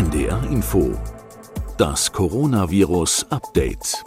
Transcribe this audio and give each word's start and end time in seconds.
NDR 0.00 0.42
Info. 0.50 0.98
Das 1.76 2.10
Coronavirus 2.10 3.26
Update. 3.28 4.02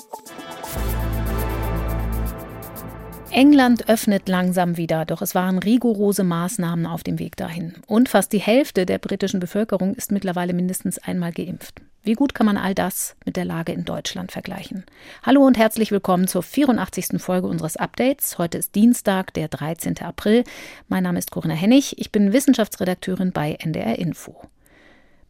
England 3.30 3.88
öffnet 3.88 4.28
langsam 4.28 4.78
wieder, 4.78 5.06
doch 5.06 5.22
es 5.22 5.36
waren 5.36 5.60
rigorose 5.60 6.24
Maßnahmen 6.24 6.88
auf 6.88 7.04
dem 7.04 7.20
Weg 7.20 7.38
dahin. 7.38 7.76
Und 7.86 8.10
fast 8.10 8.34
die 8.34 8.40
Hälfte 8.40 8.88
der 8.88 8.98
britischen 8.98 9.40
Bevölkerung 9.40 9.94
ist 9.94 10.12
mittlerweile 10.12 10.54
mindestens 10.54 10.98
einmal 10.98 11.32
geimpft. 11.32 11.80
Wie 12.02 12.14
gut 12.14 12.34
kann 12.34 12.48
man 12.48 12.58
all 12.58 12.74
das 12.74 13.16
mit 13.24 13.36
der 13.36 13.46
Lage 13.46 13.72
in 13.72 13.86
Deutschland 13.86 14.32
vergleichen? 14.32 14.86
Hallo 15.22 15.46
und 15.46 15.60
herzlich 15.60 15.92
willkommen 15.92 16.28
zur 16.28 16.42
84. 16.42 17.22
Folge 17.22 17.46
unseres 17.46 17.78
Updates. 17.78 18.40
Heute 18.40 18.58
ist 18.58 18.74
Dienstag, 18.74 19.32
der 19.36 19.48
13. 19.48 20.00
April. 20.00 20.44
Mein 20.88 21.04
Name 21.04 21.20
ist 21.20 21.30
Corinna 21.30 21.54
Hennig. 21.54 22.00
Ich 22.00 22.12
bin 22.12 22.34
Wissenschaftsredakteurin 22.34 23.32
bei 23.32 23.54
NDR 23.60 24.00
Info. 24.00 24.42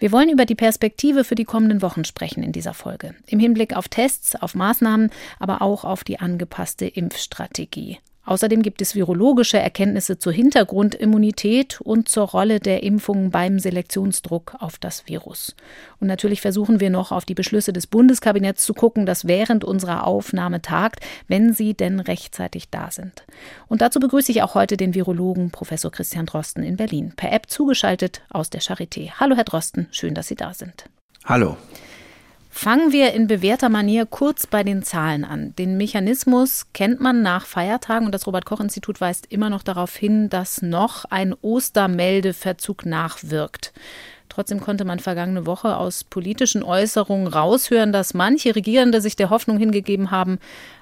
Wir 0.03 0.12
wollen 0.12 0.27
über 0.27 0.43
die 0.43 0.53
Perspektive 0.53 1.23
für 1.23 1.35
die 1.35 1.45
kommenden 1.45 1.81
Wochen 1.81 2.03
sprechen 2.03 2.44
in 2.44 2.52
dieser 2.52 2.73
Folge. 2.73 3.16
Im 3.25 3.39
Hinblick 3.39 3.73
auf 3.73 3.88
Tests, 3.88 4.35
auf 4.35 4.53
Maßnahmen, 4.53 5.11
aber 5.39 5.61
auch 5.61 5.85
auf 5.85 6.03
die 6.03 6.20
angepasste 6.20 6.85
Impfstrategie. 6.85 7.99
Außerdem 8.26 8.62
gibt 8.62 8.82
es 8.82 8.95
virologische 8.95 9.59
Erkenntnisse 9.59 10.18
zur 10.18 10.31
Hintergrundimmunität 10.31 11.81
und 11.81 12.08
zur 12.08 12.30
Rolle 12.30 12.59
der 12.59 12.81
Impfungen 12.84 13.31
beim 13.31 13.59
Selektionsdruck 13.59 14.55
auf 14.59 14.77
das 14.77 15.08
Virus. 15.08 15.55
Und 16.00 16.08
natürlich 16.08 16.40
versuchen 16.40 16.80
wir 16.80 16.90
noch 16.90 17.12
auf 17.12 17.26
die 17.26 17.34
Beschlüsse 17.34 17.73
des 17.73 17.86
Bundeskabinetts 17.86 18.64
zu 18.64 18.73
gucken, 18.73 19.05
das 19.05 19.28
während 19.28 19.66
unserer 19.66 20.08
Aufnahme 20.08 20.62
tagt, 20.62 21.02
wenn 21.28 21.54
sie 21.54 21.73
denn 21.73 22.00
rechtzeitig 22.00 22.70
da 22.70 22.91
sind. 22.91 23.26
Und 23.67 23.81
dazu 23.81 24.00
begrüße 24.00 24.31
ich 24.31 24.42
auch 24.42 24.55
heute 24.55 24.78
den 24.78 24.95
Virologen 24.95 25.52
Professor 25.52 25.92
Christian 25.92 26.26
Drosten 26.26 26.64
in 26.64 26.78
Berlin, 26.78 27.12
per 27.16 27.34
App 27.34 27.50
zugeschaltet 27.50 28.22
aus 28.30 28.50
der 28.50 28.62
Charité. 28.62 29.12
Hallo 29.20 29.36
Herr 29.36 29.44
Drosten, 29.44 29.88
schön, 29.92 30.16
dass 30.16 30.28
Sie 30.28 30.36
da 30.36 30.53
sind. 30.53 30.86
Hallo. 31.25 31.58
Fangen 32.56 32.92
wir 32.92 33.14
in 33.14 33.26
bewährter 33.26 33.68
Manier 33.68 34.06
kurz 34.06 34.46
bei 34.46 34.64
den 34.64 34.84
Zahlen 34.84 35.26
an. 35.26 35.56
Den 35.56 35.76
Mechanismus 35.76 36.68
kennt 36.72 37.02
man 37.02 37.23
nach 37.23 37.48
Feiertagen 37.48 38.06
und 38.06 38.12
das 38.14 38.28
Robert 38.28 38.46
Koch 38.46 38.62
Institut 38.62 39.02
weist 39.02 39.26
immer 39.32 39.50
noch 39.50 39.64
darauf 39.64 39.96
hin, 39.96 40.30
dass 40.30 40.62
noch 40.62 41.04
ein 41.06 41.34
Ostermeldeverzug 41.42 42.86
nachwirkt. 42.86 43.74
Trotzdem 44.30 44.62
konnte 44.62 44.86
man 44.86 45.00
vergangene 45.00 45.48
Woche 45.48 45.76
aus 45.76 46.04
politischen 46.04 46.62
Äußerungen 46.62 47.28
raushören, 47.28 47.92
dass 47.92 48.14
manche 48.14 48.56
Regierende 48.56 49.02
sich 49.02 49.16
der 49.16 49.31
Hoffnung 49.31 49.58
hingegeben 49.58 50.12
haben, 50.12 50.38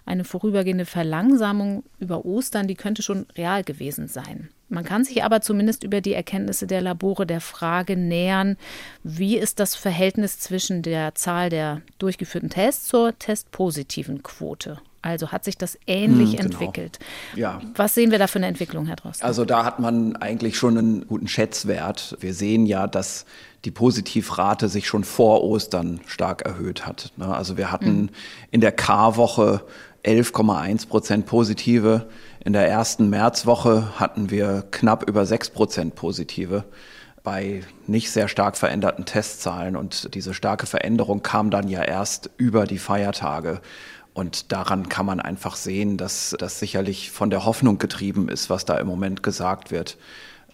eine 0.06 0.26
vorübergehende 0.26 0.86
Verlangsamung 0.86 1.84
über 2.00 2.26
Ostern, 2.26 2.68
die 2.68 2.76
könnte 2.76 3.02
schon 3.02 3.28
real 3.38 3.64
gewesen 3.64 4.10
sein. 4.10 4.50
Man 4.72 4.86
kann 4.86 5.04
sich 5.04 5.24
aber 5.24 5.42
zumindest 5.42 5.84
über 5.84 6.00
die 6.00 6.14
Erkenntnisse 6.14 6.66
der 6.66 6.80
Labore 6.80 7.26
der 7.26 7.42
Frage 7.42 7.98
nähern, 7.98 8.56
wie 9.04 9.38
ist 9.38 9.60
das 9.60 9.76
Verhältnis 9.76 10.40
zwischen 10.40 10.82
der 10.82 11.14
Zahl 11.14 11.50
der 11.50 11.82
durchgeführten 12.00 12.50
Tests 12.50 12.88
zur 12.88 13.18
testpositiven 13.20 14.24
Quote? 14.24 14.78
Also 15.02 15.32
hat 15.32 15.44
sich 15.44 15.58
das 15.58 15.78
ähnlich 15.88 16.32
hm, 16.32 16.38
genau. 16.38 16.50
entwickelt. 16.52 17.00
Ja. 17.36 17.60
Was 17.76 17.96
sehen 17.96 18.12
wir 18.12 18.20
da 18.20 18.28
für 18.28 18.40
eine 18.40 18.48
Entwicklung, 18.48 18.86
Herr 18.86 18.96
Drosten? 18.96 19.26
Also 19.26 19.44
da 19.46 19.66
hat 19.66 19.80
man 19.80 20.16
eigentlich 20.16 20.58
schon 20.58 20.78
einen 20.78 21.08
guten 21.08 21.28
Schätzwert. 21.28 22.16
Wir 22.22 22.34
sehen 22.34 22.66
ja, 22.66 22.88
dass 22.88 23.26
die 23.66 23.72
Positivrate 23.72 24.70
sich 24.70 24.88
schon 24.88 25.04
vor 25.04 25.44
Ostern 25.44 26.00
stark 26.06 26.44
erhöht 26.44 26.86
hat. 26.86 27.12
Ne? 27.18 27.26
Also 27.26 27.58
wir 27.58 27.72
hatten 27.72 27.88
hm. 27.88 28.10
in 28.52 28.62
der 28.62 28.72
K-Woche 28.72 29.66
11,1 30.06 30.88
Prozent 30.88 31.26
Positive. 31.26 32.08
In 32.44 32.54
der 32.54 32.68
ersten 32.68 33.10
Märzwoche 33.10 34.00
hatten 34.00 34.32
wir 34.32 34.64
knapp 34.72 35.08
über 35.08 35.28
6 35.28 35.52
Prozent 35.52 35.94
Positive 35.94 36.64
bei 37.24 37.62
nicht 37.86 38.10
sehr 38.10 38.28
stark 38.28 38.58
veränderten 38.58 39.06
Testzahlen. 39.06 39.76
Und 39.76 40.16
diese 40.16 40.34
starke 40.34 40.66
Veränderung 40.66 41.22
kam 41.22 41.52
dann 41.52 41.68
ja 41.68 41.84
erst 41.84 42.32
über 42.38 42.66
die 42.66 42.80
Feiertage. 42.80 43.62
Und 44.16 44.52
daran 44.52 44.90
kann 44.90 45.06
man 45.06 45.20
einfach 45.20 45.56
sehen, 45.56 45.98
dass 45.98 46.36
das 46.40 46.58
sicherlich 46.58 47.12
von 47.12 47.30
der 47.30 47.46
Hoffnung 47.46 47.78
getrieben 47.78 48.28
ist, 48.28 48.50
was 48.50 48.66
da 48.66 48.78
im 48.78 48.88
Moment 48.88 49.22
gesagt 49.22 49.70
wird. 49.70 49.98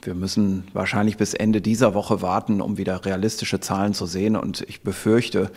Wir 0.01 0.13
müssen 0.13 0.67
wahrscheinlich 0.73 1.15
bis 1.15 1.33
Ende 1.33 1.61
dieser 1.61 1.93
Woche 1.93 2.21
warten, 2.21 2.59
um 2.59 2.77
wieder 2.77 3.05
realistische 3.05 3.61
Zahlen 3.61 3.93
zu 3.93 4.05
sehen. 4.05 4.35
Und 4.35 4.61
ich 4.67 4.81
befürchte, 4.81 5.51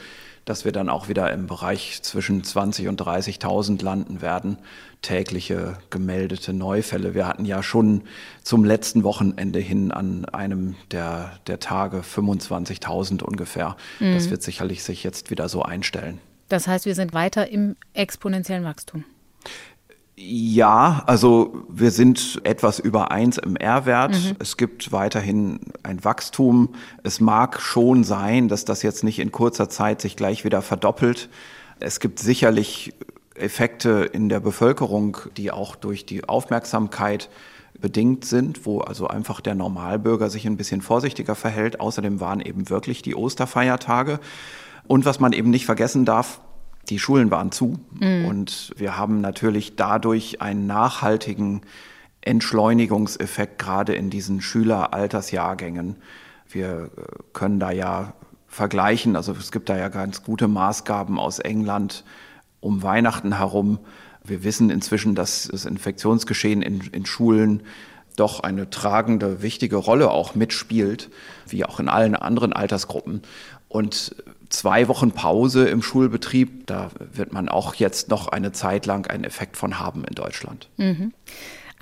dass 0.50 0.64
wir 0.64 0.72
dann 0.72 0.88
auch 0.88 1.08
wieder 1.08 1.32
im 1.32 1.46
Bereich 1.46 2.00
zwischen 2.02 2.42
20 2.42 2.88
und 2.88 3.00
30.000 3.00 3.84
landen 3.84 4.20
werden, 4.20 4.58
tägliche 5.00 5.78
gemeldete 5.90 6.52
Neufälle. 6.52 7.14
Wir 7.14 7.28
hatten 7.28 7.44
ja 7.44 7.62
schon 7.62 8.02
zum 8.42 8.64
letzten 8.64 9.04
Wochenende 9.04 9.60
hin 9.60 9.92
an 9.92 10.24
einem 10.24 10.74
der, 10.90 11.38
der 11.46 11.60
Tage 11.60 12.00
25.000 12.00 13.22
ungefähr. 13.22 13.76
Mhm. 14.00 14.14
Das 14.14 14.28
wird 14.28 14.42
sicherlich 14.42 14.82
sich 14.82 15.04
jetzt 15.04 15.30
wieder 15.30 15.48
so 15.48 15.62
einstellen. 15.62 16.18
Das 16.48 16.66
heißt, 16.66 16.84
wir 16.84 16.96
sind 16.96 17.14
weiter 17.14 17.48
im 17.48 17.76
exponentiellen 17.94 18.64
Wachstum. 18.64 19.04
Ja, 20.22 21.02
also 21.06 21.64
wir 21.70 21.90
sind 21.90 22.42
etwas 22.44 22.78
über 22.78 23.10
eins 23.10 23.38
im 23.38 23.56
R-Wert. 23.56 24.12
Mhm. 24.12 24.36
Es 24.38 24.58
gibt 24.58 24.92
weiterhin 24.92 25.60
ein 25.82 26.04
Wachstum. 26.04 26.74
Es 27.02 27.20
mag 27.20 27.58
schon 27.58 28.04
sein, 28.04 28.48
dass 28.48 28.66
das 28.66 28.82
jetzt 28.82 29.02
nicht 29.02 29.18
in 29.18 29.32
kurzer 29.32 29.70
Zeit 29.70 30.02
sich 30.02 30.16
gleich 30.16 30.44
wieder 30.44 30.60
verdoppelt. 30.60 31.30
Es 31.78 32.00
gibt 32.00 32.18
sicherlich 32.18 32.92
Effekte 33.34 34.10
in 34.12 34.28
der 34.28 34.40
Bevölkerung, 34.40 35.16
die 35.38 35.50
auch 35.50 35.74
durch 35.74 36.04
die 36.04 36.28
Aufmerksamkeit 36.28 37.30
bedingt 37.80 38.26
sind, 38.26 38.66
wo 38.66 38.80
also 38.80 39.08
einfach 39.08 39.40
der 39.40 39.54
Normalbürger 39.54 40.28
sich 40.28 40.46
ein 40.46 40.58
bisschen 40.58 40.82
vorsichtiger 40.82 41.34
verhält. 41.34 41.80
Außerdem 41.80 42.20
waren 42.20 42.42
eben 42.42 42.68
wirklich 42.68 43.00
die 43.00 43.14
Osterfeiertage. 43.14 44.20
Und 44.86 45.06
was 45.06 45.18
man 45.18 45.32
eben 45.32 45.48
nicht 45.48 45.64
vergessen 45.64 46.04
darf, 46.04 46.42
die 46.90 46.98
Schulen 46.98 47.30
waren 47.30 47.52
zu 47.52 47.78
mhm. 47.98 48.26
und 48.26 48.72
wir 48.76 48.96
haben 48.96 49.20
natürlich 49.20 49.76
dadurch 49.76 50.42
einen 50.42 50.66
nachhaltigen 50.66 51.62
Entschleunigungseffekt 52.20 53.58
gerade 53.58 53.94
in 53.94 54.10
diesen 54.10 54.42
Schüleraltersjahrgängen. 54.42 55.96
Wir 56.48 56.90
äh, 56.96 57.22
können 57.32 57.60
da 57.60 57.70
ja 57.70 58.12
vergleichen, 58.46 59.16
also 59.16 59.32
es 59.32 59.52
gibt 59.52 59.68
da 59.68 59.78
ja 59.78 59.88
ganz 59.88 60.22
gute 60.24 60.48
Maßgaben 60.48 61.18
aus 61.18 61.38
England 61.38 62.04
um 62.58 62.82
Weihnachten 62.82 63.38
herum. 63.38 63.78
Wir 64.24 64.44
wissen 64.44 64.70
inzwischen, 64.70 65.14
dass 65.14 65.48
das 65.50 65.64
Infektionsgeschehen 65.64 66.60
in, 66.60 66.80
in 66.92 67.06
Schulen 67.06 67.62
doch 68.16 68.40
eine 68.40 68.68
tragende, 68.68 69.40
wichtige 69.40 69.76
Rolle 69.76 70.10
auch 70.10 70.34
mitspielt, 70.34 71.10
wie 71.46 71.64
auch 71.64 71.80
in 71.80 71.88
allen 71.88 72.16
anderen 72.16 72.52
Altersgruppen. 72.52 73.22
Und 73.68 74.14
zwei 74.50 74.88
Wochen 74.88 75.12
Pause 75.12 75.68
im 75.68 75.82
Schulbetrieb, 75.82 76.66
da 76.66 76.90
wird 76.98 77.32
man 77.32 77.48
auch 77.48 77.74
jetzt 77.74 78.08
noch 78.08 78.28
eine 78.28 78.52
Zeit 78.52 78.84
lang 78.84 79.06
einen 79.06 79.24
Effekt 79.24 79.56
von 79.56 79.78
haben 79.78 80.04
in 80.04 80.14
Deutschland. 80.14 80.68
Mhm. 80.76 81.12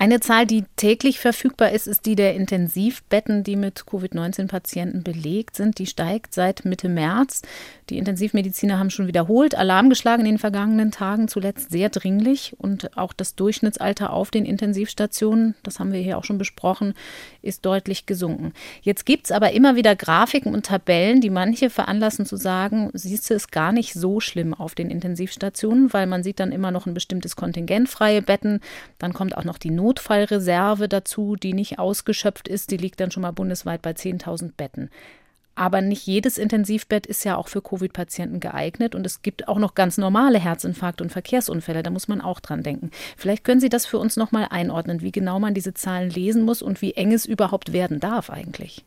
Eine 0.01 0.21
Zahl, 0.21 0.45
die 0.45 0.63
täglich 0.77 1.19
verfügbar 1.19 1.71
ist, 1.71 1.85
ist 1.85 2.05
die 2.05 2.15
der 2.15 2.33
Intensivbetten, 2.33 3.43
die 3.43 3.57
mit 3.57 3.85
Covid-19-Patienten 3.85 5.03
belegt 5.03 5.57
sind. 5.57 5.77
Die 5.77 5.87
steigt 5.87 6.33
seit 6.33 6.63
Mitte 6.63 6.87
März. 6.87 7.41
Die 7.89 7.97
Intensivmediziner 7.97 8.79
haben 8.79 8.91
schon 8.91 9.07
wiederholt 9.07 9.55
Alarm 9.55 9.89
geschlagen 9.89 10.21
in 10.21 10.35
den 10.35 10.37
vergangenen 10.37 10.91
Tagen, 10.91 11.27
zuletzt 11.27 11.71
sehr 11.71 11.89
dringlich. 11.89 12.55
Und 12.57 12.97
auch 12.97 13.11
das 13.11 13.35
Durchschnittsalter 13.35 14.13
auf 14.13 14.31
den 14.31 14.45
Intensivstationen, 14.45 15.55
das 15.63 15.79
haben 15.79 15.91
wir 15.91 15.99
hier 15.99 16.17
auch 16.17 16.23
schon 16.23 16.37
besprochen, 16.37 16.93
ist 17.41 17.65
deutlich 17.65 18.05
gesunken. 18.05 18.53
Jetzt 18.81 19.05
gibt 19.05 19.25
es 19.25 19.33
aber 19.33 19.51
immer 19.51 19.75
wieder 19.75 19.97
Grafiken 19.97 20.53
und 20.53 20.67
Tabellen, 20.67 21.19
die 21.19 21.29
manche 21.29 21.69
veranlassen 21.69 22.25
zu 22.25 22.37
sagen, 22.37 22.89
siehst 22.93 23.29
du 23.29 23.33
es 23.33 23.51
gar 23.51 23.73
nicht 23.73 23.95
so 23.95 24.21
schlimm 24.21 24.53
auf 24.53 24.75
den 24.75 24.91
Intensivstationen, 24.91 25.91
weil 25.91 26.07
man 26.07 26.23
sieht 26.23 26.39
dann 26.39 26.53
immer 26.53 26.71
noch 26.71 26.85
ein 26.85 26.93
bestimmtes 26.93 27.35
Kontingent 27.35 27.89
freie 27.89 28.21
Betten. 28.21 28.61
Dann 28.97 29.11
kommt 29.11 29.35
auch 29.35 29.43
noch 29.43 29.57
die 29.57 29.71
Not 29.71 29.88
Notfallreserve 29.89 30.87
dazu, 30.87 31.35
die 31.35 31.53
nicht 31.53 31.79
ausgeschöpft 31.79 32.47
ist. 32.47 32.69
Die 32.69 32.77
liegt 32.77 32.99
dann 32.99 33.09
schon 33.09 33.21
mal 33.21 33.31
bundesweit 33.31 33.81
bei 33.81 33.91
10.000 33.91 34.51
Betten. 34.55 34.91
Aber 35.55 35.81
nicht 35.81 36.05
jedes 36.05 36.37
Intensivbett 36.37 37.07
ist 37.07 37.25
ja 37.25 37.35
auch 37.35 37.47
für 37.47 37.61
Covid-Patienten 37.61 38.39
geeignet 38.39 38.95
und 38.95 39.05
es 39.05 39.23
gibt 39.23 39.47
auch 39.47 39.57
noch 39.57 39.75
ganz 39.75 39.97
normale 39.97 40.39
Herzinfarkte 40.39 41.03
und 41.03 41.09
Verkehrsunfälle. 41.09 41.83
Da 41.83 41.89
muss 41.89 42.07
man 42.07 42.21
auch 42.21 42.39
dran 42.39 42.63
denken. 42.63 42.91
Vielleicht 43.17 43.43
können 43.43 43.59
Sie 43.59 43.67
das 43.67 43.85
für 43.87 43.97
uns 43.97 44.15
noch 44.15 44.31
mal 44.31 44.47
einordnen, 44.51 45.01
wie 45.01 45.11
genau 45.11 45.39
man 45.39 45.55
diese 45.55 45.73
Zahlen 45.73 46.11
lesen 46.11 46.43
muss 46.43 46.61
und 46.61 46.81
wie 46.81 46.93
eng 46.93 47.11
es 47.11 47.25
überhaupt 47.25 47.73
werden 47.73 47.99
darf 47.99 48.29
eigentlich. 48.29 48.85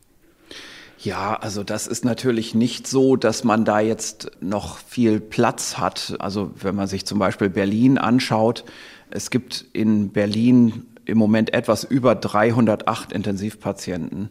Ja, 0.97 1.35
also 1.35 1.63
das 1.63 1.85
ist 1.85 2.05
natürlich 2.05 2.55
nicht 2.55 2.87
so, 2.87 3.17
dass 3.17 3.43
man 3.43 3.65
da 3.65 3.81
jetzt 3.81 4.31
noch 4.39 4.77
viel 4.77 5.19
Platz 5.19 5.77
hat. 5.77 6.15
Also 6.19 6.51
wenn 6.55 6.75
man 6.75 6.87
sich 6.87 7.05
zum 7.05 7.19
Beispiel 7.19 7.49
Berlin 7.49 7.97
anschaut, 7.97 8.63
es 9.11 9.29
gibt 9.29 9.65
in 9.73 10.09
Berlin 10.09 10.87
im 11.05 11.17
Moment 11.17 11.53
etwas 11.53 11.83
über 11.83 12.15
308 12.15 13.11
Intensivpatienten. 13.11 14.29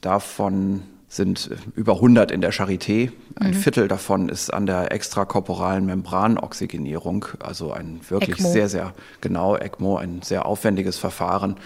Davon 0.00 0.82
sind 1.08 1.50
über 1.76 1.96
100 1.96 2.30
in 2.30 2.40
der 2.40 2.54
Charité. 2.54 3.12
Ein 3.36 3.50
mhm. 3.50 3.54
Viertel 3.54 3.86
davon 3.86 4.30
ist 4.30 4.52
an 4.52 4.64
der 4.64 4.92
extrakorporalen 4.92 5.84
Membranoxygenierung, 5.84 7.26
also 7.38 7.72
ein 7.72 8.00
wirklich 8.08 8.38
ECMO. 8.38 8.52
sehr, 8.52 8.68
sehr 8.70 8.94
genau 9.20 9.54
ECMO, 9.54 9.96
ein 9.96 10.22
sehr 10.22 10.46
aufwendiges 10.46 10.96
Verfahren. 10.96 11.56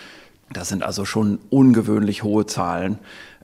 Das 0.53 0.69
sind 0.69 0.83
also 0.83 1.05
schon 1.05 1.39
ungewöhnlich 1.49 2.25
hohe 2.25 2.47
Zahlen. 2.47 2.99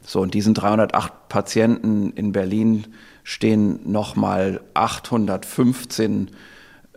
So, 0.04 0.20
und 0.20 0.34
diesen 0.34 0.54
308 0.54 1.28
Patienten 1.28 2.10
in 2.12 2.32
Berlin 2.32 2.88
stehen 3.22 3.78
nochmal 3.84 4.60
815 4.74 6.32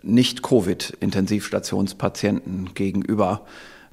Nicht-Covid-Intensivstationspatienten 0.01 2.73
gegenüber. 2.73 3.41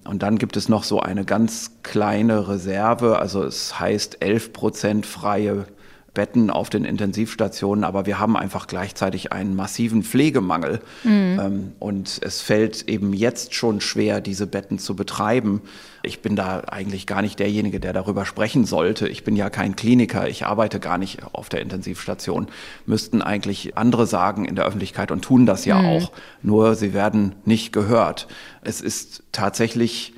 Und 0.04 0.22
dann 0.22 0.38
gibt 0.38 0.56
es 0.56 0.68
noch 0.68 0.84
so 0.84 1.00
eine 1.00 1.24
ganz 1.24 1.72
kleine 1.82 2.48
Reserve, 2.48 3.18
also 3.18 3.44
es 3.44 3.78
heißt 3.78 4.18
11 4.20 4.52
Prozent 4.52 5.06
freie 5.06 5.66
Betten 6.14 6.50
auf 6.50 6.68
den 6.68 6.84
Intensivstationen, 6.84 7.84
aber 7.84 8.04
wir 8.04 8.18
haben 8.18 8.36
einfach 8.36 8.66
gleichzeitig 8.66 9.32
einen 9.32 9.56
massiven 9.56 10.02
Pflegemangel. 10.02 10.80
Mhm. 11.04 11.40
Ähm, 11.40 11.72
und 11.78 12.20
es 12.22 12.42
fällt 12.42 12.88
eben 12.88 13.14
jetzt 13.14 13.54
schon 13.54 13.80
schwer, 13.80 14.20
diese 14.20 14.46
Betten 14.46 14.78
zu 14.78 14.94
betreiben. 14.94 15.62
Ich 16.02 16.20
bin 16.20 16.36
da 16.36 16.64
eigentlich 16.66 17.06
gar 17.06 17.22
nicht 17.22 17.38
derjenige, 17.38 17.80
der 17.80 17.94
darüber 17.94 18.26
sprechen 18.26 18.66
sollte. 18.66 19.08
Ich 19.08 19.24
bin 19.24 19.36
ja 19.36 19.48
kein 19.48 19.74
Kliniker, 19.74 20.28
ich 20.28 20.44
arbeite 20.44 20.80
gar 20.80 20.98
nicht 20.98 21.20
auf 21.32 21.48
der 21.48 21.62
Intensivstation. 21.62 22.48
Müssten 22.84 23.22
eigentlich 23.22 23.78
andere 23.78 24.06
sagen 24.06 24.44
in 24.44 24.54
der 24.54 24.66
Öffentlichkeit 24.66 25.10
und 25.12 25.22
tun 25.22 25.46
das 25.46 25.64
ja 25.64 25.80
mhm. 25.80 25.86
auch. 25.86 26.12
Nur 26.42 26.74
sie 26.74 26.92
werden 26.92 27.36
nicht 27.46 27.72
gehört. 27.72 28.28
Es 28.60 28.82
ist 28.82 29.22
tatsächlich 29.32 30.12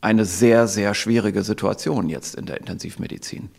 eine 0.00 0.24
sehr, 0.24 0.66
sehr 0.66 0.94
schwierige 0.94 1.42
Situation 1.42 2.08
jetzt 2.08 2.34
in 2.34 2.46
der 2.46 2.58
Intensivmedizin. 2.58 3.50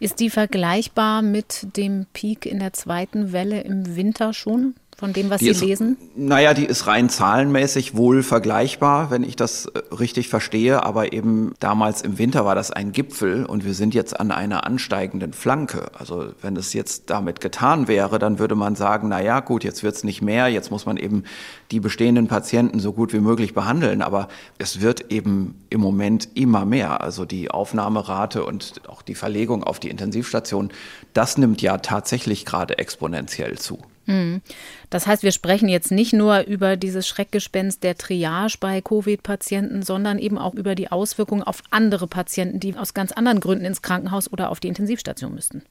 Ist 0.00 0.20
die 0.20 0.30
vergleichbar 0.30 1.22
mit 1.22 1.76
dem 1.76 2.06
Peak 2.12 2.46
in 2.46 2.58
der 2.58 2.72
zweiten 2.72 3.32
Welle 3.32 3.60
im 3.60 3.96
Winter 3.96 4.32
schon? 4.32 4.74
Von 4.96 5.12
dem, 5.12 5.28
was 5.30 5.40
die 5.40 5.46
Sie 5.46 5.50
ist, 5.50 5.60
lesen? 5.60 5.96
Naja, 6.14 6.54
die 6.54 6.64
ist 6.64 6.86
rein 6.86 7.08
zahlenmäßig 7.08 7.96
wohl 7.96 8.22
vergleichbar, 8.22 9.10
wenn 9.10 9.24
ich 9.24 9.34
das 9.34 9.66
äh, 9.66 9.80
richtig 9.94 10.28
verstehe. 10.28 10.84
Aber 10.84 11.12
eben 11.12 11.54
damals 11.58 12.02
im 12.02 12.18
Winter 12.18 12.44
war 12.44 12.54
das 12.54 12.70
ein 12.70 12.92
Gipfel 12.92 13.44
und 13.44 13.64
wir 13.64 13.74
sind 13.74 13.94
jetzt 13.94 14.18
an 14.18 14.30
einer 14.30 14.64
ansteigenden 14.64 15.32
Flanke. 15.32 15.90
Also 15.98 16.28
wenn 16.40 16.56
es 16.56 16.72
jetzt 16.72 17.10
damit 17.10 17.40
getan 17.40 17.88
wäre, 17.88 18.18
dann 18.18 18.38
würde 18.38 18.54
man 18.54 18.76
sagen, 18.76 19.08
na 19.08 19.20
ja, 19.20 19.40
gut, 19.40 19.64
jetzt 19.64 19.82
wird's 19.82 20.04
nicht 20.04 20.22
mehr. 20.22 20.48
Jetzt 20.48 20.70
muss 20.70 20.86
man 20.86 20.96
eben 20.96 21.24
die 21.70 21.80
bestehenden 21.80 22.28
Patienten 22.28 22.78
so 22.78 22.92
gut 22.92 23.12
wie 23.12 23.20
möglich 23.20 23.52
behandeln. 23.52 24.00
Aber 24.00 24.28
es 24.58 24.80
wird 24.80 25.10
eben 25.10 25.60
im 25.70 25.80
Moment 25.80 26.28
immer 26.34 26.64
mehr. 26.64 27.00
Also 27.00 27.24
die 27.24 27.50
Aufnahmerate 27.50 28.44
und 28.44 28.82
auch 28.88 29.02
die 29.02 29.16
Verlegung 29.16 29.64
auf 29.64 29.80
die 29.80 29.90
Intensivstation, 29.90 30.70
das 31.14 31.36
nimmt 31.36 31.62
ja 31.62 31.78
tatsächlich 31.78 32.44
gerade 32.44 32.78
exponentiell 32.78 33.58
zu. 33.58 33.78
Hm. 34.06 34.42
Das 34.90 35.06
heißt, 35.06 35.22
wir 35.22 35.32
sprechen 35.32 35.68
jetzt 35.68 35.90
nicht 35.90 36.12
nur 36.12 36.40
über 36.46 36.76
dieses 36.76 37.08
Schreckgespenst 37.08 37.82
der 37.82 37.96
Triage 37.96 38.56
bei 38.60 38.80
Covid-Patienten, 38.80 39.82
sondern 39.82 40.18
eben 40.18 40.38
auch 40.38 40.54
über 40.54 40.74
die 40.74 40.90
Auswirkungen 40.92 41.42
auf 41.42 41.62
andere 41.70 42.06
Patienten, 42.06 42.60
die 42.60 42.76
aus 42.76 42.94
ganz 42.94 43.12
anderen 43.12 43.40
Gründen 43.40 43.64
ins 43.64 43.82
Krankenhaus 43.82 44.30
oder 44.32 44.50
auf 44.50 44.60
die 44.60 44.68
Intensivstation 44.68 45.34
müssten. 45.34 45.62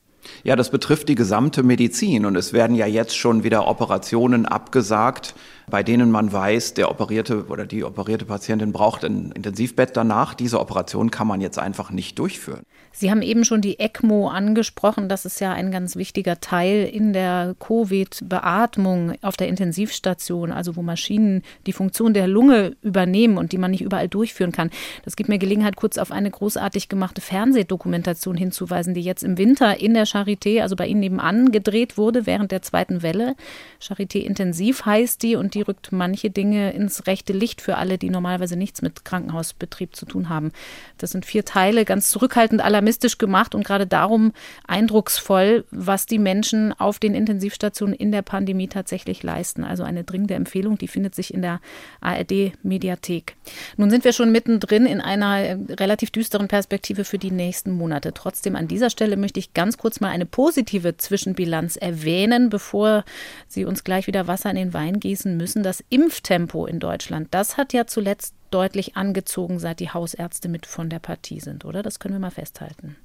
Ja, 0.43 0.55
das 0.55 0.69
betrifft 0.69 1.09
die 1.09 1.15
gesamte 1.15 1.63
Medizin 1.63 2.25
und 2.25 2.35
es 2.35 2.53
werden 2.53 2.75
ja 2.75 2.85
jetzt 2.85 3.15
schon 3.17 3.43
wieder 3.43 3.67
Operationen 3.67 4.45
abgesagt, 4.45 5.35
bei 5.69 5.83
denen 5.83 6.11
man 6.11 6.31
weiß, 6.31 6.73
der 6.73 6.89
operierte 6.89 7.47
oder 7.47 7.65
die 7.65 7.83
operierte 7.83 8.25
Patientin 8.25 8.71
braucht 8.71 9.03
ein 9.03 9.31
Intensivbett 9.31 9.95
danach. 9.95 10.33
Diese 10.33 10.59
Operation 10.59 11.11
kann 11.11 11.27
man 11.27 11.41
jetzt 11.41 11.59
einfach 11.59 11.91
nicht 11.91 12.19
durchführen. 12.19 12.63
Sie 12.95 13.09
haben 13.09 13.23
eben 13.23 13.43
schon 13.43 13.61
die 13.61 13.79
ECMO 13.79 14.29
angesprochen. 14.29 15.09
Das 15.09 15.25
ist 15.25 15.41
ja 15.41 15.51
ein 15.51 15.71
ganz 15.71 15.95
wichtiger 15.95 16.39
Teil 16.39 16.87
in 16.91 17.11
der 17.11 17.55
Covid-Beatmung 17.59 19.13
auf 19.23 19.35
der 19.35 19.47
Intensivstation, 19.47 20.51
also 20.51 20.75
wo 20.75 20.83
Maschinen 20.83 21.41
die 21.65 21.73
Funktion 21.73 22.13
der 22.13 22.27
Lunge 22.27 22.75
übernehmen 22.83 23.39
und 23.39 23.51
die 23.51 23.57
man 23.57 23.71
nicht 23.71 23.81
überall 23.81 24.07
durchführen 24.07 24.51
kann. 24.51 24.69
Das 25.05 25.15
gibt 25.15 25.27
mir 25.27 25.39
Gelegenheit, 25.39 25.75
kurz 25.75 25.97
auf 25.97 26.11
eine 26.11 26.29
großartig 26.29 26.87
gemachte 26.87 27.21
Fernsehdokumentation 27.21 28.37
hinzuweisen, 28.37 28.93
die 28.93 29.01
jetzt 29.01 29.23
im 29.23 29.39
Winter 29.39 29.79
in 29.79 29.95
der 29.95 30.05
Charité, 30.05 30.61
also 30.61 30.75
bei 30.75 30.85
Ihnen 30.85 30.99
nebenan, 30.99 31.51
gedreht 31.51 31.97
wurde 31.97 32.27
während 32.27 32.51
der 32.51 32.61
zweiten 32.61 33.01
Welle. 33.01 33.35
Charité 33.81 34.19
Intensiv 34.19 34.85
heißt 34.85 35.23
die 35.23 35.35
und 35.35 35.52
die 35.53 35.61
rückt 35.61 35.91
manche 35.91 36.29
Dinge 36.29 36.71
ins 36.73 37.07
rechte 37.07 37.33
Licht 37.33 37.61
für 37.61 37.77
alle, 37.77 37.97
die 37.97 38.09
normalerweise 38.09 38.55
nichts 38.55 38.81
mit 38.81 39.05
Krankenhausbetrieb 39.05 39.95
zu 39.95 40.05
tun 40.05 40.29
haben. 40.29 40.51
Das 40.97 41.11
sind 41.11 41.25
vier 41.25 41.45
Teile, 41.45 41.85
ganz 41.85 42.09
zurückhaltend 42.09 42.61
alarmistisch 42.61 43.17
gemacht 43.17 43.55
und 43.55 43.63
gerade 43.63 43.87
darum 43.87 44.33
eindrucksvoll, 44.67 45.65
was 45.71 46.05
die 46.05 46.19
Menschen 46.19 46.73
auf 46.73 46.99
den 46.99 47.15
Intensivstationen 47.15 47.95
in 47.95 48.11
der 48.11 48.21
Pandemie 48.21 48.67
tatsächlich 48.67 49.23
leisten. 49.23 49.63
Also 49.63 49.83
eine 49.83 50.03
dringende 50.03 50.33
Empfehlung, 50.33 50.77
die 50.77 50.87
findet 50.87 51.15
sich 51.15 51.33
in 51.33 51.41
der 51.41 51.59
ARD-Mediathek. 52.01 53.35
Nun 53.77 53.89
sind 53.89 54.03
wir 54.03 54.13
schon 54.13 54.31
mittendrin 54.31 54.85
in 54.85 55.01
einer 55.01 55.39
äh, 55.39 55.57
relativ 55.69 56.11
düsteren 56.11 56.47
Perspektive 56.47 57.05
für 57.05 57.17
die 57.17 57.31
nächsten 57.31 57.71
Monate. 57.71 58.13
Trotzdem 58.13 58.55
an 58.55 58.67
dieser 58.67 58.89
Stelle 58.89 59.17
möchte 59.17 59.39
ich 59.39 59.53
ganz 59.53 59.77
kurz 59.77 59.99
mal 59.99 60.09
eine 60.09 60.25
positive 60.25 60.97
Zwischenbilanz 60.97 61.75
erwähnen, 61.75 62.49
bevor 62.49 63.03
Sie 63.47 63.65
uns 63.65 63.83
gleich 63.83 64.07
wieder 64.07 64.27
Wasser 64.27 64.49
in 64.49 64.55
den 64.55 64.73
Wein 64.73 64.99
gießen 64.99 65.35
müssen. 65.37 65.42
Das 65.63 65.83
Impftempo 65.89 66.65
in 66.65 66.79
Deutschland, 66.79 67.27
das 67.31 67.57
hat 67.57 67.73
ja 67.73 67.85
zuletzt 67.85 68.35
deutlich 68.51 68.95
angezogen, 68.95 69.59
seit 69.59 69.79
die 69.79 69.89
Hausärzte 69.89 70.49
mit 70.49 70.65
von 70.65 70.89
der 70.89 70.99
Partie 70.99 71.39
sind, 71.39 71.65
oder? 71.65 71.83
Das 71.83 71.99
können 71.99 72.15
wir 72.15 72.19
mal 72.19 72.31
festhalten. 72.31 72.95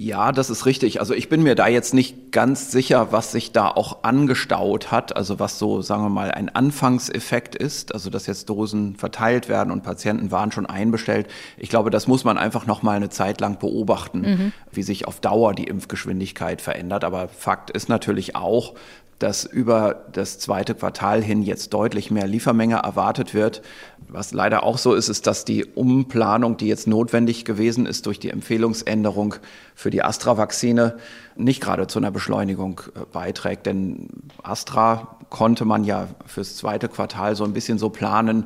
Ja, 0.00 0.30
das 0.30 0.48
ist 0.48 0.64
richtig. 0.64 1.00
Also 1.00 1.12
ich 1.12 1.28
bin 1.28 1.42
mir 1.42 1.56
da 1.56 1.66
jetzt 1.66 1.92
nicht 1.92 2.30
ganz 2.30 2.70
sicher, 2.70 3.10
was 3.10 3.32
sich 3.32 3.50
da 3.50 3.66
auch 3.68 4.04
angestaut 4.04 4.92
hat, 4.92 5.16
also 5.16 5.40
was 5.40 5.58
so, 5.58 5.82
sagen 5.82 6.04
wir 6.04 6.08
mal, 6.08 6.30
ein 6.30 6.48
Anfangseffekt 6.48 7.56
ist, 7.56 7.92
also 7.92 8.08
dass 8.08 8.28
jetzt 8.28 8.48
Dosen 8.48 8.94
verteilt 8.94 9.48
werden 9.48 9.72
und 9.72 9.82
Patienten 9.82 10.30
waren 10.30 10.52
schon 10.52 10.66
einbestellt. 10.66 11.26
Ich 11.56 11.68
glaube, 11.68 11.90
das 11.90 12.06
muss 12.06 12.22
man 12.22 12.38
einfach 12.38 12.64
noch 12.64 12.82
mal 12.82 12.96
eine 12.96 13.08
Zeit 13.08 13.40
lang 13.40 13.58
beobachten, 13.58 14.20
mhm. 14.20 14.52
wie 14.70 14.84
sich 14.84 15.08
auf 15.08 15.18
Dauer 15.18 15.52
die 15.52 15.64
Impfgeschwindigkeit 15.64 16.60
verändert. 16.60 17.02
Aber 17.02 17.26
Fakt 17.26 17.70
ist 17.70 17.88
natürlich 17.88 18.36
auch, 18.36 18.74
dass 19.18 19.44
über 19.44 20.06
das 20.12 20.38
zweite 20.38 20.74
Quartal 20.74 21.22
hin 21.22 21.42
jetzt 21.42 21.74
deutlich 21.74 22.10
mehr 22.10 22.26
Liefermenge 22.26 22.76
erwartet 22.76 23.34
wird. 23.34 23.62
Was 24.08 24.32
leider 24.32 24.62
auch 24.62 24.78
so 24.78 24.94
ist, 24.94 25.08
ist, 25.08 25.26
dass 25.26 25.44
die 25.44 25.64
Umplanung, 25.64 26.56
die 26.56 26.68
jetzt 26.68 26.86
notwendig 26.86 27.44
gewesen 27.44 27.84
ist 27.84 28.06
durch 28.06 28.20
die 28.20 28.30
Empfehlungsänderung 28.30 29.34
für 29.74 29.90
die 29.90 30.02
Astra-Vakzine, 30.02 30.98
nicht 31.36 31.60
gerade 31.60 31.86
zu 31.88 31.98
einer 31.98 32.10
Beschleunigung 32.10 32.80
äh, 32.94 33.00
beiträgt. 33.12 33.66
Denn 33.66 34.08
Astra 34.42 35.16
konnte 35.30 35.64
man 35.64 35.84
ja 35.84 36.08
fürs 36.26 36.56
zweite 36.56 36.88
Quartal 36.88 37.34
so 37.34 37.44
ein 37.44 37.52
bisschen 37.52 37.78
so 37.78 37.90
planen 37.90 38.44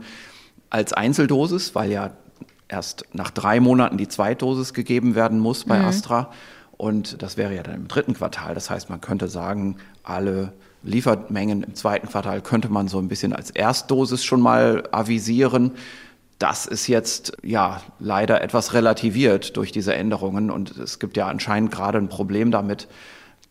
als 0.70 0.94
Einzeldosis, 0.94 1.74
weil 1.74 1.90
ja 1.92 2.12
erst 2.68 3.04
nach 3.12 3.30
drei 3.30 3.60
Monaten 3.60 3.98
die 3.98 4.08
Zweitdosis 4.08 4.72
gegeben 4.72 5.14
werden 5.14 5.38
muss 5.38 5.64
bei 5.64 5.78
mhm. 5.78 5.84
Astra. 5.84 6.30
Und 6.78 7.22
das 7.22 7.36
wäre 7.36 7.54
ja 7.54 7.62
dann 7.62 7.76
im 7.76 7.88
dritten 7.88 8.14
Quartal. 8.14 8.54
Das 8.54 8.70
heißt, 8.70 8.90
man 8.90 9.00
könnte 9.00 9.28
sagen, 9.28 9.76
alle 10.02 10.52
Liefermengen 10.84 11.62
im 11.62 11.74
zweiten 11.74 12.08
Quartal 12.08 12.40
könnte 12.40 12.68
man 12.68 12.88
so 12.88 12.98
ein 12.98 13.08
bisschen 13.08 13.32
als 13.32 13.50
Erstdosis 13.50 14.24
schon 14.24 14.40
mal 14.40 14.84
avisieren. 14.92 15.72
Das 16.38 16.66
ist 16.66 16.88
jetzt 16.88 17.36
ja 17.42 17.80
leider 18.00 18.42
etwas 18.42 18.74
relativiert 18.74 19.56
durch 19.56 19.70
diese 19.70 19.94
Änderungen 19.94 20.50
und 20.50 20.76
es 20.76 20.98
gibt 20.98 21.16
ja 21.16 21.28
anscheinend 21.28 21.70
gerade 21.70 21.98
ein 21.98 22.08
Problem 22.08 22.50
damit, 22.50 22.88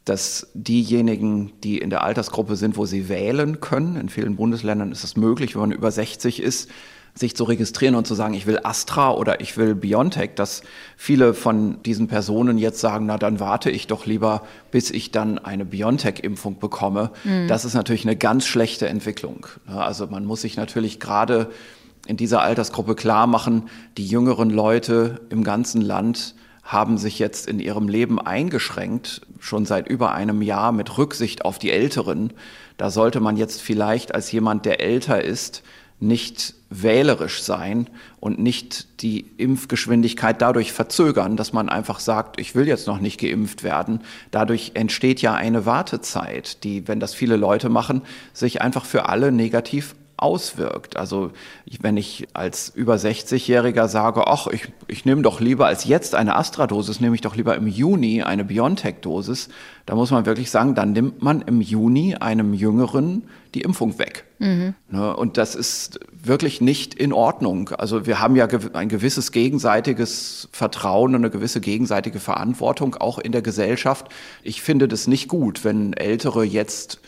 dass 0.06 0.48
diejenigen, 0.54 1.54
die 1.64 1.78
in 1.78 1.90
der 1.90 2.04
Altersgruppe 2.04 2.56
sind, 2.56 2.76
wo 2.76 2.86
sie 2.86 3.08
wählen 3.08 3.62
können, 3.62 3.96
in 3.96 4.10
vielen 4.10 4.36
Bundesländern 4.36 4.92
ist 4.92 5.04
es 5.04 5.16
möglich, 5.16 5.54
wenn 5.54 5.62
man 5.62 5.72
über 5.72 5.92
60 5.92 6.42
ist, 6.42 6.70
sich 7.13 7.36
zu 7.36 7.44
registrieren 7.44 7.96
und 7.96 8.08
zu 8.08 8.15
sagen, 8.15 8.34
ich 8.34 8.46
will 8.46 8.60
Astra 8.63 9.12
oder 9.12 9.41
ich 9.41 9.58
will 9.58 9.75
Biontech, 9.75 10.32
dass 10.36 10.62
viele 10.96 11.34
von 11.34 11.82
diesen 11.84 12.08
Personen 12.08 12.58
jetzt 12.58 12.80
sagen, 12.80 13.06
na 13.06 13.18
dann 13.18 13.39
warte 13.39 13.70
ich 13.70 13.88
doch 13.88 14.06
lieber, 14.06 14.44
bis 14.72 14.91
ich 14.91 15.12
dann 15.12 15.38
eine 15.38 15.65
Biontech-Impfung 15.65 16.60
bekomme. 16.60 17.12
Mhm. 17.24 17.48
Das 17.48 17.65
ist 17.65 17.74
natürlich 17.74 18.06
eine 18.06 18.15
ganz 18.15 18.46
schlechte 18.46 18.88
Entwicklung. 18.88 19.46
Also 19.68 20.08
man 20.08 20.25
muss 20.25 20.41
sich 20.41 20.56
natürlich 20.56 21.00
gerade 21.00 21.51
in 22.08 22.18
dieser 22.18 22.41
Altersgruppe 22.41 22.96
klar 22.96 23.27
machen, 23.27 23.70
die 23.98 24.08
jüngeren 24.08 24.50
Leute 24.50 25.22
im 25.30 25.44
ganzen 25.44 25.82
Land 25.82 26.36
haben 26.63 26.98
sich 26.98 27.20
jetzt 27.20 27.48
in 27.48 27.60
ihrem 27.60 27.88
Leben 27.88 28.20
eingeschränkt, 28.20 29.22
schon 29.39 29.65
seit 29.65 29.88
über 29.88 30.13
einem 30.13 30.41
Jahr 30.41 30.72
mit 30.72 30.98
Rücksicht 30.98 31.44
auf 31.44 31.60
die 31.60 31.72
Älteren. 31.72 32.32
Da 32.77 32.89
sollte 32.89 33.20
man 33.20 33.36
jetzt 33.36 33.62
vielleicht 33.62 34.15
als 34.15 34.32
jemand, 34.32 34.65
der 34.65 34.80
älter 34.80 35.24
ist, 35.24 35.63
nicht 36.01 36.55
wählerisch 36.70 37.43
sein 37.43 37.89
und 38.20 38.39
nicht 38.39 39.01
die 39.01 39.25
Impfgeschwindigkeit 39.38 40.41
dadurch 40.41 40.72
verzögern, 40.72 41.38
dass 41.38 41.53
man 41.53 41.70
einfach 41.70 42.00
sagt, 42.00 42.39
ich 42.39 42.55
will 42.55 42.67
jetzt 42.67 42.88
noch 42.88 43.00
nicht 43.00 43.20
geimpft 43.20 43.63
werden. 43.63 44.01
Dadurch 44.31 44.72
entsteht 44.74 45.22
ja 45.22 45.34
eine 45.34 45.65
Wartezeit, 45.65 46.63
die, 46.63 46.88
wenn 46.88 47.00
das 47.00 47.13
viele 47.13 47.36
Leute 47.36 47.70
machen, 47.70 48.01
sich 48.34 48.62
einfach 48.62 48.86
für 48.86 49.10
alle 49.10 49.31
negativ 49.31 49.96
auswirkt. 50.22 50.98
Also 50.98 51.32
wenn 51.82 51.98
ich 51.98 52.28
als 52.34 52.70
über 52.70 52.96
60-Jähriger 52.96 53.88
sage, 53.88 54.28
ach, 54.28 54.48
ich, 54.48 54.68
ich 54.88 55.06
nehme 55.06 55.22
doch 55.22 55.40
lieber 55.40 55.68
als 55.68 55.86
jetzt 55.86 56.16
eine 56.16 56.36
Astra-Dosis, 56.36 57.00
nehme 57.00 57.16
ich 57.16 57.22
doch 57.22 57.36
lieber 57.36 57.56
im 57.56 57.68
Juni 57.68 58.24
eine 58.24 58.46
BioNTech-Dosis, 58.46 59.50
da 59.86 59.96
muss 59.96 60.12
man 60.12 60.25
wirklich 60.25 60.51
sagen, 60.51 60.75
dann 60.75 60.94
nimmt 60.94 61.22
man 61.22 61.42
im 61.42 61.60
Juni 61.60 62.16
einem 62.16 62.54
Jüngeren 62.54 63.24
die 63.54 63.62
Impfung 63.62 64.00
weg. 64.00 64.25
Mhm. 64.40 64.75
Ne, 64.90 65.16
und 65.16 65.38
das 65.38 65.56
ist 65.56 66.00
wirklich 66.12 66.62
nicht 66.62 66.94
in 66.94 67.13
Ordnung. 67.13 67.70
Also 67.70 68.06
wir 68.06 68.20
haben 68.20 68.36
ja 68.36 68.48
ein 68.74 68.90
gewisses 68.90 69.32
gegenseitiges 69.32 70.50
Vertrauen 70.51 71.16
und 71.16 71.22
eine 71.22 71.30
gewisse 71.30 71.62
gegenseitige 71.62 72.20
Verantwortung 72.20 72.96
auch 72.96 73.20
in 73.20 73.32
der 73.32 73.42
Gesellschaft. 73.42 74.08
Ich 74.44 74.62
finde 74.62 74.88
das 74.88 75.08
nicht 75.08 75.28
gut, 75.28 75.63
wenn 75.63 75.94
Ältere 75.94 76.44
jetzt 76.44 77.00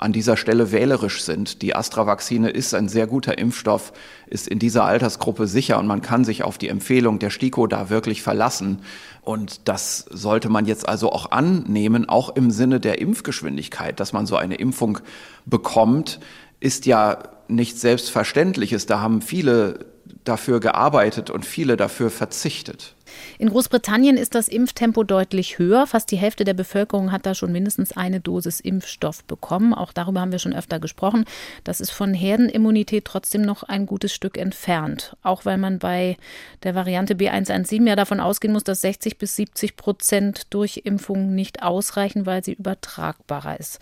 an 0.00 0.12
dieser 0.12 0.38
Stelle 0.38 0.72
wählerisch 0.72 1.22
sind. 1.22 1.60
Die 1.60 1.76
Astra-Vakzine 1.76 2.48
ist 2.48 2.74
ein 2.74 2.88
sehr 2.88 3.06
guter 3.06 3.36
Impfstoff, 3.36 3.92
ist 4.26 4.48
in 4.48 4.58
dieser 4.58 4.84
Altersgruppe 4.84 5.46
sicher 5.46 5.78
und 5.78 5.86
man 5.86 6.00
kann 6.00 6.24
sich 6.24 6.42
auf 6.42 6.56
die 6.56 6.68
Empfehlung 6.68 7.18
der 7.18 7.28
STIKO 7.28 7.66
da 7.66 7.90
wirklich 7.90 8.22
verlassen. 8.22 8.80
Und 9.20 9.68
das 9.68 10.06
sollte 10.08 10.48
man 10.48 10.64
jetzt 10.64 10.88
also 10.88 11.12
auch 11.12 11.30
annehmen, 11.30 12.08
auch 12.08 12.34
im 12.34 12.50
Sinne 12.50 12.80
der 12.80 12.98
Impfgeschwindigkeit, 12.98 14.00
dass 14.00 14.14
man 14.14 14.24
so 14.24 14.36
eine 14.36 14.54
Impfung 14.54 14.98
bekommt, 15.44 16.18
ist 16.60 16.86
ja 16.86 17.18
nichts 17.48 17.82
Selbstverständliches. 17.82 18.86
Da 18.86 19.00
haben 19.00 19.20
viele 19.20 19.86
dafür 20.24 20.60
gearbeitet 20.60 21.28
und 21.28 21.44
viele 21.44 21.76
dafür 21.76 22.10
verzichtet. 22.10 22.94
In 23.40 23.48
Großbritannien 23.48 24.18
ist 24.18 24.34
das 24.34 24.48
Impftempo 24.48 25.02
deutlich 25.02 25.58
höher. 25.58 25.86
Fast 25.86 26.10
die 26.10 26.18
Hälfte 26.18 26.44
der 26.44 26.52
Bevölkerung 26.52 27.10
hat 27.10 27.24
da 27.24 27.34
schon 27.34 27.52
mindestens 27.52 27.96
eine 27.96 28.20
Dosis 28.20 28.60
Impfstoff 28.60 29.24
bekommen. 29.24 29.72
Auch 29.72 29.94
darüber 29.94 30.20
haben 30.20 30.30
wir 30.30 30.38
schon 30.38 30.52
öfter 30.52 30.78
gesprochen. 30.78 31.24
Das 31.64 31.80
ist 31.80 31.90
von 31.90 32.12
Herdenimmunität 32.12 33.06
trotzdem 33.06 33.40
noch 33.40 33.62
ein 33.62 33.86
gutes 33.86 34.12
Stück 34.12 34.36
entfernt. 34.36 35.16
Auch 35.22 35.46
weil 35.46 35.56
man 35.56 35.78
bei 35.78 36.18
der 36.64 36.74
Variante 36.74 37.14
B117 37.14 37.88
ja 37.88 37.96
davon 37.96 38.20
ausgehen 38.20 38.52
muss, 38.52 38.64
dass 38.64 38.82
60 38.82 39.16
bis 39.16 39.36
70 39.36 39.74
Prozent 39.74 40.42
durch 40.50 40.82
Impfungen 40.84 41.34
nicht 41.34 41.62
ausreichen, 41.62 42.26
weil 42.26 42.44
sie 42.44 42.52
übertragbarer 42.52 43.58
ist. 43.58 43.78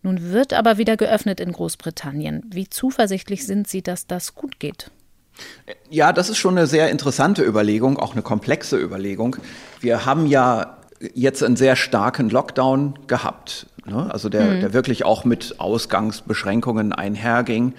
Nun 0.00 0.32
wird 0.32 0.54
aber 0.54 0.78
wieder 0.78 0.96
geöffnet 0.96 1.38
in 1.38 1.52
Großbritannien. 1.52 2.44
Wie 2.48 2.70
zuversichtlich 2.70 3.44
sind 3.44 3.68
Sie, 3.68 3.82
dass 3.82 4.06
das 4.06 4.34
gut 4.34 4.58
geht? 4.58 4.90
Ja, 5.90 6.12
das 6.12 6.28
ist 6.28 6.38
schon 6.38 6.56
eine 6.56 6.66
sehr 6.66 6.90
interessante 6.90 7.42
Überlegung, 7.42 7.98
auch 7.98 8.12
eine 8.12 8.22
komplexe 8.22 8.78
Überlegung. 8.78 9.36
Wir 9.80 10.06
haben 10.06 10.26
ja 10.26 10.78
jetzt 11.14 11.42
einen 11.42 11.56
sehr 11.56 11.76
starken 11.76 12.30
Lockdown 12.30 12.98
gehabt, 13.06 13.66
ne? 13.86 14.08
also 14.12 14.28
der, 14.28 14.44
mhm. 14.44 14.60
der 14.60 14.72
wirklich 14.72 15.04
auch 15.04 15.24
mit 15.24 15.58
Ausgangsbeschränkungen 15.58 16.92
einherging. 16.92 17.74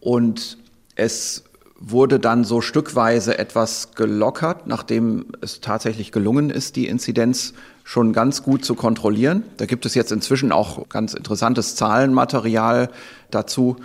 Und 0.00 0.58
es 0.94 1.44
wurde 1.78 2.18
dann 2.18 2.44
so 2.44 2.60
stückweise 2.60 3.38
etwas 3.38 3.94
gelockert, 3.94 4.66
nachdem 4.66 5.26
es 5.42 5.60
tatsächlich 5.60 6.10
gelungen 6.10 6.50
ist, 6.50 6.76
die 6.76 6.86
Inzidenz 6.86 7.52
schon 7.84 8.12
ganz 8.12 8.42
gut 8.42 8.64
zu 8.64 8.74
kontrollieren. 8.74 9.44
Da 9.58 9.66
gibt 9.66 9.86
es 9.86 9.94
jetzt 9.94 10.10
inzwischen 10.10 10.52
auch 10.52 10.88
ganz 10.88 11.14
interessantes 11.14 11.76
Zahlenmaterial 11.76 12.90
dazu 13.30 13.76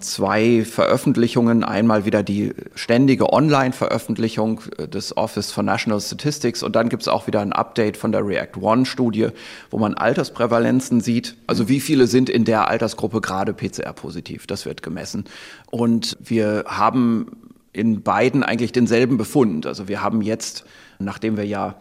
zwei 0.00 0.64
Veröffentlichungen. 0.64 1.64
Einmal 1.64 2.04
wieder 2.04 2.22
die 2.22 2.52
ständige 2.74 3.32
Online-Veröffentlichung 3.32 4.62
des 4.78 5.16
Office 5.16 5.52
for 5.52 5.62
National 5.62 6.00
Statistics 6.00 6.62
und 6.62 6.76
dann 6.76 6.88
gibt 6.88 7.02
es 7.02 7.08
auch 7.08 7.26
wieder 7.26 7.40
ein 7.40 7.52
Update 7.52 7.96
von 7.96 8.12
der 8.12 8.26
React 8.26 8.60
One-Studie, 8.60 9.28
wo 9.70 9.78
man 9.78 9.94
Altersprävalenzen 9.94 11.00
sieht. 11.00 11.36
Also 11.46 11.68
wie 11.68 11.80
viele 11.80 12.06
sind 12.06 12.30
in 12.30 12.44
der 12.44 12.68
Altersgruppe 12.68 13.20
gerade 13.20 13.52
PCR-positiv? 13.52 14.46
Das 14.46 14.66
wird 14.66 14.82
gemessen. 14.82 15.24
Und 15.70 16.16
wir 16.20 16.64
haben 16.66 17.50
in 17.72 18.02
beiden 18.02 18.42
eigentlich 18.42 18.72
denselben 18.72 19.18
Befund. 19.18 19.66
Also 19.66 19.88
wir 19.88 20.02
haben 20.02 20.22
jetzt, 20.22 20.64
nachdem 20.98 21.36
wir 21.36 21.46
ja 21.46 21.76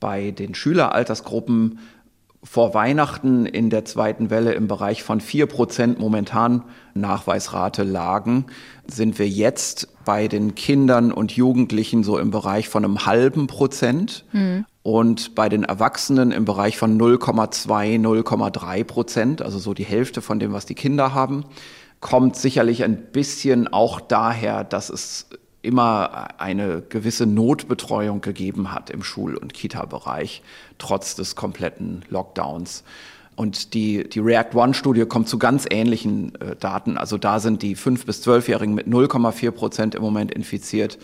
bei 0.00 0.30
den 0.30 0.54
Schüleraltersgruppen 0.54 1.78
vor 2.44 2.74
Weihnachten 2.74 3.46
in 3.46 3.70
der 3.70 3.84
zweiten 3.84 4.30
Welle 4.30 4.52
im 4.52 4.66
Bereich 4.66 5.02
von 5.02 5.20
vier 5.20 5.46
Prozent 5.46 6.00
momentan 6.00 6.64
Nachweisrate 6.94 7.82
lagen, 7.82 8.46
sind 8.86 9.18
wir 9.18 9.28
jetzt 9.28 9.88
bei 10.04 10.28
den 10.28 10.54
Kindern 10.54 11.12
und 11.12 11.32
Jugendlichen 11.32 12.04
so 12.04 12.18
im 12.18 12.30
Bereich 12.30 12.68
von 12.68 12.84
einem 12.84 13.06
halben 13.06 13.46
Prozent 13.46 14.24
mhm. 14.32 14.64
und 14.82 15.34
bei 15.34 15.48
den 15.48 15.64
Erwachsenen 15.64 16.32
im 16.32 16.44
Bereich 16.44 16.76
von 16.76 17.00
0,2, 17.00 18.00
0,3 18.00 18.84
Prozent, 18.84 19.42
also 19.42 19.58
so 19.58 19.74
die 19.74 19.84
Hälfte 19.84 20.22
von 20.22 20.38
dem, 20.38 20.52
was 20.52 20.66
die 20.66 20.74
Kinder 20.74 21.14
haben, 21.14 21.44
kommt 22.00 22.36
sicherlich 22.36 22.82
ein 22.84 22.96
bisschen 23.12 23.68
auch 23.68 24.00
daher, 24.00 24.64
dass 24.64 24.90
es 24.90 25.28
immer 25.62 26.40
eine 26.40 26.82
gewisse 26.82 27.24
Notbetreuung 27.24 28.20
gegeben 28.20 28.72
hat 28.72 28.90
im 28.90 29.02
Schul- 29.02 29.36
und 29.36 29.54
Kita-Bereich, 29.54 30.42
trotz 30.78 31.14
des 31.14 31.36
kompletten 31.36 32.04
Lockdowns. 32.08 32.82
Und 33.42 33.74
die, 33.74 34.08
die 34.08 34.20
React 34.20 34.54
One-Studie 34.54 35.04
kommt 35.04 35.28
zu 35.28 35.36
ganz 35.36 35.66
ähnlichen 35.68 36.32
äh, 36.36 36.54
Daten. 36.54 36.96
Also 36.96 37.18
da 37.18 37.40
sind 37.40 37.62
die 37.62 37.76
5- 37.76 38.06
bis 38.06 38.24
12-Jährigen 38.24 38.72
mit 38.72 38.86
0,4 38.86 39.50
Prozent 39.50 39.94
im 39.96 40.02
Moment 40.02 40.30
infiziert. 40.30 40.96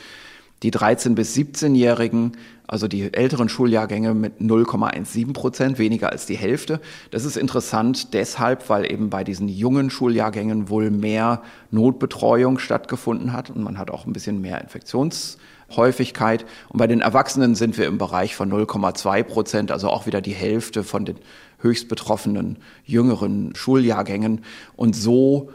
Die 0.62 0.70
13- 0.70 1.16
bis 1.16 1.34
17-Jährigen 1.34 2.36
also 2.68 2.86
die 2.86 3.12
älteren 3.14 3.48
Schuljahrgänge 3.48 4.12
mit 4.12 4.40
0,17 4.40 5.32
Prozent, 5.32 5.78
weniger 5.78 6.12
als 6.12 6.26
die 6.26 6.36
Hälfte. 6.36 6.80
Das 7.10 7.24
ist 7.24 7.38
interessant 7.38 8.12
deshalb, 8.12 8.68
weil 8.68 8.92
eben 8.92 9.08
bei 9.08 9.24
diesen 9.24 9.48
jungen 9.48 9.88
Schuljahrgängen 9.88 10.68
wohl 10.68 10.90
mehr 10.90 11.42
Notbetreuung 11.70 12.58
stattgefunden 12.58 13.32
hat 13.32 13.48
und 13.48 13.64
man 13.64 13.78
hat 13.78 13.90
auch 13.90 14.04
ein 14.04 14.12
bisschen 14.12 14.42
mehr 14.42 14.60
Infektionshäufigkeit. 14.60 16.44
Und 16.68 16.76
bei 16.76 16.86
den 16.86 17.00
Erwachsenen 17.00 17.54
sind 17.54 17.78
wir 17.78 17.86
im 17.86 17.96
Bereich 17.96 18.36
von 18.36 18.52
0,2 18.52 19.22
Prozent, 19.22 19.72
also 19.72 19.88
auch 19.88 20.04
wieder 20.04 20.20
die 20.20 20.34
Hälfte 20.34 20.84
von 20.84 21.06
den 21.06 21.16
höchst 21.58 21.88
betroffenen 21.88 22.58
jüngeren 22.84 23.54
Schuljahrgängen. 23.54 24.42
Und 24.76 24.94
so 24.94 25.50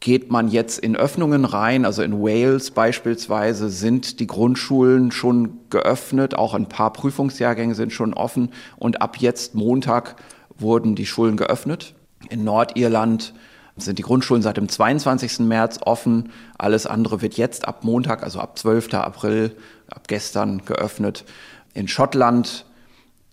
geht 0.00 0.30
man 0.30 0.48
jetzt 0.48 0.80
in 0.80 0.96
Öffnungen 0.96 1.46
rein. 1.46 1.86
Also 1.86 2.02
in 2.02 2.20
Wales 2.20 2.70
beispielsweise 2.72 3.70
sind 3.70 4.20
die 4.20 4.26
Grundschulen 4.26 5.12
schon 5.12 5.60
geöffnet, 5.70 6.34
auch 6.34 6.52
ein 6.52 6.68
paar 6.68 6.92
Prüfungsjahrgänge 6.92 7.74
sind 7.74 7.92
schon 7.92 8.12
offen 8.12 8.50
und 8.76 9.00
ab 9.00 9.16
jetzt 9.16 9.54
Montag 9.54 10.16
wurden 10.58 10.94
die 10.94 11.06
Schulen 11.06 11.36
geöffnet. 11.36 11.94
In 12.28 12.44
Nordirland 12.44 13.32
sind 13.76 13.98
die 13.98 14.02
Grundschulen 14.02 14.42
seit 14.42 14.56
dem 14.56 14.68
22. 14.68 15.40
März 15.40 15.80
offen. 15.84 16.30
Alles 16.58 16.86
andere 16.86 17.22
wird 17.22 17.34
jetzt 17.38 17.66
ab 17.66 17.82
Montag, 17.82 18.22
also 18.22 18.40
ab 18.40 18.58
12. 18.58 18.94
April, 18.94 19.56
ab 19.88 20.06
gestern 20.06 20.64
geöffnet. 20.64 21.24
In 21.72 21.88
Schottland 21.88 22.66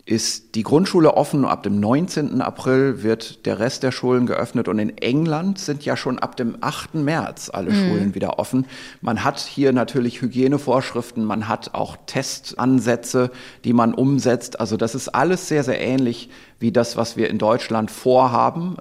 ist 0.05 0.55
die 0.55 0.63
Grundschule 0.63 1.15
offen. 1.15 1.45
Ab 1.45 1.63
dem 1.63 1.79
19. 1.79 2.41
April 2.41 3.03
wird 3.03 3.45
der 3.45 3.59
Rest 3.59 3.83
der 3.83 3.91
Schulen 3.91 4.25
geöffnet. 4.25 4.67
Und 4.67 4.79
in 4.79 4.97
England 4.97 5.59
sind 5.59 5.85
ja 5.85 5.95
schon 5.95 6.17
ab 6.19 6.35
dem 6.35 6.57
8. 6.59 6.95
März 6.95 7.51
alle 7.53 7.71
mhm. 7.71 7.75
Schulen 7.75 8.15
wieder 8.15 8.39
offen. 8.39 8.65
Man 9.01 9.23
hat 9.23 9.39
hier 9.39 9.73
natürlich 9.73 10.21
Hygienevorschriften, 10.21 11.23
man 11.23 11.47
hat 11.47 11.73
auch 11.73 11.97
Testansätze, 12.07 13.31
die 13.63 13.73
man 13.73 13.93
umsetzt. 13.93 14.59
Also 14.59 14.75
das 14.75 14.95
ist 14.95 15.09
alles 15.09 15.47
sehr, 15.47 15.63
sehr 15.63 15.79
ähnlich 15.79 16.29
wie 16.59 16.71
das, 16.71 16.97
was 16.97 17.17
wir 17.17 17.29
in 17.29 17.37
Deutschland 17.37 17.89
vorhaben, 17.91 18.77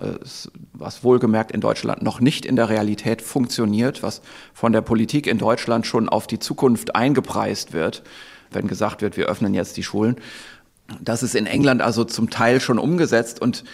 was 0.72 1.02
wohlgemerkt 1.02 1.52
in 1.52 1.60
Deutschland 1.60 2.02
noch 2.02 2.20
nicht 2.20 2.44
in 2.44 2.56
der 2.56 2.68
Realität 2.68 3.22
funktioniert, 3.22 4.02
was 4.02 4.20
von 4.52 4.72
der 4.72 4.82
Politik 4.82 5.26
in 5.26 5.38
Deutschland 5.38 5.86
schon 5.86 6.08
auf 6.08 6.26
die 6.26 6.38
Zukunft 6.38 6.94
eingepreist 6.94 7.72
wird, 7.72 8.02
wenn 8.50 8.68
gesagt 8.68 9.00
wird, 9.00 9.16
wir 9.16 9.26
öffnen 9.26 9.54
jetzt 9.54 9.76
die 9.76 9.82
Schulen. 9.82 10.16
Das 11.00 11.22
ist 11.22 11.34
in 11.34 11.46
England 11.46 11.82
also 11.82 12.04
zum 12.04 12.30
Teil 12.30 12.60
schon 12.60 12.78
umgesetzt 12.78 13.40
und 13.40 13.64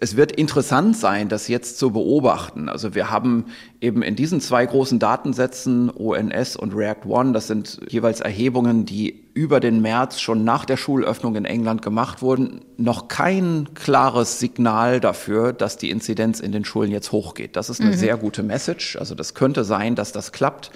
es 0.00 0.16
wird 0.16 0.32
interessant 0.32 0.96
sein, 0.96 1.28
das 1.28 1.48
jetzt 1.48 1.78
zu 1.78 1.90
beobachten. 1.90 2.68
Also 2.68 2.94
wir 2.94 3.10
haben 3.10 3.46
eben 3.80 4.02
in 4.02 4.16
diesen 4.16 4.40
zwei 4.40 4.64
großen 4.64 4.98
Datensätzen, 4.98 5.90
ONS 5.90 6.56
und 6.56 6.74
React 6.74 7.06
One, 7.06 7.32
das 7.32 7.46
sind 7.46 7.80
jeweils 7.88 8.20
Erhebungen, 8.20 8.86
die 8.86 9.22
über 9.34 9.60
den 9.60 9.80
März 9.82 10.20
schon 10.20 10.44
nach 10.44 10.64
der 10.64 10.76
Schulöffnung 10.76 11.36
in 11.36 11.44
England 11.44 11.82
gemacht 11.82 12.22
wurden, 12.22 12.60
noch 12.76 13.08
kein 13.08 13.68
klares 13.74 14.38
Signal 14.38 15.00
dafür, 15.00 15.52
dass 15.52 15.78
die 15.78 15.90
Inzidenz 15.90 16.40
in 16.40 16.52
den 16.52 16.64
Schulen 16.64 16.90
jetzt 16.90 17.12
hochgeht. 17.12 17.56
Das 17.56 17.70
ist 17.70 17.80
eine 17.80 17.90
mhm. 17.90 17.96
sehr 17.96 18.16
gute 18.16 18.42
Message. 18.42 18.96
Also 18.96 19.14
das 19.14 19.34
könnte 19.34 19.64
sein, 19.64 19.94
dass 19.94 20.12
das 20.12 20.32
klappt. 20.32 20.70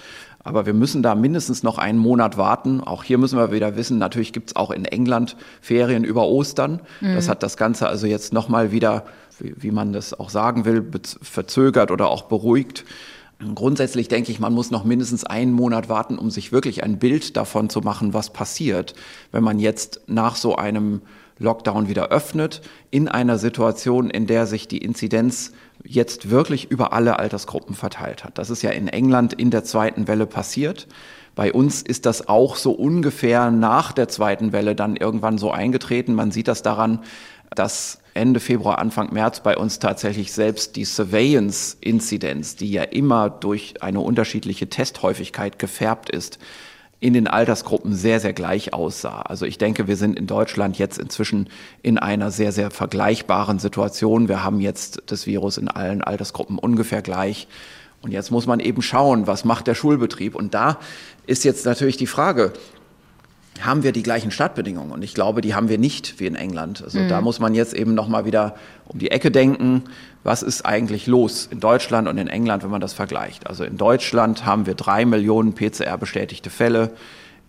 Aber 0.47 0.65
wir 0.65 0.73
müssen 0.73 1.03
da 1.03 1.13
mindestens 1.13 1.61
noch 1.61 1.77
einen 1.77 1.99
Monat 1.99 2.37
warten. 2.37 2.81
Auch 2.81 3.03
hier 3.03 3.17
müssen 3.17 3.37
wir 3.37 3.51
wieder 3.51 3.75
wissen, 3.75 3.97
natürlich 3.97 4.31
gibt 4.31 4.51
es 4.51 4.55
auch 4.55 4.71
in 4.71 4.85
England 4.85 5.35
Ferien 5.59 6.03
über 6.05 6.25
Ostern. 6.27 6.81
Mhm. 7.01 7.15
Das 7.15 7.27
hat 7.27 7.43
das 7.43 7.57
Ganze 7.57 7.87
also 7.87 8.07
jetzt 8.07 8.31
nochmal 8.31 8.71
wieder, 8.71 9.05
wie, 9.39 9.53
wie 9.57 9.71
man 9.71 9.91
das 9.91 10.17
auch 10.17 10.29
sagen 10.29 10.63
will, 10.63 10.85
verzögert 11.21 11.91
oder 11.91 12.07
auch 12.07 12.23
beruhigt. 12.23 12.85
Grundsätzlich 13.55 14.07
denke 14.07 14.31
ich, 14.31 14.39
man 14.39 14.53
muss 14.53 14.71
noch 14.71 14.83
mindestens 14.83 15.25
einen 15.25 15.51
Monat 15.51 15.89
warten, 15.89 16.17
um 16.17 16.31
sich 16.31 16.51
wirklich 16.51 16.81
ein 16.81 16.97
Bild 16.97 17.35
davon 17.35 17.69
zu 17.69 17.81
machen, 17.81 18.13
was 18.13 18.31
passiert, 18.31 18.95
wenn 19.31 19.43
man 19.43 19.59
jetzt 19.59 20.01
nach 20.07 20.35
so 20.37 20.55
einem 20.55 21.01
Lockdown 21.39 21.87
wieder 21.87 22.09
öffnet, 22.09 22.61
in 22.91 23.07
einer 23.07 23.37
Situation, 23.37 24.09
in 24.09 24.27
der 24.27 24.45
sich 24.47 24.67
die 24.67 24.79
Inzidenz 24.79 25.51
jetzt 25.83 26.29
wirklich 26.29 26.71
über 26.71 26.93
alle 26.93 27.19
Altersgruppen 27.19 27.75
verteilt 27.75 28.23
hat. 28.23 28.37
Das 28.37 28.49
ist 28.49 28.61
ja 28.61 28.71
in 28.71 28.87
England 28.87 29.33
in 29.33 29.51
der 29.51 29.63
zweiten 29.63 30.07
Welle 30.07 30.25
passiert. 30.25 30.87
Bei 31.35 31.53
uns 31.53 31.83
ist 31.83 32.07
das 32.07 32.27
auch 32.27 32.55
so 32.55 32.71
ungefähr 32.71 33.51
nach 33.51 33.91
der 33.91 34.07
zweiten 34.07 34.51
Welle 34.51 34.73
dann 34.73 34.95
irgendwann 34.95 35.37
so 35.37 35.51
eingetreten. 35.51 36.15
Man 36.15 36.31
sieht 36.31 36.47
das 36.47 36.63
daran, 36.63 37.03
dass 37.55 37.99
Ende 38.15 38.39
Februar, 38.39 38.79
Anfang 38.79 39.13
März 39.13 39.41
bei 39.41 39.55
uns 39.55 39.79
tatsächlich 39.79 40.33
selbst 40.33 40.75
die 40.75 40.85
Surveillance-Inzidenz, 40.85 42.55
die 42.55 42.71
ja 42.71 42.83
immer 42.83 43.29
durch 43.29 43.83
eine 43.83 43.99
unterschiedliche 43.99 44.67
Testhäufigkeit 44.67 45.59
gefärbt 45.59 46.09
ist, 46.09 46.39
in 46.99 47.13
den 47.13 47.27
Altersgruppen 47.27 47.93
sehr, 47.93 48.19
sehr 48.19 48.33
gleich 48.33 48.73
aussah. 48.73 49.21
Also 49.21 49.45
ich 49.45 49.57
denke, 49.57 49.87
wir 49.87 49.95
sind 49.95 50.17
in 50.17 50.25
Deutschland 50.25 50.79
jetzt 50.79 50.97
inzwischen 50.97 51.49
in 51.83 51.97
einer 51.99 52.31
sehr, 52.31 52.51
sehr 52.51 52.71
vergleichbaren 52.71 53.59
Situation. 53.59 54.27
Wir 54.27 54.43
haben 54.43 54.59
jetzt 54.59 55.03
das 55.05 55.27
Virus 55.27 55.57
in 55.57 55.67
allen 55.67 56.01
Altersgruppen 56.01 56.57
ungefähr 56.57 57.03
gleich. 57.03 57.47
Und 58.01 58.11
jetzt 58.11 58.31
muss 58.31 58.47
man 58.47 58.59
eben 58.59 58.81
schauen, 58.81 59.27
was 59.27 59.45
macht 59.45 59.67
der 59.67 59.75
Schulbetrieb. 59.75 60.33
Und 60.33 60.53
da 60.53 60.79
ist 61.27 61.43
jetzt 61.43 61.65
natürlich 61.65 61.97
die 61.97 62.07
Frage, 62.07 62.53
haben 63.61 63.83
wir 63.83 63.91
die 63.91 64.03
gleichen 64.03 64.31
Startbedingungen. 64.31 64.91
Und 64.91 65.03
ich 65.03 65.13
glaube, 65.13 65.41
die 65.41 65.55
haben 65.55 65.69
wir 65.69 65.77
nicht 65.77 66.19
wie 66.19 66.25
in 66.25 66.35
England. 66.35 66.83
Also 66.83 66.99
mhm. 66.99 67.09
da 67.09 67.21
muss 67.21 67.39
man 67.39 67.53
jetzt 67.53 67.73
eben 67.73 67.93
nochmal 67.93 68.25
wieder 68.25 68.55
um 68.87 68.99
die 68.99 69.11
Ecke 69.11 69.31
denken. 69.31 69.83
Was 70.27 70.43
ist 70.43 70.65
eigentlich 70.65 71.07
los 71.07 71.47
in 71.49 71.61
Deutschland 71.61 72.05
und 72.09 72.17
in 72.17 72.27
England, 72.27 72.61
wenn 72.61 72.69
man 72.69 72.81
das 72.81 72.91
vergleicht? 72.91 73.47
Also 73.47 73.63
in 73.63 73.77
Deutschland 73.77 74.45
haben 74.45 74.65
wir 74.65 74.75
drei 74.75 75.05
Millionen 75.05 75.55
PCR-bestätigte 75.55 76.49
Fälle, 76.49 76.91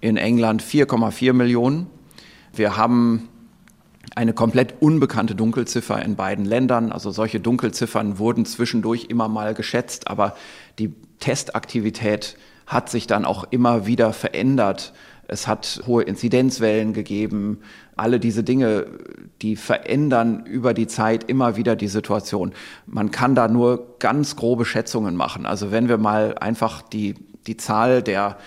in 0.00 0.16
England 0.16 0.62
4,4 0.62 1.32
Millionen. 1.32 1.88
Wir 2.52 2.76
haben 2.76 3.28
eine 4.14 4.32
komplett 4.32 4.76
unbekannte 4.78 5.34
Dunkelziffer 5.34 6.00
in 6.00 6.14
beiden 6.14 6.44
Ländern. 6.44 6.92
Also 6.92 7.10
solche 7.10 7.40
Dunkelziffern 7.40 8.20
wurden 8.20 8.44
zwischendurch 8.44 9.06
immer 9.08 9.26
mal 9.26 9.54
geschätzt, 9.54 10.06
aber 10.06 10.36
die 10.78 10.94
Testaktivität 11.18 12.36
hat 12.68 12.90
sich 12.90 13.08
dann 13.08 13.24
auch 13.24 13.42
immer 13.50 13.86
wieder 13.86 14.12
verändert 14.12 14.92
es 15.28 15.46
hat 15.46 15.82
hohe 15.86 16.02
Inzidenzwellen 16.02 16.94
gegeben. 16.94 17.58
Alle 17.96 18.18
diese 18.18 18.42
Dinge, 18.42 18.86
die 19.42 19.56
verändern 19.56 20.44
über 20.46 20.72
die 20.74 20.86
Zeit 20.86 21.24
immer 21.24 21.56
wieder 21.56 21.76
die 21.76 21.88
Situation. 21.88 22.52
Man 22.86 23.10
kann 23.10 23.34
da 23.34 23.46
nur 23.46 23.98
ganz 23.98 24.36
grobe 24.36 24.64
Schätzungen 24.64 25.14
machen. 25.16 25.44
Also 25.44 25.70
wenn 25.70 25.88
wir 25.88 25.98
mal 25.98 26.36
einfach 26.38 26.80
die, 26.80 27.14
die 27.46 27.58
Zahl 27.58 28.02
der 28.02 28.38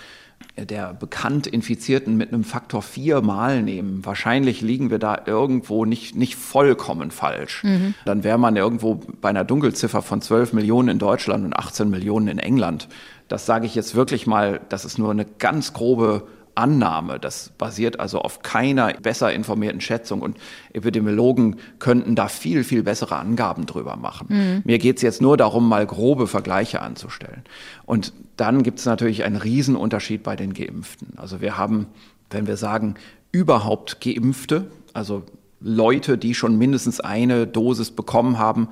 der 0.57 0.93
bekannt 0.93 1.47
Infizierten 1.47 2.17
mit 2.17 2.33
einem 2.33 2.43
Faktor 2.43 2.81
4 2.81 3.21
mal 3.21 3.63
nehmen, 3.63 4.05
wahrscheinlich 4.05 4.61
liegen 4.61 4.89
wir 4.89 5.00
da 5.00 5.21
irgendwo 5.25 5.85
nicht, 5.85 6.15
nicht 6.15 6.35
vollkommen 6.35 7.09
falsch. 7.09 7.63
Mhm. 7.63 7.93
Dann 8.05 8.23
wäre 8.23 8.38
man 8.38 8.57
irgendwo 8.57 8.95
bei 9.21 9.29
einer 9.29 9.45
Dunkelziffer 9.45 10.01
von 10.01 10.21
12 10.21 10.53
Millionen 10.53 10.89
in 10.89 11.00
Deutschland 11.00 11.45
und 11.45 11.55
18 11.55 11.89
Millionen 11.89 12.27
in 12.27 12.38
England. 12.38 12.89
Das 13.27 13.45
sage 13.45 13.65
ich 13.65 13.75
jetzt 13.75 13.95
wirklich 13.95 14.27
mal, 14.27 14.59
das 14.69 14.83
ist 14.83 15.00
nur 15.00 15.11
eine 15.11 15.25
ganz 15.25 15.73
grobe 15.73 16.27
Annahme. 16.55 17.20
Das 17.20 17.51
basiert 17.58 18.00
also 18.00 18.20
auf 18.20 18.41
keiner 18.41 18.93
besser 18.93 19.34
informierten 19.34 19.81
Schätzung 19.81 20.22
und 20.22 20.38
Epidemiologen 20.74 21.58
könnten 21.79 22.15
da 22.15 22.27
viel, 22.27 22.63
viel 22.63 22.84
bessere 22.84 23.17
Angaben 23.17 23.65
drüber 23.65 23.96
machen. 23.96 24.27
Mhm. 24.29 24.62
Mir 24.63 24.79
geht 24.79 24.98
es 24.98 25.01
jetzt 25.01 25.22
nur 25.22 25.38
darum, 25.38 25.67
mal 25.67 25.86
grobe 25.86 26.27
Vergleiche 26.27 26.81
anzustellen. 26.81 27.43
Und 27.86 28.13
dann 28.38 28.63
gibt 28.63 28.79
es 28.79 28.86
natürlich 28.86 29.24
einen 29.24 29.38
Riesenunterschied 29.38 30.24
bei 30.24 30.36
den 30.36 30.53
Geimpften. 30.53 31.13
Also 31.17 31.41
wir 31.41 31.58
haben, 31.58 31.88
wenn 32.29 32.48
wir 32.48 32.58
sagen, 32.58 32.96
überhaupt 33.31 34.01
Geimpfte, 34.01 34.72
also 34.93 35.24
Leute, 35.60 36.17
die 36.17 36.34
schon 36.34 36.58
mindestens 36.58 37.00
eine 37.00 37.48
Dosis 37.48 37.91
bekommen 37.91 38.39
haben, 38.39 38.70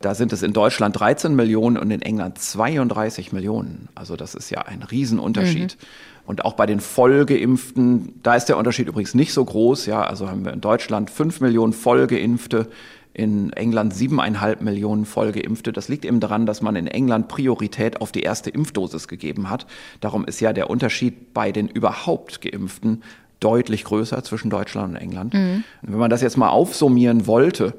da 0.00 0.14
sind 0.14 0.32
es 0.32 0.42
in 0.42 0.52
Deutschland 0.52 0.98
13 0.98 1.34
Millionen 1.34 1.76
und 1.76 1.90
in 1.90 2.02
England 2.02 2.38
32 2.38 3.32
Millionen. 3.32 3.88
Also 3.94 4.16
das 4.16 4.34
ist 4.34 4.50
ja 4.50 4.62
ein 4.62 4.82
Riesenunterschied. 4.82 5.76
Mhm. 5.80 5.86
Und 6.24 6.44
auch 6.44 6.54
bei 6.54 6.66
den 6.66 6.80
Vollgeimpften, 6.80 8.20
da 8.22 8.36
ist 8.36 8.46
der 8.46 8.56
Unterschied 8.56 8.88
übrigens 8.88 9.14
nicht 9.14 9.32
so 9.32 9.44
groß. 9.44 9.86
Ja, 9.86 10.02
also 10.02 10.28
haben 10.28 10.44
wir 10.44 10.52
in 10.52 10.60
Deutschland 10.60 11.10
5 11.10 11.40
Millionen 11.40 11.72
Vollgeimpfte, 11.72 12.68
in 13.14 13.52
England 13.52 13.92
siebeneinhalb 13.92 14.62
Millionen 14.62 15.04
Vollgeimpfte. 15.04 15.72
Das 15.72 15.88
liegt 15.88 16.04
eben 16.04 16.20
daran, 16.20 16.46
dass 16.46 16.62
man 16.62 16.76
in 16.76 16.86
England 16.86 17.28
Priorität 17.28 18.00
auf 18.00 18.12
die 18.12 18.22
erste 18.22 18.50
Impfdosis 18.50 19.08
gegeben 19.08 19.50
hat. 19.50 19.66
Darum 20.00 20.24
ist 20.24 20.40
ja 20.40 20.52
der 20.52 20.70
Unterschied 20.70 21.34
bei 21.34 21.52
den 21.52 21.68
überhaupt 21.68 22.40
Geimpften 22.40 23.02
deutlich 23.40 23.84
größer 23.84 24.22
zwischen 24.22 24.50
Deutschland 24.50 24.94
und 24.94 24.96
England. 24.96 25.34
Mhm. 25.34 25.64
Wenn 25.82 25.98
man 25.98 26.10
das 26.10 26.22
jetzt 26.22 26.36
mal 26.36 26.48
aufsummieren 26.48 27.26
wollte, 27.26 27.74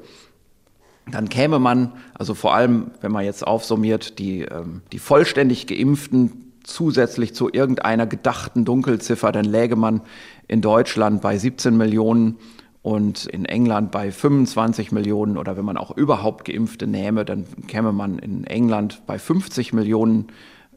dann 1.10 1.28
käme 1.28 1.58
man, 1.58 1.92
also 2.14 2.34
vor 2.34 2.54
allem, 2.54 2.90
wenn 3.00 3.12
man 3.12 3.24
jetzt 3.24 3.46
aufsummiert, 3.46 4.18
die, 4.18 4.42
ähm, 4.42 4.82
die 4.92 4.98
vollständig 4.98 5.66
Geimpften 5.66 6.43
zusätzlich 6.64 7.34
zu 7.34 7.48
irgendeiner 7.52 8.06
gedachten 8.06 8.64
Dunkelziffer, 8.64 9.32
dann 9.32 9.44
läge 9.44 9.76
man 9.76 10.00
in 10.48 10.60
Deutschland 10.60 11.22
bei 11.22 11.38
17 11.38 11.76
Millionen 11.76 12.36
und 12.82 13.26
in 13.26 13.44
England 13.46 13.92
bei 13.92 14.10
25 14.10 14.92
Millionen 14.92 15.38
oder 15.38 15.56
wenn 15.56 15.64
man 15.64 15.76
auch 15.76 15.96
überhaupt 15.96 16.44
Geimpfte 16.44 16.86
nähme, 16.86 17.24
dann 17.24 17.46
käme 17.66 17.92
man 17.92 18.18
in 18.18 18.44
England 18.44 19.02
bei 19.06 19.18
50 19.18 19.72
Millionen 19.72 20.26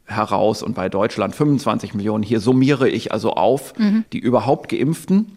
heraus 0.05 0.63
und 0.63 0.73
bei 0.73 0.87
Deutschland 0.87 1.35
25 1.35 1.93
Millionen. 1.93 2.23
Hier 2.23 2.39
summiere 2.39 2.87
ich 2.87 3.11
also 3.11 3.33
auf 3.33 3.77
mhm. 3.77 4.05
die 4.13 4.19
überhaupt 4.19 4.69
Geimpften 4.69 5.33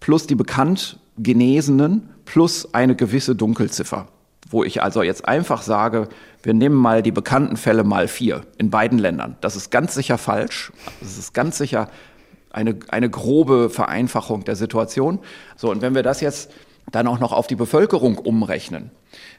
plus 0.00 0.26
die 0.26 0.36
bekannt 0.36 0.98
Genesenen 1.18 2.08
plus 2.24 2.72
eine 2.72 2.96
gewisse 2.96 3.36
Dunkelziffer 3.36 4.08
wo 4.50 4.64
ich 4.64 4.82
also 4.82 5.02
jetzt 5.02 5.26
einfach 5.26 5.62
sage, 5.62 6.08
wir 6.42 6.54
nehmen 6.54 6.76
mal 6.76 7.02
die 7.02 7.12
bekannten 7.12 7.56
Fälle 7.56 7.84
mal 7.84 8.08
vier 8.08 8.42
in 8.58 8.70
beiden 8.70 8.98
Ländern. 8.98 9.36
Das 9.40 9.56
ist 9.56 9.70
ganz 9.70 9.94
sicher 9.94 10.18
falsch. 10.18 10.72
Das 11.00 11.16
ist 11.16 11.32
ganz 11.32 11.56
sicher 11.56 11.88
eine, 12.50 12.76
eine 12.88 13.08
grobe 13.08 13.70
Vereinfachung 13.70 14.44
der 14.44 14.56
Situation. 14.56 15.20
So, 15.56 15.70
und 15.70 15.82
wenn 15.82 15.94
wir 15.94 16.02
das 16.02 16.20
jetzt 16.20 16.50
dann 16.90 17.06
auch 17.06 17.20
noch 17.20 17.32
auf 17.32 17.46
die 17.46 17.54
Bevölkerung 17.56 18.18
umrechnen, 18.18 18.90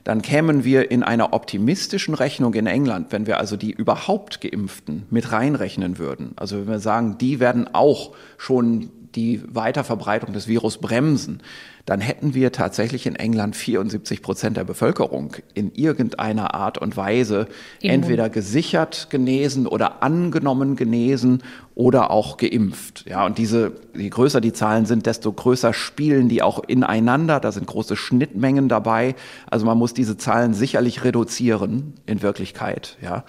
dann 0.03 0.21
kämen 0.21 0.63
wir 0.63 0.89
in 0.91 1.03
einer 1.03 1.33
optimistischen 1.33 2.13
Rechnung 2.13 2.53
in 2.53 2.67
England, 2.67 3.11
wenn 3.11 3.27
wir 3.27 3.39
also 3.39 3.57
die 3.57 3.71
überhaupt 3.71 4.41
geimpften 4.41 5.05
mit 5.09 5.31
reinrechnen 5.31 5.97
würden. 5.97 6.33
Also 6.37 6.57
wenn 6.57 6.67
wir 6.67 6.79
sagen, 6.79 7.17
die 7.17 7.39
werden 7.39 7.73
auch 7.73 8.13
schon 8.37 8.91
die 9.15 9.41
Weiterverbreitung 9.45 10.31
des 10.33 10.47
Virus 10.47 10.77
bremsen, 10.77 11.41
dann 11.85 12.01
hätten 12.01 12.33
wir 12.33 12.51
tatsächlich 12.51 13.05
in 13.05 13.15
England 13.15 13.55
74 13.55 14.21
Prozent 14.21 14.57
der 14.57 14.63
Bevölkerung 14.63 15.35
in 15.53 15.73
irgendeiner 15.73 16.53
Art 16.53 16.77
und 16.77 16.97
Weise 16.97 17.47
Immun. 17.79 17.95
entweder 17.95 18.29
gesichert 18.29 19.09
genesen 19.09 19.67
oder 19.67 20.03
angenommen 20.03 20.75
genesen 20.75 21.43
oder 21.75 22.11
auch 22.11 22.37
geimpft. 22.37 23.05
Ja, 23.07 23.25
und 23.25 23.37
diese, 23.37 23.71
je 23.95 24.09
größer 24.09 24.41
die 24.41 24.53
Zahlen 24.53 24.85
sind, 24.85 25.05
desto 25.05 25.31
größer 25.31 25.73
spielen 25.73 26.27
die 26.27 26.43
auch 26.43 26.63
ineinander. 26.67 27.39
Da 27.39 27.51
sind 27.51 27.65
große 27.65 27.95
Schnittmengen 27.95 28.67
dabei. 28.67 29.15
Also 29.49 29.65
man 29.65 29.77
muss 29.77 29.93
diese 29.93 30.17
Zahlen 30.17 30.53
sicherlich 30.53 31.03
reduzieren 31.03 31.93
in 32.05 32.21
Wirklichkeit. 32.21 32.97
Ja. 33.01 33.23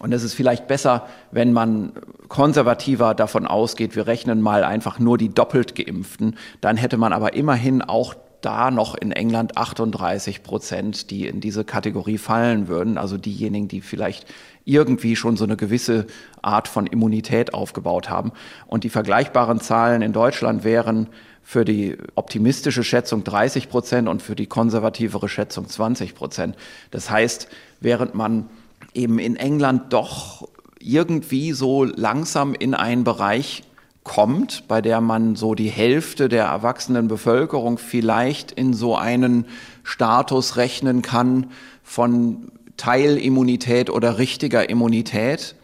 Und 0.00 0.12
es 0.12 0.22
ist 0.22 0.34
vielleicht 0.34 0.66
besser, 0.68 1.06
wenn 1.32 1.52
man 1.52 1.92
konservativer 2.28 3.14
davon 3.14 3.46
ausgeht, 3.46 3.94
wir 3.94 4.06
rechnen 4.06 4.40
mal 4.40 4.64
einfach 4.64 4.98
nur 4.98 5.18
die 5.18 5.28
doppelt 5.28 5.74
geimpften. 5.74 6.36
Dann 6.62 6.78
hätte 6.78 6.96
man 6.96 7.12
aber 7.12 7.34
immerhin 7.34 7.82
auch 7.92 8.14
da 8.40 8.70
noch 8.70 8.96
in 8.96 9.12
England 9.12 9.56
38 9.56 10.42
Prozent, 10.42 11.10
die 11.10 11.26
in 11.26 11.40
diese 11.40 11.64
Kategorie 11.64 12.18
fallen 12.18 12.66
würden. 12.66 12.98
Also 12.98 13.16
diejenigen, 13.16 13.68
die 13.68 13.80
vielleicht 13.80 14.26
irgendwie 14.64 15.16
schon 15.16 15.36
so 15.36 15.44
eine 15.44 15.56
gewisse 15.56 16.06
Art 16.40 16.68
von 16.68 16.86
Immunität 16.86 17.54
aufgebaut 17.54 18.10
haben. 18.10 18.32
Und 18.66 18.84
die 18.84 18.88
vergleichbaren 18.88 19.60
Zahlen 19.60 20.02
in 20.02 20.12
Deutschland 20.12 20.64
wären 20.64 21.08
für 21.42 21.64
die 21.64 21.96
optimistische 22.14 22.84
Schätzung 22.84 23.24
30 23.24 23.68
Prozent 23.68 24.08
und 24.08 24.22
für 24.22 24.36
die 24.36 24.46
konservativere 24.46 25.28
Schätzung 25.28 25.68
20 25.68 26.14
Prozent. 26.14 26.56
Das 26.90 27.10
heißt, 27.10 27.48
während 27.80 28.14
man 28.14 28.48
eben 28.94 29.18
in 29.18 29.36
England 29.36 29.92
doch 29.92 30.48
irgendwie 30.78 31.52
so 31.52 31.84
langsam 31.84 32.54
in 32.54 32.74
einen 32.74 33.04
Bereich 33.04 33.62
kommt, 34.04 34.66
bei 34.68 34.80
der 34.80 35.00
man 35.00 35.36
so 35.36 35.54
die 35.54 35.70
Hälfte 35.70 36.28
der 36.28 36.44
erwachsenen 36.46 37.08
Bevölkerung 37.08 37.78
vielleicht 37.78 38.50
in 38.50 38.74
so 38.74 38.96
einen 38.96 39.46
Status 39.84 40.56
rechnen 40.56 41.02
kann 41.02 41.50
von 41.82 42.50
Teilimmunität 42.76 43.90
oder 43.90 44.18
richtiger 44.18 44.68
Immunität, 44.68 45.54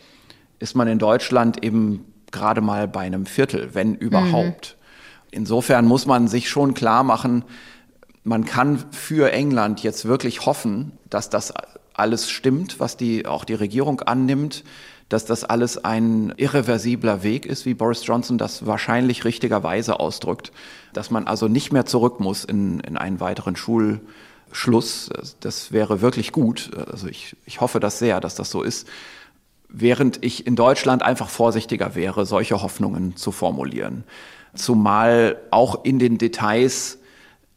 ist 0.61 0.77
man 0.77 0.89
in 0.89 0.99
Deutschland 0.99 1.65
eben 1.65 2.05
gerade 2.31 2.61
mal 2.61 2.87
bei 2.87 3.01
einem 3.01 3.27
Viertel, 3.27 3.71
wenn 3.75 3.95
überhaupt. 3.95 4.77
Mhm. 4.79 5.29
Insofern 5.31 5.85
muss 5.87 6.07
man 6.07 6.29
sich 6.29 6.49
schon 6.49 6.75
klar 6.75 7.03
machen, 7.03 7.45
man 8.25 8.45
kann 8.45 8.85
für 8.91 9.33
England 9.33 9.83
jetzt 9.83 10.05
wirklich 10.05 10.47
hoffen, 10.47 10.93
dass 11.09 11.31
das 11.31 11.55
alles 11.95 12.31
stimmt, 12.31 12.79
was 12.79 12.97
die, 12.97 13.27
auch 13.27 13.45
die 13.45 13.55
Regierung 13.55 14.01
annimmt, 14.01 14.65
dass 15.09 15.25
das 15.25 15.45
alles 15.45 15.83
ein 15.85 16.35
irreversibler 16.37 17.23
Weg 17.23 17.47
ist, 17.47 17.65
wie 17.65 17.75
Boris 17.75 18.07
Johnson 18.07 18.37
das 18.37 18.67
wahrscheinlich 18.67 19.25
richtigerweise 19.25 20.01
ausdrückt, 20.01 20.53
dass 20.93 21.11
man 21.11 21.27
also 21.27 21.49
nicht 21.49 21.73
mehr 21.73 21.87
zurück 21.87 22.21
muss 22.21 22.45
in, 22.45 22.81
in 22.81 22.97
einen 22.97 23.21
weiteren 23.21 23.57
Schulschluss. 23.57 25.11
Das 25.41 25.73
wäre 25.73 26.03
wirklich 26.03 26.33
gut. 26.33 26.71
Also 26.91 27.07
ich, 27.07 27.37
ich 27.47 27.61
hoffe 27.61 27.81
das 27.81 27.99
sehr, 27.99 28.21
dass 28.21 28.35
das 28.35 28.51
so 28.51 28.63
ist. 28.63 28.87
Während 29.71 30.25
ich 30.25 30.47
in 30.47 30.57
Deutschland 30.57 31.03
einfach 31.03 31.29
vorsichtiger 31.29 31.95
wäre, 31.95 32.27
solche 32.27 32.63
Hoffnungen 32.63 33.17
zu 33.17 33.33
formulieren. 33.33 34.05
Zumal 34.55 35.37
auch 35.51 35.85
in 35.85 35.99
den 35.99 36.19
Details 36.19 36.99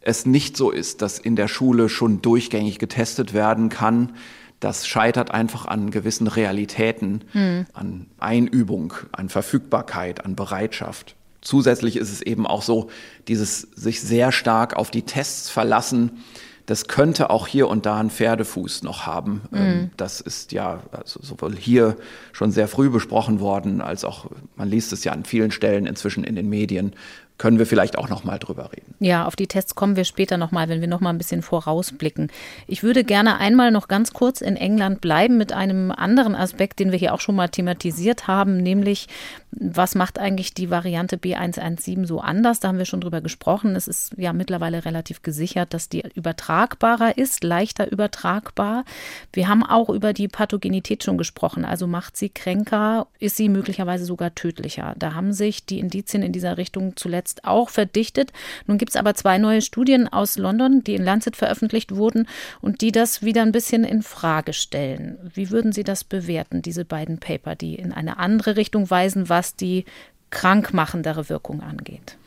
es 0.02 0.26
nicht 0.26 0.58
so 0.58 0.72
ist, 0.72 1.02
dass 1.02 1.20
in 1.20 1.36
der 1.36 1.48
Schule 1.48 1.88
schon 1.88 2.22
durchgängig 2.22 2.80
getestet 2.80 3.34
werden 3.34 3.70
kann. 3.70 4.14
Das 4.62 4.88
scheitert 4.88 5.32
einfach 5.32 5.66
an 5.66 5.92
gewissen 5.92 6.28
Realitäten, 6.28 7.26
hm. 7.34 7.66
an 7.74 8.06
Einübung, 8.20 8.94
an 9.12 9.28
Verfügbarkeit, 9.28 10.24
an 10.24 10.36
Bereitschaft. 10.38 11.16
Zusätzlich 11.42 11.98
ist 11.98 12.12
es 12.12 12.22
eben 12.22 12.48
auch 12.48 12.62
so, 12.62 12.90
dieses 13.28 13.62
sich 13.76 14.00
sehr 14.00 14.32
stark 14.32 14.76
auf 14.76 14.92
die 14.92 15.02
Tests 15.02 15.50
verlassen, 15.50 16.24
das 16.68 16.88
könnte 16.88 17.32
auch 17.32 17.48
hier 17.48 17.68
und 17.68 17.86
da 17.86 18.00
einen 18.00 18.10
Pferdefuß 18.10 18.84
noch 18.84 19.06
haben. 19.06 19.42
Mhm. 19.52 19.90
Das 19.98 20.22
ist 20.22 20.52
ja 20.52 20.82
also 20.92 21.20
sowohl 21.22 21.56
hier 21.56 21.98
schon 22.32 22.52
sehr 22.52 22.68
früh 22.68 22.90
besprochen 22.90 23.40
worden, 23.40 23.82
als 23.82 24.06
auch, 24.06 24.28
man 24.56 24.70
liest 24.70 24.94
es 24.94 25.04
ja 25.04 25.12
an 25.12 25.26
vielen 25.26 25.52
Stellen 25.52 25.86
inzwischen 25.86 26.24
in 26.24 26.36
den 26.36 26.48
Medien, 26.48 26.94
können 27.42 27.58
wir 27.58 27.66
vielleicht 27.66 27.98
auch 27.98 28.08
noch 28.08 28.24
mal 28.24 28.38
drüber 28.38 28.72
reden. 28.72 28.94
Ja, 29.00 29.26
auf 29.26 29.36
die 29.36 29.48
Tests 29.48 29.74
kommen 29.74 29.96
wir 29.96 30.04
später 30.04 30.38
noch 30.38 30.52
mal, 30.52 30.70
wenn 30.70 30.80
wir 30.80 30.88
noch 30.88 31.00
mal 31.00 31.10
ein 31.10 31.18
bisschen 31.18 31.42
vorausblicken. 31.42 32.32
Ich 32.68 32.84
würde 32.84 33.04
gerne 33.04 33.40
einmal 33.40 33.72
noch 33.72 33.88
ganz 33.88 34.14
kurz 34.14 34.42
in 34.42 34.56
England 34.56 35.02
bleiben 35.02 35.40
mit 35.40 35.52
einem 35.52 35.90
anderen 35.90 36.36
Aspekt, 36.36 36.78
den 36.78 36.92
wir 36.92 37.00
hier 37.00 37.16
auch 37.16 37.20
schon 37.20 37.36
mal 37.36 37.50
thematisiert 37.50 38.28
haben, 38.28 38.58
nämlich 38.58 39.08
was 39.52 39.96
macht 39.96 40.18
eigentlich 40.18 40.54
die 40.54 40.70
Variante 40.70 41.18
B117 41.18 42.06
so 42.06 42.22
anders? 42.22 42.62
Da 42.62 42.70
haben 42.70 42.78
wir 42.78 42.86
schon 42.86 43.02
drüber 43.02 43.20
gesprochen. 43.20 43.76
Es 43.76 43.88
ist 43.88 44.14
ja 44.18 44.32
mittlerweile 44.32 44.86
relativ 44.86 45.24
gesichert, 45.24 45.74
dass 45.74 45.90
die 45.90 46.04
übertragbarer 46.16 47.18
ist, 47.18 47.44
leichter 47.44 47.92
übertragbar. 47.92 48.86
Wir 49.34 49.50
haben 49.50 49.66
auch 49.66 49.90
über 49.90 50.14
die 50.14 50.30
Pathogenität 50.30 51.04
schon 51.04 51.18
gesprochen. 51.18 51.66
Also 51.66 51.86
macht 51.86 52.16
sie 52.16 52.30
kränker, 52.30 53.08
ist 53.20 53.36
sie 53.36 53.50
möglicherweise 53.50 54.06
sogar 54.06 54.34
tödlicher. 54.36 54.96
Da 54.98 55.16
haben 55.16 55.34
sich 55.34 55.66
die 55.66 55.80
Indizien 55.80 56.24
in 56.24 56.32
dieser 56.32 56.58
Richtung 56.58 56.96
zuletzt 56.96 57.31
auch 57.44 57.70
verdichtet. 57.70 58.32
Nun 58.68 58.78
gibt 58.78 58.92
es 58.92 58.96
aber 58.96 59.16
zwei 59.16 59.38
neue 59.38 59.62
Studien 59.62 60.08
aus 60.08 60.38
London, 60.38 60.84
die 60.84 60.96
in 60.96 61.04
Lancet 61.04 61.36
veröffentlicht 61.36 61.96
wurden 61.96 62.28
und 62.62 62.82
die 62.82 62.92
das 62.92 63.22
wieder 63.22 63.42
ein 63.42 63.52
bisschen 63.52 63.84
in 63.84 64.04
Frage 64.04 64.54
stellen. 64.54 65.18
Wie 65.34 65.50
würden 65.50 65.72
Sie 65.72 65.84
das 65.84 66.04
bewerten, 66.04 66.62
diese 66.62 66.86
beiden 66.86 67.20
Paper, 67.20 67.56
die 67.56 67.76
in 67.76 67.92
eine 67.92 68.18
andere 68.18 68.56
Richtung 68.56 68.90
weisen, 68.90 69.30
was 69.30 69.56
die 69.56 69.86
krankmachendere 70.30 71.30
Wirkung 71.30 71.62
angeht? 71.62 72.18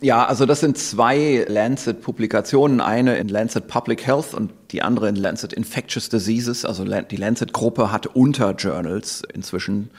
Ja, 0.00 0.26
also 0.26 0.44
das 0.44 0.60
sind 0.60 0.76
zwei 0.76 1.44
Lancet-Publikationen, 1.48 2.80
eine 2.80 3.16
in 3.16 3.28
Lancet 3.28 3.68
Public 3.68 4.04
Health 4.06 4.34
und 4.34 4.50
die 4.72 4.82
andere 4.82 5.08
in 5.08 5.14
Lancet 5.14 5.52
Infectious 5.52 6.08
Diseases. 6.08 6.64
Also 6.64 6.84
die 6.84 7.16
Lancet-Gruppe 7.16 7.92
hat 7.92 8.06
Unterjournals 8.06 9.22
inzwischen. 9.32 9.90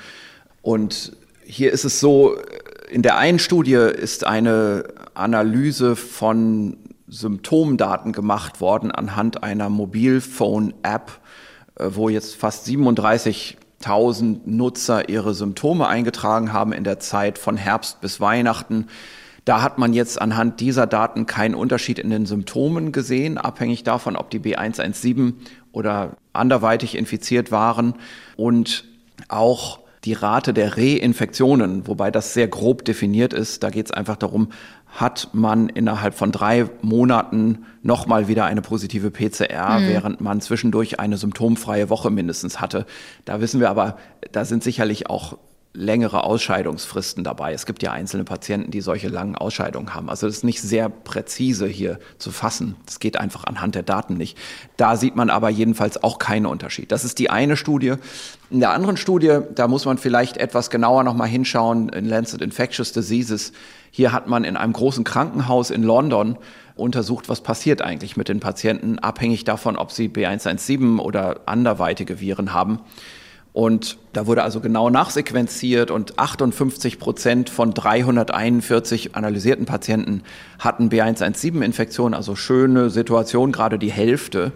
Und 0.62 1.14
hier 1.46 1.72
ist 1.72 1.86
es 1.86 2.00
so, 2.02 2.36
in 2.90 3.02
der 3.02 3.18
einen 3.18 3.40
Studie 3.40 3.74
ist 3.74 4.26
eine 4.26 4.84
Analyse 5.14 5.96
von 5.96 6.78
Symptomdaten 7.08 8.12
gemacht 8.12 8.62
worden 8.62 8.92
anhand 8.92 9.44
einer 9.44 9.70
Mobilphone-App, 9.70 11.12
äh, 11.76 11.86
wo 11.92 12.10
jetzt 12.10 12.36
fast 12.36 12.66
37 12.66 13.58
1000 13.82 14.46
Nutzer 14.46 15.08
ihre 15.08 15.34
Symptome 15.34 15.88
eingetragen 15.88 16.52
haben 16.52 16.74
in 16.74 16.84
der 16.84 17.00
Zeit 17.00 17.38
von 17.38 17.56
Herbst 17.56 18.02
bis 18.02 18.20
Weihnachten. 18.20 18.88
Da 19.46 19.62
hat 19.62 19.78
man 19.78 19.94
jetzt 19.94 20.22
anhand 20.22 20.60
dieser 20.60 20.86
Daten 20.86 21.26
keinen 21.26 21.56
Unterschied 21.56 21.98
in 21.98 22.10
den 22.10 22.26
Symptomen 22.26 22.92
gesehen, 22.92 23.38
abhängig 23.38 23.84
davon, 23.84 24.18
ob 24.18 24.30
die 24.30 24.40
B117 24.40 25.34
oder 25.72 26.18
anderweitig 26.34 26.98
infiziert 26.98 27.52
waren. 27.52 27.96
Und 28.36 28.84
auch 29.30 29.80
die 30.06 30.14
Rate 30.14 30.54
der 30.54 30.78
Reinfektionen, 30.78 31.88
wobei 31.88 32.12
das 32.12 32.34
sehr 32.34 32.48
grob 32.48 32.86
definiert 32.86 33.34
ist, 33.34 33.64
da 33.64 33.70
geht 33.70 33.88
es 33.88 33.92
einfach 33.92 34.16
darum, 34.16 34.50
hat 34.88 35.30
man 35.34 35.70
innerhalb 35.70 36.16
von 36.16 36.32
drei 36.32 36.68
Monaten 36.82 37.66
nochmal 37.84 38.28
wieder 38.28 38.46
eine 38.46 38.62
positive 38.62 39.12
PCR, 39.12 39.80
mhm. 39.80 39.88
während 39.88 40.22
man 40.22 40.42
zwischendurch 40.42 41.00
eine 41.00 41.18
symptomfreie 41.18 41.90
Woche 41.90 42.10
mindestens 42.10 42.60
hatte. 42.60 42.86
Da 43.26 43.42
wissen 43.42 43.60
wir 43.60 43.70
aber, 43.70 43.98
da 44.32 44.46
sind 44.46 44.64
sicherlich 44.64 45.10
auch 45.10 45.38
längere 45.74 46.24
Ausscheidungsfristen 46.24 47.24
dabei. 47.24 47.54
Es 47.54 47.68
gibt 47.68 47.84
ja 47.84 47.92
einzelne 47.92 48.24
Patienten, 48.24 48.72
die 48.72 48.82
solche 48.82 49.08
langen 49.08 49.36
Ausscheidungen 49.36 49.94
haben. 49.94 50.10
Also 50.10 50.26
das 50.26 50.38
ist 50.38 50.44
nicht 50.44 50.62
sehr 50.62 50.90
präzise 50.90 51.68
hier 51.68 52.00
zu 52.18 52.32
fassen. 52.32 52.76
Das 52.88 53.00
geht 53.00 53.20
einfach 53.20 53.44
anhand 53.44 53.76
der 53.76 53.84
Daten 53.84 54.18
nicht. 54.18 54.36
Da 54.78 54.96
sieht 54.96 55.16
man 55.16 55.30
aber 55.30 55.50
jedenfalls 55.50 56.02
auch 56.02 56.18
keinen 56.18 56.48
Unterschied. 56.48 56.92
Das 56.92 57.06
ist 57.06 57.20
die 57.20 57.30
eine 57.30 57.56
Studie. 57.56 57.94
In 58.50 58.62
der 58.62 58.72
anderen 58.72 58.98
Studie, 58.98 59.40
da 59.54 59.68
muss 59.68 59.86
man 59.86 60.00
vielleicht 60.00 60.38
etwas 60.38 60.72
genauer 60.72 61.04
nochmal 61.04 61.28
hinschauen, 61.28 61.90
in 61.90 62.06
Lancet 62.06 62.42
Infectious 62.42 62.92
Diseases. 62.92 63.52
Hier 63.92 64.12
hat 64.12 64.28
man 64.28 64.44
in 64.44 64.58
einem 64.58 64.74
großen 64.74 65.04
Krankenhaus 65.04 65.70
in 65.70 65.84
London 65.84 66.40
untersucht, 66.76 67.30
was 67.30 67.42
passiert 67.42 67.84
eigentlich 67.84 68.18
mit 68.18 68.28
den 68.28 68.40
Patienten, 68.40 68.98
abhängig 68.98 69.44
davon, 69.44 69.76
ob 69.76 69.92
sie 69.92 70.08
B117 70.08 70.98
oder 70.98 71.42
anderweitige 71.46 72.20
Viren 72.20 72.54
haben. 72.54 72.80
Und 73.52 73.98
da 74.14 74.28
wurde 74.28 74.44
also 74.44 74.60
genau 74.60 74.90
nachsequenziert 74.90 75.90
und 75.90 76.20
58 76.20 77.00
Prozent 77.00 77.50
von 77.50 77.74
341 77.74 79.16
analysierten 79.16 79.66
Patienten 79.66 80.24
hatten 80.60 80.90
B117-Infektion, 80.90 82.14
also 82.14 82.36
schöne 82.36 82.90
Situation, 82.90 83.52
gerade 83.52 83.80
die 83.80 83.92
Hälfte. 83.92 84.52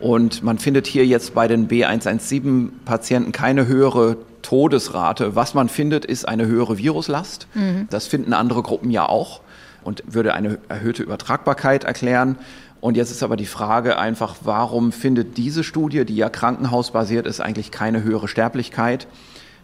Und 0.00 0.42
man 0.42 0.58
findet 0.58 0.86
hier 0.86 1.06
jetzt 1.06 1.34
bei 1.34 1.48
den 1.48 1.68
B117-Patienten 1.68 3.32
keine 3.32 3.66
höhere 3.66 4.16
Todesrate. 4.42 5.34
Was 5.34 5.54
man 5.54 5.68
findet, 5.68 6.04
ist 6.04 6.26
eine 6.26 6.46
höhere 6.46 6.78
Viruslast. 6.78 7.46
Mhm. 7.54 7.86
Das 7.90 8.06
finden 8.06 8.32
andere 8.32 8.62
Gruppen 8.62 8.90
ja 8.90 9.08
auch 9.08 9.40
und 9.82 10.02
würde 10.06 10.34
eine 10.34 10.58
erhöhte 10.68 11.02
Übertragbarkeit 11.02 11.84
erklären. 11.84 12.36
Und 12.80 12.96
jetzt 12.96 13.10
ist 13.10 13.22
aber 13.22 13.36
die 13.36 13.46
Frage 13.46 13.98
einfach, 13.98 14.36
warum 14.42 14.92
findet 14.92 15.36
diese 15.36 15.64
Studie, 15.64 16.04
die 16.04 16.16
ja 16.16 16.28
krankenhausbasiert 16.28 17.26
ist, 17.26 17.40
eigentlich 17.40 17.70
keine 17.70 18.02
höhere 18.02 18.28
Sterblichkeit? 18.28 19.08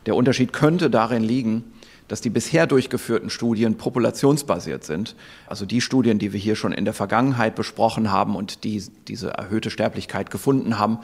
Der 0.06 0.16
Unterschied 0.16 0.52
könnte 0.52 0.90
darin 0.90 1.22
liegen, 1.22 1.64
dass 2.08 2.20
die 2.20 2.30
bisher 2.30 2.66
durchgeführten 2.66 3.30
Studien 3.30 3.76
populationsbasiert 3.76 4.84
sind. 4.84 5.16
Also 5.46 5.64
die 5.64 5.80
Studien, 5.80 6.18
die 6.18 6.32
wir 6.32 6.40
hier 6.40 6.56
schon 6.56 6.72
in 6.72 6.84
der 6.84 6.92
Vergangenheit 6.92 7.54
besprochen 7.54 8.12
haben 8.12 8.36
und 8.36 8.64
die 8.64 8.82
diese 9.08 9.30
erhöhte 9.30 9.70
Sterblichkeit 9.70 10.30
gefunden 10.30 10.78
haben, 10.78 10.98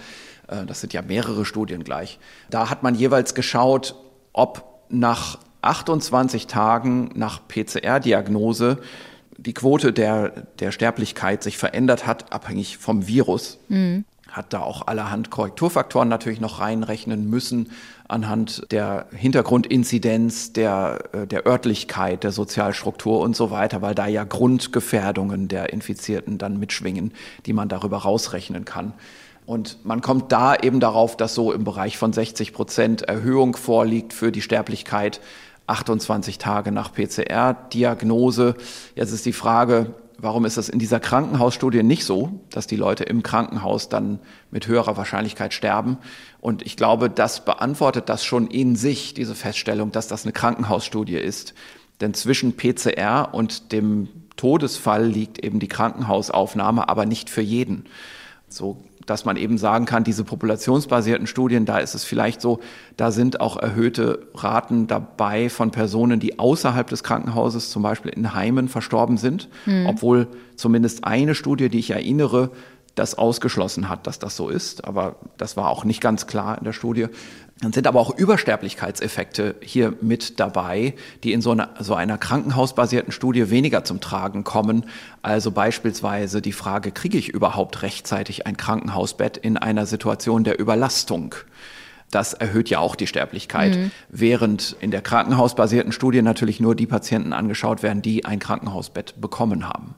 äh, 0.48 0.66
das 0.66 0.80
sind 0.80 0.92
ja 0.92 1.00
mehrere 1.00 1.44
Studien 1.44 1.84
gleich. 1.84 2.18
Da 2.50 2.68
hat 2.68 2.82
man 2.82 2.94
jeweils 2.94 3.34
geschaut, 3.34 3.94
ob 4.32 4.84
nach 4.90 5.38
28 5.62 6.46
Tagen 6.46 7.10
nach 7.14 7.40
PCR-Diagnose 7.48 8.78
die 9.40 9.54
Quote 9.54 9.92
der, 9.92 10.30
der 10.58 10.70
Sterblichkeit 10.72 11.42
sich 11.42 11.56
verändert 11.56 12.06
hat, 12.06 12.32
abhängig 12.32 12.78
vom 12.78 13.06
Virus. 13.06 13.58
Mhm. 13.68 14.04
Hat 14.28 14.52
da 14.52 14.60
auch 14.60 14.86
allerhand 14.86 15.30
Korrekturfaktoren 15.30 16.08
natürlich 16.08 16.40
noch 16.40 16.60
reinrechnen 16.60 17.28
müssen, 17.28 17.70
anhand 18.06 18.62
der 18.70 19.06
Hintergrundinzidenz, 19.12 20.52
der, 20.52 21.08
äh, 21.12 21.26
der 21.26 21.46
Örtlichkeit, 21.46 22.22
der 22.22 22.30
Sozialstruktur 22.30 23.20
und 23.20 23.34
so 23.34 23.50
weiter, 23.50 23.82
weil 23.82 23.94
da 23.94 24.06
ja 24.06 24.24
Grundgefährdungen 24.24 25.48
der 25.48 25.72
Infizierten 25.72 26.38
dann 26.38 26.60
mitschwingen, 26.60 27.12
die 27.46 27.52
man 27.52 27.68
darüber 27.68 27.98
rausrechnen 27.98 28.64
kann. 28.64 28.92
Und 29.46 29.84
man 29.84 30.00
kommt 30.00 30.30
da 30.30 30.54
eben 30.54 30.78
darauf, 30.78 31.16
dass 31.16 31.34
so 31.34 31.52
im 31.52 31.64
Bereich 31.64 31.98
von 31.98 32.12
60 32.12 32.52
Prozent 32.52 33.02
Erhöhung 33.02 33.56
vorliegt 33.56 34.12
für 34.12 34.30
die 34.30 34.42
Sterblichkeit 34.42 35.20
28 35.70 36.38
Tage 36.38 36.72
nach 36.72 36.92
PCR-Diagnose. 36.92 38.54
Jetzt 38.94 39.12
ist 39.12 39.26
die 39.26 39.32
Frage, 39.32 39.94
warum 40.18 40.44
ist 40.44 40.56
das 40.56 40.68
in 40.68 40.78
dieser 40.78 41.00
Krankenhausstudie 41.00 41.82
nicht 41.82 42.04
so, 42.04 42.40
dass 42.50 42.66
die 42.66 42.76
Leute 42.76 43.04
im 43.04 43.22
Krankenhaus 43.22 43.88
dann 43.88 44.20
mit 44.50 44.66
höherer 44.66 44.96
Wahrscheinlichkeit 44.96 45.54
sterben? 45.54 45.98
Und 46.40 46.62
ich 46.62 46.76
glaube, 46.76 47.08
das 47.08 47.44
beantwortet 47.44 48.08
das 48.08 48.24
schon 48.24 48.46
in 48.46 48.76
sich, 48.76 49.14
diese 49.14 49.34
Feststellung, 49.34 49.92
dass 49.92 50.08
das 50.08 50.24
eine 50.24 50.32
Krankenhausstudie 50.32 51.16
ist. 51.16 51.54
Denn 52.00 52.14
zwischen 52.14 52.56
PCR 52.56 53.30
und 53.32 53.72
dem 53.72 54.08
Todesfall 54.36 55.06
liegt 55.06 55.44
eben 55.44 55.60
die 55.60 55.68
Krankenhausaufnahme, 55.68 56.88
aber 56.88 57.04
nicht 57.04 57.28
für 57.28 57.42
jeden. 57.42 57.84
So 58.50 58.82
dass 59.10 59.24
man 59.24 59.36
eben 59.36 59.58
sagen 59.58 59.86
kann, 59.86 60.04
diese 60.04 60.22
populationsbasierten 60.22 61.26
Studien, 61.26 61.64
da 61.64 61.78
ist 61.78 61.94
es 61.94 62.04
vielleicht 62.04 62.40
so, 62.40 62.60
da 62.96 63.10
sind 63.10 63.40
auch 63.40 63.56
erhöhte 63.56 64.28
Raten 64.34 64.86
dabei 64.86 65.48
von 65.48 65.72
Personen, 65.72 66.20
die 66.20 66.38
außerhalb 66.38 66.88
des 66.88 67.02
Krankenhauses, 67.02 67.70
zum 67.70 67.82
Beispiel 67.82 68.12
in 68.12 68.34
Heimen, 68.34 68.68
verstorben 68.68 69.16
sind, 69.16 69.48
mhm. 69.66 69.86
obwohl 69.86 70.28
zumindest 70.54 71.04
eine 71.04 71.34
Studie, 71.34 71.68
die 71.68 71.80
ich 71.80 71.90
erinnere, 71.90 72.50
das 72.94 73.16
ausgeschlossen 73.16 73.88
hat, 73.88 74.06
dass 74.06 74.18
das 74.18 74.36
so 74.36 74.48
ist. 74.48 74.84
Aber 74.84 75.16
das 75.38 75.56
war 75.56 75.70
auch 75.70 75.84
nicht 75.84 76.00
ganz 76.00 76.26
klar 76.26 76.58
in 76.58 76.64
der 76.64 76.72
Studie. 76.72 77.06
Dann 77.60 77.74
sind 77.74 77.86
aber 77.86 78.00
auch 78.00 78.16
Übersterblichkeitseffekte 78.16 79.56
hier 79.60 79.92
mit 80.00 80.40
dabei, 80.40 80.94
die 81.22 81.34
in 81.34 81.42
so 81.42 81.50
einer, 81.50 81.74
so 81.78 81.94
einer 81.94 82.16
krankenhausbasierten 82.16 83.12
Studie 83.12 83.50
weniger 83.50 83.84
zum 83.84 84.00
Tragen 84.00 84.44
kommen. 84.44 84.86
Also 85.20 85.50
beispielsweise 85.50 86.40
die 86.40 86.52
Frage, 86.52 86.90
kriege 86.90 87.18
ich 87.18 87.28
überhaupt 87.28 87.82
rechtzeitig 87.82 88.46
ein 88.46 88.56
Krankenhausbett 88.56 89.36
in 89.36 89.58
einer 89.58 89.84
Situation 89.84 90.42
der 90.42 90.58
Überlastung? 90.58 91.34
Das 92.10 92.32
erhöht 92.32 92.70
ja 92.70 92.78
auch 92.78 92.96
die 92.96 93.06
Sterblichkeit, 93.06 93.76
mhm. 93.76 93.90
während 94.08 94.74
in 94.80 94.90
der 94.90 95.02
krankenhausbasierten 95.02 95.92
Studie 95.92 96.22
natürlich 96.22 96.60
nur 96.60 96.74
die 96.74 96.86
Patienten 96.86 97.34
angeschaut 97.34 97.82
werden, 97.82 98.00
die 98.00 98.24
ein 98.24 98.38
Krankenhausbett 98.38 99.20
bekommen 99.20 99.68
haben. 99.68 99.94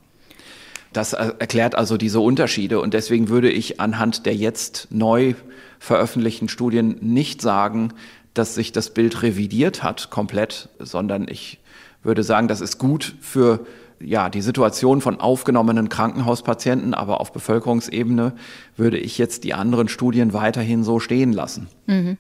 Das 0.93 1.13
erklärt 1.13 1.75
also 1.75 1.97
diese 1.97 2.21
Unterschiede 2.21 2.81
und 2.81 2.95
deswegen 2.95 3.29
würde 3.29 3.51
ich 3.51 3.81
anhand 3.81 4.27
der 4.27 4.35
jetzt 4.35 4.89
neu 4.91 5.35
veröffentlichten 5.79 6.49
Studien 6.49 6.97
nicht 7.01 7.41
sagen, 7.41 7.93
dass 8.35 8.55
sich 8.55 8.73
das 8.73 8.91
Bild 8.91 9.23
revidiert 9.23 9.83
hat 9.83 10.11
komplett, 10.11 10.69
sondern 10.79 11.27
ich 11.29 11.61
würde 12.03 12.23
sagen, 12.23 12.49
das 12.49 12.61
ist 12.61 12.79
gut 12.79 13.15
für 13.21 13.67
ja, 14.01 14.29
die 14.29 14.43
Situation 14.43 15.01
von 15.01 15.21
aufgenommenen 15.21 15.89
Krankenhauspatienten, 15.89 16.95
aber 16.95 17.21
auf 17.21 17.33
Bevölkerungsebene 17.33 18.33
würde 18.77 18.99
ich 18.99 19.19
jetzt 19.19 19.45
die 19.45 19.55
anderen 19.55 19.89
Studien 19.89 20.33
weiterhin 20.33 20.83
so 20.83 20.99
stehen 20.99 21.33
lassen. 21.33 21.69
Mhm. 21.87 22.19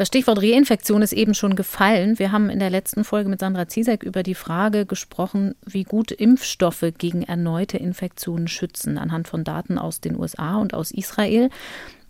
Das 0.00 0.08
Stichwort 0.08 0.40
Reinfektion 0.40 1.02
ist 1.02 1.12
eben 1.12 1.34
schon 1.34 1.56
gefallen. 1.56 2.18
Wir 2.18 2.32
haben 2.32 2.48
in 2.48 2.58
der 2.58 2.70
letzten 2.70 3.04
Folge 3.04 3.28
mit 3.28 3.40
Sandra 3.40 3.68
Ziesek 3.68 4.02
über 4.02 4.22
die 4.22 4.34
Frage 4.34 4.86
gesprochen, 4.86 5.54
wie 5.66 5.84
gut 5.84 6.10
Impfstoffe 6.10 6.86
gegen 6.96 7.22
erneute 7.22 7.76
Infektionen 7.76 8.48
schützen, 8.48 8.96
anhand 8.96 9.28
von 9.28 9.44
Daten 9.44 9.76
aus 9.76 10.00
den 10.00 10.18
USA 10.18 10.56
und 10.56 10.72
aus 10.72 10.90
Israel. 10.90 11.50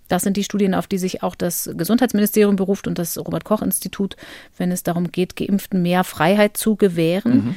Das 0.07 0.23
sind 0.23 0.37
die 0.37 0.45
Studien, 0.45 0.73
auf 0.73 0.87
die 0.87 0.99
sich 0.99 1.25
auch 1.25 1.35
das 1.35 1.69
Gesundheitsministerium 1.77 2.55
beruft 2.55 2.87
und 2.87 2.97
das 2.97 3.19
Robert 3.19 3.45
Koch 3.45 3.61
Institut, 3.61 4.15
wenn 4.57 4.71
es 4.71 4.85
darum 4.85 5.11
geht, 5.11 5.35
Geimpften 5.35 5.83
mehr 5.83 6.05
Freiheit 6.05 6.57
zu 6.57 6.77
gewähren. 6.77 7.35
Mhm. 7.35 7.57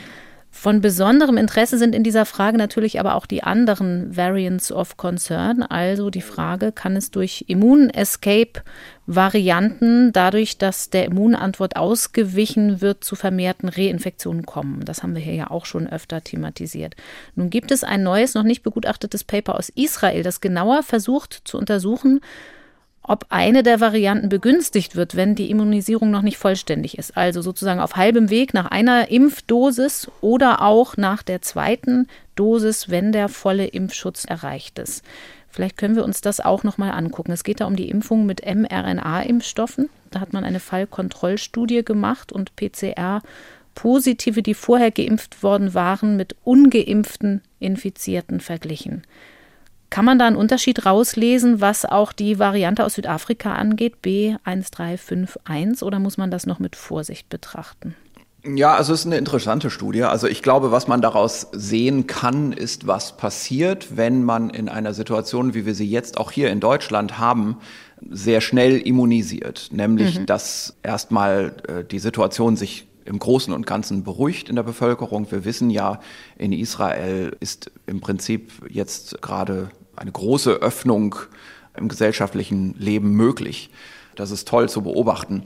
Von 0.56 0.82
besonderem 0.82 1.38
Interesse 1.38 1.80
sind 1.80 1.96
in 1.96 2.04
dieser 2.04 2.26
Frage 2.26 2.60
natürlich 2.60 3.00
aber 3.00 3.16
auch 3.16 3.26
die 3.26 3.42
anderen 3.42 4.16
Variants 4.16 4.72
of 4.72 4.98
Concern, 4.98 5.64
also 5.64 6.12
die 6.12 6.22
Frage, 6.22 6.72
kann 6.72 6.96
es 6.96 7.10
durch 7.10 7.46
Immun-Escape-Varianten, 7.48 10.14
dadurch, 10.14 10.60
dass 10.60 10.92
der 10.92 11.06
Immunantwort 11.06 11.76
ausgewichen 11.76 12.82
wird, 12.82 13.04
zu 13.04 13.16
vermehrten 13.16 13.68
Reinfektionen 13.68 14.46
kommen? 14.46 14.86
Das 14.86 15.02
haben 15.02 15.16
wir 15.16 15.24
hier 15.24 15.34
ja 15.34 15.50
auch 15.50 15.66
schon 15.66 15.90
öfter 15.90 16.24
thematisiert. 16.24 16.96
Nun 17.36 17.50
gibt 17.50 17.72
es 17.72 17.84
ein 17.84 18.04
neues, 18.04 18.36
noch 18.36 18.44
nicht 18.44 18.62
begutachtetes 18.62 19.24
Paper 19.24 19.56
aus 19.56 19.70
Israel, 19.70 20.22
das 20.22 20.40
genauer 20.40 20.84
versucht 20.84 21.42
zu 21.46 21.58
untersuchen, 21.58 22.22
ob 23.04 23.26
eine 23.30 23.64
der 23.64 23.82
Varianten 23.82 24.30
begünstigt 24.30 24.96
wird, 24.96 25.16
wenn 25.16 25.36
die 25.36 25.52
Immunisierung 25.52 26.10
noch 26.10 26.22
nicht 26.22 26.38
vollständig 26.38 26.98
ist. 26.98 27.18
Also 27.18 27.42
sozusagen 27.42 27.82
auf 27.82 27.98
halbem 27.98 28.30
Weg 28.30 28.54
nach 28.54 28.72
einer 28.72 29.12
Impfdosis 29.12 30.10
oder 30.22 30.62
auch 30.62 30.96
nach 30.96 31.22
der 31.22 31.42
zweiten 31.42 32.08
Dosis, 32.36 32.90
wenn 32.90 33.12
der 33.12 33.28
volle 33.28 33.66
Impfschutz 33.66 34.24
erreicht 34.24 34.80
ist. 34.80 35.04
Vielleicht 35.50 35.78
können 35.78 35.96
wir 35.96 36.06
uns 36.06 36.22
das 36.22 36.40
auch 36.40 36.64
noch 36.64 36.80
mal 36.80 36.92
angucken. 36.92 37.32
Es 37.32 37.44
geht 37.44 37.60
da 37.62 37.66
um 37.66 37.76
die 37.76 37.90
Impfung 37.90 38.26
mit 38.26 38.44
mRNA-Impfstoffen. 38.44 39.90
Da 40.10 40.20
hat 40.20 40.34
man 40.34 40.46
eine 40.46 40.60
Fallkontrollstudie 40.60 41.84
gemacht 41.84 42.32
und 42.32 42.56
PCR-Positive, 42.56 44.42
die 44.42 44.56
vorher 44.56 44.90
geimpft 44.90 45.44
worden 45.44 45.76
waren, 45.76 46.16
mit 46.16 46.36
ungeimpften 46.44 47.42
Infizierten 47.60 48.40
verglichen. 48.40 49.04
Kann 49.94 50.06
man 50.06 50.18
da 50.18 50.26
einen 50.26 50.38
Unterschied 50.38 50.88
rauslesen, 50.88 51.62
was 51.62 51.86
auch 51.86 52.14
die 52.14 52.40
Variante 52.40 52.84
aus 52.84 52.96
Südafrika 52.96 53.54
angeht, 53.54 53.98
B1351, 54.04 55.84
oder 55.84 56.00
muss 56.00 56.18
man 56.18 56.32
das 56.32 56.48
noch 56.48 56.58
mit 56.58 56.76
Vorsicht 56.76 57.30
betrachten? 57.30 57.94
Ja, 58.44 58.74
also 58.74 58.92
es 58.92 59.02
ist 59.02 59.06
eine 59.06 59.18
interessante 59.18 59.70
Studie. 59.70 60.02
Also 60.02 60.26
ich 60.26 60.42
glaube, 60.42 60.72
was 60.72 60.88
man 60.88 61.04
daraus 61.04 61.50
sehen 61.52 62.08
kann, 62.08 62.54
ist, 62.54 62.88
was 62.88 63.18
passiert, 63.18 63.96
wenn 63.96 64.24
man 64.24 64.50
in 64.50 64.68
einer 64.68 64.96
Situation, 64.96 65.54
wie 65.54 65.68
wir 65.68 65.76
sie 65.76 65.88
jetzt 65.88 66.18
auch 66.18 66.32
hier 66.32 66.50
in 66.50 66.60
Deutschland 66.60 67.20
haben, 67.20 67.58
sehr 68.10 68.42
schnell 68.42 68.80
immunisiert. 68.80 69.70
Nämlich, 69.72 70.22
mhm. 70.22 70.26
dass 70.26 70.76
erstmal 70.82 71.54
äh, 71.68 71.84
die 71.84 72.00
Situation 72.00 72.56
sich 72.56 72.88
im 73.06 73.20
Großen 73.20 73.54
und 73.54 73.68
Ganzen 73.68 74.04
beruhigt 74.04 74.50
in 74.50 74.56
der 74.56 74.64
Bevölkerung. 74.64 75.32
Wir 75.32 75.46
wissen 75.46 75.70
ja, 75.70 76.00
in 76.36 76.52
Israel 76.52 77.38
ist 77.40 77.70
im 77.86 78.02
Prinzip 78.02 78.52
jetzt 78.70 79.22
gerade 79.22 79.70
eine 80.04 80.12
große 80.12 80.52
Öffnung 80.52 81.16
im 81.76 81.88
gesellschaftlichen 81.88 82.76
Leben 82.78 83.12
möglich. 83.12 83.70
Das 84.16 84.30
ist 84.30 84.48
toll 84.48 84.70
zu 84.70 84.82
beobachten. 84.84 85.44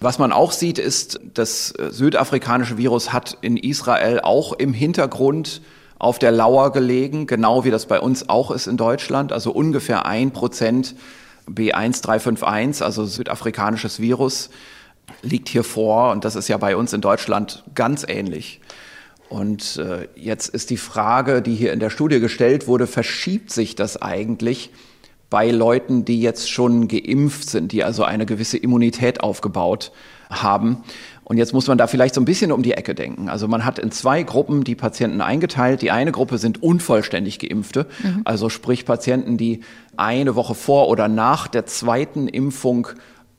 Was 0.00 0.18
man 0.18 0.30
auch 0.30 0.52
sieht, 0.52 0.78
ist, 0.78 1.18
das 1.32 1.68
südafrikanische 1.68 2.76
Virus 2.76 3.12
hat 3.12 3.38
in 3.40 3.56
Israel 3.56 4.20
auch 4.20 4.52
im 4.52 4.74
Hintergrund 4.74 5.62
auf 5.98 6.18
der 6.18 6.32
Lauer 6.32 6.72
gelegen, 6.72 7.26
genau 7.26 7.64
wie 7.64 7.70
das 7.70 7.86
bei 7.86 7.98
uns 7.98 8.28
auch 8.28 8.50
ist 8.50 8.66
in 8.66 8.76
Deutschland. 8.76 9.32
Also 9.32 9.50
ungefähr 9.50 10.04
ein 10.04 10.32
Prozent 10.32 10.94
B1351, 11.48 12.82
also 12.82 13.06
südafrikanisches 13.06 14.00
Virus, 14.00 14.50
liegt 15.22 15.48
hier 15.48 15.64
vor. 15.64 16.10
Und 16.10 16.24
das 16.24 16.36
ist 16.36 16.48
ja 16.48 16.58
bei 16.58 16.76
uns 16.76 16.92
in 16.92 17.00
Deutschland 17.00 17.64
ganz 17.74 18.04
ähnlich. 18.06 18.60
Und 19.28 19.78
äh, 19.78 20.08
jetzt 20.14 20.48
ist 20.48 20.70
die 20.70 20.76
Frage, 20.76 21.42
die 21.42 21.54
hier 21.54 21.72
in 21.72 21.80
der 21.80 21.90
Studie 21.90 22.20
gestellt 22.20 22.66
wurde, 22.66 22.86
verschiebt 22.86 23.50
sich 23.50 23.74
das 23.74 24.00
eigentlich 24.00 24.70
bei 25.30 25.50
Leuten, 25.50 26.04
die 26.04 26.20
jetzt 26.20 26.50
schon 26.50 26.86
geimpft 26.86 27.48
sind, 27.48 27.72
die 27.72 27.82
also 27.82 28.04
eine 28.04 28.26
gewisse 28.26 28.56
Immunität 28.58 29.20
aufgebaut 29.20 29.90
haben? 30.30 30.84
Und 31.24 31.38
jetzt 31.38 31.54
muss 31.54 31.66
man 31.66 31.78
da 31.78 31.86
vielleicht 31.86 32.14
so 32.14 32.20
ein 32.20 32.26
bisschen 32.26 32.52
um 32.52 32.62
die 32.62 32.74
Ecke 32.74 32.94
denken. 32.94 33.28
Also 33.28 33.48
man 33.48 33.64
hat 33.64 33.78
in 33.78 33.90
zwei 33.90 34.22
Gruppen 34.22 34.62
die 34.62 34.74
Patienten 34.74 35.22
eingeteilt. 35.22 35.80
Die 35.80 35.90
eine 35.90 36.12
Gruppe 36.12 36.38
sind 36.38 36.62
unvollständig 36.62 37.38
geimpfte, 37.38 37.86
mhm. 38.02 38.20
also 38.24 38.50
sprich 38.50 38.84
Patienten, 38.84 39.38
die 39.38 39.60
eine 39.96 40.36
Woche 40.36 40.54
vor 40.54 40.88
oder 40.88 41.08
nach 41.08 41.48
der 41.48 41.66
zweiten 41.66 42.28
Impfung 42.28 42.88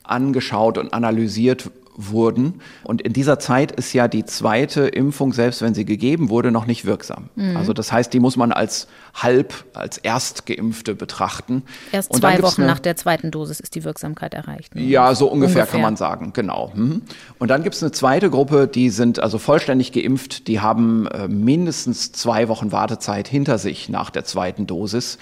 angeschaut 0.02 0.78
und 0.78 0.92
analysiert 0.92 1.70
wurden. 1.96 2.60
Und 2.84 3.02
in 3.02 3.12
dieser 3.12 3.38
Zeit 3.38 3.72
ist 3.72 3.92
ja 3.92 4.08
die 4.08 4.24
zweite 4.24 4.86
Impfung, 4.86 5.32
selbst 5.32 5.62
wenn 5.62 5.74
sie 5.74 5.84
gegeben 5.84 6.28
wurde, 6.28 6.50
noch 6.50 6.66
nicht 6.66 6.84
wirksam. 6.84 7.30
Mhm. 7.34 7.56
Also 7.56 7.72
das 7.72 7.92
heißt, 7.92 8.12
die 8.12 8.20
muss 8.20 8.36
man 8.36 8.52
als 8.52 8.86
halb, 9.14 9.54
als 9.74 9.98
Erstgeimpfte 9.98 10.94
betrachten. 10.94 11.62
Erst 11.92 12.14
zwei 12.14 12.42
Wochen 12.42 12.62
eine, 12.62 12.70
nach 12.70 12.78
der 12.78 12.96
zweiten 12.96 13.30
Dosis 13.30 13.60
ist 13.60 13.74
die 13.74 13.84
Wirksamkeit 13.84 14.34
erreicht. 14.34 14.74
Ne? 14.74 14.82
Ja, 14.82 15.14
so 15.14 15.26
ungefähr, 15.26 15.62
ungefähr, 15.62 15.66
kann 15.66 15.80
man 15.80 15.96
sagen, 15.96 16.32
genau. 16.32 16.72
Mhm. 16.74 17.02
Und 17.38 17.48
dann 17.48 17.62
gibt 17.62 17.74
es 17.74 17.82
eine 17.82 17.92
zweite 17.92 18.30
Gruppe, 18.30 18.68
die 18.68 18.90
sind 18.90 19.18
also 19.18 19.38
vollständig 19.38 19.92
geimpft, 19.92 20.48
die 20.48 20.60
haben 20.60 21.06
äh, 21.06 21.28
mindestens 21.28 22.12
zwei 22.12 22.48
Wochen 22.48 22.72
Wartezeit 22.72 23.28
hinter 23.28 23.58
sich 23.58 23.88
nach 23.88 24.10
der 24.10 24.24
zweiten 24.24 24.66
Dosis. 24.66 25.18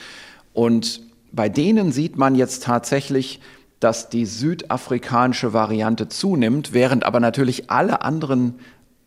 Und 0.53 1.01
bei 1.33 1.49
denen 1.49 1.93
sieht 1.93 2.17
man 2.17 2.35
jetzt 2.35 2.63
tatsächlich, 2.63 3.41
dass 3.85 4.09
die 4.09 4.25
südafrikanische 4.25 5.53
Variante 5.53 6.09
zunimmt, 6.09 6.73
während 6.73 7.05
aber 7.05 7.21
natürlich 7.21 7.71
alle 7.71 8.01
anderen 8.01 8.59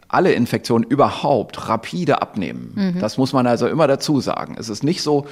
alle 0.07 0.31
Infektionen 0.31 0.85
überhaupt 0.85 1.67
rapide 1.67 2.21
abnehmen. 2.21 2.73
Mhm. 2.75 2.99
Das 2.99 3.17
muss 3.17 3.33
man 3.33 3.45
also 3.45 3.67
immer 3.67 3.87
dazu 3.87 4.21
sagen. 4.21 4.55
Es 4.57 4.69
ist 4.69 4.83
nicht 4.83 5.01
so, 5.01 5.25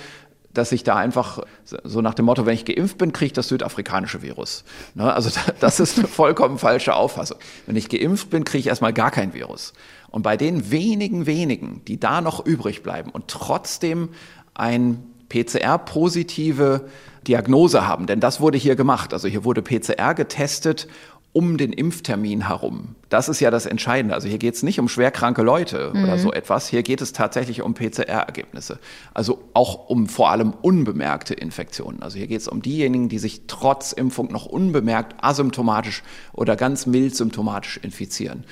dass 0.51 0.71
ich 0.71 0.83
da 0.83 0.95
einfach 0.95 1.41
so 1.61 2.01
nach 2.01 2.15
dem 2.15 2.25
Motto, 2.25 2.45
wenn 2.47 2.55
ich 2.55 2.65
geimpft 2.65 2.97
bin, 2.97 3.13
kriege 3.13 3.27
ich 3.27 3.33
das 3.33 3.47
südafrikanische 3.47 4.23
Virus. 4.23 4.63
Ne? 4.95 5.13
Also 5.13 5.29
das 5.59 5.79
ist 5.79 5.99
eine 5.99 6.07
vollkommen 6.09 6.57
falsche 6.57 6.95
Auffassung. 6.95 7.37
Wenn 7.67 7.75
ich 7.75 7.87
geimpft 7.87 8.31
bin, 8.31 8.43
kriege 8.45 8.61
ich 8.61 8.67
erstmal 8.67 8.93
gar 8.93 9.11
kein 9.11 9.33
Virus. 9.35 9.73
Und 10.09 10.23
bei 10.23 10.37
den 10.37 10.71
wenigen, 10.71 11.27
wenigen, 11.27 11.83
die 11.87 11.99
da 11.99 12.19
noch 12.19 12.43
übrig 12.45 12.81
bleiben 12.81 13.11
und 13.11 13.27
trotzdem 13.27 14.09
ein 14.55 15.03
PCR-positive 15.29 16.89
Diagnose 17.27 17.87
haben, 17.87 18.05
denn 18.05 18.19
das 18.19 18.39
wurde 18.39 18.57
hier 18.57 18.75
gemacht. 18.75 19.13
Also 19.13 19.27
hier 19.27 19.43
wurde 19.43 19.61
PCR 19.61 20.13
getestet 20.13 20.87
um 21.35 21.57
den 21.57 21.73
Impftermin 21.73 22.47
herum. 22.47 22.95
Das 23.09 23.27
ist 23.27 23.41
ja 23.41 23.51
das 23.51 23.65
Entscheidende. 23.65 24.15
Also 24.15 24.29
hier 24.29 24.37
geht 24.37 24.55
es 24.55 24.63
nicht 24.63 24.79
um 24.79 24.87
schwerkranke 24.87 25.41
Leute 25.41 25.91
mhm. 25.93 26.05
oder 26.05 26.17
so 26.17 26.31
etwas. 26.31 26.69
Hier 26.69 26.81
geht 26.81 27.01
es 27.01 27.11
tatsächlich 27.11 27.61
um 27.61 27.73
PCR-Ergebnisse. 27.73 28.79
Also 29.13 29.43
auch 29.53 29.89
um 29.89 30.07
vor 30.07 30.29
allem 30.29 30.53
unbemerkte 30.61 31.33
Infektionen. 31.33 32.01
Also 32.01 32.17
hier 32.17 32.27
geht 32.27 32.39
es 32.39 32.47
um 32.47 32.61
diejenigen, 32.61 33.09
die 33.09 33.19
sich 33.19 33.47
trotz 33.47 33.91
Impfung 33.91 34.31
noch 34.31 34.45
unbemerkt 34.45 35.21
asymptomatisch 35.21 36.03
oder 36.31 36.55
ganz 36.55 36.85
mild 36.85 37.17
symptomatisch 37.17 37.81
infizieren. 37.83 38.45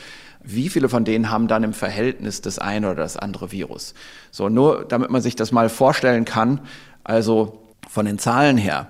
Wie 0.44 0.68
viele 0.68 0.90
von 0.90 1.06
denen 1.06 1.32
haben 1.32 1.48
dann 1.48 1.64
im 1.64 1.72
Verhältnis 1.72 2.42
das 2.42 2.60
eine 2.60 2.88
oder 2.88 3.04
das 3.04 3.16
andere 3.16 3.54
Virus? 3.54 3.94
So, 4.30 4.50
nur 4.50 4.84
damit 4.84 5.10
man 5.10 5.22
sich 5.22 5.38
das 5.38 5.54
mal 5.54 5.70
vorstellen 5.70 6.26
kann. 6.26 6.60
Also 7.06 7.63
von 7.94 8.08
den 8.08 8.18
Zahlen 8.18 8.58
her, 8.58 8.88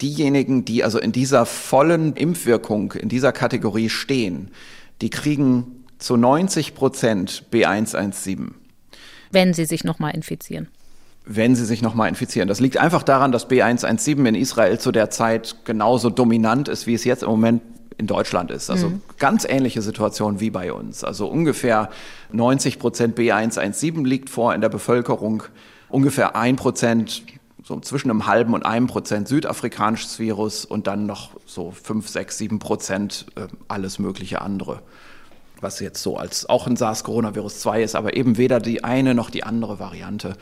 diejenigen, 0.00 0.64
die 0.64 0.82
also 0.82 0.98
in 0.98 1.12
dieser 1.12 1.44
vollen 1.44 2.14
Impfwirkung, 2.14 2.92
in 2.92 3.10
dieser 3.10 3.30
Kategorie 3.30 3.90
stehen, 3.90 4.50
die 5.02 5.10
kriegen 5.10 5.84
zu 5.98 6.16
90 6.16 6.74
Prozent 6.74 7.44
B117. 7.52 8.52
Wenn 9.30 9.52
sie 9.52 9.66
sich 9.66 9.84
nochmal 9.84 10.14
infizieren. 10.14 10.68
wenn 11.30 11.54
sie 11.54 11.66
sich 11.66 11.82
nochmal 11.82 12.08
infizieren. 12.08 12.48
Das 12.48 12.58
liegt 12.58 12.78
einfach 12.78 13.02
daran, 13.02 13.32
dass 13.32 13.50
B117 13.50 14.26
in 14.26 14.34
Israel 14.34 14.78
zu 14.78 14.92
der 14.92 15.10
Zeit 15.10 15.56
genauso 15.66 16.08
dominant 16.08 16.68
ist, 16.68 16.86
wie 16.86 16.94
es 16.94 17.04
jetzt 17.04 17.22
im 17.22 17.28
Moment 17.28 17.60
in 17.98 18.06
Deutschland 18.06 18.50
ist. 18.50 18.70
Also 18.70 18.88
mhm. 18.88 19.02
ganz 19.18 19.44
ähnliche 19.44 19.82
Situation 19.82 20.40
wie 20.40 20.48
bei 20.48 20.72
uns. 20.72 21.04
Also 21.04 21.26
ungefähr 21.26 21.90
90 22.32 22.78
Prozent 22.78 23.18
B117 23.18 24.06
liegt 24.06 24.30
vor 24.30 24.54
in 24.54 24.62
der 24.62 24.70
Bevölkerung, 24.70 25.42
ungefähr 25.90 26.34
ein 26.34 26.56
Prozent 26.56 27.24
so 27.68 27.78
zwischen 27.80 28.10
einem 28.10 28.26
halben 28.26 28.54
und 28.54 28.64
einem 28.64 28.86
Prozent 28.86 29.28
südafrikanisches 29.28 30.18
Virus 30.18 30.64
und 30.64 30.86
dann 30.86 31.04
noch 31.04 31.32
so 31.44 31.70
fünf, 31.70 32.08
sechs, 32.08 32.38
sieben 32.38 32.60
Prozent 32.60 33.26
äh, 33.36 33.42
alles 33.68 33.98
mögliche 33.98 34.40
andere. 34.40 34.80
Was 35.60 35.78
jetzt 35.78 36.02
so 36.02 36.16
als 36.16 36.48
auch 36.48 36.66
ein 36.66 36.76
SARS-Coronavirus 36.76 37.60
2 37.60 37.82
ist, 37.82 37.94
aber 37.94 38.16
eben 38.16 38.38
weder 38.38 38.58
die 38.58 38.84
eine 38.84 39.14
noch 39.14 39.28
die 39.28 39.44
andere 39.44 39.78
Variante. 39.78 40.34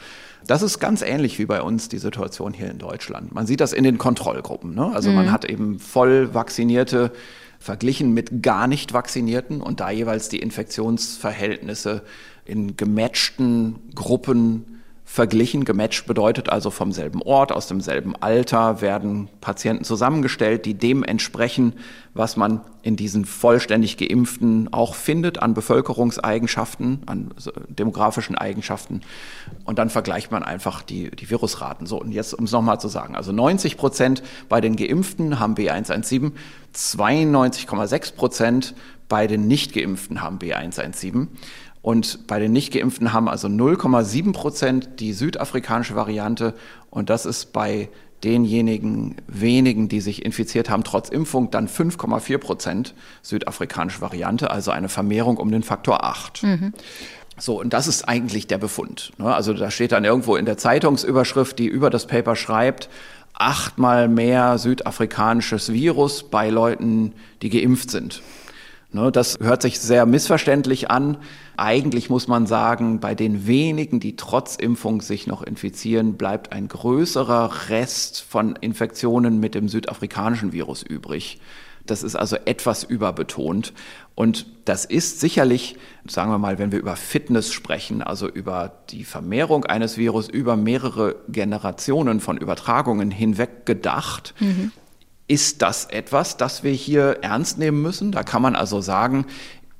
Das 0.46 0.62
ist 0.62 0.78
ganz 0.78 1.02
ähnlich 1.02 1.40
wie 1.40 1.46
bei 1.46 1.62
uns 1.62 1.88
die 1.88 1.98
Situation 1.98 2.52
hier 2.52 2.70
in 2.70 2.78
Deutschland. 2.78 3.34
Man 3.34 3.48
sieht 3.48 3.60
das 3.60 3.72
in 3.72 3.82
den 3.82 3.98
Kontrollgruppen. 3.98 4.76
Ne? 4.76 4.92
Also 4.94 5.10
mhm. 5.10 5.16
man 5.16 5.32
hat 5.32 5.44
eben 5.46 5.80
voll 5.80 6.32
vaccinierte 6.32 7.10
verglichen 7.58 8.14
mit 8.14 8.40
gar 8.44 8.68
nicht 8.68 8.92
vaccinierten 8.92 9.62
und 9.62 9.80
da 9.80 9.90
jeweils 9.90 10.28
die 10.28 10.38
Infektionsverhältnisse 10.38 12.02
in 12.44 12.76
gematchten 12.76 13.80
Gruppen 13.96 14.75
verglichen. 15.08 15.64
Gematcht 15.64 16.06
bedeutet 16.06 16.50
also 16.50 16.70
vom 16.70 16.90
selben 16.90 17.22
Ort, 17.22 17.52
aus 17.52 17.68
demselben 17.68 18.14
Alter 18.16 18.80
werden 18.80 19.28
Patienten 19.40 19.84
zusammengestellt, 19.84 20.66
die 20.66 20.74
dem 20.74 21.04
entsprechen, 21.04 21.74
was 22.12 22.36
man 22.36 22.60
in 22.82 22.96
diesen 22.96 23.24
vollständig 23.24 23.96
geimpften 23.96 24.72
auch 24.72 24.96
findet 24.96 25.38
an 25.38 25.54
Bevölkerungseigenschaften, 25.54 27.02
an 27.06 27.30
demografischen 27.68 28.36
Eigenschaften. 28.36 29.02
Und 29.64 29.78
dann 29.78 29.90
vergleicht 29.90 30.32
man 30.32 30.42
einfach 30.42 30.82
die, 30.82 31.10
die 31.12 31.30
Virusraten. 31.30 31.86
So, 31.86 32.00
und 32.00 32.10
jetzt, 32.10 32.34
um 32.34 32.44
es 32.44 32.52
nochmal 32.52 32.80
zu 32.80 32.88
sagen, 32.88 33.14
also 33.14 33.30
90 33.30 33.76
Prozent 33.76 34.24
bei 34.48 34.60
den 34.60 34.74
Geimpften 34.74 35.38
haben 35.38 35.54
B117, 35.54 36.32
92,6 36.74 38.14
Prozent 38.14 38.74
bei 39.08 39.26
den 39.26 39.46
Nicht-Geimpften 39.46 40.20
haben 40.20 40.38
B117. 40.38 41.28
Und 41.86 42.26
bei 42.26 42.40
den 42.40 42.50
Nicht-Geimpften 42.50 43.12
haben 43.12 43.28
also 43.28 43.46
0,7 43.46 44.32
Prozent 44.32 44.98
die 44.98 45.12
südafrikanische 45.12 45.94
Variante. 45.94 46.52
Und 46.90 47.10
das 47.10 47.24
ist 47.24 47.52
bei 47.52 47.88
denjenigen 48.24 49.14
wenigen, 49.28 49.88
die 49.88 50.00
sich 50.00 50.24
infiziert 50.24 50.68
haben, 50.68 50.82
trotz 50.82 51.10
Impfung, 51.10 51.52
dann 51.52 51.68
5,4 51.68 52.38
Prozent 52.38 52.94
südafrikanische 53.22 54.00
Variante, 54.00 54.50
also 54.50 54.72
eine 54.72 54.88
Vermehrung 54.88 55.36
um 55.36 55.52
den 55.52 55.62
Faktor 55.62 56.02
8. 56.02 56.42
Mhm. 56.42 56.72
So, 57.38 57.60
und 57.60 57.72
das 57.72 57.86
ist 57.86 58.08
eigentlich 58.08 58.48
der 58.48 58.58
Befund. 58.58 59.12
Ne? 59.18 59.32
Also 59.32 59.54
da 59.54 59.70
steht 59.70 59.92
dann 59.92 60.04
irgendwo 60.04 60.34
in 60.34 60.44
der 60.44 60.58
Zeitungsüberschrift, 60.58 61.56
die 61.56 61.68
über 61.68 61.88
das 61.88 62.08
Paper 62.08 62.34
schreibt, 62.34 62.88
achtmal 63.32 64.08
mehr 64.08 64.58
südafrikanisches 64.58 65.72
Virus 65.72 66.24
bei 66.24 66.50
Leuten, 66.50 67.12
die 67.42 67.50
geimpft 67.50 67.92
sind. 67.92 68.22
Ne, 68.96 69.12
das 69.12 69.36
hört 69.42 69.60
sich 69.60 69.78
sehr 69.78 70.06
missverständlich 70.06 70.90
an. 70.90 71.18
Eigentlich 71.58 72.08
muss 72.08 72.28
man 72.28 72.46
sagen, 72.46 72.98
bei 72.98 73.14
den 73.14 73.46
wenigen, 73.46 74.00
die 74.00 74.16
trotz 74.16 74.56
Impfung 74.56 75.02
sich 75.02 75.26
noch 75.26 75.42
infizieren, 75.42 76.16
bleibt 76.16 76.52
ein 76.52 76.66
größerer 76.66 77.68
Rest 77.68 78.22
von 78.22 78.56
Infektionen 78.56 79.38
mit 79.38 79.54
dem 79.54 79.68
südafrikanischen 79.68 80.54
Virus 80.54 80.82
übrig. 80.82 81.42
Das 81.84 82.02
ist 82.02 82.16
also 82.16 82.36
etwas 82.46 82.84
überbetont. 82.84 83.74
Und 84.14 84.46
das 84.64 84.86
ist 84.86 85.20
sicherlich, 85.20 85.76
sagen 86.08 86.30
wir 86.30 86.38
mal, 86.38 86.58
wenn 86.58 86.72
wir 86.72 86.78
über 86.78 86.96
Fitness 86.96 87.52
sprechen, 87.52 88.02
also 88.02 88.26
über 88.26 88.78
die 88.88 89.04
Vermehrung 89.04 89.66
eines 89.66 89.98
Virus 89.98 90.26
über 90.26 90.56
mehrere 90.56 91.16
Generationen 91.28 92.20
von 92.20 92.38
Übertragungen 92.38 93.10
hinweg 93.10 93.66
gedacht. 93.66 94.32
Mhm 94.40 94.72
ist 95.28 95.62
das 95.62 95.86
etwas, 95.86 96.36
das 96.36 96.62
wir 96.62 96.72
hier 96.72 97.18
ernst 97.22 97.58
nehmen 97.58 97.82
müssen? 97.82 98.12
Da 98.12 98.22
kann 98.22 98.42
man 98.42 98.54
also 98.54 98.80
sagen, 98.80 99.26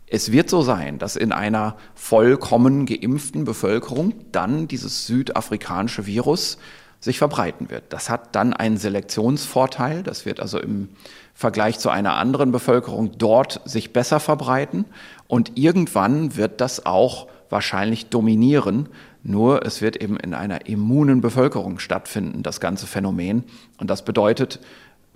es 0.09 0.31
wird 0.33 0.51
so 0.51 0.63
sein, 0.63 0.99
dass 0.99 1.17
in 1.17 1.33
einer 1.33 1.77
vollkommen 1.95 2.87
geimpften 2.87 3.45
Bevölkerung 3.45 4.15
dann 4.33 4.69
dieses 4.69 5.07
südafrikanische 5.07 6.07
Virus 6.07 6.59
sich 7.01 7.19
verbreiten 7.19 7.71
wird. 7.71 7.85
Das 7.91 8.09
hat 8.09 8.35
dann 8.35 8.53
einen 8.53 8.77
Selektionsvorteil. 8.77 10.03
Das 10.03 10.25
wird 10.25 10.41
also 10.41 10.59
im 10.59 10.89
Vergleich 11.35 11.79
zu 11.79 11.91
einer 11.91 12.15
anderen 12.15 12.53
Bevölkerung 12.53 13.13
dort 13.19 13.61
sich 13.65 13.93
besser 13.93 14.21
verbreiten. 14.21 14.87
Und 15.27 15.53
irgendwann 15.59 16.37
wird 16.37 16.61
das 16.61 16.87
auch 16.87 17.27
wahrscheinlich 17.51 18.07
dominieren. 18.07 18.89
Nur 19.23 19.67
es 19.67 19.83
wird 19.83 19.97
eben 19.97 20.17
in 20.17 20.35
einer 20.35 20.67
immunen 20.67 21.21
Bevölkerung 21.21 21.79
stattfinden, 21.79 22.43
das 22.43 22.61
ganze 22.61 22.87
Phänomen. 22.87 23.45
Und 23.79 23.91
das 23.91 24.05
bedeutet, 24.05 24.61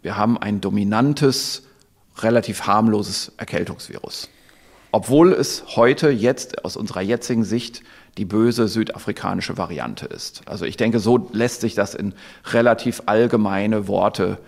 wir 0.03 0.17
haben 0.17 0.39
ein 0.39 0.61
dominantes, 0.61 1.63
relativ 2.19 2.67
harmloses 2.67 3.33
Erkältungsvirus. 3.37 4.29
Obwohl 4.93 5.33
es 5.33 5.77
heute 5.77 6.11
jetzt 6.11 6.65
aus 6.65 6.77
unserer 6.77 7.01
jetzigen 7.01 7.45
Sicht 7.45 7.83
die 8.19 8.25
böse 8.25 8.67
südafrikanische 8.67 9.57
Variante 9.57 10.07
ist. 10.07 10.43
Also 10.47 10.65
ich 10.65 10.77
denke, 10.77 10.99
so 10.99 11.29
lässt 11.33 11.61
sich 11.61 11.75
das 11.75 11.95
in 11.95 12.15
relativ 12.53 13.03
allgemeine 13.07 13.87
Worte 13.87 14.39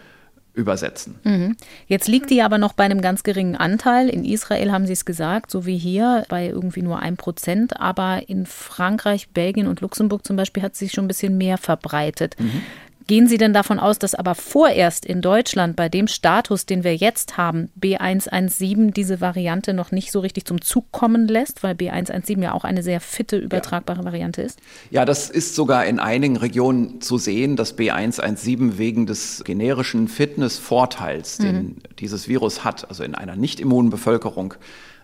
übersetzen. 0.54 1.18
Mhm. 1.24 1.56
Jetzt 1.86 2.08
liegt 2.08 2.28
die 2.28 2.42
aber 2.42 2.58
noch 2.58 2.74
bei 2.74 2.84
einem 2.84 3.00
ganz 3.00 3.22
geringen 3.22 3.56
Anteil. 3.56 4.08
In 4.08 4.24
Israel 4.24 4.70
haben 4.70 4.86
Sie 4.86 4.92
es 4.92 5.04
gesagt, 5.04 5.50
so 5.50 5.64
wie 5.64 5.78
hier, 5.78 6.24
bei 6.28 6.48
irgendwie 6.48 6.82
nur 6.82 6.98
ein 6.98 7.16
Prozent. 7.16 7.80
Aber 7.80 8.28
in 8.28 8.44
Frankreich, 8.44 9.28
Belgien 9.30 9.66
und 9.66 9.80
Luxemburg 9.80 10.26
zum 10.26 10.36
Beispiel 10.36 10.62
hat 10.62 10.72
es 10.72 10.80
sich 10.80 10.92
schon 10.92 11.06
ein 11.06 11.08
bisschen 11.08 11.38
mehr 11.38 11.56
verbreitet. 11.56 12.36
Mhm. 12.38 12.62
Gehen 13.06 13.26
Sie 13.26 13.38
denn 13.38 13.52
davon 13.52 13.78
aus, 13.78 13.98
dass 13.98 14.14
aber 14.14 14.34
vorerst 14.34 15.04
in 15.04 15.20
Deutschland 15.20 15.76
bei 15.76 15.88
dem 15.88 16.06
Status, 16.06 16.66
den 16.66 16.84
wir 16.84 16.94
jetzt 16.94 17.36
haben, 17.36 17.70
B117 17.80 18.92
diese 18.92 19.20
Variante 19.20 19.74
noch 19.74 19.90
nicht 19.90 20.12
so 20.12 20.20
richtig 20.20 20.44
zum 20.44 20.60
Zug 20.60 20.92
kommen 20.92 21.28
lässt, 21.28 21.62
weil 21.62 21.74
B117 21.74 22.42
ja 22.42 22.52
auch 22.52 22.64
eine 22.64 22.82
sehr 22.82 23.00
fitte, 23.00 23.36
übertragbare 23.36 24.00
ja. 24.00 24.04
Variante 24.04 24.42
ist? 24.42 24.60
Ja, 24.90 25.04
das 25.04 25.30
ist 25.30 25.54
sogar 25.54 25.86
in 25.86 25.98
einigen 25.98 26.36
Regionen 26.36 27.00
zu 27.00 27.18
sehen, 27.18 27.56
dass 27.56 27.76
B117 27.76 28.78
wegen 28.78 29.06
des 29.06 29.42
generischen 29.44 30.08
Fitnessvorteils, 30.08 31.38
den 31.38 31.56
mhm. 31.56 31.76
dieses 31.98 32.28
Virus 32.28 32.64
hat, 32.64 32.88
also 32.88 33.02
in 33.02 33.14
einer 33.14 33.36
nicht 33.36 33.60
immunen 33.60 33.90
Bevölkerung, 33.90 34.54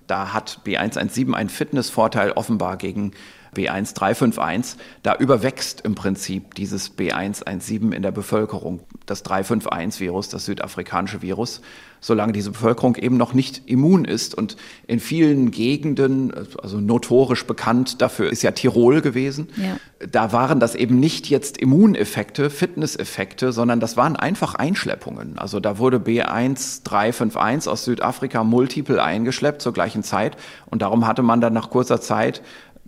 da 0.07 0.33
hat 0.33 0.61
B117 0.65 1.35
einen 1.35 1.51
Fitnessvorteil 1.51 2.33
offenbar 2.33 2.77
gegen 2.79 3.13
B1351, 3.55 4.77
da 5.03 5.17
überwächst 5.17 5.81
im 5.83 5.95
Prinzip 5.95 6.55
dieses 6.55 6.97
B117 6.97 7.93
in 7.93 8.03
der 8.03 8.13
Bevölkerung, 8.13 8.81
das 9.07 9.25
351-Virus, 9.25 10.29
das 10.29 10.45
südafrikanische 10.45 11.23
Virus, 11.23 11.61
solange 12.01 12.33
diese 12.33 12.51
Bevölkerung 12.51 12.97
eben 12.97 13.17
noch 13.17 13.35
nicht 13.35 13.63
immun 13.67 14.05
ist. 14.05 14.35
Und 14.35 14.57
in 14.87 15.01
vielen 15.01 15.51
Gegenden, 15.51 16.33
also 16.63 16.81
notorisch 16.81 17.45
bekannt 17.47 18.01
dafür 18.01 18.31
ist 18.31 18.43
ja 18.43 18.53
Tirol 18.53 19.01
gewesen, 19.01 19.49
ja. 19.57 19.77
da 20.09 20.33
waren 20.33 20.61
das 20.61 20.75
eben 20.75 21.01
nicht 21.01 21.29
jetzt 21.29 21.59
Immuneffekte, 21.59 22.51
Fitnesseffekte, 22.51 23.53
sondern 23.53 23.81
das 23.81 23.97
waren 23.97 24.17
einfach 24.17 24.55
Einschleppungen. 24.55 25.39
Also 25.39 25.61
da 25.61 25.79
wurde 25.79 25.99
B1351 25.99 27.69
aus 27.69 27.85
Südafrika 27.85 28.45
multiple 28.45 29.03
eingeschleppt 29.03 29.63
zur 29.63 29.73
gleichen 29.73 30.03
Zeit 30.03 30.37
und 30.67 30.83
darum 30.83 31.07
hatte 31.07 31.23
man 31.23 31.41
dann 31.41 31.53
nach 31.53 31.71
kurzer 31.71 32.01
Zeit 32.01 32.43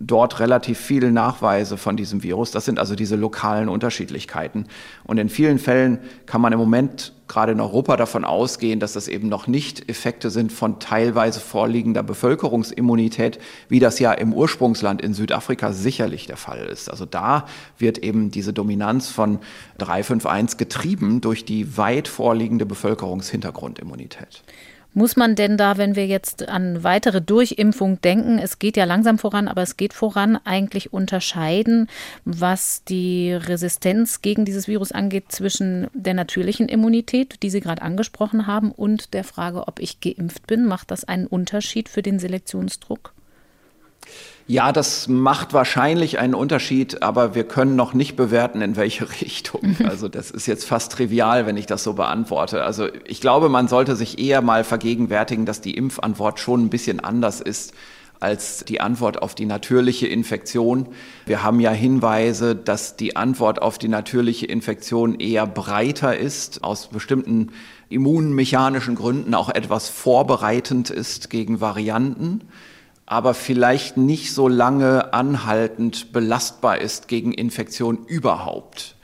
dort 0.07 0.39
relativ 0.39 0.79
viele 0.79 1.11
Nachweise 1.11 1.77
von 1.77 1.95
diesem 1.95 2.23
Virus. 2.23 2.51
Das 2.51 2.65
sind 2.65 2.79
also 2.79 2.95
diese 2.95 3.15
lokalen 3.15 3.69
Unterschiedlichkeiten. 3.69 4.65
Und 5.03 5.17
in 5.17 5.29
vielen 5.29 5.59
Fällen 5.59 5.99
kann 6.25 6.41
man 6.41 6.53
im 6.53 6.59
Moment 6.59 7.13
gerade 7.27 7.53
in 7.53 7.61
Europa 7.61 7.95
davon 7.95 8.25
ausgehen, 8.25 8.81
dass 8.81 8.91
das 8.93 9.07
eben 9.07 9.29
noch 9.29 9.47
nicht 9.47 9.89
Effekte 9.89 10.29
sind 10.29 10.51
von 10.51 10.79
teilweise 10.79 11.39
vorliegender 11.39 12.03
Bevölkerungsimmunität, 12.03 13.39
wie 13.69 13.79
das 13.79 13.99
ja 13.99 14.11
im 14.11 14.33
Ursprungsland 14.33 15.01
in 15.01 15.13
Südafrika 15.13 15.71
sicherlich 15.71 16.27
der 16.27 16.35
Fall 16.35 16.65
ist. 16.65 16.91
Also 16.91 17.05
da 17.05 17.45
wird 17.77 17.99
eben 17.99 18.31
diese 18.31 18.51
Dominanz 18.51 19.09
von 19.09 19.39
351 19.77 20.57
getrieben 20.57 21.21
durch 21.21 21.45
die 21.45 21.77
weit 21.77 22.09
vorliegende 22.09 22.65
Bevölkerungshintergrundimmunität. 22.65 24.43
Muss 24.93 25.15
man 25.15 25.35
denn 25.35 25.55
da, 25.57 25.77
wenn 25.77 25.95
wir 25.95 26.05
jetzt 26.05 26.49
an 26.49 26.83
weitere 26.83 27.21
Durchimpfung 27.21 28.01
denken, 28.01 28.39
es 28.39 28.59
geht 28.59 28.75
ja 28.75 28.83
langsam 28.83 29.17
voran, 29.17 29.47
aber 29.47 29.61
es 29.61 29.77
geht 29.77 29.93
voran, 29.93 30.37
eigentlich 30.43 30.91
unterscheiden, 30.91 31.87
was 32.25 32.83
die 32.83 33.31
Resistenz 33.31 34.21
gegen 34.21 34.43
dieses 34.43 34.67
Virus 34.67 34.91
angeht, 34.91 35.31
zwischen 35.31 35.87
der 35.93 36.13
natürlichen 36.13 36.67
Immunität, 36.67 37.41
die 37.41 37.49
Sie 37.49 37.61
gerade 37.61 37.81
angesprochen 37.81 38.47
haben, 38.47 38.71
und 38.71 39.13
der 39.13 39.23
Frage, 39.23 39.69
ob 39.69 39.79
ich 39.79 40.01
geimpft 40.01 40.45
bin? 40.45 40.65
Macht 40.65 40.91
das 40.91 41.05
einen 41.05 41.25
Unterschied 41.25 41.87
für 41.87 42.01
den 42.01 42.19
Selektionsdruck? 42.19 43.13
Ja, 44.47 44.71
das 44.71 45.07
macht 45.07 45.53
wahrscheinlich 45.53 46.19
einen 46.19 46.33
Unterschied, 46.33 47.03
aber 47.03 47.35
wir 47.35 47.43
können 47.45 47.75
noch 47.75 47.93
nicht 47.93 48.15
bewerten, 48.15 48.61
in 48.61 48.75
welche 48.75 49.09
Richtung. 49.21 49.75
Mhm. 49.79 49.85
Also 49.85 50.07
das 50.07 50.31
ist 50.31 50.47
jetzt 50.47 50.65
fast 50.65 50.91
trivial, 50.91 51.45
wenn 51.45 51.57
ich 51.57 51.65
das 51.65 51.83
so 51.83 51.93
beantworte. 51.93 52.63
Also 52.63 52.87
ich 53.05 53.21
glaube, 53.21 53.49
man 53.49 53.67
sollte 53.67 53.95
sich 53.95 54.19
eher 54.19 54.41
mal 54.41 54.63
vergegenwärtigen, 54.63 55.45
dass 55.45 55.61
die 55.61 55.75
Impfantwort 55.75 56.39
schon 56.39 56.65
ein 56.65 56.69
bisschen 56.69 56.99
anders 56.99 57.41
ist 57.41 57.73
als 58.21 58.63
die 58.65 58.79
Antwort 58.79 59.21
auf 59.21 59.33
die 59.33 59.47
natürliche 59.47 60.07
Infektion. 60.07 60.89
Wir 61.25 61.41
haben 61.43 61.59
ja 61.59 61.71
Hinweise, 61.71 62.55
dass 62.55 62.95
die 62.95 63.15
Antwort 63.15 63.61
auf 63.61 63.79
die 63.79 63.87
natürliche 63.87 64.45
Infektion 64.45 65.19
eher 65.19 65.47
breiter 65.47 66.15
ist, 66.15 66.63
aus 66.63 66.87
bestimmten 66.89 67.51
immunmechanischen 67.89 68.93
Gründen 68.93 69.33
auch 69.33 69.49
etwas 69.49 69.89
vorbereitend 69.89 70.91
ist 70.91 71.31
gegen 71.31 71.61
Varianten, 71.61 72.41
aber 73.11 73.33
vielleicht 73.33 73.97
nicht 73.97 74.33
so 74.33 74.47
lange 74.47 75.13
anhaltend 75.13 76.13
belastbar 76.13 76.77
ist 76.77 77.09
gegen 77.09 77.33
Infektion 77.33 78.05
überhaupt. 78.07 78.95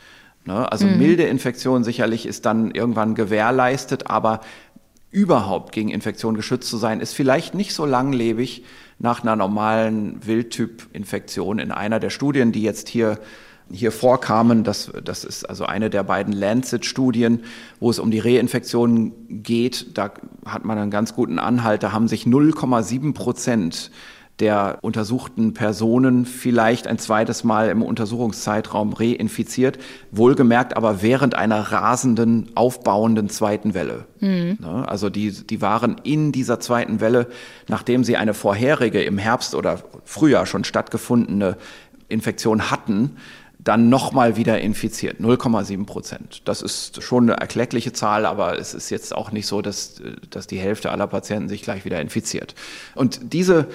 Ne? 0.46 0.72
Also 0.72 0.88
mhm. 0.88 0.98
milde 0.98 1.24
Infektion 1.24 1.84
sicherlich 1.84 2.26
ist 2.26 2.46
dann 2.46 2.72
irgendwann 2.72 3.16
gewährleistet, 3.16 4.10
aber 4.10 4.40
überhaupt 5.12 5.74
gegen 5.74 5.90
Infektion 5.90 6.36
geschützt 6.36 6.70
zu 6.70 6.78
sein, 6.78 7.02
ist 7.02 7.16
vielleicht 7.16 7.54
nicht 7.54 7.74
so 7.74 7.86
langlebig 7.86 8.64
nach 8.98 9.24
einer 9.24 9.36
normalen 9.36 10.26
Wildtyp-Infektion. 10.26 11.60
In 11.60 11.74
einer 11.74 12.00
der 12.00 12.10
Studien, 12.10 12.54
die 12.54 12.62
jetzt 12.62 12.88
hier 12.88 13.20
hier 13.72 13.92
vorkamen. 13.92 14.64
Das, 14.64 14.92
das 15.04 15.24
ist 15.24 15.46
also 15.46 15.66
eine 15.66 15.90
der 15.90 16.04
beiden 16.04 16.34
Lancet-Studien, 16.34 17.44
wo 17.80 17.90
es 17.90 18.00
um 18.00 18.12
die 18.12 18.20
Reinfektion 18.20 19.14
geht. 19.30 19.98
Da 19.98 20.12
hat 20.46 20.66
man 20.66 20.78
einen 20.78 20.92
ganz 20.92 21.14
guten 21.14 21.40
Anhalt. 21.40 21.84
Da 21.84 21.92
haben 21.92 22.08
sich 22.08 22.24
0,7 22.26 23.14
Prozent 23.14 23.92
der 24.40 24.78
untersuchten 24.82 25.54
Personen 25.54 26.26
vielleicht 26.26 26.86
ein 26.86 27.00
zweites 27.00 27.44
Mal 27.44 27.70
im 27.70 27.82
Untersuchungszeitraum 27.82 28.94
reinfiziert, 28.94 29.80
wohlgemerkt 30.12 30.78
aber 30.78 31.02
während 31.02 31.34
einer 31.34 31.60
rasenden, 31.60 32.52
aufbauenden 32.54 33.30
zweiten 33.30 33.74
Welle. 33.74 34.06
Mhm. 34.20 34.60
Also 34.86 35.10
die, 35.10 35.32
die 35.32 35.62
waren 35.62 36.00
in 36.04 36.32
dieser 36.32 36.60
zweiten 36.60 37.00
Welle, 37.00 37.28
nachdem 37.68 38.04
sie 38.04 38.16
eine 38.16 38.36
vorherige 38.36 39.02
im 39.02 39.18
Herbst 39.18 39.56
oder 39.56 39.80
Frühjahr 40.06 40.46
schon 40.46 40.64
stattgefundene 40.64 41.58
Infektion 42.08 42.70
hatten, 42.70 43.18
dann 43.68 43.90
nochmal 43.90 44.38
wieder 44.38 44.62
infiziert. 44.62 45.20
0,7 45.20 45.86
Prozent. 45.86 46.42
Das 46.46 46.62
ist 46.62 47.04
schon 47.04 47.30
eine 47.30 47.40
erkleckliche 47.40 47.92
Zahl, 47.92 48.26
aber 48.26 48.58
es 48.58 48.74
ist 48.74 48.90
jetzt 48.90 49.14
auch 49.14 49.32
nicht 49.32 49.46
so, 49.46 49.62
dass, 49.62 50.02
dass 50.30 50.48
die 50.48 50.58
Hälfte 50.58 50.92
aller 50.92 51.08
Patienten 51.08 51.50
sich 51.50 51.64
gleich 51.64 51.84
wieder 51.84 52.00
infiziert. 52.00 52.56
Und 52.96 53.34
diese 53.34 53.68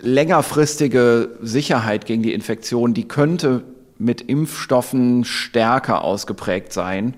längerfristige 0.00 1.36
Sicherheit 1.42 2.06
gegen 2.06 2.22
die 2.22 2.32
Infektion, 2.32 2.94
die 2.94 3.08
könnte 3.08 3.62
mit 3.98 4.22
Impfstoffen 4.22 5.24
stärker 5.24 6.02
ausgeprägt 6.02 6.72
sein. 6.72 7.14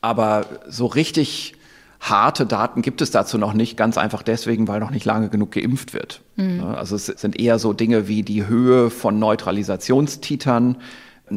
Aber 0.00 0.46
so 0.68 0.86
richtig 0.86 1.54
harte 2.00 2.46
Daten 2.46 2.80
gibt 2.80 3.02
es 3.02 3.10
dazu 3.10 3.36
noch 3.36 3.52
nicht, 3.52 3.76
ganz 3.76 3.98
einfach 3.98 4.22
deswegen, 4.22 4.66
weil 4.66 4.80
noch 4.80 4.90
nicht 4.90 5.04
lange 5.04 5.28
genug 5.28 5.52
geimpft 5.52 5.92
wird. 5.92 6.22
Mhm. 6.36 6.62
Also 6.62 6.96
es 6.96 7.06
sind 7.06 7.38
eher 7.38 7.58
so 7.58 7.74
Dinge 7.74 8.08
wie 8.08 8.22
die 8.22 8.46
Höhe 8.46 8.88
von 8.88 9.18
Neutralisationstitern, 9.18 10.76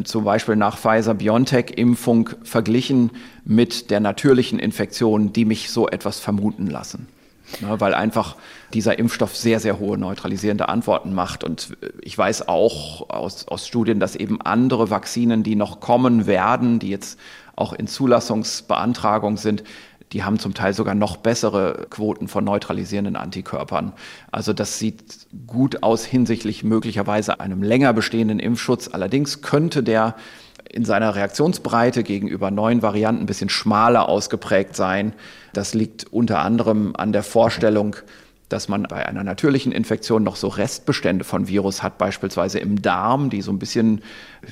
zum 0.03 0.23
Beispiel 0.23 0.55
nach 0.55 0.77
Pfizer-BioNTech-Impfung 0.77 2.29
verglichen 2.43 3.11
mit 3.45 3.91
der 3.91 3.99
natürlichen 3.99 4.59
Infektion, 4.59 5.33
die 5.33 5.45
mich 5.45 5.69
so 5.69 5.87
etwas 5.87 6.19
vermuten 6.19 6.67
lassen. 6.67 7.07
Ja, 7.61 7.79
weil 7.79 7.93
einfach 7.93 8.35
dieser 8.73 8.97
Impfstoff 8.97 9.35
sehr, 9.35 9.59
sehr 9.59 9.77
hohe 9.77 9.97
neutralisierende 9.97 10.69
Antworten 10.69 11.13
macht. 11.13 11.43
Und 11.43 11.77
ich 12.01 12.17
weiß 12.17 12.47
auch 12.47 13.09
aus, 13.09 13.47
aus 13.47 13.67
Studien, 13.67 13.99
dass 13.99 14.15
eben 14.15 14.41
andere 14.41 14.89
Vakzinen, 14.89 15.43
die 15.43 15.55
noch 15.55 15.79
kommen 15.79 16.25
werden, 16.25 16.79
die 16.79 16.89
jetzt 16.89 17.19
auch 17.55 17.73
in 17.73 17.85
Zulassungsbeantragung 17.87 19.37
sind, 19.37 19.63
die 20.13 20.23
haben 20.23 20.37
zum 20.39 20.53
Teil 20.53 20.73
sogar 20.73 20.93
noch 20.93 21.17
bessere 21.17 21.87
Quoten 21.89 22.27
von 22.27 22.43
neutralisierenden 22.43 23.15
Antikörpern. 23.15 23.93
Also 24.31 24.53
das 24.53 24.77
sieht 24.77 25.27
gut 25.47 25.81
aus 25.81 26.05
hinsichtlich 26.05 26.63
möglicherweise 26.63 27.39
einem 27.39 27.63
länger 27.63 27.93
bestehenden 27.93 28.39
Impfschutz. 28.39 28.87
Allerdings 28.87 29.41
könnte 29.41 29.81
der 29.81 30.15
in 30.69 30.85
seiner 30.85 31.15
Reaktionsbreite 31.15 32.03
gegenüber 32.03 32.51
neuen 32.51 32.81
Varianten 32.81 33.23
ein 33.23 33.25
bisschen 33.25 33.49
schmaler 33.49 34.07
ausgeprägt 34.07 34.75
sein. 34.75 35.13
Das 35.51 35.73
liegt 35.73 36.11
unter 36.13 36.39
anderem 36.39 36.95
an 36.95 37.11
der 37.11 37.23
Vorstellung, 37.23 37.95
dass 38.53 38.69
man 38.69 38.83
bei 38.83 39.05
einer 39.05 39.23
natürlichen 39.23 39.71
Infektion 39.71 40.23
noch 40.23 40.35
so 40.35 40.47
Restbestände 40.47 41.23
von 41.23 41.47
Virus 41.47 41.81
hat, 41.81 41.97
beispielsweise 41.97 42.59
im 42.59 42.81
Darm, 42.81 43.31
die 43.31 43.41
so 43.41 43.51
ein 43.51 43.57
bisschen 43.57 44.01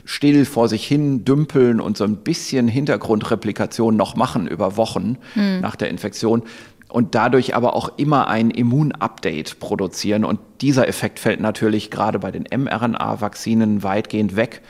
still 0.05 0.45
vor 0.45 0.67
sich 0.67 0.87
hin 0.87 1.23
dümpeln 1.23 1.79
und 1.79 1.97
so 1.97 2.03
ein 2.03 2.17
bisschen 2.17 2.67
Hintergrundreplikation 2.67 3.95
noch 3.95 4.15
machen 4.15 4.47
über 4.47 4.75
Wochen 4.75 5.17
mhm. 5.35 5.59
nach 5.61 5.75
der 5.75 5.89
Infektion 5.89 6.41
und 6.89 7.13
dadurch 7.13 7.55
aber 7.55 7.75
auch 7.75 7.91
immer 7.97 8.27
ein 8.27 8.49
Immunupdate 8.49 9.59
produzieren. 9.59 10.25
Und 10.25 10.39
dieser 10.61 10.87
Effekt 10.87 11.19
fällt 11.19 11.39
natürlich 11.39 11.91
gerade 11.91 12.17
bei 12.17 12.31
den 12.31 12.47
mRNA-Vakzinen 12.51 13.83
weitgehend 13.83 14.35
weg. 14.35 14.61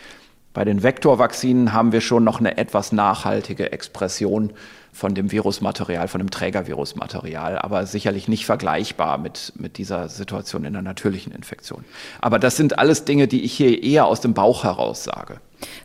Bei 0.53 0.65
den 0.65 0.83
Vektorvakzinen 0.83 1.71
haben 1.71 1.93
wir 1.93 2.01
schon 2.01 2.25
noch 2.25 2.41
eine 2.41 2.57
etwas 2.57 2.91
nachhaltige 2.91 3.71
Expression 3.71 4.51
von 4.93 5.15
dem 5.15 5.31
Virusmaterial, 5.31 6.07
von 6.07 6.19
dem 6.19 6.29
Trägervirusmaterial, 6.29 7.57
aber 7.57 7.85
sicherlich 7.85 8.27
nicht 8.27 8.45
vergleichbar 8.45 9.17
mit, 9.17 9.53
mit 9.55 9.77
dieser 9.77 10.09
Situation 10.09 10.65
in 10.65 10.73
der 10.73 10.81
natürlichen 10.81 11.31
Infektion. 11.31 11.85
Aber 12.19 12.39
das 12.39 12.57
sind 12.57 12.77
alles 12.77 13.05
Dinge, 13.05 13.27
die 13.27 13.43
ich 13.43 13.53
hier 13.53 13.81
eher 13.81 14.05
aus 14.05 14.21
dem 14.21 14.33
Bauch 14.33 14.63
heraus 14.63 15.03
sage. 15.03 15.39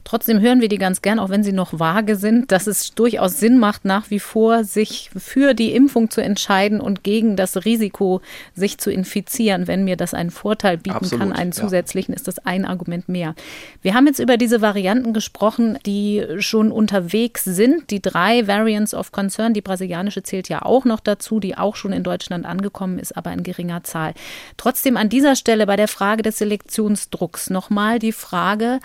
Trotzdem 0.05 0.41
hören 0.41 0.61
wir 0.61 0.69
die 0.69 0.79
ganz 0.79 1.03
gern, 1.03 1.19
auch 1.19 1.29
wenn 1.29 1.43
sie 1.43 1.53
noch 1.53 1.79
vage 1.79 2.17
sind, 2.17 2.53
dass 2.53 2.67
es 2.67 2.95
durchaus 2.95 3.39
Sinn 3.39 3.59
macht, 3.59 3.85
nach 3.85 4.11
wie 4.11 4.21
vor 4.21 4.65
sich 4.65 5.11
für 5.17 5.55
die 5.55 5.75
Impfung 5.75 6.11
zu 6.11 6.23
entscheiden 6.23 6.81
und 6.81 7.03
gegen 7.03 7.37
das 7.37 7.65
Risiko, 7.65 8.21
sich 8.55 8.79
zu 8.79 8.91
infizieren. 8.91 9.67
Wenn 9.67 9.85
mir 9.85 9.97
das 9.97 10.15
einen 10.15 10.31
Vorteil 10.31 10.79
bieten 10.79 10.97
Absolut, 10.97 11.21
kann, 11.21 11.33
einen 11.33 11.53
zusätzlichen, 11.53 12.13
ja. 12.13 12.17
ist 12.17 12.29
das 12.29 12.39
ein 12.41 12.65
Argument 12.65 13.09
mehr. 13.09 13.35
Wir 13.83 13.95
haben 13.95 14.07
jetzt 14.07 14.19
über 14.19 14.37
diese 14.37 14.61
Varianten 14.61 15.13
gesprochen, 15.13 15.79
die 15.87 16.25
schon 16.39 16.71
unterwegs 16.71 17.45
sind. 17.45 17.91
Die 17.91 18.03
drei 18.03 18.47
Variants 18.47 18.95
of 18.95 19.13
Concern, 19.13 19.55
die 19.55 19.63
brasilianische 19.63 20.23
zählt 20.23 20.49
ja 20.49 20.63
auch 20.63 20.85
noch 20.85 21.01
dazu, 21.01 21.41
die 21.41 21.57
auch 21.57 21.77
schon 21.77 21.93
in 21.93 22.03
Deutschland 22.03 22.47
angekommen 22.47 22.99
ist, 22.99 23.17
aber 23.17 23.33
in 23.33 23.43
geringer 23.43 23.85
Zahl. 23.85 24.15
Trotzdem 24.57 24.97
an 24.97 25.09
dieser 25.09 25.37
Stelle 25.37 25.67
bei 25.67 25.77
der 25.77 25.89
Frage 25.89 26.23
des 26.23 26.39
Selektionsdrucks 26.39 27.51
nochmal 27.51 27.99
die 27.99 28.13
Frage, 28.13 28.81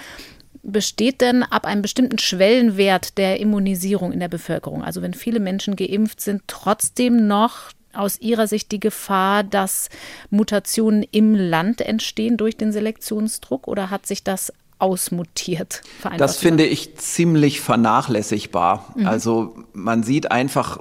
besteht 0.64 1.22
denn 1.22 1.44
ab 1.44 1.66
einem 1.66 1.82
bestimmten 1.82 2.20
Schwellenwert 2.20 3.18
der 3.18 3.40
Immunisierung 3.40 4.12
in 4.12 4.20
der 4.20 4.28
Bevölkerung, 4.28 4.84
also 4.84 5.02
wenn 5.02 5.14
viele 5.14 5.40
Menschen 5.40 5.76
geimpft 5.76 6.22
sind, 6.22 6.44
trotzdem 6.48 7.28
noch 7.28 7.72
aus 7.94 8.20
Ihrer 8.22 8.48
Sicht 8.48 8.72
die 8.72 8.80
Gefahr, 8.80 9.44
dass 9.44 9.90
Mutationen 10.30 11.04
im 11.12 11.36
Land 11.36 11.82
entstehen 11.82 12.38
durch 12.38 12.56
den 12.56 12.72
Selektionsdruck 12.72 13.68
oder 13.68 13.90
hat 13.90 14.06
sich 14.06 14.24
das 14.24 14.54
ausmutiert? 14.80 15.82
Das 16.18 16.38
finde 16.38 16.66
ich 16.66 16.96
ziemlich 16.98 17.62
vernachlässigbar. 17.62 18.94
Mhm. 18.96 19.08
Also 19.08 19.56
man 19.74 20.04
sieht 20.04 20.32
einfach, 20.32 20.80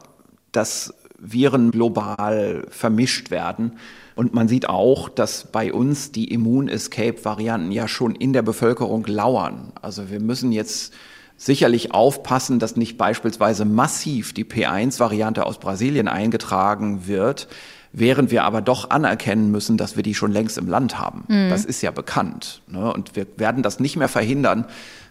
dass 0.52 0.94
Viren 1.18 1.70
global 1.70 2.66
vermischt 2.70 3.30
werden. 3.30 3.78
Und 4.20 4.34
man 4.34 4.48
sieht 4.48 4.68
auch, 4.68 5.08
dass 5.08 5.44
bei 5.50 5.72
uns 5.72 6.12
die 6.12 6.30
Immun-Escape-Varianten 6.30 7.72
ja 7.72 7.88
schon 7.88 8.14
in 8.14 8.34
der 8.34 8.42
Bevölkerung 8.42 9.06
lauern. 9.06 9.72
Also 9.80 10.10
wir 10.10 10.20
müssen 10.20 10.52
jetzt 10.52 10.92
sicherlich 11.38 11.94
aufpassen, 11.94 12.58
dass 12.58 12.76
nicht 12.76 12.98
beispielsweise 12.98 13.64
massiv 13.64 14.34
die 14.34 14.44
P1-Variante 14.44 15.46
aus 15.46 15.56
Brasilien 15.56 16.06
eingetragen 16.06 17.06
wird, 17.06 17.48
während 17.94 18.30
wir 18.30 18.44
aber 18.44 18.60
doch 18.60 18.90
anerkennen 18.90 19.50
müssen, 19.50 19.78
dass 19.78 19.96
wir 19.96 20.02
die 20.02 20.14
schon 20.14 20.32
längst 20.32 20.58
im 20.58 20.68
Land 20.68 20.98
haben. 20.98 21.24
Mhm. 21.28 21.48
Das 21.48 21.64
ist 21.64 21.80
ja 21.80 21.90
bekannt. 21.90 22.60
Ne? 22.66 22.92
Und 22.92 23.16
wir 23.16 23.26
werden 23.38 23.62
das 23.62 23.80
nicht 23.80 23.96
mehr 23.96 24.08
verhindern. 24.08 24.66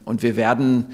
Und 0.05 0.21
wir 0.21 0.35
werden 0.35 0.85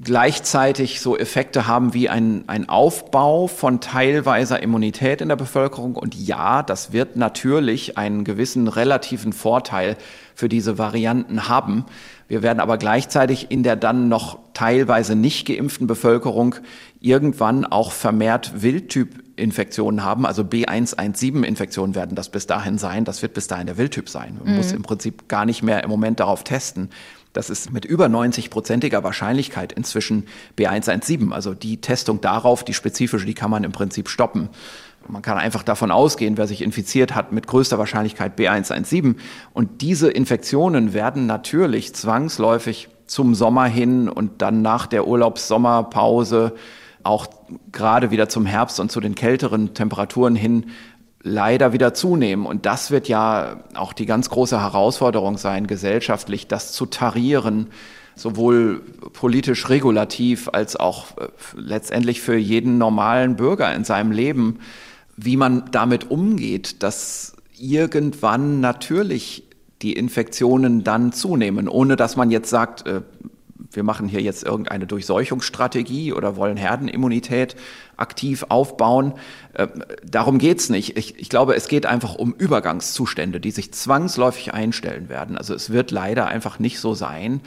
gleichzeitig 0.00 1.00
so 1.00 1.16
Effekte 1.16 1.66
haben 1.68 1.94
wie 1.94 2.08
ein, 2.08 2.44
ein 2.48 2.68
Aufbau 2.68 3.46
von 3.46 3.80
teilweiser 3.80 4.60
Immunität 4.60 5.20
in 5.20 5.28
der 5.28 5.36
Bevölkerung. 5.36 5.94
Und 5.94 6.14
ja, 6.14 6.62
das 6.62 6.92
wird 6.92 7.16
natürlich 7.16 7.96
einen 7.96 8.24
gewissen 8.24 8.66
relativen 8.66 9.32
Vorteil 9.32 9.96
für 10.34 10.48
diese 10.48 10.78
Varianten 10.78 11.48
haben. 11.48 11.84
Wir 12.26 12.42
werden 12.42 12.58
aber 12.58 12.78
gleichzeitig 12.78 13.50
in 13.50 13.62
der 13.62 13.76
dann 13.76 14.08
noch 14.08 14.38
teilweise 14.52 15.14
nicht 15.14 15.46
geimpften 15.46 15.86
Bevölkerung 15.86 16.56
irgendwann 17.00 17.64
auch 17.64 17.92
vermehrt 17.92 18.62
Wildtyp-Infektionen 18.62 20.02
haben. 20.02 20.26
Also 20.26 20.42
B117-Infektionen 20.42 21.94
werden 21.94 22.16
das 22.16 22.30
bis 22.30 22.46
dahin 22.46 22.78
sein. 22.78 23.04
Das 23.04 23.22
wird 23.22 23.34
bis 23.34 23.46
dahin 23.46 23.66
der 23.66 23.76
Wildtyp 23.76 24.08
sein. 24.08 24.38
Man 24.42 24.52
mhm. 24.52 24.56
muss 24.56 24.72
im 24.72 24.82
Prinzip 24.82 25.28
gar 25.28 25.44
nicht 25.44 25.62
mehr 25.62 25.84
im 25.84 25.90
Moment 25.90 26.18
darauf 26.18 26.42
testen. 26.42 26.88
Das 27.34 27.50
ist 27.50 27.72
mit 27.72 27.84
über 27.84 28.06
90-prozentiger 28.06 29.02
Wahrscheinlichkeit 29.02 29.72
inzwischen 29.72 30.26
B117. 30.56 31.32
Also 31.32 31.52
die 31.52 31.80
Testung 31.80 32.20
darauf, 32.20 32.64
die 32.64 32.74
spezifische, 32.74 33.26
die 33.26 33.34
kann 33.34 33.50
man 33.50 33.64
im 33.64 33.72
Prinzip 33.72 34.08
stoppen. 34.08 34.48
Man 35.08 35.20
kann 35.20 35.36
einfach 35.36 35.64
davon 35.64 35.90
ausgehen, 35.90 36.38
wer 36.38 36.46
sich 36.46 36.62
infiziert 36.62 37.14
hat, 37.14 37.32
mit 37.32 37.48
größter 37.48 37.76
Wahrscheinlichkeit 37.76 38.38
B117. 38.38 39.16
Und 39.52 39.82
diese 39.82 40.10
Infektionen 40.10 40.94
werden 40.94 41.26
natürlich 41.26 41.92
zwangsläufig 41.94 42.88
zum 43.06 43.34
Sommer 43.34 43.66
hin 43.66 44.08
und 44.08 44.40
dann 44.40 44.62
nach 44.62 44.86
der 44.86 45.06
Urlaubssommerpause 45.06 46.54
auch 47.02 47.26
gerade 47.70 48.10
wieder 48.10 48.28
zum 48.28 48.46
Herbst 48.46 48.80
und 48.80 48.90
zu 48.90 49.00
den 49.00 49.14
kälteren 49.14 49.74
Temperaturen 49.74 50.36
hin 50.36 50.66
leider 51.24 51.72
wieder 51.72 51.94
zunehmen. 51.94 52.46
Und 52.46 52.66
das 52.66 52.90
wird 52.90 53.08
ja 53.08 53.56
auch 53.74 53.92
die 53.92 54.06
ganz 54.06 54.30
große 54.30 54.60
Herausforderung 54.60 55.38
sein, 55.38 55.66
gesellschaftlich 55.66 56.46
das 56.46 56.72
zu 56.72 56.86
tarieren, 56.86 57.68
sowohl 58.14 58.80
politisch 59.14 59.68
regulativ 59.68 60.48
als 60.52 60.76
auch 60.76 61.16
äh, 61.16 61.28
letztendlich 61.56 62.20
für 62.20 62.36
jeden 62.36 62.78
normalen 62.78 63.34
Bürger 63.36 63.74
in 63.74 63.84
seinem 63.84 64.12
Leben, 64.12 64.60
wie 65.16 65.36
man 65.36 65.64
damit 65.72 66.10
umgeht, 66.10 66.82
dass 66.82 67.34
irgendwann 67.58 68.60
natürlich 68.60 69.44
die 69.82 69.94
Infektionen 69.94 70.84
dann 70.84 71.12
zunehmen, 71.12 71.68
ohne 71.68 71.96
dass 71.96 72.16
man 72.16 72.30
jetzt 72.30 72.50
sagt, 72.50 72.86
äh, 72.86 73.00
wir 73.76 73.82
machen 73.82 74.08
hier 74.08 74.20
jetzt 74.20 74.44
irgendeine 74.44 74.86
Durchseuchungsstrategie 74.86 76.12
oder 76.12 76.36
wollen 76.36 76.56
Herdenimmunität 76.56 77.56
aktiv 77.96 78.46
aufbauen. 78.48 79.14
Äh, 79.54 79.68
darum 80.04 80.38
geht's 80.38 80.68
nicht. 80.68 80.96
Ich, 80.96 81.18
ich, 81.18 81.28
glaube, 81.28 81.54
es 81.54 81.68
geht 81.68 81.86
einfach 81.86 82.14
um 82.14 82.32
Übergangszustände, 82.34 83.40
die 83.40 83.50
sich 83.50 83.72
zwangsläufig 83.72 84.54
einstellen 84.54 85.08
werden. 85.08 85.38
Also 85.38 85.54
es 85.54 85.70
wird 85.70 85.90
leider 85.90 86.26
einfach 86.26 86.58
nicht 86.58 86.80
so 86.80 86.94
sein, 86.94 87.40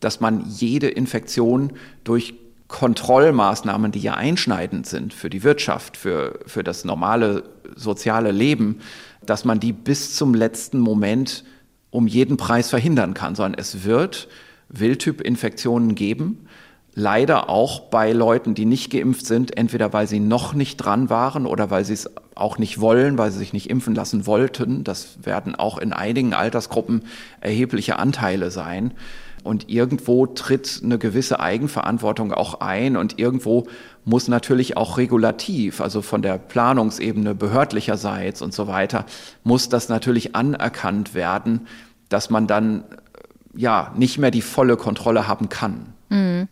dass 0.00 0.20
man 0.20 0.44
jede 0.48 0.88
Infektion 0.88 1.72
durch 2.04 2.34
Kontrollmaßnahmen, 2.68 3.90
die 3.90 4.00
ja 4.00 4.14
einschneidend 4.14 4.86
sind 4.86 5.12
für 5.12 5.28
die 5.28 5.42
Wirtschaft, 5.42 5.96
für, 5.96 6.38
für 6.46 6.62
das 6.62 6.84
normale 6.84 7.42
soziale 7.74 8.30
Leben, 8.30 8.80
dass 9.26 9.44
man 9.44 9.60
die 9.60 9.72
bis 9.72 10.14
zum 10.14 10.34
letzten 10.34 10.78
Moment 10.78 11.44
um 11.90 12.06
jeden 12.06 12.36
Preis 12.36 12.70
verhindern 12.70 13.14
kann, 13.14 13.34
sondern 13.34 13.58
es 13.58 13.84
wird 13.84 14.28
Wildtyp-Infektionen 14.70 15.94
geben. 15.94 16.46
Leider 16.94 17.48
auch 17.48 17.82
bei 17.90 18.12
Leuten, 18.12 18.54
die 18.54 18.64
nicht 18.64 18.90
geimpft 18.90 19.24
sind, 19.24 19.56
entweder 19.56 19.92
weil 19.92 20.08
sie 20.08 20.18
noch 20.18 20.54
nicht 20.54 20.76
dran 20.76 21.08
waren 21.08 21.46
oder 21.46 21.70
weil 21.70 21.84
sie 21.84 21.92
es 21.92 22.10
auch 22.34 22.58
nicht 22.58 22.80
wollen, 22.80 23.16
weil 23.16 23.30
sie 23.30 23.38
sich 23.38 23.52
nicht 23.52 23.70
impfen 23.70 23.94
lassen 23.94 24.26
wollten. 24.26 24.82
Das 24.82 25.18
werden 25.22 25.54
auch 25.54 25.78
in 25.78 25.92
einigen 25.92 26.34
Altersgruppen 26.34 27.02
erhebliche 27.40 27.98
Anteile 27.98 28.50
sein. 28.50 28.92
Und 29.42 29.70
irgendwo 29.70 30.26
tritt 30.26 30.80
eine 30.84 30.98
gewisse 30.98 31.40
Eigenverantwortung 31.40 32.32
auch 32.32 32.60
ein 32.60 32.96
und 32.96 33.18
irgendwo 33.18 33.66
muss 34.04 34.28
natürlich 34.28 34.76
auch 34.76 34.98
regulativ, 34.98 35.80
also 35.80 36.02
von 36.02 36.22
der 36.22 36.38
Planungsebene 36.38 37.34
behördlicherseits 37.34 38.42
und 38.42 38.52
so 38.52 38.66
weiter, 38.66 39.06
muss 39.44 39.68
das 39.68 39.88
natürlich 39.88 40.34
anerkannt 40.34 41.14
werden, 41.14 41.66
dass 42.08 42.28
man 42.28 42.46
dann 42.46 42.84
ja 43.54 43.92
nicht 43.96 44.18
mehr 44.18 44.30
die 44.30 44.42
volle 44.42 44.76
Kontrolle 44.76 45.26
haben 45.26 45.48
kann. 45.48 45.92
Mhm. 46.08 46.48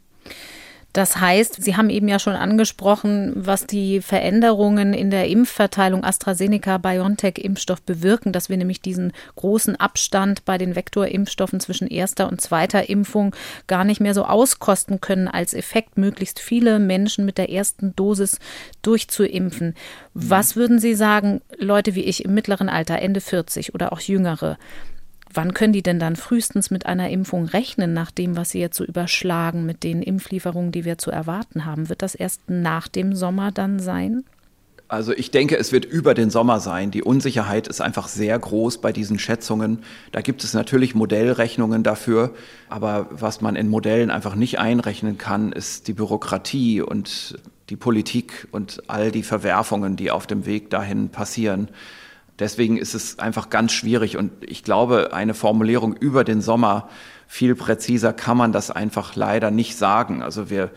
Das 0.94 1.20
heißt, 1.20 1.62
Sie 1.62 1.76
haben 1.76 1.90
eben 1.90 2.08
ja 2.08 2.18
schon 2.18 2.32
angesprochen, 2.32 3.32
was 3.36 3.66
die 3.66 4.00
Veränderungen 4.00 4.94
in 4.94 5.10
der 5.10 5.28
Impfverteilung 5.28 6.02
AstraZeneca-BioNTech-Impfstoff 6.02 7.82
bewirken, 7.82 8.32
dass 8.32 8.48
wir 8.48 8.56
nämlich 8.56 8.80
diesen 8.80 9.12
großen 9.36 9.76
Abstand 9.76 10.46
bei 10.46 10.56
den 10.56 10.74
Vektorimpfstoffen 10.74 11.60
zwischen 11.60 11.88
erster 11.88 12.28
und 12.28 12.40
zweiter 12.40 12.88
Impfung 12.88 13.36
gar 13.66 13.84
nicht 13.84 14.00
mehr 14.00 14.14
so 14.14 14.24
auskosten 14.24 15.00
können, 15.00 15.28
als 15.28 15.52
Effekt 15.52 15.98
möglichst 15.98 16.40
viele 16.40 16.78
Menschen 16.78 17.26
mit 17.26 17.36
der 17.36 17.50
ersten 17.50 17.94
Dosis 17.94 18.38
durchzuimpfen. 18.80 19.74
Was 20.14 20.56
würden 20.56 20.78
Sie 20.78 20.94
sagen, 20.94 21.42
Leute 21.58 21.94
wie 21.94 22.04
ich 22.04 22.24
im 22.24 22.32
mittleren 22.32 22.70
Alter, 22.70 22.98
Ende 22.98 23.20
40 23.20 23.74
oder 23.74 23.92
auch 23.92 24.00
jüngere, 24.00 24.56
Wann 25.34 25.54
können 25.54 25.72
die 25.72 25.82
denn 25.82 25.98
dann 25.98 26.16
frühestens 26.16 26.70
mit 26.70 26.86
einer 26.86 27.10
Impfung 27.10 27.44
rechnen, 27.44 27.92
nach 27.92 28.10
dem, 28.10 28.36
was 28.36 28.50
Sie 28.50 28.60
jetzt 28.60 28.76
so 28.76 28.84
überschlagen 28.84 29.66
mit 29.66 29.84
den 29.84 30.02
Impflieferungen, 30.02 30.72
die 30.72 30.84
wir 30.84 30.98
zu 30.98 31.10
erwarten 31.10 31.64
haben? 31.64 31.88
Wird 31.88 32.02
das 32.02 32.14
erst 32.14 32.48
nach 32.48 32.88
dem 32.88 33.14
Sommer 33.14 33.52
dann 33.52 33.78
sein? 33.78 34.24
Also 34.90 35.12
ich 35.12 35.30
denke, 35.30 35.58
es 35.58 35.70
wird 35.70 35.84
über 35.84 36.14
den 36.14 36.30
Sommer 36.30 36.60
sein. 36.60 36.90
Die 36.90 37.02
Unsicherheit 37.02 37.68
ist 37.68 37.82
einfach 37.82 38.08
sehr 38.08 38.38
groß 38.38 38.80
bei 38.80 38.90
diesen 38.90 39.18
Schätzungen. 39.18 39.80
Da 40.12 40.22
gibt 40.22 40.42
es 40.44 40.54
natürlich 40.54 40.94
Modellrechnungen 40.94 41.82
dafür, 41.82 42.34
aber 42.70 43.06
was 43.10 43.42
man 43.42 43.54
in 43.54 43.68
Modellen 43.68 44.10
einfach 44.10 44.34
nicht 44.34 44.58
einrechnen 44.58 45.18
kann, 45.18 45.52
ist 45.52 45.88
die 45.88 45.92
Bürokratie 45.92 46.80
und 46.80 47.38
die 47.68 47.76
Politik 47.76 48.48
und 48.50 48.82
all 48.86 49.10
die 49.10 49.22
Verwerfungen, 49.22 49.96
die 49.96 50.10
auf 50.10 50.26
dem 50.26 50.46
Weg 50.46 50.70
dahin 50.70 51.10
passieren. 51.10 51.68
Deswegen 52.38 52.76
ist 52.76 52.94
es 52.94 53.18
einfach 53.18 53.50
ganz 53.50 53.72
schwierig 53.72 54.16
und 54.16 54.30
ich 54.40 54.62
glaube, 54.62 55.12
eine 55.12 55.34
Formulierung 55.34 55.96
über 55.96 56.24
den 56.24 56.40
Sommer 56.40 56.88
viel 57.26 57.54
präziser 57.54 58.12
kann 58.12 58.36
man 58.36 58.52
das 58.52 58.70
einfach 58.70 59.16
leider 59.16 59.50
nicht 59.50 59.76
sagen. 59.76 60.22
Also 60.22 60.48
wir, 60.48 60.70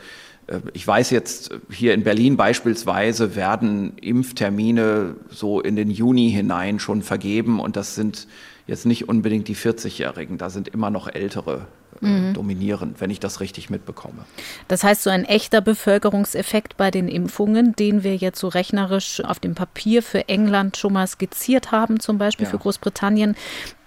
äh, 0.47 0.59
ich 0.73 0.85
weiß 0.85 1.11
jetzt, 1.11 1.51
hier 1.71 1.93
in 1.93 2.03
Berlin 2.03 2.35
beispielsweise 2.35 3.35
werden 3.35 3.97
Impftermine 3.97 5.15
so 5.29 5.61
in 5.61 5.75
den 5.75 5.89
Juni 5.89 6.31
hinein 6.31 6.79
schon 6.79 7.03
vergeben 7.03 7.59
und 7.59 7.75
das 7.75 7.95
sind 7.95 8.27
jetzt 8.67 8.85
nicht 8.85 9.09
unbedingt 9.09 9.47
die 9.47 9.55
40-Jährigen, 9.55 10.37
da 10.37 10.49
sind 10.49 10.67
immer 10.67 10.89
noch 10.89 11.07
ältere 11.07 11.67
äh, 12.01 12.05
mhm. 12.05 12.33
dominieren, 12.33 12.95
wenn 12.99 13.09
ich 13.09 13.19
das 13.19 13.39
richtig 13.39 13.69
mitbekomme. 13.69 14.25
Das 14.67 14.83
heißt, 14.83 15.03
so 15.03 15.09
ein 15.09 15.25
echter 15.25 15.61
Bevölkerungseffekt 15.61 16.77
bei 16.77 16.91
den 16.91 17.07
Impfungen, 17.07 17.75
den 17.75 18.03
wir 18.03 18.15
jetzt 18.15 18.39
so 18.39 18.47
rechnerisch 18.47 19.23
auf 19.23 19.39
dem 19.39 19.55
Papier 19.55 20.03
für 20.03 20.27
England 20.29 20.77
schon 20.77 20.93
mal 20.93 21.07
skizziert 21.07 21.71
haben, 21.71 21.99
zum 21.99 22.17
Beispiel 22.17 22.45
ja. 22.45 22.51
für 22.51 22.57
Großbritannien, 22.57 23.35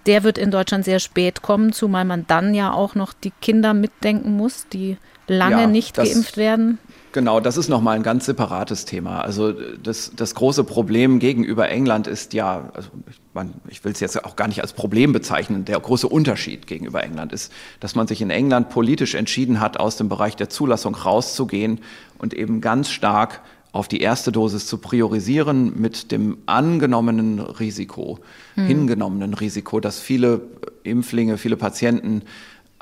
der 0.07 0.23
wird 0.23 0.39
in 0.39 0.51
Deutschland 0.51 0.85
sehr 0.85 1.01
spät 1.01 1.43
kommen, 1.43 1.73
zumal 1.73 2.05
man 2.05 2.27
dann 2.27 2.55
ja 2.55 2.73
auch 2.73 2.95
noch 2.95 3.13
die 3.13 3.33
Kinder 3.41 3.73
mitdenken 3.73 4.37
muss, 4.37 4.67
die 4.69 4.99
lange 5.27 5.63
ja, 5.63 5.67
nicht 5.67 5.97
geimpft 5.97 6.37
werden. 6.37 6.79
Genau, 7.15 7.39
das 7.39 7.57
ist 7.57 7.69
nochmal 7.69 7.95
ein 7.95 8.03
ganz 8.03 8.27
separates 8.27 8.87
Thema. 8.87 9.21
Also 9.21 9.53
das, 9.53 10.11
das 10.17 10.35
große 10.35 10.65
Problem 10.65 11.21
gegenüber 11.21 11.69
England 11.69 12.09
ist 12.09 12.35
ja, 12.35 12.73
also 12.75 12.89
ich, 13.09 13.21
man, 13.33 13.55
ich 13.69 13.85
will 13.85 13.93
es 13.93 14.01
jetzt 14.01 14.25
auch 14.25 14.35
gar 14.35 14.49
nicht 14.49 14.63
als 14.63 14.73
Problem 14.73 15.13
bezeichnen, 15.13 15.65
der 15.65 15.79
große 15.79 16.09
Unterschied 16.09 16.67
gegenüber 16.67 17.05
England 17.05 17.33
ist, 17.33 17.53
dass 17.79 17.95
man 17.95 18.09
sich 18.09 18.21
in 18.21 18.31
England 18.31 18.69
politisch 18.69 19.15
entschieden 19.15 19.61
hat, 19.61 19.79
aus 19.79 19.97
dem 19.97 20.09
Bereich 20.09 20.35
der 20.35 20.49
Zulassung 20.49 20.97
rauszugehen 20.97 21.79
und 22.19 22.35
eben 22.35 22.61
ganz 22.61 22.91
stark 22.91 23.43
auf 23.71 23.87
die 23.87 24.01
erste 24.01 24.33
Dosis 24.33 24.67
zu 24.67 24.79
priorisieren 24.79 25.81
mit 25.81 26.11
dem 26.11 26.39
angenommenen 26.47 27.39
Risiko, 27.39 28.19
hm. 28.55 28.67
hingenommenen 28.67 29.35
Risiko, 29.35 29.79
dass 29.79 30.01
viele 30.01 30.41
Impflinge, 30.83 31.39
viele 31.39 31.57
Patienten 31.57 32.23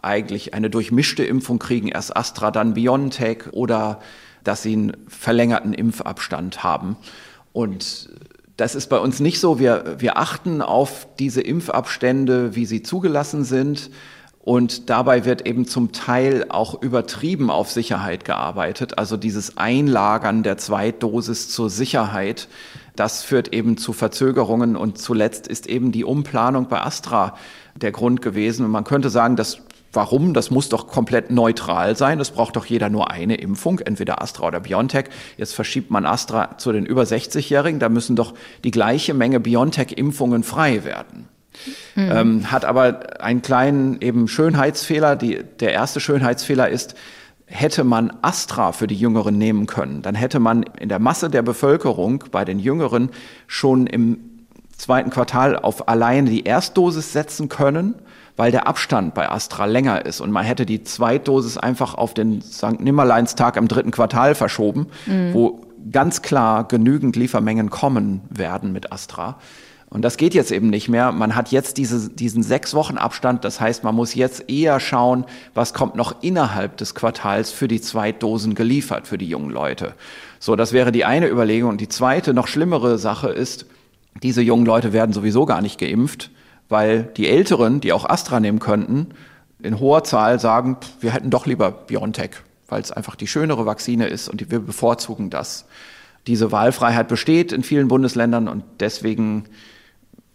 eigentlich 0.02 0.54
eine 0.54 0.68
durchmischte 0.68 1.24
Impfung 1.24 1.58
kriegen, 1.58 1.88
erst 1.88 2.16
Astra, 2.16 2.50
dann 2.50 2.74
BioNTech 2.74 3.52
oder 3.52 4.00
dass 4.44 4.62
sie 4.62 4.72
einen 4.72 4.96
verlängerten 5.08 5.72
Impfabstand 5.72 6.64
haben. 6.64 6.96
Und 7.52 8.10
das 8.56 8.74
ist 8.74 8.88
bei 8.88 8.98
uns 8.98 9.20
nicht 9.20 9.40
so. 9.40 9.58
Wir, 9.58 9.96
wir 9.98 10.18
achten 10.18 10.62
auf 10.62 11.06
diese 11.18 11.40
Impfabstände, 11.40 12.54
wie 12.54 12.66
sie 12.66 12.82
zugelassen 12.82 13.44
sind. 13.44 13.90
Und 14.40 14.90
dabei 14.90 15.24
wird 15.24 15.46
eben 15.46 15.66
zum 15.66 15.92
Teil 15.92 16.46
auch 16.48 16.82
übertrieben 16.82 17.48
auf 17.48 17.70
Sicherheit 17.70 18.24
gearbeitet. 18.24 18.98
Also 18.98 19.16
dieses 19.16 19.56
Einlagern 19.56 20.42
der 20.42 20.58
Zweitdosis 20.58 21.48
zur 21.48 21.70
Sicherheit, 21.70 22.48
das 22.96 23.22
führt 23.22 23.54
eben 23.54 23.76
zu 23.76 23.92
Verzögerungen. 23.92 24.76
Und 24.76 24.98
zuletzt 24.98 25.46
ist 25.46 25.68
eben 25.68 25.92
die 25.92 26.04
Umplanung 26.04 26.66
bei 26.68 26.82
Astra 26.82 27.36
der 27.76 27.92
Grund 27.92 28.20
gewesen. 28.20 28.64
Und 28.64 28.72
man 28.72 28.84
könnte 28.84 29.10
sagen, 29.10 29.36
das 29.36 29.60
Warum? 29.92 30.32
Das 30.32 30.50
muss 30.50 30.68
doch 30.70 30.86
komplett 30.86 31.30
neutral 31.30 31.96
sein. 31.96 32.18
Es 32.18 32.30
braucht 32.30 32.56
doch 32.56 32.64
jeder 32.64 32.88
nur 32.88 33.10
eine 33.10 33.34
Impfung, 33.34 33.78
entweder 33.80 34.22
Astra 34.22 34.46
oder 34.46 34.60
BioNTech. 34.60 35.06
Jetzt 35.36 35.54
verschiebt 35.54 35.90
man 35.90 36.06
Astra 36.06 36.56
zu 36.56 36.72
den 36.72 36.86
über 36.86 37.02
60-Jährigen. 37.02 37.78
Da 37.78 37.90
müssen 37.90 38.16
doch 38.16 38.32
die 38.64 38.70
gleiche 38.70 39.12
Menge 39.12 39.38
BioNTech-Impfungen 39.38 40.44
frei 40.44 40.84
werden. 40.84 41.28
Mhm. 41.94 42.10
Ähm, 42.10 42.50
hat 42.50 42.64
aber 42.64 43.20
einen 43.22 43.42
kleinen 43.42 44.00
eben 44.00 44.28
Schönheitsfehler. 44.28 45.16
Die, 45.16 45.42
der 45.60 45.72
erste 45.72 46.00
Schönheitsfehler 46.00 46.70
ist, 46.70 46.94
hätte 47.44 47.84
man 47.84 48.12
Astra 48.22 48.72
für 48.72 48.86
die 48.86 48.94
Jüngeren 48.94 49.36
nehmen 49.36 49.66
können, 49.66 50.00
dann 50.00 50.14
hätte 50.14 50.40
man 50.40 50.62
in 50.62 50.88
der 50.88 50.98
Masse 50.98 51.28
der 51.28 51.42
Bevölkerung 51.42 52.24
bei 52.30 52.46
den 52.46 52.58
Jüngeren 52.58 53.10
schon 53.46 53.86
im 53.86 54.18
zweiten 54.76 55.10
Quartal 55.10 55.56
auf 55.56 55.88
alleine 55.88 56.30
die 56.30 56.44
Erstdosis 56.44 57.12
setzen 57.12 57.50
können 57.50 57.94
weil 58.36 58.50
der 58.50 58.66
Abstand 58.66 59.14
bei 59.14 59.30
Astra 59.30 59.66
länger 59.66 60.06
ist 60.06 60.20
und 60.20 60.30
man 60.30 60.44
hätte 60.44 60.66
die 60.66 60.82
Zweitdosis 60.82 61.58
einfach 61.58 61.94
auf 61.94 62.14
den 62.14 62.40
St. 62.40 62.80
Nimmerleinstag 62.80 63.56
im 63.56 63.68
dritten 63.68 63.90
Quartal 63.90 64.34
verschoben, 64.34 64.86
mhm. 65.06 65.34
wo 65.34 65.60
ganz 65.90 66.22
klar 66.22 66.66
genügend 66.66 67.16
Liefermengen 67.16 67.70
kommen 67.70 68.22
werden 68.30 68.72
mit 68.72 68.92
Astra. 68.92 69.38
Und 69.90 70.00
das 70.00 70.16
geht 70.16 70.32
jetzt 70.32 70.52
eben 70.52 70.70
nicht 70.70 70.88
mehr. 70.88 71.12
Man 71.12 71.36
hat 71.36 71.50
jetzt 71.50 71.76
diese, 71.76 72.08
diesen 72.08 72.42
sechs 72.42 72.72
Wochen 72.72 72.96
Abstand. 72.96 73.44
Das 73.44 73.60
heißt, 73.60 73.84
man 73.84 73.94
muss 73.94 74.14
jetzt 74.14 74.48
eher 74.48 74.80
schauen, 74.80 75.26
was 75.52 75.74
kommt 75.74 75.96
noch 75.96 76.22
innerhalb 76.22 76.78
des 76.78 76.94
Quartals 76.94 77.50
für 77.50 77.68
die 77.68 77.78
Zweitdosen 77.78 78.54
geliefert 78.54 79.06
für 79.06 79.18
die 79.18 79.28
jungen 79.28 79.50
Leute. 79.50 79.92
So, 80.38 80.56
das 80.56 80.72
wäre 80.72 80.92
die 80.92 81.04
eine 81.04 81.28
Überlegung. 81.28 81.68
Und 81.68 81.82
die 81.82 81.90
zweite, 81.90 82.32
noch 82.32 82.46
schlimmere 82.46 82.96
Sache 82.96 83.28
ist, 83.28 83.66
diese 84.22 84.40
jungen 84.40 84.64
Leute 84.64 84.94
werden 84.94 85.12
sowieso 85.12 85.44
gar 85.44 85.60
nicht 85.60 85.78
geimpft 85.78 86.30
weil 86.72 87.04
die 87.16 87.28
Älteren, 87.28 87.80
die 87.80 87.92
auch 87.92 88.04
Astra 88.04 88.40
nehmen 88.40 88.58
könnten, 88.58 89.08
in 89.62 89.78
hoher 89.78 90.02
Zahl 90.02 90.40
sagen, 90.40 90.76
wir 91.00 91.12
hätten 91.12 91.30
doch 91.30 91.46
lieber 91.46 91.70
BioNTech, 91.70 92.30
weil 92.68 92.82
es 92.82 92.90
einfach 92.90 93.14
die 93.14 93.28
schönere 93.28 93.64
Vakzine 93.64 94.08
ist 94.08 94.28
und 94.28 94.50
wir 94.50 94.58
bevorzugen 94.58 95.30
das. 95.30 95.66
Diese 96.26 96.50
Wahlfreiheit 96.50 97.06
besteht 97.06 97.52
in 97.52 97.62
vielen 97.62 97.86
Bundesländern 97.86 98.48
und 98.48 98.64
deswegen 98.80 99.44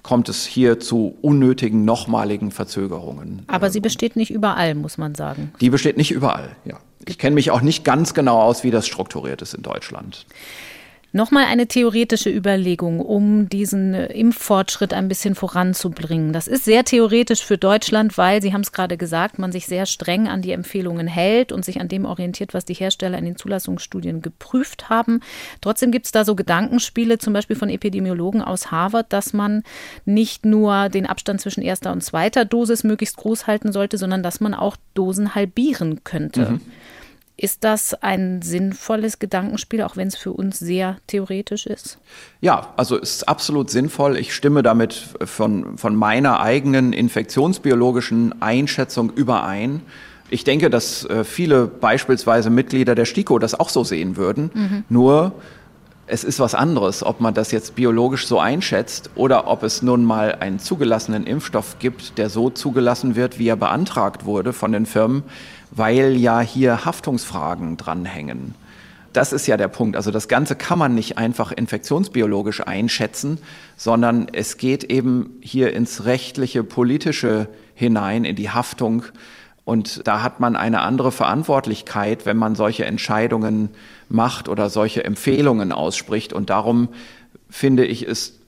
kommt 0.04 0.30
es 0.30 0.46
hier 0.46 0.80
zu 0.80 1.18
unnötigen 1.22 1.84
nochmaligen 1.84 2.52
Verzögerungen. 2.52 3.42
Aber 3.48 3.70
sie 3.70 3.82
besteht 3.82 4.16
nicht 4.16 4.32
überall, 4.32 4.74
muss 4.74 4.98
man 4.98 5.16
sagen. 5.16 5.52
Die 5.60 5.70
besteht 5.70 5.98
nicht 5.98 6.12
überall, 6.12 6.56
ja. 6.64 6.78
Ich 7.06 7.18
kenne 7.18 7.36
mich 7.36 7.52
auch 7.52 7.62
nicht 7.62 7.84
ganz 7.84 8.14
genau 8.14 8.42
aus, 8.42 8.64
wie 8.64 8.72
das 8.72 8.86
strukturiert 8.86 9.42
ist 9.42 9.54
in 9.54 9.64
Deutschland. 9.64 10.26
Nochmal 11.18 11.46
eine 11.46 11.66
theoretische 11.66 12.30
Überlegung, 12.30 13.00
um 13.00 13.50
diesen 13.50 13.96
äh, 13.96 14.06
Impffortschritt 14.14 14.94
ein 14.94 15.08
bisschen 15.08 15.34
voranzubringen. 15.34 16.32
Das 16.32 16.48
ist 16.48 16.64
sehr 16.64 16.86
theoretisch 16.86 17.44
für 17.44 17.58
Deutschland, 17.58 18.20
weil, 18.20 18.40
Sie 18.40 18.54
haben 18.54 18.62
es 18.62 18.72
gerade 18.72 18.98
gesagt, 18.98 19.40
man 19.40 19.52
sich 19.52 19.66
sehr 19.66 19.88
streng 19.88 20.28
an 20.28 20.44
die 20.44 20.52
Empfehlungen 20.52 21.08
hält 21.08 21.52
und 21.52 21.66
sich 21.66 21.82
an 21.82 21.88
dem 21.88 22.06
orientiert, 22.06 22.54
was 22.54 22.66
die 22.66 22.76
Hersteller 22.76 23.18
in 23.18 23.26
den 23.26 23.36
Zulassungsstudien 23.36 24.22
geprüft 24.22 24.92
haben. 24.92 25.22
Trotzdem 25.60 25.92
gibt 25.92 26.06
es 26.06 26.12
da 26.12 26.24
so 26.24 26.36
Gedankenspiele, 26.36 27.18
zum 27.18 27.34
Beispiel 27.34 27.56
von 27.56 27.70
Epidemiologen 27.70 28.44
aus 28.44 28.70
Harvard, 28.70 29.12
dass 29.12 29.34
man 29.34 29.64
nicht 30.06 30.46
nur 30.46 30.90
den 30.90 31.08
Abstand 31.08 31.42
zwischen 31.42 31.64
erster 31.64 31.92
und 31.94 32.04
zweiter 32.04 32.46
Dosis 32.46 32.84
möglichst 32.84 33.18
groß 33.18 33.48
halten 33.48 33.72
sollte, 33.72 33.98
sondern 33.98 34.22
dass 34.22 34.40
man 34.40 34.54
auch 34.54 34.78
Dosen 34.94 35.34
halbieren 35.34 36.04
könnte. 36.04 36.52
Mhm. 36.52 36.62
Ist 37.40 37.64
das 37.64 37.94
ein 37.94 38.42
sinnvolles 38.42 39.20
Gedankenspiel, 39.20 39.84
auch 39.84 39.96
wenn 39.96 40.08
es 40.08 40.16
für 40.16 40.34
uns 40.34 40.58
sehr 40.58 40.98
theoretisch 41.06 41.68
ist? 41.68 42.00
Ja, 42.42 42.74
also 42.78 43.00
es 43.00 43.18
ist 43.18 43.30
absolut 43.30 43.70
sinnvoll. 43.70 44.18
Ich 44.18 44.34
stimme 44.34 44.64
damit 44.64 44.96
von, 45.24 45.78
von 45.78 45.96
meiner 45.96 46.40
eigenen 46.40 46.94
infektionsbiologischen 46.94 48.42
Einschätzung 48.42 49.12
überein. 49.12 49.82
Ich 50.32 50.46
denke, 50.46 50.72
dass 50.72 51.06
äh, 51.06 51.24
viele 51.24 51.68
beispielsweise 51.68 52.50
Mitglieder 52.50 52.96
der 52.96 53.06
STIKO 53.06 53.38
das 53.38 53.54
auch 53.54 53.70
so 53.70 53.84
sehen 53.84 54.18
würden. 54.18 54.50
Mhm. 54.56 54.84
Nur 54.90 55.34
es 56.08 56.24
ist 56.24 56.40
was 56.40 56.56
anderes, 56.56 57.06
ob 57.06 57.20
man 57.20 57.34
das 57.34 57.52
jetzt 57.52 57.76
biologisch 57.76 58.28
so 58.28 58.40
einschätzt 58.40 59.12
oder 59.16 59.48
ob 59.48 59.62
es 59.64 59.82
nun 59.82 60.06
mal 60.06 60.36
einen 60.40 60.58
zugelassenen 60.58 61.28
Impfstoff 61.28 61.78
gibt, 61.80 62.18
der 62.18 62.30
so 62.30 62.50
zugelassen 62.50 63.16
wird, 63.16 63.40
wie 63.40 63.50
er 63.50 63.58
beantragt 63.58 64.26
wurde 64.26 64.54
von 64.54 64.72
den 64.72 64.86
Firmen 64.86 65.24
weil 65.72 66.16
ja 66.16 66.40
hier 66.40 66.86
Haftungsfragen 66.86 67.78
dranhängen. 67.78 68.56
Das 69.14 69.34
ist 69.34 69.48
ja 69.48 69.58
der 69.58 69.68
Punkt. 69.68 69.96
Also 69.96 70.12
das 70.12 70.28
Ganze 70.28 70.56
kann 70.56 70.78
man 70.78 70.94
nicht 70.94 71.18
einfach 71.18 71.52
infektionsbiologisch 71.52 72.62
einschätzen, 72.62 73.40
sondern 73.76 74.28
es 74.32 74.58
geht 74.58 74.84
eben 74.84 75.38
hier 75.42 75.74
ins 75.74 76.06
rechtliche, 76.06 76.64
politische 76.64 77.48
hinein, 77.74 78.26
in 78.26 78.36
die 78.36 78.52
Haftung. 78.52 79.04
Und 79.66 80.08
da 80.08 80.22
hat 80.22 80.40
man 80.40 80.56
eine 80.56 80.82
andere 80.82 81.12
Verantwortlichkeit, 81.12 82.26
wenn 82.26 82.38
man 82.38 82.56
solche 82.56 82.86
Entscheidungen 82.86 83.70
macht 84.08 84.50
oder 84.50 84.70
solche 84.70 85.04
Empfehlungen 85.04 85.72
ausspricht. 85.72 86.32
Und 86.32 86.50
darum 86.50 86.90
finde 87.50 87.86
ich 87.86 88.08
es 88.08 88.40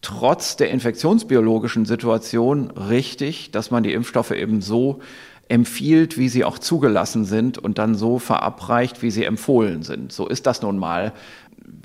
trotz 0.00 0.56
der 0.56 0.70
infektionsbiologischen 0.70 1.84
Situation 1.86 2.70
richtig, 2.70 3.50
dass 3.50 3.70
man 3.70 3.82
die 3.82 3.92
Impfstoffe 3.92 4.32
eben 4.32 4.60
so 4.60 5.00
empfiehlt, 5.48 6.18
wie 6.18 6.28
sie 6.28 6.44
auch 6.44 6.58
zugelassen 6.58 7.24
sind 7.24 7.58
und 7.58 7.78
dann 7.78 7.94
so 7.94 8.18
verabreicht, 8.18 9.02
wie 9.02 9.10
sie 9.10 9.24
empfohlen 9.24 9.82
sind. 9.82 10.12
So 10.12 10.26
ist 10.26 10.46
das 10.46 10.62
nun 10.62 10.78
mal. 10.78 11.12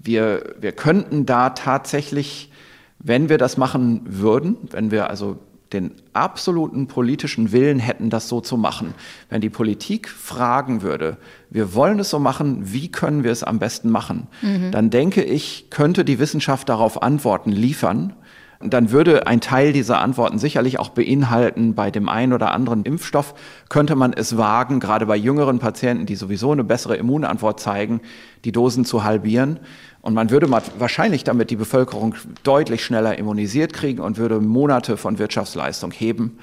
Wir, 0.04 0.56
wir 0.60 0.72
könnten 0.72 1.26
da 1.26 1.50
tatsächlich, 1.52 2.52
wenn 3.00 3.30
wir 3.30 3.38
das 3.38 3.58
machen 3.58 4.02
würden, 4.06 4.58
wenn 4.72 4.92
wir 4.92 5.10
also 5.10 5.40
den 5.74 5.92
absoluten 6.14 6.88
politischen 6.88 7.52
Willen 7.52 7.80
hätten, 7.80 8.10
das 8.10 8.28
so 8.28 8.42
zu 8.42 8.58
machen. 8.58 8.96
Wenn 9.30 9.42
die 9.42 9.50
Politik 9.50 10.10
fragen 10.10 10.82
würde, 10.82 11.18
wir 11.50 11.76
wollen 11.76 12.00
es 12.00 12.10
so 12.10 12.20
machen, 12.20 12.74
wie 12.74 12.90
können 12.90 13.24
wir 13.24 13.32
es 13.32 13.44
am 13.44 13.60
besten 13.60 13.90
machen, 13.90 14.28
mhm. 14.42 14.72
dann 14.72 14.90
denke 14.90 15.24
ich, 15.24 15.70
könnte 15.70 16.04
die 16.04 16.18
Wissenschaft 16.18 16.70
darauf 16.70 17.04
Antworten 17.04 17.52
liefern 17.52 18.14
dann 18.62 18.92
würde 18.92 19.26
ein 19.26 19.40
Teil 19.40 19.72
dieser 19.72 20.02
Antworten 20.02 20.38
sicherlich 20.38 20.80
auch 20.80 20.90
beinhalten, 20.90 21.76
bei 21.76 21.92
dem 21.92 22.10
einen 22.10 22.34
oder 22.34 22.52
anderen 22.52 22.84
Impfstoff 22.84 23.34
könnte 23.70 23.96
man 23.96 24.12
es 24.12 24.38
wagen, 24.38 24.82
gerade 24.82 25.06
bei 25.06 25.16
jüngeren 25.16 25.60
Patienten, 25.60 26.06
die 26.06 26.16
sowieso 26.16 26.52
eine 26.52 26.66
bessere 26.66 26.98
Immunantwort 26.98 27.62
zeigen, 27.62 28.02
die 28.44 28.52
Dosen 28.52 28.84
zu 28.84 29.06
halbieren. 29.06 29.60
Und 30.02 30.14
man 30.14 30.30
würde 30.30 30.50
wahrscheinlich 30.78 31.24
damit 31.24 31.52
die 31.52 31.56
Bevölkerung 31.56 32.16
deutlich 32.44 32.84
schneller 32.84 33.18
immunisiert 33.18 33.72
kriegen 33.72 34.02
und 34.02 34.18
würde 34.18 34.42
Monate 34.42 34.98
von 34.98 35.20
Wirtschaftsleistung 35.20 35.92
heben. 35.92 36.38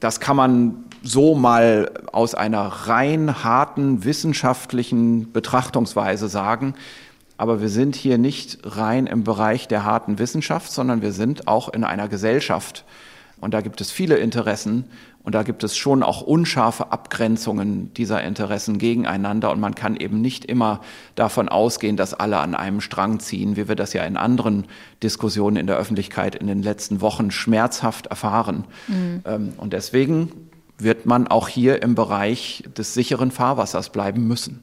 Das 0.00 0.20
kann 0.20 0.36
man 0.36 0.84
so 1.02 1.34
mal 1.34 1.90
aus 2.12 2.34
einer 2.34 2.60
rein 2.60 3.42
harten 3.42 4.04
wissenschaftlichen 4.04 5.32
Betrachtungsweise 5.32 6.28
sagen. 6.28 6.74
Aber 7.36 7.60
wir 7.60 7.68
sind 7.68 7.96
hier 7.96 8.18
nicht 8.18 8.58
rein 8.64 9.06
im 9.06 9.24
Bereich 9.24 9.66
der 9.66 9.84
harten 9.84 10.18
Wissenschaft, 10.18 10.70
sondern 10.70 11.02
wir 11.02 11.12
sind 11.12 11.48
auch 11.48 11.68
in 11.68 11.84
einer 11.84 12.08
Gesellschaft. 12.08 12.84
Und 13.40 13.52
da 13.54 13.60
gibt 13.60 13.80
es 13.80 13.90
viele 13.90 14.16
Interessen 14.16 14.84
und 15.24 15.34
da 15.34 15.42
gibt 15.42 15.64
es 15.64 15.76
schon 15.76 16.02
auch 16.02 16.20
unscharfe 16.20 16.92
Abgrenzungen 16.92 17.92
dieser 17.94 18.22
Interessen 18.22 18.78
gegeneinander. 18.78 19.50
Und 19.50 19.58
man 19.58 19.74
kann 19.74 19.96
eben 19.96 20.20
nicht 20.20 20.44
immer 20.44 20.80
davon 21.14 21.48
ausgehen, 21.48 21.96
dass 21.96 22.12
alle 22.12 22.38
an 22.38 22.54
einem 22.54 22.82
Strang 22.82 23.20
ziehen, 23.20 23.56
wie 23.56 23.66
wir 23.66 23.74
das 23.74 23.94
ja 23.94 24.04
in 24.04 24.18
anderen 24.18 24.66
Diskussionen 25.02 25.56
in 25.56 25.66
der 25.66 25.76
Öffentlichkeit 25.76 26.34
in 26.34 26.46
den 26.46 26.62
letzten 26.62 27.00
Wochen 27.00 27.30
schmerzhaft 27.30 28.06
erfahren. 28.06 28.64
Mhm. 28.86 29.22
Ähm, 29.24 29.52
und 29.56 29.72
deswegen 29.72 30.30
wird 30.78 31.06
man 31.06 31.26
auch 31.26 31.48
hier 31.48 31.82
im 31.82 31.94
Bereich 31.94 32.64
des 32.76 32.92
sicheren 32.92 33.30
Fahrwassers 33.30 33.90
bleiben 33.90 34.28
müssen. 34.28 34.62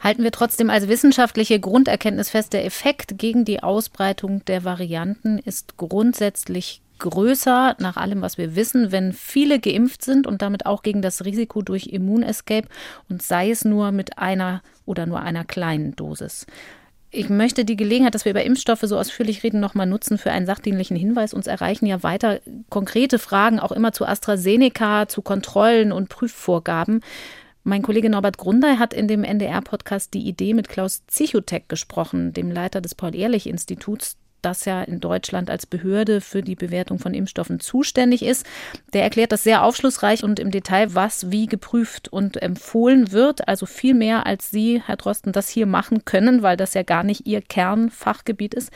Halten 0.00 0.22
wir 0.22 0.32
trotzdem 0.32 0.70
als 0.70 0.88
wissenschaftliche 0.88 1.58
Grunderkenntnis 1.58 2.30
fest, 2.30 2.52
der 2.52 2.64
Effekt 2.64 3.18
gegen 3.18 3.44
die 3.44 3.62
Ausbreitung 3.62 4.44
der 4.44 4.64
Varianten 4.64 5.38
ist 5.38 5.76
grundsätzlich 5.76 6.82
größer, 6.98 7.76
nach 7.78 7.96
allem, 7.96 8.22
was 8.22 8.38
wir 8.38 8.56
wissen, 8.56 8.92
wenn 8.92 9.12
viele 9.12 9.58
geimpft 9.58 10.02
sind 10.02 10.26
und 10.26 10.42
damit 10.42 10.66
auch 10.66 10.82
gegen 10.82 11.02
das 11.02 11.24
Risiko 11.24 11.62
durch 11.62 11.88
Immunescape 11.88 12.68
und 13.08 13.22
sei 13.22 13.50
es 13.50 13.64
nur 13.64 13.92
mit 13.92 14.18
einer 14.18 14.62
oder 14.84 15.06
nur 15.06 15.20
einer 15.20 15.44
kleinen 15.44 15.94
Dosis. 15.96 16.46
Ich 17.10 17.28
möchte 17.28 17.64
die 17.64 17.76
Gelegenheit, 17.76 18.14
dass 18.14 18.24
wir 18.24 18.32
über 18.32 18.44
Impfstoffe 18.44 18.82
so 18.82 18.98
ausführlich 18.98 19.42
reden, 19.42 19.60
nochmal 19.60 19.86
nutzen 19.86 20.18
für 20.18 20.30
einen 20.32 20.46
sachdienlichen 20.46 20.96
Hinweis. 20.96 21.32
Uns 21.32 21.46
erreichen 21.46 21.86
ja 21.86 22.02
weiter 22.02 22.40
konkrete 22.68 23.18
Fragen, 23.18 23.60
auch 23.60 23.72
immer 23.72 23.92
zu 23.92 24.04
AstraZeneca, 24.04 25.08
zu 25.08 25.22
Kontrollen 25.22 25.92
und 25.92 26.08
Prüfvorgaben. 26.08 27.00
Mein 27.68 27.82
Kollege 27.82 28.08
Norbert 28.08 28.38
Grundei 28.38 28.76
hat 28.76 28.94
in 28.94 29.08
dem 29.08 29.24
NDR-Podcast 29.24 30.14
die 30.14 30.28
Idee 30.28 30.54
mit 30.54 30.68
Klaus 30.68 31.04
Zichotek 31.08 31.68
gesprochen, 31.68 32.32
dem 32.32 32.52
Leiter 32.52 32.80
des 32.80 32.94
Paul-Ehrlich-Instituts, 32.94 34.18
das 34.40 34.66
ja 34.66 34.84
in 34.84 35.00
Deutschland 35.00 35.50
als 35.50 35.66
Behörde 35.66 36.20
für 36.20 36.42
die 36.42 36.54
Bewertung 36.54 37.00
von 37.00 37.12
Impfstoffen 37.12 37.58
zuständig 37.58 38.22
ist. 38.22 38.46
Der 38.92 39.02
erklärt 39.02 39.32
das 39.32 39.42
sehr 39.42 39.64
aufschlussreich 39.64 40.22
und 40.22 40.38
im 40.38 40.52
Detail, 40.52 40.94
was 40.94 41.32
wie 41.32 41.46
geprüft 41.46 42.06
und 42.06 42.40
empfohlen 42.40 43.10
wird. 43.10 43.48
Also 43.48 43.66
viel 43.66 43.94
mehr, 43.94 44.26
als 44.26 44.52
Sie, 44.52 44.80
Herr 44.86 44.96
Drosten, 44.96 45.32
das 45.32 45.48
hier 45.48 45.66
machen 45.66 46.04
können, 46.04 46.42
weil 46.42 46.56
das 46.56 46.74
ja 46.74 46.84
gar 46.84 47.02
nicht 47.02 47.26
Ihr 47.26 47.42
Kernfachgebiet 47.42 48.54
ist. 48.54 48.70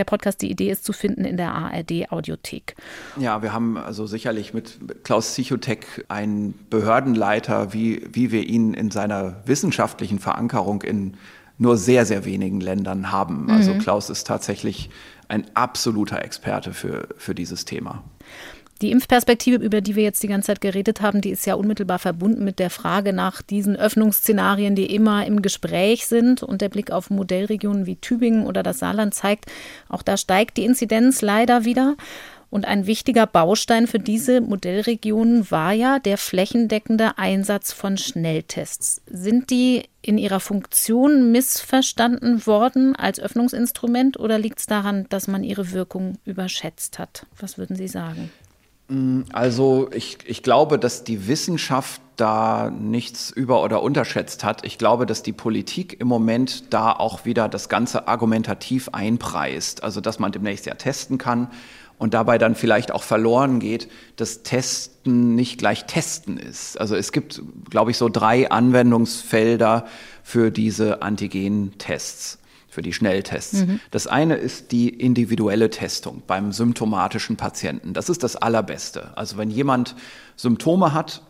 Der 0.00 0.04
Podcast 0.06 0.40
Die 0.40 0.50
Idee 0.50 0.70
ist 0.70 0.82
zu 0.86 0.94
finden 0.94 1.26
in 1.26 1.36
der 1.36 1.52
ARD 1.52 2.10
Audiothek. 2.10 2.74
Ja, 3.18 3.42
wir 3.42 3.52
haben 3.52 3.76
also 3.76 4.06
sicherlich 4.06 4.54
mit 4.54 4.78
Klaus 5.04 5.34
Zichotek 5.34 6.06
einen 6.08 6.54
Behördenleiter, 6.70 7.74
wie, 7.74 8.08
wie 8.10 8.32
wir 8.32 8.44
ihn 8.44 8.72
in 8.72 8.90
seiner 8.90 9.42
wissenschaftlichen 9.44 10.18
Verankerung 10.18 10.80
in 10.80 11.18
nur 11.58 11.76
sehr, 11.76 12.06
sehr 12.06 12.24
wenigen 12.24 12.62
Ländern 12.62 13.12
haben. 13.12 13.50
Also 13.50 13.74
mhm. 13.74 13.80
Klaus 13.80 14.08
ist 14.08 14.26
tatsächlich 14.26 14.88
ein 15.28 15.44
absoluter 15.52 16.24
Experte 16.24 16.72
für, 16.72 17.08
für 17.18 17.34
dieses 17.34 17.66
Thema. 17.66 18.02
Die 18.82 18.92
Impfperspektive, 18.92 19.62
über 19.62 19.82
die 19.82 19.94
wir 19.94 20.02
jetzt 20.02 20.22
die 20.22 20.28
ganze 20.28 20.46
Zeit 20.46 20.60
geredet 20.62 21.02
haben, 21.02 21.20
die 21.20 21.30
ist 21.30 21.46
ja 21.46 21.54
unmittelbar 21.54 21.98
verbunden 21.98 22.44
mit 22.44 22.58
der 22.58 22.70
Frage 22.70 23.12
nach 23.12 23.42
diesen 23.42 23.76
Öffnungsszenarien, 23.76 24.74
die 24.74 24.94
immer 24.94 25.26
im 25.26 25.42
Gespräch 25.42 26.06
sind. 26.06 26.42
Und 26.42 26.62
der 26.62 26.70
Blick 26.70 26.90
auf 26.90 27.10
Modellregionen 27.10 27.84
wie 27.84 27.96
Tübingen 27.96 28.46
oder 28.46 28.62
das 28.62 28.78
Saarland 28.78 29.14
zeigt, 29.14 29.46
auch 29.88 30.02
da 30.02 30.16
steigt 30.16 30.56
die 30.56 30.64
Inzidenz 30.64 31.20
leider 31.20 31.64
wieder. 31.64 31.96
Und 32.50 32.64
ein 32.64 32.86
wichtiger 32.86 33.26
Baustein 33.26 33.86
für 33.86 34.00
diese 34.00 34.40
Modellregionen 34.40 35.48
war 35.52 35.72
ja 35.72 36.00
der 36.00 36.18
flächendeckende 36.18 37.16
Einsatz 37.16 37.72
von 37.72 37.96
Schnelltests. 37.96 39.02
Sind 39.06 39.50
die 39.50 39.84
in 40.02 40.18
ihrer 40.18 40.40
Funktion 40.40 41.30
missverstanden 41.30 42.44
worden 42.46 42.96
als 42.96 43.20
Öffnungsinstrument 43.20 44.18
oder 44.18 44.38
liegt 44.38 44.58
es 44.58 44.66
daran, 44.66 45.06
dass 45.10 45.28
man 45.28 45.44
ihre 45.44 45.70
Wirkung 45.70 46.18
überschätzt 46.24 46.98
hat? 46.98 47.26
Was 47.38 47.56
würden 47.56 47.76
Sie 47.76 47.88
sagen? 47.88 48.30
Mm, 48.90 49.22
also 49.32 49.88
ich, 49.92 50.18
ich 50.26 50.42
glaube, 50.42 50.78
dass 50.78 51.04
die 51.04 51.28
Wissenschaft 51.28 52.02
da 52.16 52.70
nichts 52.70 53.30
über- 53.30 53.62
oder 53.62 53.82
unterschätzt 53.82 54.44
hat. 54.44 54.64
Ich 54.66 54.76
glaube, 54.76 55.06
dass 55.06 55.22
die 55.22 55.32
Politik 55.32 55.98
im 56.00 56.08
Moment 56.08 56.72
da 56.74 56.92
auch 56.92 57.24
wieder 57.24 57.48
das 57.48 57.70
Ganze 57.70 58.08
argumentativ 58.08 58.90
einpreist. 58.90 59.82
Also 59.82 60.02
dass 60.02 60.18
man 60.18 60.32
demnächst 60.32 60.66
ja 60.66 60.74
testen 60.74 61.16
kann 61.16 61.48
und 61.96 62.12
dabei 62.12 62.36
dann 62.36 62.54
vielleicht 62.54 62.92
auch 62.92 63.04
verloren 63.04 63.60
geht, 63.60 63.88
dass 64.16 64.42
Testen 64.42 65.34
nicht 65.34 65.58
gleich 65.58 65.86
Testen 65.86 66.36
ist. 66.36 66.78
Also 66.78 66.96
es 66.96 67.12
gibt, 67.12 67.40
glaube 67.70 67.90
ich, 67.90 67.96
so 67.96 68.08
drei 68.08 68.50
Anwendungsfelder 68.50 69.86
für 70.22 70.50
diese 70.50 71.02
Antigen-Tests. 71.02 72.39
Für 72.80 72.82
die 72.82 72.94
Schnelltests. 72.94 73.66
Mhm. 73.66 73.78
Das 73.90 74.06
eine 74.06 74.36
ist 74.36 74.72
die 74.72 74.88
individuelle 74.88 75.68
Testung 75.68 76.22
beim 76.26 76.50
symptomatischen 76.50 77.36
Patienten. 77.36 77.92
Das 77.92 78.08
ist 78.08 78.22
das 78.22 78.36
Allerbeste. 78.36 79.14
Also 79.18 79.36
wenn 79.36 79.50
jemand 79.50 79.94
Symptome 80.34 80.94
hat 80.94 81.20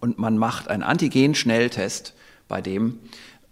und 0.00 0.18
man 0.18 0.36
macht 0.36 0.66
einen 0.66 0.82
Antigen-Schnelltest 0.82 2.14
bei 2.48 2.60
dem 2.60 2.98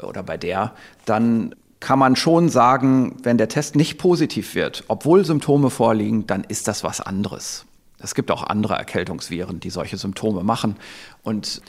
oder 0.02 0.24
bei 0.24 0.36
der, 0.36 0.72
dann 1.04 1.54
kann 1.78 2.00
man 2.00 2.16
schon 2.16 2.48
sagen, 2.48 3.18
wenn 3.22 3.38
der 3.38 3.48
Test 3.48 3.76
nicht 3.76 3.98
positiv 3.98 4.56
wird, 4.56 4.82
obwohl 4.88 5.24
Symptome 5.24 5.70
vorliegen, 5.70 6.26
dann 6.26 6.42
ist 6.42 6.66
das 6.66 6.82
was 6.82 7.00
anderes. 7.00 7.66
Es 8.00 8.16
gibt 8.16 8.32
auch 8.32 8.42
andere 8.42 8.74
Erkältungsviren, 8.74 9.60
die 9.60 9.70
solche 9.70 9.96
Symptome 9.96 10.42
machen. 10.42 10.74
Und 11.22 11.62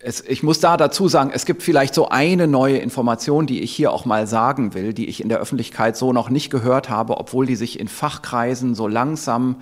es, 0.00 0.20
ich 0.20 0.42
muss 0.42 0.60
da 0.60 0.76
dazu 0.76 1.08
sagen, 1.08 1.30
es 1.32 1.44
gibt 1.44 1.62
vielleicht 1.62 1.94
so 1.94 2.08
eine 2.08 2.46
neue 2.46 2.78
Information, 2.78 3.46
die 3.46 3.60
ich 3.60 3.72
hier 3.72 3.92
auch 3.92 4.04
mal 4.04 4.26
sagen 4.26 4.74
will, 4.74 4.92
die 4.92 5.08
ich 5.08 5.20
in 5.20 5.28
der 5.28 5.38
Öffentlichkeit 5.38 5.96
so 5.96 6.12
noch 6.12 6.30
nicht 6.30 6.50
gehört 6.50 6.88
habe, 6.88 7.18
obwohl 7.18 7.46
die 7.46 7.56
sich 7.56 7.80
in 7.80 7.88
Fachkreisen 7.88 8.74
so 8.74 8.86
langsam 8.86 9.56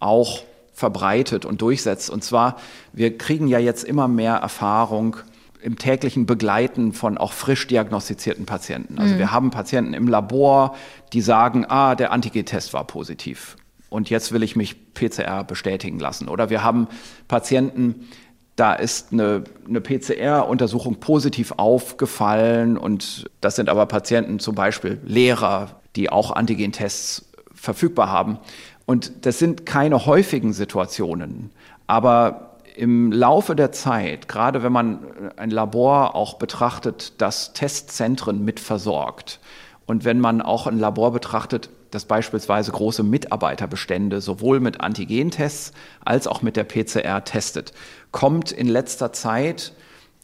auch 0.00 0.42
verbreitet 0.72 1.44
und 1.44 1.60
durchsetzt. 1.60 2.10
Und 2.10 2.24
zwar, 2.24 2.56
wir 2.92 3.16
kriegen 3.18 3.46
ja 3.46 3.58
jetzt 3.58 3.84
immer 3.84 4.08
mehr 4.08 4.36
Erfahrung 4.36 5.16
im 5.62 5.78
täglichen 5.78 6.26
Begleiten 6.26 6.92
von 6.92 7.18
auch 7.18 7.32
frisch 7.32 7.66
diagnostizierten 7.68 8.46
Patienten. 8.46 8.98
Also 8.98 9.14
mhm. 9.14 9.18
wir 9.18 9.32
haben 9.32 9.50
Patienten 9.50 9.94
im 9.94 10.08
Labor, 10.08 10.74
die 11.12 11.20
sagen, 11.20 11.66
ah, 11.68 11.94
der 11.94 12.10
Antigen-Test 12.10 12.72
war 12.72 12.84
positiv 12.84 13.56
und 13.92 14.10
jetzt 14.10 14.32
will 14.32 14.42
ich 14.42 14.56
mich 14.56 14.94
PCR 14.94 15.44
bestätigen 15.44 16.00
lassen. 16.00 16.28
Oder 16.28 16.50
wir 16.50 16.64
haben 16.64 16.88
Patienten, 17.28 18.08
da 18.56 18.74
ist 18.74 19.12
eine, 19.12 19.44
eine 19.66 19.80
PCR-Untersuchung 19.80 21.00
positiv 21.00 21.52
aufgefallen 21.56 22.76
und 22.76 23.30
das 23.40 23.56
sind 23.56 23.68
aber 23.68 23.86
Patienten, 23.86 24.38
zum 24.38 24.54
Beispiel 24.54 25.00
Lehrer, 25.04 25.80
die 25.96 26.10
auch 26.10 26.30
Antigen-Tests 26.30 27.30
verfügbar 27.54 28.10
haben. 28.10 28.38
Und 28.84 29.26
das 29.26 29.38
sind 29.38 29.64
keine 29.64 30.06
häufigen 30.06 30.52
Situationen, 30.52 31.50
aber 31.86 32.58
im 32.76 33.12
Laufe 33.12 33.54
der 33.54 33.72
Zeit, 33.72 34.28
gerade 34.28 34.62
wenn 34.62 34.72
man 34.72 35.00
ein 35.36 35.50
Labor 35.50 36.14
auch 36.14 36.34
betrachtet, 36.34 37.20
das 37.20 37.52
Testzentren 37.52 38.44
mit 38.44 38.60
versorgt 38.60 39.40
und 39.86 40.04
wenn 40.04 40.20
man 40.20 40.40
auch 40.42 40.66
ein 40.66 40.78
Labor 40.78 41.12
betrachtet, 41.12 41.70
das 41.92 42.06
beispielsweise 42.06 42.72
große 42.72 43.02
Mitarbeiterbestände 43.04 44.20
sowohl 44.20 44.58
mit 44.58 44.80
Antigentests 44.80 45.72
als 46.04 46.26
auch 46.26 46.42
mit 46.42 46.56
der 46.56 46.64
PCR 46.64 47.22
testet, 47.24 47.72
kommt 48.10 48.50
in 48.50 48.66
letzter 48.66 49.12
Zeit 49.12 49.74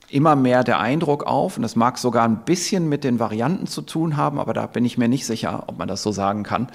immer 0.08 0.34
mehr 0.34 0.64
der 0.64 0.80
Eindruck 0.80 1.24
auf, 1.24 1.56
und 1.56 1.62
das 1.62 1.76
mag 1.76 1.98
sogar 1.98 2.24
ein 2.24 2.44
bisschen 2.44 2.88
mit 2.88 3.04
den 3.04 3.18
Varianten 3.20 3.66
zu 3.66 3.82
tun 3.82 4.16
haben, 4.16 4.38
aber 4.38 4.54
da 4.54 4.66
bin 4.66 4.84
ich 4.84 4.96
mir 4.96 5.08
nicht 5.08 5.26
sicher, 5.26 5.64
ob 5.66 5.78
man 5.78 5.86
das 5.86 6.02
so 6.02 6.10
sagen 6.10 6.42
kann, 6.42 6.68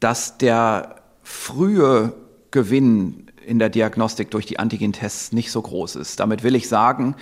dass 0.00 0.38
der 0.38 0.96
frühe 1.22 2.14
Gewinn 2.50 3.26
in 3.44 3.58
der 3.58 3.68
Diagnostik 3.68 4.30
durch 4.30 4.46
die 4.46 4.58
Antigentests 4.58 5.32
nicht 5.32 5.52
so 5.52 5.60
groß 5.60 5.96
ist. 5.96 6.20
Damit 6.20 6.42
will 6.42 6.54
ich 6.54 6.68
sagen, 6.68 7.16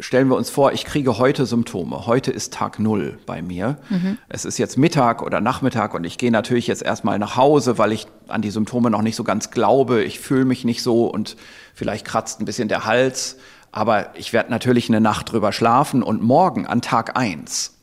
stellen 0.00 0.28
wir 0.28 0.36
uns 0.36 0.50
vor, 0.50 0.72
ich 0.72 0.84
kriege 0.84 1.18
heute 1.18 1.46
Symptome. 1.46 2.06
Heute 2.06 2.30
ist 2.30 2.52
Tag 2.52 2.78
Null 2.78 3.18
bei 3.26 3.42
mir. 3.42 3.78
Mhm. 3.88 4.18
Es 4.28 4.44
ist 4.44 4.58
jetzt 4.58 4.76
Mittag 4.76 5.22
oder 5.22 5.40
Nachmittag 5.40 5.94
und 5.94 6.04
ich 6.04 6.18
gehe 6.18 6.30
natürlich 6.30 6.66
jetzt 6.66 6.82
erstmal 6.82 7.18
nach 7.18 7.36
Hause, 7.36 7.78
weil 7.78 7.92
ich 7.92 8.06
an 8.26 8.42
die 8.42 8.50
Symptome 8.50 8.90
noch 8.90 9.02
nicht 9.02 9.16
so 9.16 9.24
ganz 9.24 9.50
glaube. 9.50 10.02
Ich 10.02 10.18
fühle 10.18 10.44
mich 10.44 10.64
nicht 10.64 10.82
so 10.82 11.06
und 11.06 11.36
vielleicht 11.74 12.06
kratzt 12.06 12.40
ein 12.40 12.46
bisschen 12.46 12.68
der 12.68 12.86
Hals. 12.86 13.36
Aber 13.72 14.14
ich 14.16 14.32
werde 14.32 14.50
natürlich 14.50 14.88
eine 14.88 15.00
Nacht 15.00 15.30
drüber 15.30 15.52
schlafen 15.52 16.02
und 16.02 16.22
morgen 16.22 16.66
an 16.66 16.82
Tag 16.82 17.16
eins, 17.16 17.78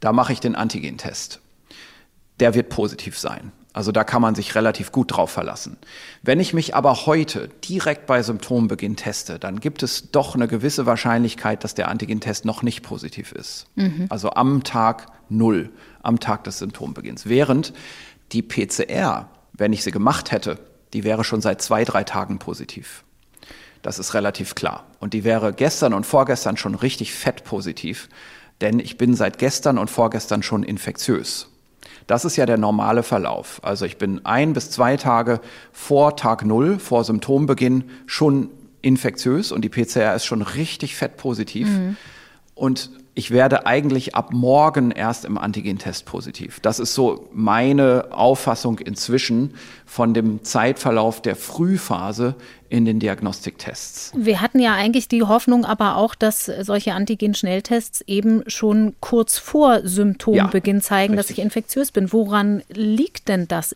da 0.00 0.12
mache 0.12 0.32
ich 0.32 0.40
den 0.40 0.54
Antigentest. 0.54 1.40
Der 2.40 2.54
wird 2.54 2.68
positiv 2.68 3.18
sein. 3.18 3.52
Also 3.72 3.92
da 3.92 4.02
kann 4.02 4.20
man 4.20 4.34
sich 4.34 4.54
relativ 4.56 4.90
gut 4.90 5.16
drauf 5.16 5.30
verlassen. 5.30 5.76
Wenn 6.22 6.40
ich 6.40 6.52
mich 6.52 6.74
aber 6.74 7.06
heute 7.06 7.48
direkt 7.68 8.06
bei 8.06 8.22
Symptombeginn 8.22 8.96
teste, 8.96 9.38
dann 9.38 9.60
gibt 9.60 9.84
es 9.84 10.10
doch 10.10 10.34
eine 10.34 10.48
gewisse 10.48 10.86
Wahrscheinlichkeit, 10.86 11.62
dass 11.62 11.74
der 11.74 11.88
Antigentest 11.88 12.44
noch 12.44 12.62
nicht 12.62 12.82
positiv 12.82 13.30
ist. 13.30 13.66
Mhm. 13.76 14.06
Also 14.08 14.30
am 14.30 14.64
Tag 14.64 15.06
null, 15.28 15.70
am 16.02 16.18
Tag 16.18 16.42
des 16.44 16.58
Symptombeginns. 16.58 17.28
Während 17.28 17.72
die 18.32 18.42
PCR, 18.42 19.28
wenn 19.52 19.72
ich 19.72 19.84
sie 19.84 19.92
gemacht 19.92 20.32
hätte, 20.32 20.58
die 20.92 21.04
wäre 21.04 21.22
schon 21.22 21.40
seit 21.40 21.62
zwei, 21.62 21.84
drei 21.84 22.02
Tagen 22.02 22.40
positiv. 22.40 23.04
Das 23.82 23.98
ist 23.98 24.14
relativ 24.14 24.56
klar. 24.56 24.84
Und 24.98 25.14
die 25.14 25.22
wäre 25.22 25.52
gestern 25.52 25.94
und 25.94 26.04
vorgestern 26.04 26.56
schon 26.56 26.74
richtig 26.74 27.14
fett 27.14 27.44
positiv, 27.44 28.08
denn 28.60 28.78
ich 28.80 28.98
bin 28.98 29.14
seit 29.14 29.38
gestern 29.38 29.78
und 29.78 29.90
vorgestern 29.90 30.42
schon 30.42 30.64
infektiös. 30.64 31.49
Das 32.10 32.24
ist 32.24 32.34
ja 32.34 32.44
der 32.44 32.58
normale 32.58 33.04
Verlauf. 33.04 33.60
Also 33.62 33.84
ich 33.84 33.96
bin 33.96 34.26
ein 34.26 34.52
bis 34.52 34.68
zwei 34.72 34.96
Tage 34.96 35.40
vor 35.70 36.16
Tag 36.16 36.44
Null, 36.44 36.80
vor 36.80 37.04
Symptombeginn 37.04 37.84
schon 38.06 38.50
infektiös 38.82 39.52
und 39.52 39.62
die 39.62 39.68
PCR 39.68 40.16
ist 40.16 40.24
schon 40.24 40.42
richtig 40.42 40.96
fettpositiv. 40.96 41.68
Mhm. 41.68 41.96
Und 42.56 42.90
ich 43.14 43.30
werde 43.30 43.64
eigentlich 43.64 44.16
ab 44.16 44.32
morgen 44.32 44.90
erst 44.90 45.24
im 45.24 45.38
Antigentest 45.38 46.04
positiv. 46.04 46.58
Das 46.58 46.80
ist 46.80 46.94
so 46.94 47.28
meine 47.32 48.08
Auffassung 48.10 48.80
inzwischen 48.80 49.54
von 49.90 50.14
dem 50.14 50.44
Zeitverlauf 50.44 51.20
der 51.20 51.34
Frühphase 51.34 52.36
in 52.68 52.84
den 52.84 53.00
Diagnostiktests. 53.00 54.12
Wir 54.14 54.40
hatten 54.40 54.60
ja 54.60 54.74
eigentlich 54.74 55.08
die 55.08 55.24
Hoffnung 55.24 55.64
aber 55.64 55.96
auch, 55.96 56.14
dass 56.14 56.46
solche 56.60 56.94
Antigen-Schnelltests 56.94 58.02
eben 58.06 58.44
schon 58.46 58.94
kurz 59.00 59.38
vor 59.38 59.80
Symptombeginn 59.82 60.76
ja, 60.76 60.82
zeigen, 60.82 61.14
richtig. 61.14 61.26
dass 61.26 61.38
ich 61.38 61.42
infektiös 61.44 61.90
bin. 61.90 62.12
Woran 62.12 62.62
liegt 62.68 63.26
denn 63.26 63.48
das? 63.48 63.74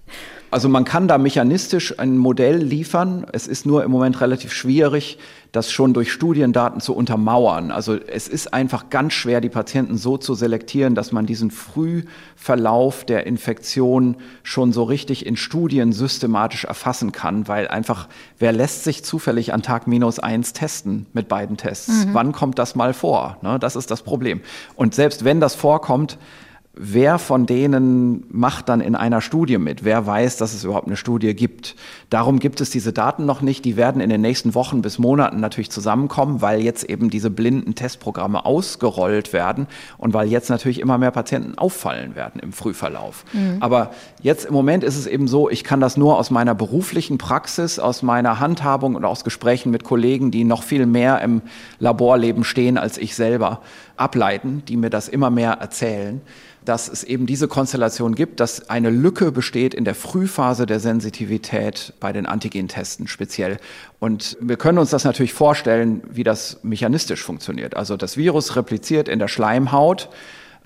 Also 0.53 0.69
man 0.69 0.85
kann 0.85 1.09
da 1.09 1.19
mechanistisch 1.19 1.99
ein 1.99 2.17
Modell 2.17 2.59
liefern. 2.59 3.27
Es 3.33 3.49
ist 3.49 3.67
nur 3.67 3.83
im 3.83 3.91
Moment 3.91 4.21
relativ 4.21 4.53
schwierig, 4.53 5.19
das 5.51 5.73
schon 5.73 5.95
durch 5.95 6.13
Studiendaten 6.13 6.81
zu 6.81 6.95
untermauern. 6.95 7.73
Also 7.73 7.95
es 7.95 8.29
ist 8.29 8.55
einfach 8.55 8.91
ganz 8.91 9.15
schwer, 9.15 9.41
die 9.41 9.49
Patienten 9.49 9.99
so 9.99 10.17
zu 10.17 10.35
selektieren, 10.35 10.95
dass 10.95 11.11
man 11.11 11.27
diesen 11.27 11.51
Frühverlauf 11.51 13.05
der 13.05 13.27
Infektion 13.27 14.17
schon 14.45 14.73
so 14.73 14.85
richtig 14.85 15.27
in 15.27 15.37
Studien 15.37 15.93
systematisch 16.05 16.65
erfassen 16.65 17.13
kann, 17.13 17.49
weil 17.49 17.67
einfach, 17.69 18.09
wer 18.39 18.53
lässt 18.53 18.85
sich 18.85 19.03
zufällig 19.05 19.55
an 19.55 19.63
Tag 19.63 19.87
minus 19.87 20.19
eins 20.19 20.53
testen 20.53 21.07
mit 21.15 21.29
beiden 21.29 21.57
Tests? 21.57 22.05
Mhm. 22.05 22.15
Wann 22.15 22.33
kommt 22.33 22.59
das 22.59 22.75
mal 22.75 22.93
vor? 22.93 23.39
Ne, 23.41 23.59
das 23.59 23.75
ist 23.75 23.91
das 23.91 24.03
Problem. 24.03 24.43
Und 24.77 24.95
selbst 24.95 25.25
wenn 25.25 25.41
das 25.41 25.55
vorkommt, 25.55 26.19
wer 26.77 27.19
von 27.19 27.47
denen 27.47 28.25
macht 28.31 28.69
dann 28.69 28.81
in 28.81 28.97
einer 28.97 29.21
Studie 29.21 29.59
mit? 29.59 29.85
Wer 29.85 30.07
weiß, 30.07 30.37
dass 30.37 30.55
es 30.55 30.65
überhaupt 30.65 30.87
eine 30.87 30.97
Studie 30.97 31.35
gibt? 31.35 31.77
Darum 32.11 32.41
gibt 32.41 32.61
es 32.61 32.71
diese 32.71 32.93
Daten 32.93 33.27
noch 33.27 33.43
nicht. 33.43 33.65
Die 33.65 33.77
werden 33.77 34.01
in 34.01 34.11
den 34.11 34.21
nächsten 34.21 34.55
Wochen 34.55 34.83
bis 34.83 34.99
Monaten 34.99 35.41
natürlich 35.41 35.71
zusammenkommen, 35.71 36.43
weil 36.43 36.61
jetzt 36.61 36.85
eben 36.85 37.11
diese 37.11 37.31
blinden 37.31 37.75
Testprogramme 37.75 38.45
ausgerollt 38.45 39.33
werden 39.33 39.69
und 39.99 40.15
weil 40.15 40.29
jetzt 40.29 40.51
natürlich 40.51 40.81
immer 40.81 40.99
mehr 40.99 41.13
Patienten 41.13 41.57
auffallen 41.57 42.17
werden 42.17 42.41
im 42.41 42.53
Frühverlauf. 42.53 43.25
Mhm. 43.33 43.59
Aber 43.61 43.93
jetzt 44.21 44.45
im 44.45 44.53
Moment 44.53 44.83
ist 44.83 44.97
es 44.97 45.07
eben 45.07 45.29
so, 45.29 45.49
ich 45.49 45.63
kann 45.63 45.81
das 45.81 45.97
nur 45.97 46.19
aus 46.19 46.31
meiner 46.31 46.55
beruflichen 46.55 47.19
Praxis, 47.19 47.79
aus 47.79 48.03
meiner 48.03 48.41
Handhabung 48.41 48.97
und 48.97 49.05
aus 49.05 49.23
Gesprächen 49.23 49.71
mit 49.71 49.85
Kollegen, 49.85 50.33
die 50.33 50.45
noch 50.45 50.65
viel 50.65 50.87
mehr 50.87 51.21
im 51.21 51.43
Laborleben 51.79 52.43
stehen 52.43 52.79
als 52.79 52.99
ich 52.99 53.15
selber, 53.15 53.61
ableiten, 53.97 54.65
die 54.67 54.77
mir 54.77 54.91
das 54.91 55.09
immer 55.09 55.31
mehr 55.31 55.53
erzählen 55.53 56.21
dass 56.65 56.89
es 56.89 57.05
eben 57.05 57.27
diese 57.27 57.49
Konstellation 57.49 58.15
gibt, 58.15 58.41
dass 58.41 58.71
eine 58.71 58.91
Lücke 58.91 59.33
besteht 59.33 59.75
in 59.75 59.85
der 59.85 59.95
Frühphase 59.95 60.67
der 60.67 60.81
Sensitivität 60.81 61.93
bei 62.01 62.13
den 62.13 62.27
Antigentesten 62.27 63.07
speziell. 63.07 63.59
Und 64.01 64.37
wir 64.41 64.57
können 64.57 64.79
uns 64.79 64.91
das 64.91 65.05
natürlich 65.05 65.35
vorstellen, 65.35 66.03
wie 66.11 66.25
das 66.25 66.61
mechanistisch 66.63 67.23
funktioniert. 67.23 67.77
Also 67.77 67.97
das 67.97 68.17
Virus 68.17 68.57
repliziert 68.57 69.09
in 69.09 69.19
der 69.19 69.29
Schleimhaut. 69.29 70.09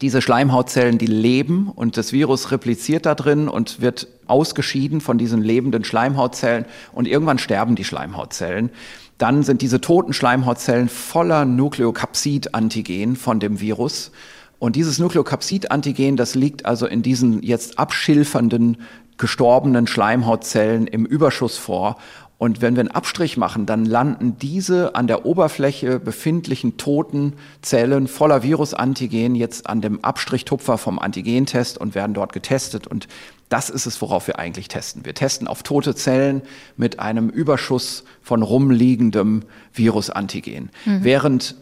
Diese 0.01 0.23
Schleimhautzellen, 0.23 0.97
die 0.99 1.07
leben 1.07 1.69
und 1.75 1.97
das 1.97 2.13
Virus 2.13 2.53
repliziert 2.53 3.05
da 3.05 3.17
drin 3.17 3.49
und 3.49 3.81
wird 3.81 4.07
ausgeschieden 4.29 5.01
von 5.01 5.19
diesen 5.19 5.43
lebenden 5.43 5.83
Schleimhautzellen 5.83 6.67
und 6.93 7.09
irgendwann 7.09 7.39
sterben 7.39 7.75
die 7.75 7.85
Schleimhautzellen. 7.85 8.71
Dann 9.19 9.43
sind 9.43 9.63
diese 9.63 9.81
toten 9.81 10.13
Schleimhautzellen 10.13 10.89
voller 10.89 11.45
Nukleokapsid-Antigen 11.45 13.17
von 13.17 13.41
dem 13.41 13.59
Virus 13.61 14.13
und 14.59 14.77
dieses 14.77 14.99
Nukleokapsid-Antigen, 14.99 16.17
das 16.17 16.35
liegt 16.35 16.67
also 16.67 16.87
in 16.87 17.03
diesen 17.03 17.43
jetzt 17.43 17.79
abschilfernden, 17.79 18.79
gestorbenen 19.17 19.87
Schleimhautzellen 19.87 20.87
im 20.87 21.07
Überschuss 21.07 21.57
vor. 21.59 21.97
Und 22.39 22.63
wenn 22.63 22.77
wir 22.77 22.81
einen 22.81 22.93
Abstrich 22.93 23.37
machen, 23.37 23.67
dann 23.67 23.85
landen 23.85 24.37
diese 24.39 24.95
an 24.95 25.09
der 25.09 25.27
Oberfläche 25.27 25.99
befindlichen 25.99 26.77
toten 26.77 27.33
Zellen 27.63 28.07
voller 28.07 28.45
Virusantigen 28.45 29.35
jetzt 29.35 29.69
an 29.69 29.81
dem 29.81 30.05
Abstrichtupfer 30.05 30.79
vom 30.79 31.01
Antigentest 31.01 31.79
und 31.79 31.97
werden 31.97 32.15
dort 32.15 32.33
getestet. 32.33 32.87
Und 32.87 33.09
das 33.49 33.71
ist 33.71 33.87
es, 33.87 34.01
worauf 34.01 34.29
wir 34.29 34.39
eigentlich 34.39 34.69
testen. 34.69 35.05
Wir 35.05 35.15
testen 35.15 35.49
auf 35.49 35.65
tote 35.65 35.97
Zellen 35.97 36.43
mit 36.77 37.01
einem 37.01 37.29
Überschuss 37.29 38.05
von 38.23 38.43
rumliegendem 38.43 39.43
Virusantigen. 39.73 40.71
Mhm. 40.85 41.03
Während 41.03 41.57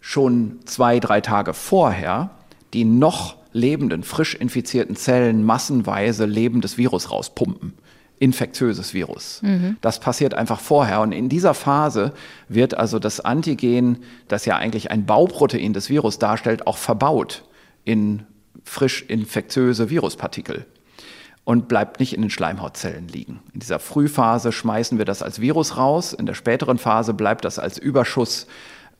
schon 0.00 0.60
zwei, 0.64 0.98
drei 0.98 1.20
Tage 1.20 1.52
vorher 1.52 2.30
die 2.74 2.84
noch 2.84 3.36
lebenden, 3.52 4.02
frisch 4.02 4.34
infizierten 4.34 4.96
Zellen 4.96 5.44
massenweise 5.44 6.24
lebendes 6.24 6.78
Virus 6.78 7.10
rauspumpen 7.10 7.74
infektiöses 8.22 8.94
Virus. 8.94 9.40
Mhm. 9.42 9.78
Das 9.80 9.98
passiert 9.98 10.32
einfach 10.34 10.60
vorher. 10.60 11.00
Und 11.00 11.10
in 11.10 11.28
dieser 11.28 11.54
Phase 11.54 12.12
wird 12.48 12.74
also 12.74 13.00
das 13.00 13.18
Antigen, 13.18 13.98
das 14.28 14.44
ja 14.44 14.56
eigentlich 14.56 14.92
ein 14.92 15.06
Bauprotein 15.06 15.72
des 15.72 15.90
Virus 15.90 16.20
darstellt, 16.20 16.68
auch 16.68 16.76
verbaut 16.76 17.42
in 17.84 18.22
frisch 18.62 19.02
infektiöse 19.02 19.90
Viruspartikel 19.90 20.66
und 21.42 21.66
bleibt 21.66 21.98
nicht 21.98 22.12
in 22.12 22.20
den 22.22 22.30
Schleimhautzellen 22.30 23.08
liegen. 23.08 23.40
In 23.54 23.58
dieser 23.58 23.80
Frühphase 23.80 24.52
schmeißen 24.52 24.98
wir 24.98 25.04
das 25.04 25.22
als 25.24 25.40
Virus 25.40 25.76
raus, 25.76 26.12
in 26.12 26.26
der 26.26 26.34
späteren 26.34 26.78
Phase 26.78 27.14
bleibt 27.14 27.44
das 27.44 27.58
als 27.58 27.76
Überschuss, 27.76 28.46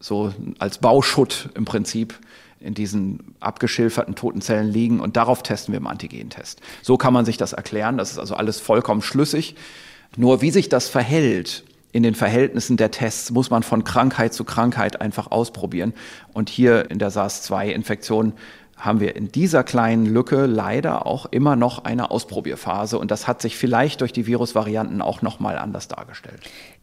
so 0.01 0.35
als 0.59 0.79
Bauschutt 0.79 1.51
im 1.55 1.65
Prinzip 1.65 2.19
in 2.63 2.75
diesen 2.75 3.35
abgeschilferten 3.41 4.15
toten 4.15 4.41
Zellen 4.41 4.71
liegen 4.71 5.01
und 5.01 5.17
darauf 5.17 5.43
testen 5.43 5.73
wir 5.73 5.79
im 5.79 5.87
Antigentest. 5.87 6.61
So 6.83 6.97
kann 6.97 7.13
man 7.13 7.25
sich 7.25 7.37
das 7.37 7.53
erklären, 7.53 7.99
das 7.99 8.13
ist 8.13 8.19
also 8.19 8.35
alles 8.35 8.61
vollkommen 8.61 9.03
schlüssig. 9.03 9.57
Nur 10.17 10.43
wie 10.43 10.51
sich 10.51 10.69
das 10.69 10.89
verhält 10.89 11.65
in 11.93 12.03
den 12.03 12.15
Verhältnissen 12.15 12.77
der 12.77 12.91
Tests, 12.91 13.31
muss 13.31 13.51
man 13.51 13.63
von 13.63 13.85
Krankheit 13.85 14.33
zu 14.33 14.45
Krankheit 14.45 15.01
einfach 15.01 15.31
ausprobieren. 15.31 15.93
Und 16.33 16.49
hier 16.49 16.91
in 16.91 16.99
der 16.99 17.11
SARS-2-Infektion 17.11 18.33
haben 18.83 18.99
wir 18.99 19.15
in 19.15 19.31
dieser 19.31 19.63
kleinen 19.63 20.07
Lücke 20.07 20.47
leider 20.47 21.07
auch 21.07 21.27
immer 21.27 21.55
noch 21.55 21.85
eine 21.85 22.11
Ausprobierphase 22.11 22.99
und 22.99 23.13
das 23.13 23.29
hat 23.29 23.41
sich 23.41 23.57
vielleicht 23.57 24.01
durch 24.01 24.13
die 24.13 24.27
Virusvarianten 24.27 25.01
auch 25.03 25.23
noch 25.23 25.39
mal 25.39 25.57
anders 25.57 25.87
dargestellt. 25.87 26.41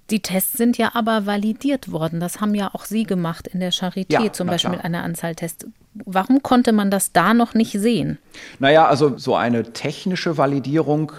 Die 0.10 0.22
Tests 0.22 0.54
sind 0.54 0.78
ja 0.78 0.92
aber 0.94 1.26
validiert 1.26 1.92
worden. 1.92 2.20
Das 2.20 2.42
haben 2.42 2.56
ja 2.56 2.72
auch 2.74 2.86
Sie 2.86 3.04
gemacht 3.04 3.48
in 3.48 3.60
der 3.60 3.72
Charité, 3.72 4.24
ja, 4.24 4.32
zum 4.32 4.48
Beispiel 4.48 4.72
mit 4.72 4.84
einer 4.84 5.04
Anzahl 5.04 5.36
Tests. 5.36 5.66
Warum 5.94 6.42
konnte 6.44 6.72
man 6.72 6.92
das 6.92 7.12
da 7.12 7.34
noch 7.34 7.54
nicht 7.54 7.74
sehen? 7.74 8.18
Naja, 8.60 8.88
also 8.88 9.18
so 9.18 9.36
eine 9.36 9.74
technische 9.74 10.38
Validierung 10.38 11.12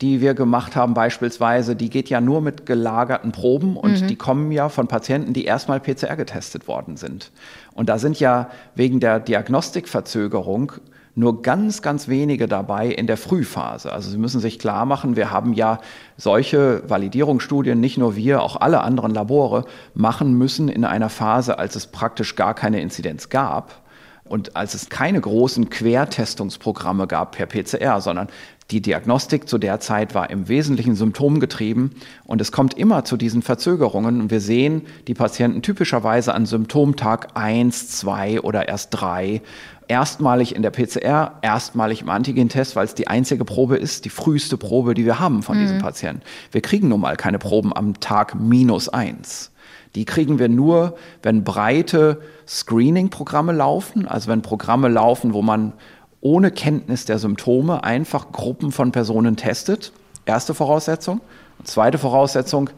die 0.00 0.20
wir 0.20 0.34
gemacht 0.34 0.76
haben 0.76 0.94
beispielsweise, 0.94 1.76
die 1.76 1.90
geht 1.90 2.08
ja 2.08 2.20
nur 2.20 2.40
mit 2.40 2.64
gelagerten 2.64 3.32
Proben 3.32 3.76
und 3.76 4.00
mhm. 4.00 4.06
die 4.06 4.16
kommen 4.16 4.50
ja 4.50 4.68
von 4.68 4.88
Patienten, 4.88 5.34
die 5.34 5.44
erstmal 5.44 5.78
PCR 5.78 6.16
getestet 6.16 6.68
worden 6.68 6.96
sind. 6.96 7.30
Und 7.74 7.88
da 7.88 7.98
sind 7.98 8.18
ja 8.18 8.50
wegen 8.74 9.00
der 9.00 9.20
Diagnostikverzögerung 9.20 10.72
nur 11.20 11.42
ganz, 11.42 11.82
ganz 11.82 12.08
wenige 12.08 12.48
dabei 12.48 12.88
in 12.88 13.06
der 13.06 13.16
Frühphase. 13.16 13.92
Also 13.92 14.10
Sie 14.10 14.18
müssen 14.18 14.40
sich 14.40 14.58
klar 14.58 14.84
machen, 14.86 15.14
wir 15.14 15.30
haben 15.30 15.52
ja 15.52 15.78
solche 16.16 16.82
Validierungsstudien, 16.88 17.78
nicht 17.78 17.96
nur 17.96 18.16
wir, 18.16 18.42
auch 18.42 18.56
alle 18.56 18.80
anderen 18.80 19.14
Labore 19.14 19.64
machen 19.94 20.36
müssen 20.36 20.68
in 20.68 20.84
einer 20.84 21.08
Phase, 21.08 21.58
als 21.58 21.76
es 21.76 21.86
praktisch 21.86 22.34
gar 22.34 22.54
keine 22.54 22.80
Inzidenz 22.80 23.28
gab 23.28 23.82
und 24.24 24.56
als 24.56 24.74
es 24.74 24.88
keine 24.88 25.20
großen 25.20 25.70
Quertestungsprogramme 25.70 27.06
gab 27.06 27.32
per 27.32 27.46
PCR, 27.46 28.00
sondern 28.00 28.28
die 28.70 28.80
Diagnostik 28.80 29.48
zu 29.48 29.58
der 29.58 29.80
Zeit 29.80 30.14
war 30.14 30.30
im 30.30 30.48
Wesentlichen 30.48 30.94
symptomgetrieben 30.94 31.92
und 32.24 32.40
es 32.40 32.52
kommt 32.52 32.74
immer 32.74 33.04
zu 33.04 33.16
diesen 33.16 33.42
Verzögerungen 33.42 34.20
und 34.20 34.30
wir 34.30 34.40
sehen 34.40 34.82
die 35.08 35.14
Patienten 35.14 35.62
typischerweise 35.62 36.34
an 36.34 36.46
Symptomtag 36.46 37.28
1, 37.34 37.88
2 37.88 38.40
oder 38.40 38.68
erst 38.68 38.90
3 38.92 39.42
erstmalig 39.88 40.54
in 40.54 40.62
der 40.62 40.70
PCR, 40.70 41.38
erstmalig 41.42 42.02
im 42.02 42.10
Antigentest, 42.10 42.76
weil 42.76 42.84
es 42.84 42.94
die 42.94 43.08
einzige 43.08 43.44
Probe 43.44 43.76
ist, 43.76 44.04
die 44.04 44.10
früheste 44.10 44.56
Probe, 44.56 44.94
die 44.94 45.04
wir 45.04 45.18
haben 45.18 45.42
von 45.42 45.56
mhm. 45.56 45.62
diesen 45.62 45.78
Patienten. 45.78 46.22
Wir 46.52 46.60
kriegen 46.60 46.88
nun 46.88 47.00
mal 47.00 47.16
keine 47.16 47.40
Proben 47.40 47.76
am 47.76 47.98
Tag 47.98 48.36
minus 48.36 48.88
1. 48.88 49.50
Die 49.96 50.04
kriegen 50.04 50.38
wir 50.38 50.48
nur, 50.48 50.96
wenn 51.24 51.42
breite 51.42 52.20
Screening-Programme 52.46 53.52
laufen, 53.52 54.06
also 54.06 54.30
wenn 54.30 54.42
Programme 54.42 54.88
laufen, 54.88 55.34
wo 55.34 55.42
man 55.42 55.72
ohne 56.20 56.50
Kenntnis 56.50 57.04
der 57.04 57.18
Symptome 57.18 57.84
einfach 57.84 58.32
Gruppen 58.32 58.72
von 58.72 58.92
Personen 58.92 59.36
testet. 59.36 59.92
Erste 60.26 60.54
Voraussetzung. 60.54 61.20
zweite 61.64 61.98
Voraussetzung, 61.98 62.70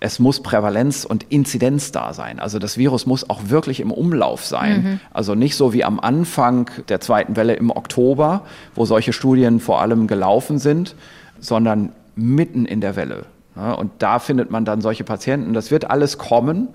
es 0.00 0.18
muss 0.18 0.42
Prävalenz 0.42 1.04
und 1.04 1.26
Inzidenz 1.28 1.92
da 1.92 2.12
sein. 2.12 2.40
Also 2.40 2.58
das 2.58 2.76
Virus 2.76 3.06
muss 3.06 3.30
auch 3.30 3.42
wirklich 3.50 3.78
im 3.78 3.92
Umlauf 3.92 4.44
sein. 4.44 4.82
Mhm. 4.82 5.00
Also 5.12 5.36
nicht 5.36 5.54
so 5.54 5.72
wie 5.72 5.84
am 5.84 6.00
Anfang 6.00 6.68
der 6.88 7.00
zweiten 7.00 7.36
Welle 7.36 7.54
im 7.54 7.70
Oktober, 7.70 8.44
wo 8.74 8.84
solche 8.84 9.12
Studien 9.12 9.60
vor 9.60 9.80
allem 9.80 10.08
gelaufen 10.08 10.58
sind, 10.58 10.96
sondern 11.38 11.92
mitten 12.16 12.66
in 12.66 12.80
der 12.80 12.96
Welle. 12.96 13.26
und 13.54 13.90
da 13.98 14.18
findet 14.18 14.50
man 14.50 14.64
dann 14.64 14.80
solche 14.80 15.04
Patienten. 15.04 15.52
Das 15.52 15.70
wird 15.70 15.88
alles 15.90 16.18
kommen. 16.18 16.68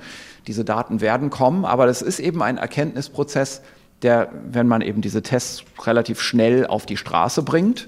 Diese 0.47 0.63
Daten 0.63 1.01
werden 1.01 1.29
kommen, 1.29 1.65
aber 1.65 1.85
das 1.85 2.01
ist 2.01 2.19
eben 2.19 2.41
ein 2.41 2.57
Erkenntnisprozess, 2.57 3.61
der, 4.01 4.29
wenn 4.49 4.67
man 4.67 4.81
eben 4.81 5.01
diese 5.01 5.21
Tests 5.21 5.63
relativ 5.85 6.21
schnell 6.21 6.67
auf 6.67 6.85
die 6.85 6.97
Straße 6.97 7.43
bringt, 7.43 7.87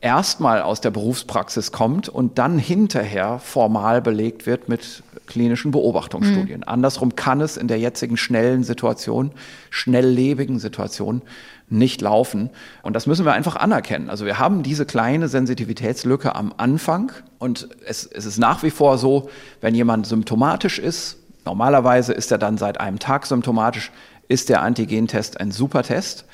erstmal 0.00 0.62
aus 0.62 0.80
der 0.80 0.90
Berufspraxis 0.90 1.72
kommt 1.72 2.08
und 2.08 2.38
dann 2.38 2.58
hinterher 2.58 3.38
formal 3.38 4.02
belegt 4.02 4.46
wird 4.46 4.68
mit 4.68 5.02
klinischen 5.26 5.72
Beobachtungsstudien. 5.72 6.60
Mhm. 6.60 6.68
Andersrum 6.68 7.16
kann 7.16 7.40
es 7.40 7.56
in 7.56 7.66
der 7.66 7.78
jetzigen 7.78 8.16
schnellen 8.16 8.62
Situation, 8.62 9.32
schnelllebigen 9.70 10.58
Situation 10.58 11.22
nicht 11.68 12.00
laufen. 12.00 12.50
Und 12.82 12.94
das 12.94 13.06
müssen 13.06 13.24
wir 13.24 13.32
einfach 13.32 13.56
anerkennen. 13.56 14.08
Also 14.08 14.24
wir 14.24 14.38
haben 14.38 14.62
diese 14.62 14.86
kleine 14.86 15.26
Sensitivitätslücke 15.26 16.36
am 16.36 16.54
Anfang 16.56 17.10
und 17.38 17.68
es, 17.84 18.06
es 18.06 18.24
ist 18.24 18.38
nach 18.38 18.62
wie 18.62 18.70
vor 18.70 18.98
so, 18.98 19.28
wenn 19.60 19.74
jemand 19.74 20.06
symptomatisch 20.06 20.78
ist, 20.78 21.18
normalerweise 21.44 22.12
ist 22.12 22.30
er 22.30 22.38
dann 22.38 22.58
seit 22.58 22.78
einem 22.78 23.00
Tag 23.00 23.26
symptomatisch, 23.26 23.90
ist 24.28 24.48
der 24.48 24.62
Antigentest 24.62 25.40
ein 25.40 25.50
super 25.50 25.82
Test. 25.82 26.24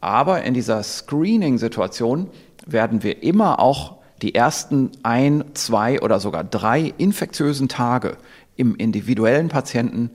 Aber 0.00 0.42
in 0.42 0.54
dieser 0.54 0.82
Screening-Situation 0.82 2.28
werden 2.66 3.02
wir 3.02 3.22
immer 3.22 3.58
auch 3.60 3.98
die 4.22 4.34
ersten 4.34 4.90
ein, 5.02 5.44
zwei 5.54 6.00
oder 6.00 6.20
sogar 6.20 6.44
drei 6.44 6.92
infektiösen 6.98 7.68
Tage 7.68 8.16
im 8.56 8.76
individuellen 8.76 9.48
Patienten 9.48 10.10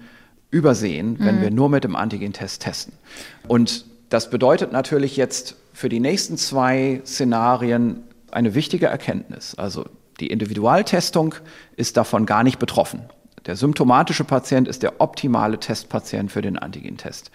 übersehen, 0.51 1.17
wenn 1.19 1.37
mhm. 1.37 1.41
wir 1.41 1.51
nur 1.51 1.69
mit 1.69 1.83
dem 1.83 1.95
Antigentest 1.95 2.63
testen. 2.63 2.93
Und 3.47 3.85
das 4.09 4.29
bedeutet 4.29 4.71
natürlich 4.71 5.17
jetzt 5.17 5.55
für 5.73 5.89
die 5.89 5.99
nächsten 5.99 6.37
zwei 6.37 7.01
Szenarien 7.05 8.03
eine 8.31 8.55
wichtige 8.55 8.87
Erkenntnis. 8.87 9.55
Also 9.55 9.85
die 10.19 10.27
Individualtestung 10.27 11.35
ist 11.75 11.97
davon 11.97 12.25
gar 12.25 12.43
nicht 12.43 12.59
betroffen. 12.59 13.01
Der 13.45 13.55
symptomatische 13.55 14.23
Patient 14.23 14.67
ist 14.67 14.83
der 14.83 15.01
optimale 15.01 15.59
Testpatient 15.59 16.31
für 16.31 16.41
den 16.41 16.57
Antigentest. 16.57 17.31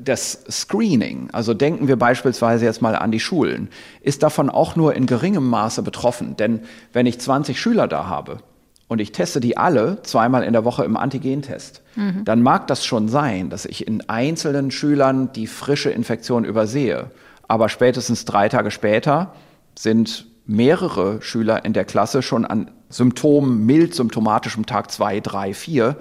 Das 0.00 0.44
Screening, 0.48 1.28
also 1.32 1.54
denken 1.54 1.88
wir 1.88 1.96
beispielsweise 1.96 2.64
jetzt 2.64 2.80
mal 2.80 2.94
an 2.94 3.10
die 3.10 3.18
Schulen, 3.18 3.68
ist 4.00 4.22
davon 4.22 4.48
auch 4.48 4.76
nur 4.76 4.94
in 4.94 5.06
geringem 5.06 5.48
Maße 5.48 5.82
betroffen. 5.82 6.36
Denn 6.36 6.60
wenn 6.92 7.06
ich 7.06 7.18
20 7.18 7.60
Schüler 7.60 7.88
da 7.88 8.06
habe 8.06 8.38
und 8.86 9.00
ich 9.00 9.10
teste 9.10 9.40
die 9.40 9.56
alle 9.56 10.00
zweimal 10.02 10.44
in 10.44 10.52
der 10.52 10.64
Woche 10.64 10.84
im 10.84 10.96
Antigentest, 10.96 11.82
mhm. 11.96 12.24
dann 12.24 12.42
mag 12.42 12.68
das 12.68 12.86
schon 12.86 13.08
sein, 13.08 13.50
dass 13.50 13.64
ich 13.64 13.88
in 13.88 14.08
einzelnen 14.08 14.70
Schülern 14.70 15.32
die 15.32 15.48
frische 15.48 15.90
Infektion 15.90 16.44
übersehe. 16.44 17.10
Aber 17.48 17.68
spätestens 17.68 18.24
drei 18.24 18.48
Tage 18.48 18.70
später 18.70 19.32
sind 19.76 20.27
mehrere 20.48 21.22
Schüler 21.22 21.64
in 21.64 21.74
der 21.74 21.84
Klasse 21.84 22.22
schon 22.22 22.44
an 22.44 22.70
Symptomen, 22.88 23.66
mild 23.66 23.94
symptomatischem 23.94 24.66
Tag 24.66 24.90
2, 24.90 25.20
3, 25.20 25.54
4 25.54 25.96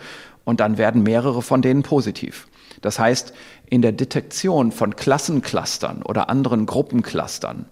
und 0.46 0.62
dann 0.62 0.78
werden 0.78 1.04
mehrere 1.04 1.42
von 1.42 1.62
denen 1.62 1.84
positiv. 1.84 2.48
Das 2.82 2.98
heißt, 2.98 3.34
in 3.70 3.82
der 3.82 3.92
Detektion 3.92 4.72
von 4.72 4.96
Klassenclustern 4.96 6.02
oder 6.02 6.30
anderen 6.30 6.66
Gruppenclustern 6.66 7.66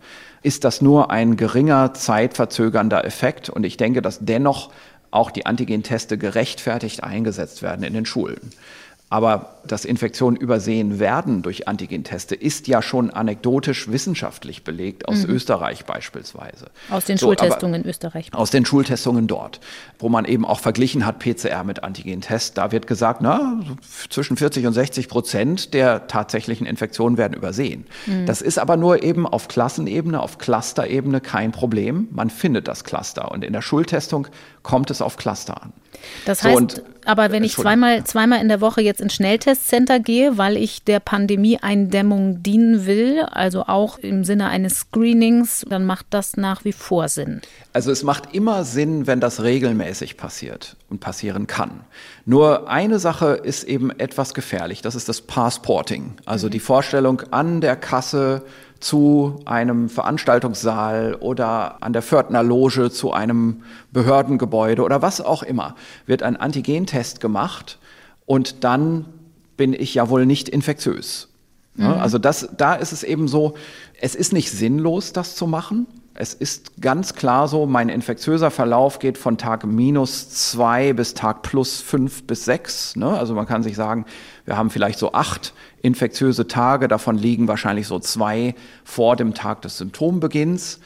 ist 0.44 0.66
das 0.66 0.82
nur 0.82 1.12
ein 1.12 1.38
geringer 1.38 1.94
zeitverzögernder 1.94 3.06
Effekt 3.06 3.50
und 3.50 3.66
ich 3.66 3.78
denke, 3.78 4.02
dass 4.02 4.20
dennoch 4.22 4.70
auch 5.12 5.32
die 5.32 5.46
Antigenteste 5.46 6.18
gerechtfertigt 6.18 7.04
eingesetzt 7.04 7.62
werden 7.62 7.86
in 7.86 7.94
den 7.94 8.06
Schulen. 8.06 8.52
Aber 9.10 9.60
dass 9.68 9.86
Infektionen 9.86 10.36
übersehen 10.36 11.00
werden 11.00 11.42
durch 11.42 11.68
Antigenteste, 11.68 12.36
ist 12.36 12.68
ja 12.68 12.82
schon 12.82 13.12
anekdotisch 13.12 13.92
wissenschaftlich 13.92 14.64
belegt, 14.64 15.08
aus 15.08 15.26
mhm. 15.26 15.36
Österreich 15.36 15.86
beispielsweise. 15.86 16.68
Aus 16.90 17.06
den 17.06 17.18
so, 17.18 17.28
Schultestungen 17.28 17.84
in 17.84 17.90
Österreich. 17.90 18.34
Aus 18.34 18.50
den 18.50 18.66
Schultestungen 18.66 19.28
dort, 19.28 19.60
wo 20.00 20.10
man 20.10 20.26
eben 20.26 20.44
auch 20.44 20.60
verglichen 20.60 21.06
hat 21.06 21.20
PCR 21.20 21.64
mit 21.64 21.84
Antigentest. 21.84 22.58
Da 22.58 22.72
wird 22.72 22.88
gesagt, 22.88 23.22
na, 23.22 23.60
zwischen 24.10 24.38
40 24.38 24.66
und 24.68 24.74
60 24.74 25.08
Prozent 25.08 25.74
der 25.74 26.08
tatsächlichen 26.08 26.66
Infektionen 26.66 27.18
werden 27.18 27.34
übersehen. 27.34 27.86
Mhm. 28.08 28.26
Das 28.26 28.42
ist 28.42 28.58
aber 28.58 28.76
nur 28.76 29.04
eben 29.04 29.28
auf 29.28 29.48
Klassenebene, 29.48 30.20
auf 30.20 30.40
Clusterebene 30.40 31.22
kein 31.22 31.52
Problem. 31.52 32.08
Man 32.12 32.30
findet 32.30 32.68
das 32.68 32.84
Cluster. 32.84 33.32
Und 33.32 33.44
in 33.44 33.54
der 33.54 33.62
Schultestung 33.62 34.28
kommt 34.66 34.90
es 34.90 35.02
auf 35.02 35.16
Cluster 35.16 35.62
an. 35.62 35.72
Das 36.26 36.44
heißt, 36.44 36.54
so, 36.54 36.58
und, 36.58 36.84
aber 37.06 37.32
wenn 37.32 37.44
ich 37.44 37.56
zweimal, 37.56 38.04
zweimal 38.04 38.42
in 38.42 38.48
der 38.48 38.62
Woche 38.62 38.82
jetzt 38.82 39.00
ins 39.00 39.14
Schnelltestcenter 39.14 40.00
gehe, 40.00 40.38
weil 40.38 40.58
ich 40.58 40.84
der 40.84 41.00
Pandemie-Eindämmung 41.00 42.42
dienen 42.42 42.86
will, 42.86 43.22
also 43.22 43.64
auch 43.64 44.00
im 44.00 44.24
Sinne 44.24 44.50
eines 44.50 44.80
Screenings, 44.80 45.66
dann 45.70 45.86
macht 45.86 46.08
das 46.10 46.36
nach 46.36 46.66
wie 46.66 46.74
vor 46.74 47.08
Sinn. 47.10 47.42
Also 47.74 47.92
es 47.92 48.04
macht 48.04 48.34
immer 48.34 48.64
Sinn, 48.64 49.08
wenn 49.08 49.20
das 49.20 49.44
regelmäßig 49.44 50.18
passiert 50.18 50.76
und 50.90 51.00
passieren 51.00 51.48
kann. 51.48 51.82
Nur 52.26 52.70
eine 52.70 53.00
Sache 53.00 53.40
ist 53.44 53.64
eben 53.64 53.92
etwas 53.92 54.34
gefährlich, 54.34 54.82
das 54.82 54.96
ist 54.96 55.08
das 55.08 55.22
Passporting, 55.22 56.16
also 56.26 56.48
mhm. 56.48 56.52
die 56.52 56.60
Vorstellung 56.60 57.22
an 57.32 57.62
der 57.62 57.76
Kasse 57.76 58.42
zu 58.80 59.40
einem 59.46 59.90
Veranstaltungssaal 59.90 61.16
oder 61.16 61.84
an 61.84 61.94
der 61.94 62.02
Pförtner 62.02 62.44
Loge 62.44 62.92
zu 62.92 63.14
einem 63.14 63.64
Behördengebäude 63.92 64.84
oder 64.84 65.02
was 65.02 65.22
auch 65.22 65.44
immer, 65.44 65.76
wird 66.06 66.24
ein 66.24 66.36
Antigentest 66.36 67.20
gemacht 67.20 67.80
und 68.26 68.64
dann 68.64 69.06
bin 69.58 69.74
ich 69.74 69.96
ja 69.96 70.10
wohl 70.10 70.26
nicht 70.26 70.50
infektiös. 70.50 71.30
Mhm. 71.76 71.86
Also 71.86 72.18
das, 72.18 72.50
da 72.58 72.76
ist 72.76 72.92
es 72.92 73.04
eben 73.04 73.28
so, 73.28 73.56
es 74.00 74.16
ist 74.16 74.34
nicht 74.34 74.52
sinnlos, 74.52 75.14
das 75.14 75.36
zu 75.36 75.48
machen. 75.48 75.88
Es 76.18 76.34
ist 76.34 76.82
ganz 76.82 77.14
klar 77.14 77.50
so, 77.50 77.66
mein 77.66 77.90
infektiöser 77.90 78.50
Verlauf 78.50 79.00
geht 79.00 79.18
von 79.18 79.38
Tag 79.38 79.66
minus 79.66 80.30
zwei 80.30 80.94
bis 80.94 81.14
Tag 81.14 81.42
plus 81.42 81.82
fünf 81.82 82.24
bis 82.24 82.46
sechs. 82.46 82.96
Ne? 82.96 83.08
Also 83.08 83.36
man 83.36 83.46
kann 83.46 83.64
sich 83.64 83.76
sagen, 83.76 84.06
wir 84.46 84.56
haben 84.56 84.70
vielleicht 84.70 84.98
so 84.98 85.12
acht 85.12 85.54
infektiöse 85.82 86.48
Tage, 86.48 86.88
davon 86.88 87.18
liegen 87.18 87.50
wahrscheinlich 87.50 87.88
so 87.88 88.00
zwei 88.00 88.56
vor 88.86 89.18
dem 89.18 89.34
Tag 89.34 89.62
des 89.64 89.78
Symptombeginns. 89.78 90.80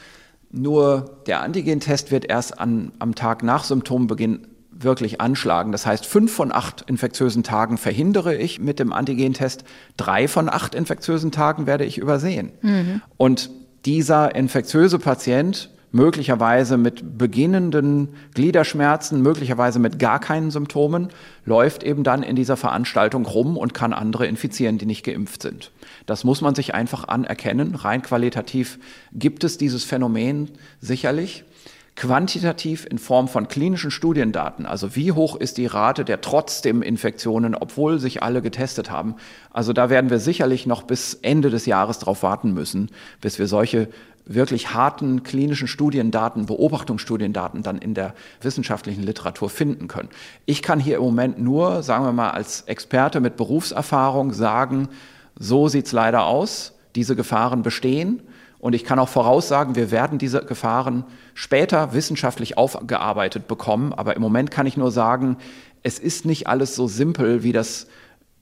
Nur 0.50 1.22
der 1.26 1.42
Antigentest 1.42 2.10
wird 2.10 2.28
erst 2.28 2.58
an, 2.58 2.90
am 2.98 3.14
Tag 3.14 3.44
nach 3.44 3.62
Symptombeginn 3.62 4.48
wirklich 4.72 5.20
anschlagen. 5.20 5.70
Das 5.70 5.86
heißt, 5.86 6.06
fünf 6.06 6.32
von 6.32 6.50
acht 6.50 6.82
infektiösen 6.88 7.44
Tagen 7.44 7.78
verhindere 7.78 8.34
ich 8.34 8.58
mit 8.58 8.80
dem 8.80 8.92
Antigentest, 8.92 9.62
drei 9.96 10.26
von 10.26 10.48
acht 10.48 10.74
infektiösen 10.74 11.30
Tagen 11.30 11.66
werde 11.66 11.84
ich 11.84 11.98
übersehen. 11.98 12.50
Mhm. 12.62 13.02
Und 13.16 13.50
dieser 13.84 14.34
infektiöse 14.34 14.98
Patient 14.98 15.70
möglicherweise 15.92 16.76
mit 16.76 17.18
beginnenden 17.18 18.10
Gliederschmerzen, 18.34 19.22
möglicherweise 19.22 19.78
mit 19.78 19.98
gar 19.98 20.20
keinen 20.20 20.50
Symptomen, 20.50 21.08
läuft 21.44 21.82
eben 21.82 22.04
dann 22.04 22.22
in 22.22 22.36
dieser 22.36 22.56
Veranstaltung 22.56 23.26
rum 23.26 23.56
und 23.56 23.74
kann 23.74 23.92
andere 23.92 24.26
infizieren, 24.26 24.78
die 24.78 24.86
nicht 24.86 25.04
geimpft 25.04 25.42
sind. 25.42 25.72
Das 26.06 26.24
muss 26.24 26.40
man 26.40 26.54
sich 26.54 26.74
einfach 26.74 27.08
anerkennen. 27.08 27.74
Rein 27.74 28.02
qualitativ 28.02 28.78
gibt 29.12 29.42
es 29.42 29.58
dieses 29.58 29.84
Phänomen 29.84 30.50
sicherlich 30.80 31.44
quantitativ 32.00 32.86
in 32.90 32.96
Form 32.96 33.28
von 33.28 33.46
klinischen 33.46 33.90
Studiendaten, 33.90 34.64
also 34.64 34.96
wie 34.96 35.12
hoch 35.12 35.36
ist 35.36 35.58
die 35.58 35.66
Rate 35.66 36.02
der 36.02 36.22
trotzdem 36.22 36.80
Infektionen, 36.80 37.54
obwohl 37.54 37.98
sich 37.98 38.22
alle 38.22 38.40
getestet 38.40 38.90
haben. 38.90 39.16
Also 39.52 39.74
da 39.74 39.90
werden 39.90 40.08
wir 40.08 40.18
sicherlich 40.18 40.64
noch 40.64 40.84
bis 40.84 41.12
Ende 41.12 41.50
des 41.50 41.66
Jahres 41.66 41.98
darauf 41.98 42.22
warten 42.22 42.54
müssen, 42.54 42.90
bis 43.20 43.38
wir 43.38 43.46
solche 43.46 43.88
wirklich 44.24 44.72
harten 44.72 45.24
klinischen 45.24 45.68
Studiendaten, 45.68 46.46
Beobachtungsstudiendaten 46.46 47.62
dann 47.62 47.76
in 47.76 47.92
der 47.92 48.14
wissenschaftlichen 48.40 49.02
Literatur 49.02 49.50
finden 49.50 49.86
können. 49.86 50.08
Ich 50.46 50.62
kann 50.62 50.80
hier 50.80 50.96
im 50.96 51.02
Moment 51.02 51.38
nur, 51.38 51.82
sagen 51.82 52.06
wir 52.06 52.12
mal, 52.12 52.30
als 52.30 52.62
Experte 52.62 53.20
mit 53.20 53.36
Berufserfahrung 53.36 54.32
sagen, 54.32 54.88
so 55.38 55.68
sieht's 55.68 55.92
leider 55.92 56.24
aus, 56.24 56.72
diese 56.94 57.14
Gefahren 57.14 57.60
bestehen 57.60 58.22
und 58.60 58.74
ich 58.74 58.84
kann 58.84 58.98
auch 58.98 59.08
voraussagen, 59.08 59.74
wir 59.74 59.90
werden 59.90 60.18
diese 60.18 60.44
Gefahren 60.44 61.04
später 61.34 61.94
wissenschaftlich 61.94 62.58
aufgearbeitet 62.58 63.48
bekommen. 63.48 63.92
Aber 63.94 64.16
im 64.16 64.22
Moment 64.22 64.50
kann 64.50 64.66
ich 64.66 64.76
nur 64.76 64.90
sagen, 64.90 65.38
es 65.82 65.98
ist 65.98 66.26
nicht 66.26 66.46
alles 66.46 66.74
so 66.74 66.86
simpel, 66.86 67.42
wie 67.42 67.52
das 67.52 67.86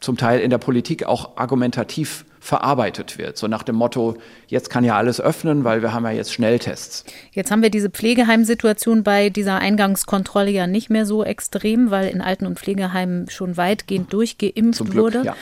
zum 0.01 0.17
Teil 0.17 0.41
in 0.41 0.51
der 0.51 0.59
Politik 0.59 1.05
auch 1.05 1.37
argumentativ 1.37 2.25
verarbeitet 2.41 3.19
wird. 3.19 3.37
So 3.37 3.49
nach 3.49 3.63
dem 3.63 3.75
Motto, 3.75 4.17
jetzt 4.47 4.71
kann 4.71 4.85
ja 4.85 4.97
alles 4.97 5.21
öffnen, 5.21 5.65
weil 5.65 5.83
wir 5.83 5.93
haben 5.93 6.05
ja 6.05 6.13
jetzt 6.13 6.33
Schnelltests. 6.33 7.05
Jetzt 7.33 7.51
haben 7.51 7.63
wir 7.63 7.71
diese 7.71 7.91
Pflegeheimsituation 7.91 9.03
bei 9.03 9.29
dieser 9.29 9.59
Eingangskontrolle 9.59 10.51
ja 10.51 10.67
nicht 10.67 10.89
mehr 10.89 11.05
so 11.05 11.25
extrem, 11.25 11.91
weil 11.91 12.09
in 12.09 12.21
Alten- 12.21 12.47
und 12.47 12.59
Pflegeheimen 12.59 13.29
schon 13.29 13.57
weitgehend 13.57 14.13
durchgeimpft 14.13 14.85
Glück, 14.85 14.95
wurde. 14.95 15.23
Ja. 15.25 15.37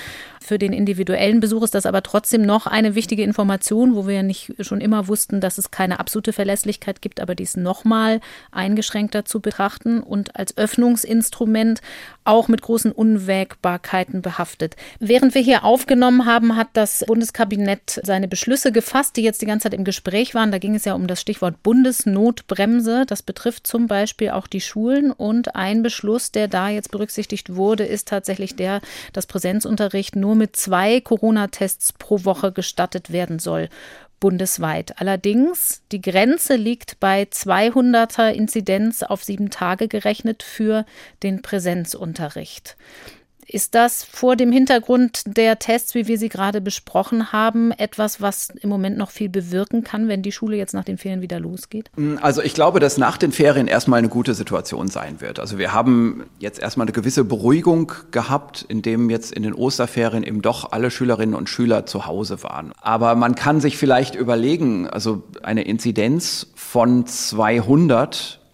Für 0.47 0.61
den 0.61 0.72
individuellen 0.72 1.40
Besuch 1.40 1.64
ist 1.64 1.74
das 1.74 1.86
aber 1.86 2.05
trotzdem 2.05 2.42
noch 2.42 2.68
eine 2.68 2.94
wichtige 2.94 3.24
Information, 3.24 3.97
wo 3.97 4.07
wir 4.07 4.14
ja 4.14 4.22
nicht 4.22 4.53
schon 4.61 4.80
immer 4.80 5.09
wussten, 5.09 5.40
dass 5.40 5.59
es 5.59 5.72
keine 5.72 5.99
absolute 5.99 6.32
Verlässlichkeit 6.32 7.03
gibt, 7.03 7.20
aber 7.20 7.34
dies 7.34 7.57
nochmal 7.57 8.20
eingeschränkter 8.53 9.24
zu 9.24 9.40
betrachten 9.40 9.99
und 9.99 10.36
als 10.36 10.57
Öffnungsinstrument 10.57 11.80
auch 12.22 12.47
mit 12.47 12.62
großen 12.62 12.92
Unwägbarkeiten 12.92 14.22
behaftet. 14.22 14.76
Während 15.01 15.34
wir 15.34 15.42
hier 15.42 15.64
aufgenommen 15.64 16.26
haben, 16.26 16.55
hat 16.55 16.68
das 16.74 17.03
Bundeskabinett 17.09 18.01
seine 18.05 18.28
Beschlüsse 18.28 18.70
gefasst, 18.70 19.16
die 19.16 19.22
jetzt 19.22 19.42
die 19.42 19.47
ganze 19.47 19.64
Zeit 19.64 19.74
im 19.74 19.82
Gespräch 19.84 20.36
waren. 20.36 20.53
Da 20.53 20.59
ging 20.59 20.76
es 20.76 20.84
ja 20.84 20.94
um 20.94 21.09
das 21.09 21.20
Stichwort 21.20 21.64
Bundesnotbremse. 21.64 23.05
Das 23.05 23.22
betrifft 23.22 23.66
zum 23.66 23.88
Beispiel 23.88 24.30
auch 24.30 24.47
die 24.47 24.61
Schulen. 24.61 25.11
Und 25.11 25.57
ein 25.57 25.82
Beschluss, 25.82 26.30
der 26.30 26.47
da 26.47 26.68
jetzt 26.68 26.92
berücksichtigt 26.92 27.57
wurde, 27.57 27.84
ist 27.84 28.07
tatsächlich 28.07 28.55
der, 28.55 28.80
dass 29.12 29.26
Präsenzunterricht 29.26 30.14
nur 30.14 30.36
mit 30.37 30.57
zwei 30.57 31.01
Corona-Tests 31.01 31.93
pro 31.95 32.24
Woche 32.24 32.53
gestattet 32.53 33.11
werden 33.11 33.39
soll 33.39 33.68
bundesweit. 34.20 35.01
Allerdings, 35.01 35.82
die 35.93 36.01
Grenze 36.01 36.57
liegt 36.57 37.01
bei 37.01 37.24
200er 37.24 38.30
Inzidenz 38.30 39.03
auf 39.03 39.22
sieben 39.24 39.51
Tage 39.51 39.89
gerechnet 39.89 40.43
für 40.43 40.87
den 41.22 41.43
Präsenzunterricht. 41.43 42.76
Ist 43.49 43.74
das 43.74 44.03
vor 44.03 44.34
dem 44.34 44.51
Hintergrund 44.51 45.22
der 45.24 45.59
Tests, 45.59 45.94
wie 45.94 46.09
wir 46.09 46.18
sie 46.18 46.28
gerade 46.28 46.61
besprochen 46.61 47.32
haben, 47.32 47.70
etwas, 47.70 48.20
was 48.20 48.51
im 48.51 48.68
Moment 48.68 48.99
noch 48.99 49.11
viel 49.11 49.28
bewirken 49.28 49.84
kann, 49.84 50.09
wenn 50.09 50.22
die 50.22 50.32
Schule 50.32 50.57
jetzt 50.57 50.74
nach 50.74 50.84
den 50.84 50.99
Ferien 50.99 51.20
wieder 51.20 51.38
losgeht? 51.38 51.90
Mm, 51.97 52.16
also 52.20 52.42
ich 52.42 52.55
glaube, 52.55 52.80
dass 52.80 52.99
nach 52.99 53.16
den 53.16 53.30
Ferien 53.30 53.68
erstmal 53.68 53.99
eine 53.99 54.09
gute 54.09 54.34
Situation 54.34 54.88
sein 54.88 55.20
wird. 55.20 55.38
Also 55.38 55.59
wir 55.59 55.72
haben 55.72 56.24
jetzt 56.38 56.59
erstmal 56.59 56.86
eine 56.86 56.92
gewisse 56.92 57.24
Beruhigung 57.24 57.92
gehabt, 58.11 58.64
indem 58.68 59.11
jetzt 59.11 59.32
in 59.32 59.44
den 59.44 59.55
Osterferien 59.55 60.24
eben 60.24 60.42
doch 60.42 60.72
alle 60.72 60.90
Schülerinnen 60.90 61.34
und 61.34 61.49
Schüler 61.49 61.86
zu 61.86 62.07
Hause 62.07 62.42
waren. 62.42 62.72
Aber 62.80 63.14
man 63.14 63.36
kann 63.36 63.61
sich 63.61 63.76
vielleicht 63.76 64.16
überlegen, 64.16 64.88
also 64.88 65.22
eine 65.42 65.62
Inzidenz 65.62 66.49
von 66.57 67.07
200 67.07 68.40
hm, 68.40 68.45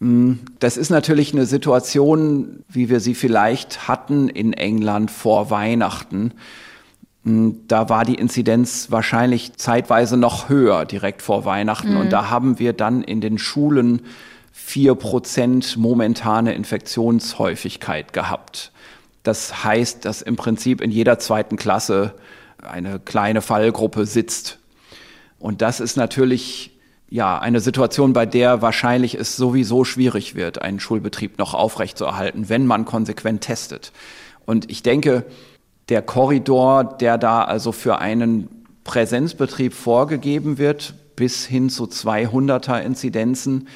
das 0.00 0.76
ist 0.76 0.90
natürlich 0.90 1.32
eine 1.32 1.46
Situation, 1.46 2.64
wie 2.68 2.88
wir 2.88 3.00
sie 3.00 3.14
vielleicht 3.14 3.88
hatten 3.88 4.28
in 4.28 4.52
England 4.52 5.10
vor 5.10 5.50
Weihnachten. 5.50 6.32
Hm, 7.24 7.60
da 7.68 7.88
war 7.88 8.04
die 8.04 8.16
Inzidenz 8.16 8.90
wahrscheinlich 8.90 9.54
zeitweise 9.54 10.16
noch 10.16 10.48
höher 10.48 10.84
direkt 10.84 11.22
vor 11.22 11.44
Weihnachten. 11.44 11.92
Mhm. 11.92 12.00
Und 12.00 12.10
da 12.10 12.28
haben 12.28 12.58
wir 12.58 12.72
dann 12.72 13.02
in 13.02 13.20
den 13.20 13.38
Schulen 13.38 14.02
vier 14.52 14.94
Prozent 14.94 15.76
momentane 15.76 16.54
Infektionshäufigkeit 16.54 18.12
gehabt. 18.12 18.72
Das 19.22 19.64
heißt, 19.64 20.04
dass 20.04 20.22
im 20.22 20.36
Prinzip 20.36 20.80
in 20.80 20.90
jeder 20.90 21.18
zweiten 21.18 21.56
Klasse 21.56 22.14
eine 22.62 22.98
kleine 22.98 23.42
Fallgruppe 23.42 24.06
sitzt. 24.06 24.58
Und 25.38 25.62
das 25.62 25.80
ist 25.80 25.96
natürlich 25.96 26.73
ja, 27.08 27.38
eine 27.38 27.60
Situation, 27.60 28.12
bei 28.12 28.26
der 28.26 28.62
wahrscheinlich 28.62 29.14
es 29.14 29.36
sowieso 29.36 29.84
schwierig 29.84 30.34
wird, 30.34 30.62
einen 30.62 30.80
Schulbetrieb 30.80 31.38
noch 31.38 31.54
aufrechtzuerhalten, 31.54 32.48
wenn 32.48 32.66
man 32.66 32.84
konsequent 32.84 33.42
testet. 33.42 33.92
Und 34.46 34.70
ich 34.70 34.82
denke, 34.82 35.24
der 35.88 36.02
Korridor, 36.02 36.84
der 36.84 37.18
da 37.18 37.44
also 37.44 37.72
für 37.72 37.98
einen 37.98 38.48
Präsenzbetrieb 38.84 39.74
vorgegeben 39.74 40.58
wird, 40.58 40.94
bis 41.16 41.46
hin 41.46 41.70
zu 41.70 41.84
200er 41.84 42.80
Inzidenzen, 42.80 43.68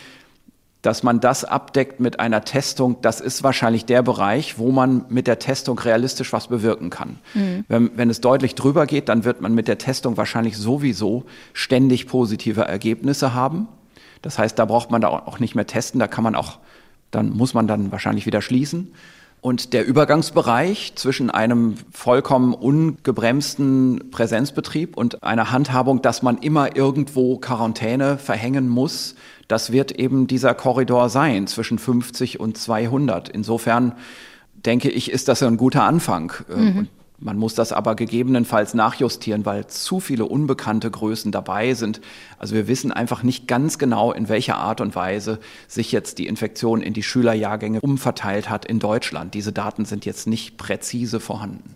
dass 0.82 1.02
man 1.02 1.20
das 1.20 1.44
abdeckt 1.44 1.98
mit 1.98 2.20
einer 2.20 2.44
Testung, 2.44 2.98
das 3.02 3.20
ist 3.20 3.42
wahrscheinlich 3.42 3.84
der 3.84 4.02
Bereich, 4.02 4.58
wo 4.58 4.70
man 4.70 5.04
mit 5.08 5.26
der 5.26 5.38
Testung 5.38 5.78
realistisch 5.78 6.32
was 6.32 6.46
bewirken 6.48 6.90
kann. 6.90 7.18
Mhm. 7.34 7.64
Wenn, 7.68 7.90
wenn 7.96 8.10
es 8.10 8.20
deutlich 8.20 8.54
drüber 8.54 8.86
geht, 8.86 9.08
dann 9.08 9.24
wird 9.24 9.40
man 9.40 9.54
mit 9.54 9.66
der 9.66 9.78
Testung 9.78 10.16
wahrscheinlich 10.16 10.56
sowieso 10.56 11.24
ständig 11.52 12.06
positive 12.06 12.62
Ergebnisse 12.62 13.34
haben. 13.34 13.66
Das 14.22 14.38
heißt, 14.38 14.58
da 14.58 14.64
braucht 14.64 14.90
man 14.90 15.00
da 15.00 15.08
auch 15.08 15.40
nicht 15.40 15.54
mehr 15.54 15.66
testen, 15.66 15.98
da 15.98 16.06
kann 16.06 16.24
man 16.24 16.34
auch, 16.34 16.58
dann 17.10 17.30
muss 17.30 17.54
man 17.54 17.66
dann 17.66 17.90
wahrscheinlich 17.90 18.26
wieder 18.26 18.42
schließen. 18.42 18.92
Und 19.40 19.72
der 19.72 19.86
Übergangsbereich 19.86 20.94
zwischen 20.96 21.30
einem 21.30 21.76
vollkommen 21.92 22.54
ungebremsten 22.54 24.10
Präsenzbetrieb 24.10 24.96
und 24.96 25.22
einer 25.22 25.52
Handhabung, 25.52 26.02
dass 26.02 26.22
man 26.22 26.38
immer 26.38 26.76
irgendwo 26.76 27.38
Quarantäne 27.38 28.18
verhängen 28.18 28.68
muss, 28.68 29.14
das 29.48 29.72
wird 29.72 29.92
eben 29.92 30.26
dieser 30.26 30.54
Korridor 30.54 31.08
sein 31.08 31.46
zwischen 31.46 31.78
50 31.78 32.38
und 32.38 32.56
200. 32.56 33.28
Insofern 33.28 33.92
denke 34.54 34.90
ich, 34.90 35.10
ist 35.10 35.28
das 35.28 35.42
ein 35.42 35.56
guter 35.56 35.84
Anfang. 35.84 36.32
Mhm. 36.48 36.88
Man 37.20 37.36
muss 37.36 37.54
das 37.54 37.72
aber 37.72 37.96
gegebenenfalls 37.96 38.74
nachjustieren, 38.74 39.44
weil 39.44 39.66
zu 39.66 39.98
viele 39.98 40.24
unbekannte 40.26 40.88
Größen 40.88 41.32
dabei 41.32 41.74
sind. 41.74 42.00
Also 42.38 42.54
wir 42.54 42.68
wissen 42.68 42.92
einfach 42.92 43.24
nicht 43.24 43.48
ganz 43.48 43.78
genau, 43.78 44.12
in 44.12 44.28
welcher 44.28 44.56
Art 44.56 44.80
und 44.80 44.94
Weise 44.94 45.40
sich 45.66 45.90
jetzt 45.90 46.18
die 46.18 46.28
Infektion 46.28 46.80
in 46.80 46.92
die 46.92 47.02
Schülerjahrgänge 47.02 47.80
umverteilt 47.80 48.48
hat 48.48 48.66
in 48.66 48.78
Deutschland. 48.78 49.34
Diese 49.34 49.52
Daten 49.52 49.84
sind 49.84 50.04
jetzt 50.06 50.28
nicht 50.28 50.58
präzise 50.58 51.18
vorhanden. 51.18 51.74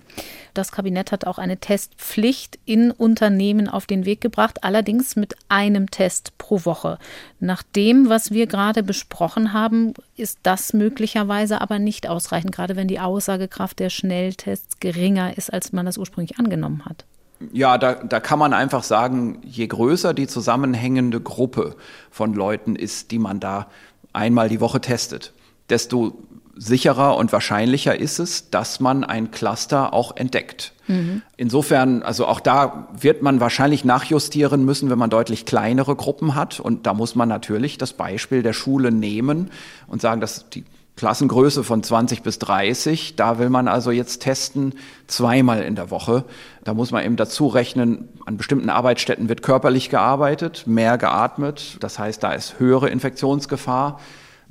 Das 0.54 0.72
Kabinett 0.72 1.12
hat 1.12 1.26
auch 1.26 1.38
eine 1.38 1.58
Testpflicht 1.58 2.58
in 2.64 2.90
Unternehmen 2.90 3.68
auf 3.68 3.86
den 3.86 4.04
Weg 4.04 4.20
gebracht, 4.20 4.64
allerdings 4.64 5.16
mit 5.16 5.34
einem 5.48 5.90
Test 5.90 6.36
pro 6.38 6.64
Woche. 6.64 6.98
Nach 7.40 7.62
dem, 7.62 8.08
was 8.08 8.30
wir 8.30 8.46
gerade 8.46 8.82
besprochen 8.82 9.52
haben, 9.52 9.94
ist 10.16 10.40
das 10.42 10.72
möglicherweise 10.72 11.60
aber 11.60 11.78
nicht 11.78 12.08
ausreichend, 12.08 12.52
gerade 12.52 12.76
wenn 12.76 12.88
die 12.88 13.00
Aussagekraft 13.00 13.78
der 13.78 13.90
Schnelltests 13.90 14.80
geringer 14.80 15.36
ist, 15.36 15.52
als 15.52 15.72
man 15.72 15.86
das 15.86 15.98
ursprünglich 15.98 16.38
angenommen 16.38 16.84
hat. 16.84 17.04
Ja, 17.50 17.78
da, 17.78 17.94
da 17.94 18.20
kann 18.20 18.38
man 18.38 18.52
einfach 18.52 18.84
sagen, 18.84 19.40
je 19.44 19.66
größer 19.66 20.14
die 20.14 20.26
zusammenhängende 20.26 21.20
Gruppe 21.20 21.74
von 22.10 22.34
Leuten 22.34 22.76
ist, 22.76 23.10
die 23.10 23.18
man 23.18 23.40
da 23.40 23.68
einmal 24.12 24.48
die 24.48 24.60
Woche 24.60 24.80
testet, 24.80 25.32
desto 25.68 26.18
sicherer 26.64 27.16
und 27.16 27.32
wahrscheinlicher 27.32 27.98
ist 27.98 28.18
es, 28.18 28.50
dass 28.50 28.78
man 28.78 29.02
ein 29.04 29.30
Cluster 29.30 29.92
auch 29.92 30.16
entdeckt. 30.16 30.72
Mhm. 30.86 31.22
Insofern, 31.36 32.02
also 32.02 32.26
auch 32.26 32.40
da 32.40 32.88
wird 32.98 33.22
man 33.22 33.40
wahrscheinlich 33.40 33.84
nachjustieren 33.84 34.64
müssen, 34.64 34.88
wenn 34.88 34.98
man 34.98 35.10
deutlich 35.10 35.44
kleinere 35.44 35.96
Gruppen 35.96 36.34
hat. 36.34 36.60
Und 36.60 36.86
da 36.86 36.94
muss 36.94 37.14
man 37.14 37.28
natürlich 37.28 37.78
das 37.78 37.92
Beispiel 37.94 38.42
der 38.42 38.52
Schule 38.52 38.92
nehmen 38.92 39.50
und 39.88 40.00
sagen, 40.00 40.20
dass 40.20 40.48
die 40.50 40.64
Klassengröße 40.94 41.64
von 41.64 41.82
20 41.82 42.22
bis 42.22 42.38
30, 42.38 43.16
da 43.16 43.38
will 43.38 43.48
man 43.48 43.66
also 43.66 43.90
jetzt 43.90 44.20
testen 44.20 44.74
zweimal 45.06 45.62
in 45.62 45.74
der 45.74 45.90
Woche. 45.90 46.24
Da 46.64 46.74
muss 46.74 46.92
man 46.92 47.04
eben 47.04 47.16
dazu 47.16 47.48
rechnen, 47.48 48.08
an 48.26 48.36
bestimmten 48.36 48.70
Arbeitsstätten 48.70 49.28
wird 49.28 49.42
körperlich 49.42 49.88
gearbeitet, 49.88 50.64
mehr 50.66 50.98
geatmet. 50.98 51.78
Das 51.80 51.98
heißt, 51.98 52.22
da 52.22 52.32
ist 52.32 52.60
höhere 52.60 52.88
Infektionsgefahr. 52.90 53.98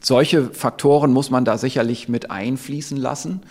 Solche 0.01 0.51
Faktoren 0.51 1.13
muss 1.13 1.29
man 1.29 1.45
da 1.45 1.57
sicherlich 1.57 2.09
mit 2.09 2.31
einfließen 2.31 2.97
lassen. 2.97 3.41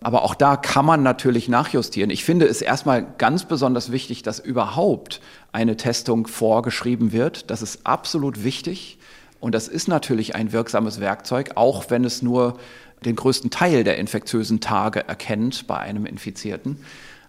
Aber 0.00 0.22
auch 0.22 0.34
da 0.34 0.56
kann 0.56 0.84
man 0.84 1.02
natürlich 1.02 1.48
nachjustieren. 1.48 2.10
Ich 2.10 2.24
finde 2.24 2.46
es 2.46 2.62
erstmal 2.62 3.04
ganz 3.18 3.46
besonders 3.46 3.90
wichtig, 3.90 4.22
dass 4.22 4.38
überhaupt 4.38 5.20
eine 5.52 5.76
Testung 5.76 6.26
vorgeschrieben 6.26 7.12
wird. 7.12 7.50
Das 7.50 7.62
ist 7.62 7.86
absolut 7.86 8.44
wichtig. 8.44 8.98
Und 9.40 9.54
das 9.54 9.68
ist 9.68 9.88
natürlich 9.88 10.34
ein 10.34 10.52
wirksames 10.52 11.00
Werkzeug, 11.00 11.52
auch 11.56 11.90
wenn 11.90 12.04
es 12.04 12.22
nur 12.22 12.58
den 13.04 13.16
größten 13.16 13.50
Teil 13.50 13.84
der 13.84 13.98
infektiösen 13.98 14.60
Tage 14.60 15.06
erkennt 15.08 15.66
bei 15.66 15.78
einem 15.78 16.06
Infizierten. 16.06 16.78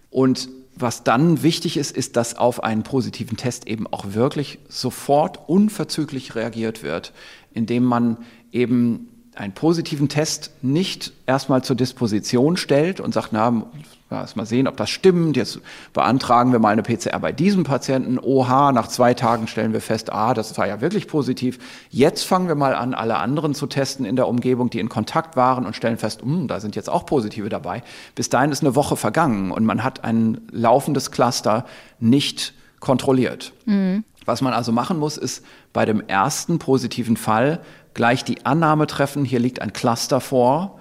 Und 0.09 0.49
was 0.75 1.03
dann 1.03 1.43
wichtig 1.43 1.77
ist, 1.77 1.95
ist, 1.95 2.15
dass 2.15 2.37
auf 2.37 2.63
einen 2.63 2.83
positiven 2.83 3.37
Test 3.37 3.67
eben 3.67 3.87
auch 3.87 4.13
wirklich 4.13 4.59
sofort 4.69 5.49
unverzüglich 5.49 6.35
reagiert 6.35 6.83
wird, 6.83 7.13
indem 7.51 7.83
man 7.83 8.17
eben 8.57 9.07
einen 9.35 9.53
positiven 9.53 10.09
Test 10.09 10.51
nicht 10.61 11.13
erstmal 11.27 11.63
zur 11.63 11.75
Disposition 11.75 12.57
stellt 12.57 12.99
und 12.99 13.13
sagt, 13.13 13.29
na, 13.33 13.67
erst 14.09 14.35
mal 14.35 14.45
sehen, 14.45 14.67
ob 14.67 14.77
das 14.77 14.89
stimmt. 14.89 15.37
Jetzt 15.37 15.59
beantragen 15.93 16.51
wir 16.51 16.59
mal 16.59 16.69
eine 16.69 16.81
PCR 16.81 17.19
bei 17.19 17.31
diesem 17.31 17.63
Patienten. 17.63 18.17
Oha, 18.17 18.71
nach 18.71 18.87
zwei 18.87 19.13
Tagen 19.13 19.47
stellen 19.47 19.73
wir 19.73 19.81
fest, 19.81 20.11
ah, 20.11 20.33
das 20.33 20.57
war 20.57 20.67
ja 20.67 20.81
wirklich 20.81 21.07
positiv. 21.07 21.59
Jetzt 21.89 22.23
fangen 22.23 22.47
wir 22.47 22.55
mal 22.55 22.73
an, 22.73 22.93
alle 22.95 23.17
anderen 23.17 23.53
zu 23.53 23.67
testen 23.67 24.05
in 24.05 24.15
der 24.15 24.27
Umgebung, 24.27 24.69
die 24.69 24.79
in 24.79 24.89
Kontakt 24.89 25.35
waren 25.35 25.65
und 25.65 25.75
stellen 25.75 25.97
fest, 25.97 26.23
hm, 26.23 26.47
da 26.47 26.59
sind 26.59 26.75
jetzt 26.75 26.89
auch 26.89 27.05
positive 27.05 27.49
dabei. 27.49 27.83
Bis 28.15 28.29
dahin 28.29 28.51
ist 28.51 28.63
eine 28.63 28.75
Woche 28.75 28.95
vergangen 28.95 29.51
und 29.51 29.65
man 29.65 29.83
hat 29.83 30.03
ein 30.03 30.41
laufendes 30.51 31.11
Cluster 31.11 31.65
nicht 31.99 32.53
kontrolliert. 32.79 33.53
Mhm. 33.65 34.03
Was 34.25 34.41
man 34.41 34.51
also 34.51 34.73
machen 34.73 34.99
muss, 34.99 35.15
ist 35.15 35.45
bei 35.71 35.85
dem 35.85 36.01
ersten 36.05 36.59
positiven 36.59 37.15
Fall 37.15 37.61
gleich 37.97 38.23
die 38.23 38.45
Annahme 38.45 38.87
treffen, 38.87 39.25
hier 39.25 39.39
liegt 39.39 39.61
ein 39.61 39.73
Cluster 39.73 40.21
vor 40.21 40.79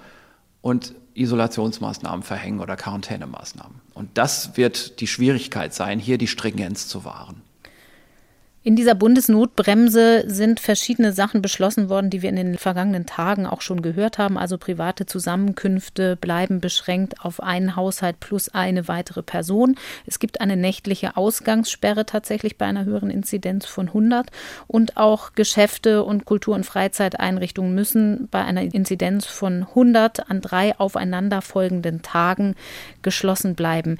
und 0.60 0.94
Isolationsmaßnahmen 1.14 2.22
verhängen 2.22 2.60
oder 2.60 2.76
Quarantänemaßnahmen. 2.76 3.80
Und 3.94 4.10
das 4.18 4.56
wird 4.56 5.00
die 5.00 5.06
Schwierigkeit 5.06 5.74
sein, 5.74 5.98
hier 5.98 6.18
die 6.18 6.28
Stringenz 6.28 6.86
zu 6.86 7.04
wahren. 7.04 7.42
In 8.66 8.74
dieser 8.74 8.96
Bundesnotbremse 8.96 10.24
sind 10.26 10.58
verschiedene 10.58 11.12
Sachen 11.12 11.40
beschlossen 11.40 11.88
worden, 11.88 12.10
die 12.10 12.22
wir 12.22 12.30
in 12.30 12.34
den 12.34 12.58
vergangenen 12.58 13.06
Tagen 13.06 13.46
auch 13.46 13.60
schon 13.60 13.80
gehört 13.80 14.18
haben. 14.18 14.36
Also 14.36 14.58
private 14.58 15.06
Zusammenkünfte 15.06 16.16
bleiben 16.16 16.60
beschränkt 16.60 17.24
auf 17.24 17.40
einen 17.40 17.76
Haushalt 17.76 18.18
plus 18.18 18.48
eine 18.48 18.88
weitere 18.88 19.22
Person. 19.22 19.76
Es 20.04 20.18
gibt 20.18 20.40
eine 20.40 20.56
nächtliche 20.56 21.16
Ausgangssperre 21.16 22.06
tatsächlich 22.06 22.58
bei 22.58 22.66
einer 22.66 22.84
höheren 22.84 23.08
Inzidenz 23.08 23.66
von 23.66 23.86
100. 23.86 24.32
Und 24.66 24.96
auch 24.96 25.34
Geschäfte 25.34 26.02
und 26.02 26.24
Kultur- 26.24 26.56
und 26.56 26.66
Freizeiteinrichtungen 26.66 27.72
müssen 27.72 28.26
bei 28.32 28.44
einer 28.44 28.62
Inzidenz 28.62 29.26
von 29.26 29.62
100 29.62 30.28
an 30.28 30.40
drei 30.40 30.76
aufeinanderfolgenden 30.76 32.02
Tagen 32.02 32.56
geschlossen 33.02 33.54
bleiben. 33.54 33.98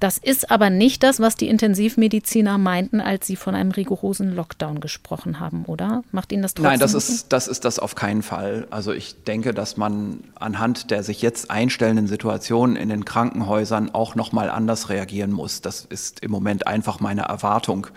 Das 0.00 0.16
ist 0.16 0.50
aber 0.50 0.70
nicht 0.70 1.02
das, 1.02 1.18
was 1.18 1.34
die 1.34 1.48
Intensivmediziner 1.48 2.56
meinten, 2.56 3.00
als 3.00 3.26
sie 3.26 3.34
von 3.34 3.54
einem 3.54 3.72
rigorosen 3.72 4.34
Lockdown 4.34 4.80
gesprochen 4.80 5.40
haben, 5.40 5.64
oder? 5.64 6.04
Macht 6.12 6.30
Ihnen 6.30 6.42
das 6.42 6.54
trotzdem? 6.54 6.70
Nein, 6.70 6.80
das 6.80 6.94
ist, 6.94 7.32
das 7.32 7.48
ist 7.48 7.64
das 7.64 7.80
auf 7.80 7.96
keinen 7.96 8.22
Fall. 8.22 8.68
Also 8.70 8.92
ich 8.92 9.24
denke, 9.24 9.52
dass 9.52 9.76
man 9.76 10.22
anhand 10.36 10.90
der 10.92 11.02
sich 11.02 11.20
jetzt 11.20 11.50
einstellenden 11.50 12.06
Situation 12.06 12.76
in 12.76 12.88
den 12.90 13.04
Krankenhäusern 13.04 13.92
auch 13.92 14.14
noch 14.14 14.30
mal 14.30 14.50
anders 14.50 14.88
reagieren 14.88 15.32
muss. 15.32 15.62
Das 15.62 15.84
ist 15.84 16.20
im 16.20 16.30
Moment 16.30 16.68
einfach 16.68 17.00
meine 17.00 17.22
Erwartung. 17.22 17.88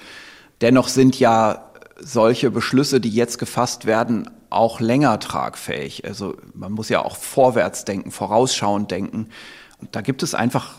Dennoch 0.62 0.88
sind 0.88 1.20
ja 1.20 1.72
solche 2.00 2.50
Beschlüsse, 2.50 3.00
die 3.00 3.10
jetzt 3.10 3.38
gefasst 3.38 3.86
werden, 3.86 4.30
auch 4.50 4.80
länger 4.80 5.20
tragfähig. 5.20 6.06
Also 6.06 6.36
man 6.54 6.72
muss 6.72 6.90
ja 6.90 7.06
auch 7.06 7.16
vorwärts 7.16 7.86
denken, 7.86 8.10
vorausschauend 8.10 8.90
denken. 8.90 9.30
Und 9.80 9.96
da 9.96 10.02
gibt 10.02 10.24
es 10.24 10.34
einfach 10.34 10.76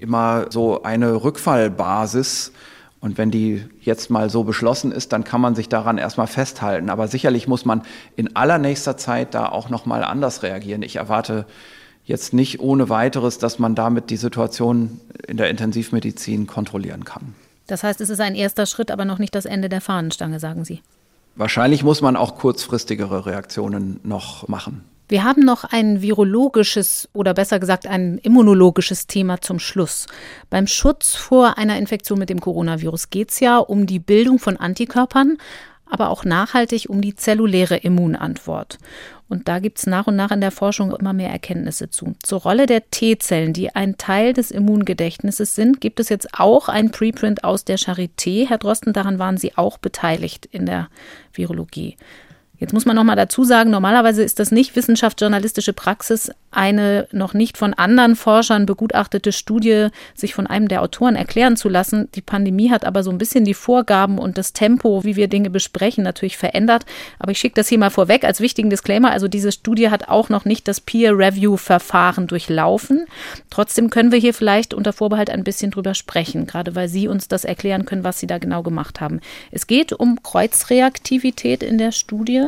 immer 0.00 0.46
so 0.50 0.82
eine 0.82 1.22
Rückfallbasis. 1.22 2.52
Und 3.00 3.18
wenn 3.18 3.30
die 3.30 3.62
jetzt 3.82 4.10
mal 4.10 4.30
so 4.30 4.44
beschlossen 4.44 4.90
ist, 4.90 5.12
dann 5.12 5.24
kann 5.24 5.40
man 5.40 5.54
sich 5.54 5.68
daran 5.68 5.98
erstmal 5.98 6.26
festhalten. 6.26 6.88
Aber 6.88 7.06
sicherlich 7.06 7.46
muss 7.46 7.64
man 7.64 7.82
in 8.16 8.34
allernächster 8.34 8.96
Zeit 8.96 9.34
da 9.34 9.48
auch 9.48 9.68
noch 9.68 9.84
mal 9.84 10.02
anders 10.02 10.42
reagieren. 10.42 10.82
Ich 10.82 10.96
erwarte 10.96 11.44
jetzt 12.04 12.32
nicht 12.32 12.60
ohne 12.60 12.88
weiteres, 12.88 13.38
dass 13.38 13.58
man 13.58 13.74
damit 13.74 14.10
die 14.10 14.16
Situation 14.16 15.00
in 15.26 15.36
der 15.36 15.50
Intensivmedizin 15.50 16.46
kontrollieren 16.46 17.04
kann. 17.04 17.34
Das 17.66 17.82
heißt, 17.82 18.00
es 18.00 18.10
ist 18.10 18.20
ein 18.20 18.34
erster 18.34 18.66
Schritt, 18.66 18.90
aber 18.90 19.04
noch 19.04 19.18
nicht 19.18 19.34
das 19.34 19.46
Ende 19.46 19.68
der 19.68 19.80
Fahnenstange, 19.80 20.38
sagen 20.40 20.64
Sie. 20.64 20.80
Wahrscheinlich 21.36 21.82
muss 21.82 22.00
man 22.00 22.16
auch 22.16 22.36
kurzfristigere 22.36 23.26
Reaktionen 23.26 24.00
noch 24.02 24.48
machen. 24.48 24.84
Wir 25.06 25.22
haben 25.22 25.42
noch 25.42 25.64
ein 25.64 26.00
virologisches 26.00 27.10
oder 27.12 27.34
besser 27.34 27.60
gesagt 27.60 27.86
ein 27.86 28.18
immunologisches 28.18 29.06
Thema 29.06 29.40
zum 29.40 29.58
Schluss. 29.58 30.06
Beim 30.48 30.66
Schutz 30.66 31.14
vor 31.14 31.58
einer 31.58 31.76
Infektion 31.76 32.18
mit 32.18 32.30
dem 32.30 32.40
Coronavirus 32.40 33.10
geht 33.10 33.30
es 33.30 33.40
ja 33.40 33.58
um 33.58 33.86
die 33.86 33.98
Bildung 33.98 34.38
von 34.38 34.56
Antikörpern, 34.56 35.36
aber 35.90 36.08
auch 36.08 36.24
nachhaltig 36.24 36.88
um 36.88 37.02
die 37.02 37.14
zelluläre 37.14 37.76
Immunantwort. 37.76 38.78
Und 39.28 39.48
da 39.48 39.58
gibt 39.58 39.78
es 39.78 39.86
nach 39.86 40.06
und 40.06 40.16
nach 40.16 40.30
in 40.30 40.40
der 40.40 40.50
Forschung 40.50 40.94
immer 40.94 41.12
mehr 41.12 41.30
Erkenntnisse 41.30 41.90
zu. 41.90 42.14
Zur 42.22 42.40
Rolle 42.42 42.66
der 42.66 42.90
T-Zellen, 42.90 43.52
die 43.52 43.74
ein 43.74 43.96
Teil 43.96 44.32
des 44.32 44.50
Immungedächtnisses 44.50 45.54
sind, 45.54 45.80
gibt 45.80 46.00
es 46.00 46.08
jetzt 46.08 46.28
auch 46.38 46.68
ein 46.68 46.90
Preprint 46.90 47.44
aus 47.44 47.64
der 47.64 47.78
Charité. 47.78 48.48
Herr 48.48 48.58
Drosten, 48.58 48.92
daran 48.92 49.18
waren 49.18 49.36
Sie 49.36 49.56
auch 49.56 49.78
beteiligt 49.78 50.46
in 50.46 50.66
der 50.66 50.88
Virologie. 51.32 51.96
Jetzt 52.58 52.72
muss 52.72 52.86
man 52.86 52.96
noch 52.96 53.04
mal 53.04 53.16
dazu 53.16 53.44
sagen, 53.44 53.70
normalerweise 53.70 54.22
ist 54.22 54.38
das 54.38 54.50
nicht 54.50 54.76
wissenschaftsjournalistische 54.76 55.72
Praxis, 55.72 56.30
eine 56.56 57.06
noch 57.12 57.34
nicht 57.34 57.58
von 57.58 57.74
anderen 57.74 58.16
Forschern 58.16 58.66
begutachtete 58.66 59.32
Studie 59.32 59.88
sich 60.14 60.34
von 60.34 60.46
einem 60.46 60.68
der 60.68 60.82
Autoren 60.82 61.16
erklären 61.16 61.56
zu 61.56 61.68
lassen. 61.68 62.08
Die 62.14 62.22
Pandemie 62.22 62.70
hat 62.70 62.84
aber 62.84 63.02
so 63.02 63.10
ein 63.10 63.18
bisschen 63.18 63.44
die 63.44 63.54
Vorgaben 63.54 64.18
und 64.18 64.38
das 64.38 64.52
Tempo, 64.52 65.04
wie 65.04 65.16
wir 65.16 65.28
Dinge 65.28 65.50
besprechen, 65.50 66.04
natürlich 66.04 66.36
verändert. 66.36 66.86
Aber 67.18 67.32
ich 67.32 67.38
schicke 67.38 67.56
das 67.56 67.68
hier 67.68 67.78
mal 67.78 67.90
vorweg 67.90 68.24
als 68.24 68.40
wichtigen 68.40 68.70
Disclaimer. 68.70 69.10
Also 69.10 69.28
diese 69.28 69.52
Studie 69.52 69.90
hat 69.90 70.08
auch 70.08 70.28
noch 70.28 70.44
nicht 70.44 70.68
das 70.68 70.80
Peer-Review-Verfahren 70.80 72.26
durchlaufen. 72.26 73.06
Trotzdem 73.50 73.90
können 73.90 74.12
wir 74.12 74.18
hier 74.18 74.34
vielleicht 74.34 74.74
unter 74.74 74.92
Vorbehalt 74.92 75.30
ein 75.30 75.44
bisschen 75.44 75.70
drüber 75.70 75.94
sprechen, 75.94 76.46
gerade 76.46 76.74
weil 76.74 76.88
Sie 76.88 77.08
uns 77.08 77.28
das 77.28 77.44
erklären 77.44 77.84
können, 77.84 78.04
was 78.04 78.20
Sie 78.20 78.26
da 78.26 78.38
genau 78.38 78.62
gemacht 78.62 79.00
haben. 79.00 79.20
Es 79.50 79.66
geht 79.66 79.92
um 79.92 80.22
Kreuzreaktivität 80.22 81.62
in 81.62 81.78
der 81.78 81.92
Studie 81.92 82.46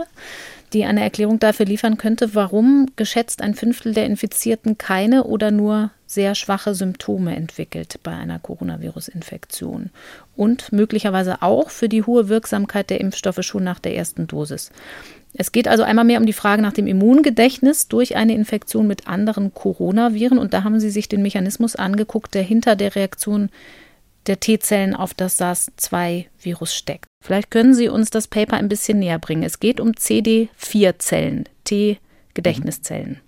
die 0.73 0.85
eine 0.85 1.03
Erklärung 1.03 1.39
dafür 1.39 1.67
liefern 1.67 1.97
könnte, 1.97 2.35
warum 2.35 2.87
geschätzt 2.97 3.43
ein 3.43 3.55
Fünftel 3.55 3.95
der 3.95 4.07
Infizierten 4.07 4.79
keine 4.79 5.25
oder 5.25 5.51
nur 5.51 5.91
sehr 6.07 6.35
schwache 6.35 6.75
Symptome 6.75 7.35
entwickelt 7.35 7.99
bei 8.03 8.13
einer 8.13 8.39
Coronavirus-Infektion 8.39 9.91
und 10.37 10.73
möglicherweise 10.73 11.43
auch 11.43 11.71
für 11.71 11.89
die 11.89 12.05
hohe 12.05 12.29
Wirksamkeit 12.29 12.91
der 12.91 13.01
Impfstoffe 13.01 13.43
schon 13.43 13.65
nach 13.65 13.81
der 13.81 13.97
ersten 13.97 14.27
Dosis. 14.27 14.71
Es 15.39 15.53
geht 15.53 15.69
also 15.69 15.83
einmal 15.83 16.05
mehr 16.05 16.21
um 16.21 16.27
die 16.27 16.33
Frage 16.33 16.63
nach 16.63 16.73
dem 16.73 16.87
Immungedächtnis 16.87 17.89
durch 17.89 18.17
eine 18.17 18.35
Infektion 18.35 18.87
mit 18.87 19.07
anderen 19.07 19.53
Coronaviren. 19.53 20.39
Und 20.39 20.55
da 20.55 20.65
haben 20.65 20.81
Sie 20.81 20.91
sich 20.91 21.09
den 21.09 21.23
Mechanismus 21.23 21.77
angeguckt, 21.77 22.35
der 22.35 22.43
hinter 22.43 22.75
der 22.75 22.95
Reaktion 22.95 23.51
der 24.27 24.41
T-Zellen 24.41 24.95
auf 24.95 25.15
das 25.15 25.37
SARS-2-Virus 25.39 26.75
steckt. 26.75 27.07
Vielleicht 27.25 27.51
können 27.51 27.75
Sie 27.75 27.89
uns 27.89 28.11
das 28.11 28.29
Paper 28.29 28.57
ein 28.57 28.69
bisschen 28.69 28.99
näher 28.99 29.19
bringen. 29.19 29.43
Es 29.43 29.61
geht 29.61 29.81
um 29.81 29.93
CD4-Zellen, 29.93 31.49
T-Gedächtniszellen. 31.65 33.21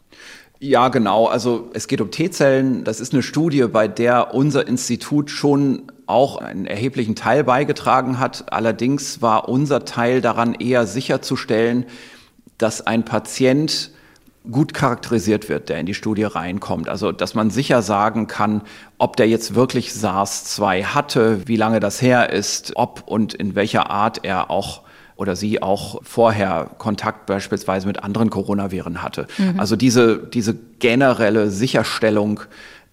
Ja, 0.61 0.89
genau. 0.89 1.27
Also 1.27 1.71
es 1.75 1.87
geht 1.87 2.01
um 2.01 2.11
T-Zellen. 2.11 2.83
Das 2.85 3.01
ist 3.01 3.13
eine 3.13 3.23
Studie, 3.23 3.67
bei 3.69 3.87
der 3.87 4.35
unser 4.35 4.67
Institut 4.67 5.31
schon 5.31 5.93
auch 6.07 6.39
einen 6.39 6.67
erheblichen 6.67 7.15
Teil 7.15 7.45
beigetragen 7.45 8.19
hat. 8.19 8.53
Allerdings 8.53 9.23
war 9.23 9.49
unser 9.49 9.85
Teil 9.85 10.21
daran 10.21 10.55
eher 10.55 10.87
sicherzustellen, 10.87 11.87
dass 12.57 12.85
ein 12.87 13.05
Patient 13.05 13.93
gut 14.51 14.75
charakterisiert 14.75 15.49
wird, 15.49 15.69
der 15.69 15.79
in 15.79 15.87
die 15.87 15.95
Studie 15.95 16.25
reinkommt. 16.25 16.89
Also, 16.89 17.13
dass 17.13 17.35
man 17.35 17.51
sicher 17.51 17.83
sagen 17.83 18.27
kann, 18.27 18.63
ob 18.99 19.17
der 19.17 19.29
jetzt 19.29 19.55
wirklich 19.55 19.93
SARS-2 19.93 20.85
hatte, 20.85 21.47
wie 21.47 21.57
lange 21.57 21.81
das 21.81 22.01
her 22.01 22.33
ist, 22.33 22.73
ob 22.75 23.05
und 23.07 23.35
in 23.35 23.55
welcher 23.55 23.91
Art 23.91 24.25
er 24.25 24.51
auch 24.51 24.83
oder 25.17 25.35
sie 25.35 25.61
auch 25.61 26.01
vorher 26.05 26.71
Kontakt 26.79 27.27
beispielsweise 27.27 27.89
mit 27.89 28.05
anderen 28.05 28.31
Coronaviren 28.31 29.03
hatte. 29.03 29.27
Mhm. 29.37 29.59
Also 29.59 29.75
diese, 29.75 30.19
diese 30.19 30.55
generelle 30.79 31.51
Sicherstellung 31.51 32.41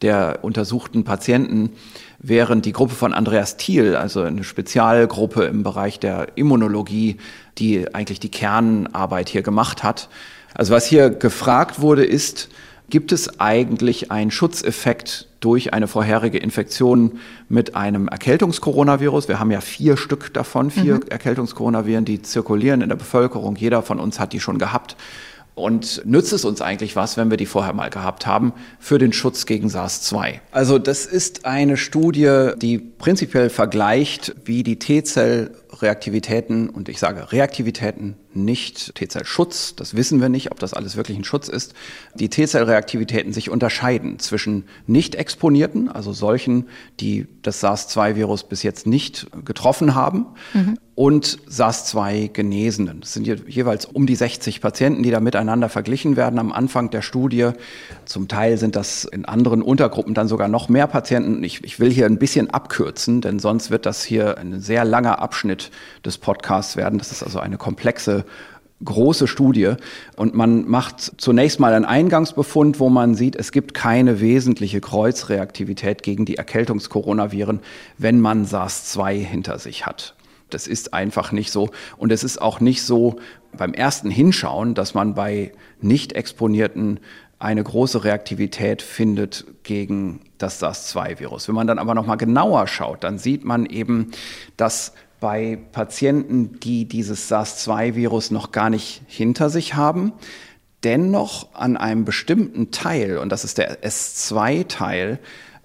der 0.02 0.40
untersuchten 0.42 1.04
Patienten, 1.04 1.70
während 2.18 2.66
die 2.66 2.72
Gruppe 2.72 2.96
von 2.96 3.14
Andreas 3.14 3.58
Thiel, 3.58 3.96
also 3.96 4.22
eine 4.22 4.44
Spezialgruppe 4.44 5.44
im 5.44 5.62
Bereich 5.62 6.00
der 6.00 6.30
Immunologie, 6.36 7.18
die 7.60 7.94
eigentlich 7.94 8.20
die 8.20 8.32
Kernarbeit 8.32 9.30
hier 9.30 9.44
gemacht 9.44 9.84
hat. 9.84 10.10
Also 10.56 10.74
was 10.74 10.86
hier 10.86 11.10
gefragt 11.10 11.82
wurde, 11.82 12.04
ist, 12.04 12.50
gibt 12.90 13.12
es 13.12 13.40
eigentlich 13.40 14.12
einen 14.12 14.32
Schutzeffekt 14.32 15.28
durch 15.40 15.74
eine 15.74 15.88
vorherige 15.88 16.38
Infektion 16.38 17.20
mit 17.50 17.76
einem 17.76 18.08
Erkältungskoronavirus. 18.08 19.28
Wir 19.28 19.40
haben 19.40 19.52
ja 19.52 19.62
vier 19.62 19.98
Stück 19.98 20.34
davon, 20.34 20.72
vier 20.72 20.96
mhm. 20.96 21.04
Erkältungskoronaviren, 21.10 22.06
die 22.06 22.22
zirkulieren 22.22 22.82
in 22.82 22.90
der 22.90 22.96
Bevölkerung. 22.96 23.56
Jeder 23.56 23.84
von 23.84 24.00
uns 24.00 24.20
hat 24.20 24.34
die 24.34 24.40
schon 24.40 24.58
gehabt. 24.58 24.96
Und 25.56 26.02
nützt 26.06 26.34
es 26.34 26.44
uns 26.44 26.62
eigentlich 26.62 26.98
was, 26.98 27.16
wenn 27.16 27.30
wir 27.30 27.38
die 27.38 27.46
vorher 27.46 27.74
mal 27.74 27.90
gehabt 27.90 28.28
haben, 28.28 28.52
für 28.78 28.98
den 28.98 29.14
Schutz 29.14 29.46
gegen 29.46 29.70
SARS-2? 29.70 30.40
Also 30.52 30.80
das 30.80 31.06
ist 31.06 31.46
eine 31.46 31.78
Studie, 31.78 32.52
die 32.58 32.78
prinzipiell 32.78 33.50
vergleicht, 33.50 34.36
wie 34.44 34.64
die 34.64 34.78
T-Zell-Reaktivitäten, 34.80 36.70
und 36.70 36.90
ich 36.90 37.00
sage 37.00 37.32
Reaktivitäten, 37.32 38.18
nicht 38.36 38.96
T-Zell-Schutz, 38.96 39.76
das 39.76 39.96
wissen 39.96 40.22
wir 40.22 40.30
nicht, 40.30 40.52
ob 40.52 40.60
das 40.60 40.74
alles 40.74 40.96
wirklich 40.96 41.18
ein 41.18 41.24
Schutz 41.24 41.48
ist, 41.48 41.74
die 42.16 42.30
T-Zell-Reaktivitäten 42.30 43.34
sich 43.34 43.50
unterscheiden 43.50 44.20
zwischen 44.20 44.66
nicht 44.88 45.16
exponierten, 45.16 45.90
also 45.90 46.14
solchen, 46.14 46.68
die 47.00 47.28
das 47.42 47.62
SARS-2-Virus 47.62 48.44
bis 48.44 48.64
jetzt 48.64 48.88
nicht 48.88 49.28
getroffen 49.46 49.96
haben, 49.96 50.28
mhm 50.54 50.78
und 50.96 51.40
SARS-2 51.50 52.30
Genesenen. 52.30 53.02
Es 53.04 53.14
sind 53.14 53.28
jeweils 53.28 53.86
um 53.86 54.08
die 54.08 54.16
60 54.16 54.62
Patienten, 54.62 55.04
die 55.04 55.12
da 55.12 55.20
miteinander 55.20 55.68
verglichen 55.68 56.16
werden 56.16 56.40
am 56.40 56.54
Anfang 56.54 56.90
der 56.90 57.02
Studie. 57.02 57.50
Zum 58.06 58.30
Teil 58.30 58.58
sind 58.58 58.78
das 58.78 59.04
in 59.04 59.26
anderen 59.26 59.62
Untergruppen 59.62 60.14
dann 60.14 60.30
sogar 60.30 60.48
noch 60.48 60.70
mehr 60.70 60.88
Patienten. 60.88 61.44
Ich, 61.44 61.64
ich 61.66 61.82
will 61.82 61.92
hier 61.92 62.06
ein 62.06 62.18
bisschen 62.18 62.50
abkürzen, 62.50 63.20
denn 63.20 63.40
sonst 63.40 63.72
wird 63.72 63.86
das 63.86 64.06
hier 64.06 64.38
ein 64.38 64.62
sehr 64.62 64.86
langer 64.86 65.20
Abschnitt 65.20 65.70
des 66.06 66.18
Podcasts 66.18 66.78
werden. 66.78 66.98
Das 66.98 67.12
ist 67.12 67.24
also 67.24 67.40
eine 67.40 67.58
komplexe 67.58 68.24
große 68.84 69.28
Studie 69.28 69.74
und 70.18 70.36
man 70.36 70.68
macht 70.68 71.14
zunächst 71.18 71.60
mal 71.60 71.74
einen 71.74 71.86
Eingangsbefund, 71.86 72.80
wo 72.80 72.90
man 72.90 73.16
sieht, 73.16 73.36
es 73.36 73.52
gibt 73.52 73.74
keine 73.74 74.20
wesentliche 74.20 74.82
Kreuzreaktivität 74.82 76.04
gegen 76.04 76.26
die 76.26 76.36
Erkältungskoronaviren, 76.36 77.62
wenn 77.98 78.20
man 78.20 78.46
SARS-2 78.46 79.14
hinter 79.14 79.60
sich 79.60 79.86
hat. 79.86 80.16
Das 80.50 80.68
ist 80.68 80.94
einfach 80.94 81.32
nicht 81.32 81.52
so. 81.52 81.70
Und 81.98 82.12
es 82.12 82.24
ist 82.24 82.42
auch 82.42 82.60
nicht 82.60 82.84
so 82.84 83.18
beim 83.58 83.74
ersten 83.74 84.12
Hinschauen, 84.12 84.76
dass 84.76 84.94
man 84.94 85.16
bei 85.16 85.52
nicht 85.82 86.14
exponierten 86.14 87.00
eine 87.40 87.64
große 87.64 88.04
Reaktivität 88.04 88.82
findet 88.82 89.46
gegen 89.64 90.22
das 90.38 90.60
SARS-2-Virus. 90.60 91.48
Wenn 91.48 91.56
man 91.56 91.68
dann 91.68 91.80
aber 91.80 91.96
noch 91.96 92.06
mal 92.06 92.16
genauer 92.16 92.68
schaut, 92.68 93.04
dann 93.04 93.18
sieht 93.18 93.44
man 93.44 93.66
eben, 93.66 94.12
dass 94.58 94.94
bei 95.20 95.58
Patienten, 95.72 96.60
die 96.60 96.86
dieses 96.86 97.28
SARS-2-Virus 97.30 98.32
noch 98.32 98.52
gar 98.52 98.70
nicht 98.70 99.02
hinter 99.08 99.50
sich 99.50 99.76
haben, 99.76 100.14
dennoch 100.84 101.54
an 101.54 101.78
einem 101.78 102.06
bestimmten 102.06 102.72
Teil, 102.72 103.18
und 103.18 103.30
das 103.30 103.44
ist 103.44 103.58
der 103.58 103.84
S2-Teil, 103.84 105.20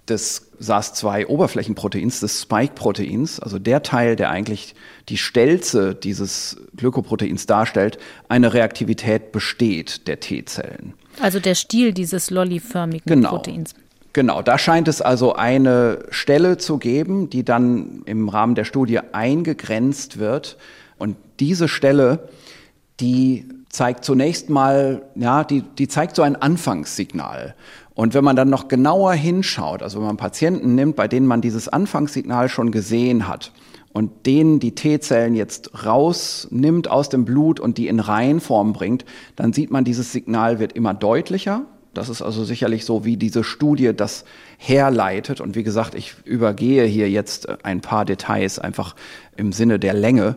des 0.08 0.50
SARS-2-Oberflächenproteins, 0.58 2.20
des 2.20 2.42
Spike-Proteins, 2.42 3.40
also 3.40 3.58
der 3.58 3.82
Teil, 3.82 4.16
der 4.16 4.30
eigentlich 4.30 4.74
die 5.08 5.16
Stelze 5.16 5.94
dieses 5.94 6.56
Glykoproteins 6.76 7.46
darstellt, 7.46 7.98
eine 8.28 8.52
Reaktivität 8.52 9.32
besteht 9.32 10.06
der 10.08 10.20
T-Zellen. 10.20 10.94
Also 11.20 11.38
der 11.38 11.54
Stiel 11.54 11.92
dieses 11.92 12.30
lolliförmigen 12.30 13.06
genau. 13.06 13.30
Proteins. 13.30 13.74
Genau, 14.12 14.42
da 14.42 14.58
scheint 14.58 14.88
es 14.88 15.00
also 15.00 15.34
eine 15.34 16.00
Stelle 16.10 16.58
zu 16.58 16.78
geben, 16.78 17.30
die 17.30 17.44
dann 17.44 18.02
im 18.06 18.28
Rahmen 18.28 18.56
der 18.56 18.64
Studie 18.64 18.98
eingegrenzt 19.12 20.18
wird. 20.18 20.56
Und 20.98 21.16
diese 21.38 21.68
Stelle, 21.68 22.28
die 22.98 23.46
zeigt 23.68 24.04
zunächst 24.04 24.50
mal, 24.50 25.02
ja, 25.14 25.44
die, 25.44 25.62
die 25.62 25.86
zeigt 25.86 26.16
so 26.16 26.22
ein 26.22 26.34
Anfangssignal. 26.34 27.54
Und 27.94 28.14
wenn 28.14 28.24
man 28.24 28.34
dann 28.34 28.50
noch 28.50 28.66
genauer 28.66 29.12
hinschaut, 29.12 29.82
also 29.82 29.98
wenn 30.00 30.06
man 30.06 30.16
Patienten 30.16 30.74
nimmt, 30.74 30.96
bei 30.96 31.06
denen 31.06 31.26
man 31.26 31.40
dieses 31.40 31.68
Anfangssignal 31.68 32.48
schon 32.48 32.72
gesehen 32.72 33.28
hat 33.28 33.52
und 33.92 34.26
denen 34.26 34.58
die 34.58 34.74
T-Zellen 34.74 35.36
jetzt 35.36 35.84
rausnimmt 35.84 36.90
aus 36.90 37.10
dem 37.10 37.24
Blut 37.24 37.60
und 37.60 37.78
die 37.78 37.86
in 37.86 38.00
Reihenform 38.00 38.72
bringt, 38.72 39.04
dann 39.36 39.52
sieht 39.52 39.70
man, 39.70 39.84
dieses 39.84 40.10
Signal 40.12 40.58
wird 40.58 40.72
immer 40.72 40.94
deutlicher. 40.94 41.66
Das 41.94 42.08
ist 42.08 42.22
also 42.22 42.44
sicherlich 42.44 42.84
so, 42.84 43.04
wie 43.04 43.16
diese 43.16 43.42
Studie 43.42 43.92
das 43.94 44.24
herleitet. 44.58 45.40
Und 45.40 45.56
wie 45.56 45.62
gesagt, 45.62 45.94
ich 45.94 46.14
übergehe 46.24 46.84
hier 46.84 47.10
jetzt 47.10 47.64
ein 47.64 47.80
paar 47.80 48.04
Details 48.04 48.58
einfach 48.58 48.94
im 49.36 49.52
Sinne 49.52 49.78
der 49.78 49.94
Länge. 49.94 50.36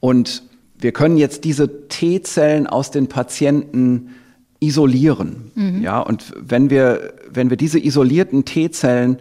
Und 0.00 0.42
wir 0.78 0.92
können 0.92 1.16
jetzt 1.16 1.44
diese 1.44 1.88
T-Zellen 1.88 2.66
aus 2.66 2.90
den 2.90 3.08
Patienten 3.08 4.14
isolieren. 4.60 5.50
Mhm. 5.54 5.82
Ja, 5.82 6.00
und 6.00 6.32
wenn 6.36 6.70
wir, 6.70 7.14
wenn 7.30 7.50
wir 7.50 7.56
diese 7.56 7.78
isolierten 7.78 8.44
T-Zellen 8.44 9.18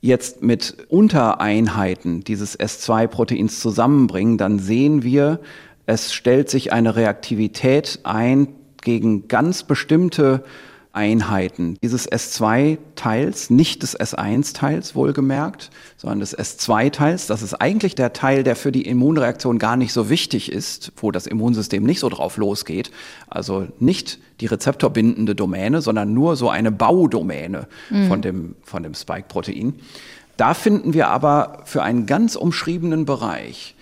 jetzt 0.00 0.42
mit 0.42 0.86
Untereinheiten 0.88 2.24
dieses 2.24 2.58
S2-Proteins 2.58 3.60
zusammenbringen, 3.60 4.38
dann 4.38 4.58
sehen 4.58 5.02
wir, 5.02 5.40
es 5.86 6.14
stellt 6.14 6.48
sich 6.48 6.72
eine 6.72 6.96
Reaktivität 6.96 8.00
ein 8.04 8.48
gegen 8.82 9.28
ganz 9.28 9.64
bestimmte 9.64 10.44
Einheiten 10.92 11.78
dieses 11.82 12.10
S2-Teils, 12.10 13.50
nicht 13.50 13.82
des 13.82 13.98
S1-Teils 13.98 14.94
wohlgemerkt, 14.94 15.70
sondern 15.96 16.20
des 16.20 16.36
S2-Teils. 16.36 17.26
Das 17.26 17.42
ist 17.42 17.54
eigentlich 17.54 17.94
der 17.94 18.12
Teil, 18.12 18.42
der 18.42 18.56
für 18.56 18.72
die 18.72 18.86
Immunreaktion 18.86 19.58
gar 19.58 19.76
nicht 19.76 19.92
so 19.92 20.10
wichtig 20.10 20.50
ist, 20.50 20.92
wo 20.96 21.12
das 21.12 21.26
Immunsystem 21.26 21.84
nicht 21.84 22.00
so 22.00 22.08
drauf 22.08 22.36
losgeht. 22.36 22.90
Also 23.28 23.68
nicht 23.78 24.18
die 24.40 24.46
rezeptorbindende 24.46 25.34
Domäne, 25.34 25.80
sondern 25.80 26.12
nur 26.12 26.34
so 26.34 26.50
eine 26.50 26.72
Baudomäne 26.72 27.68
mhm. 27.90 28.08
von 28.08 28.22
dem, 28.22 28.56
von 28.62 28.82
dem 28.82 28.94
Spike-Protein. 28.94 29.74
Da 30.36 30.54
finden 30.54 30.94
wir 30.94 31.08
aber 31.08 31.62
für 31.66 31.82
einen 31.82 32.06
ganz 32.06 32.34
umschriebenen 32.34 33.04
Bereich 33.04 33.76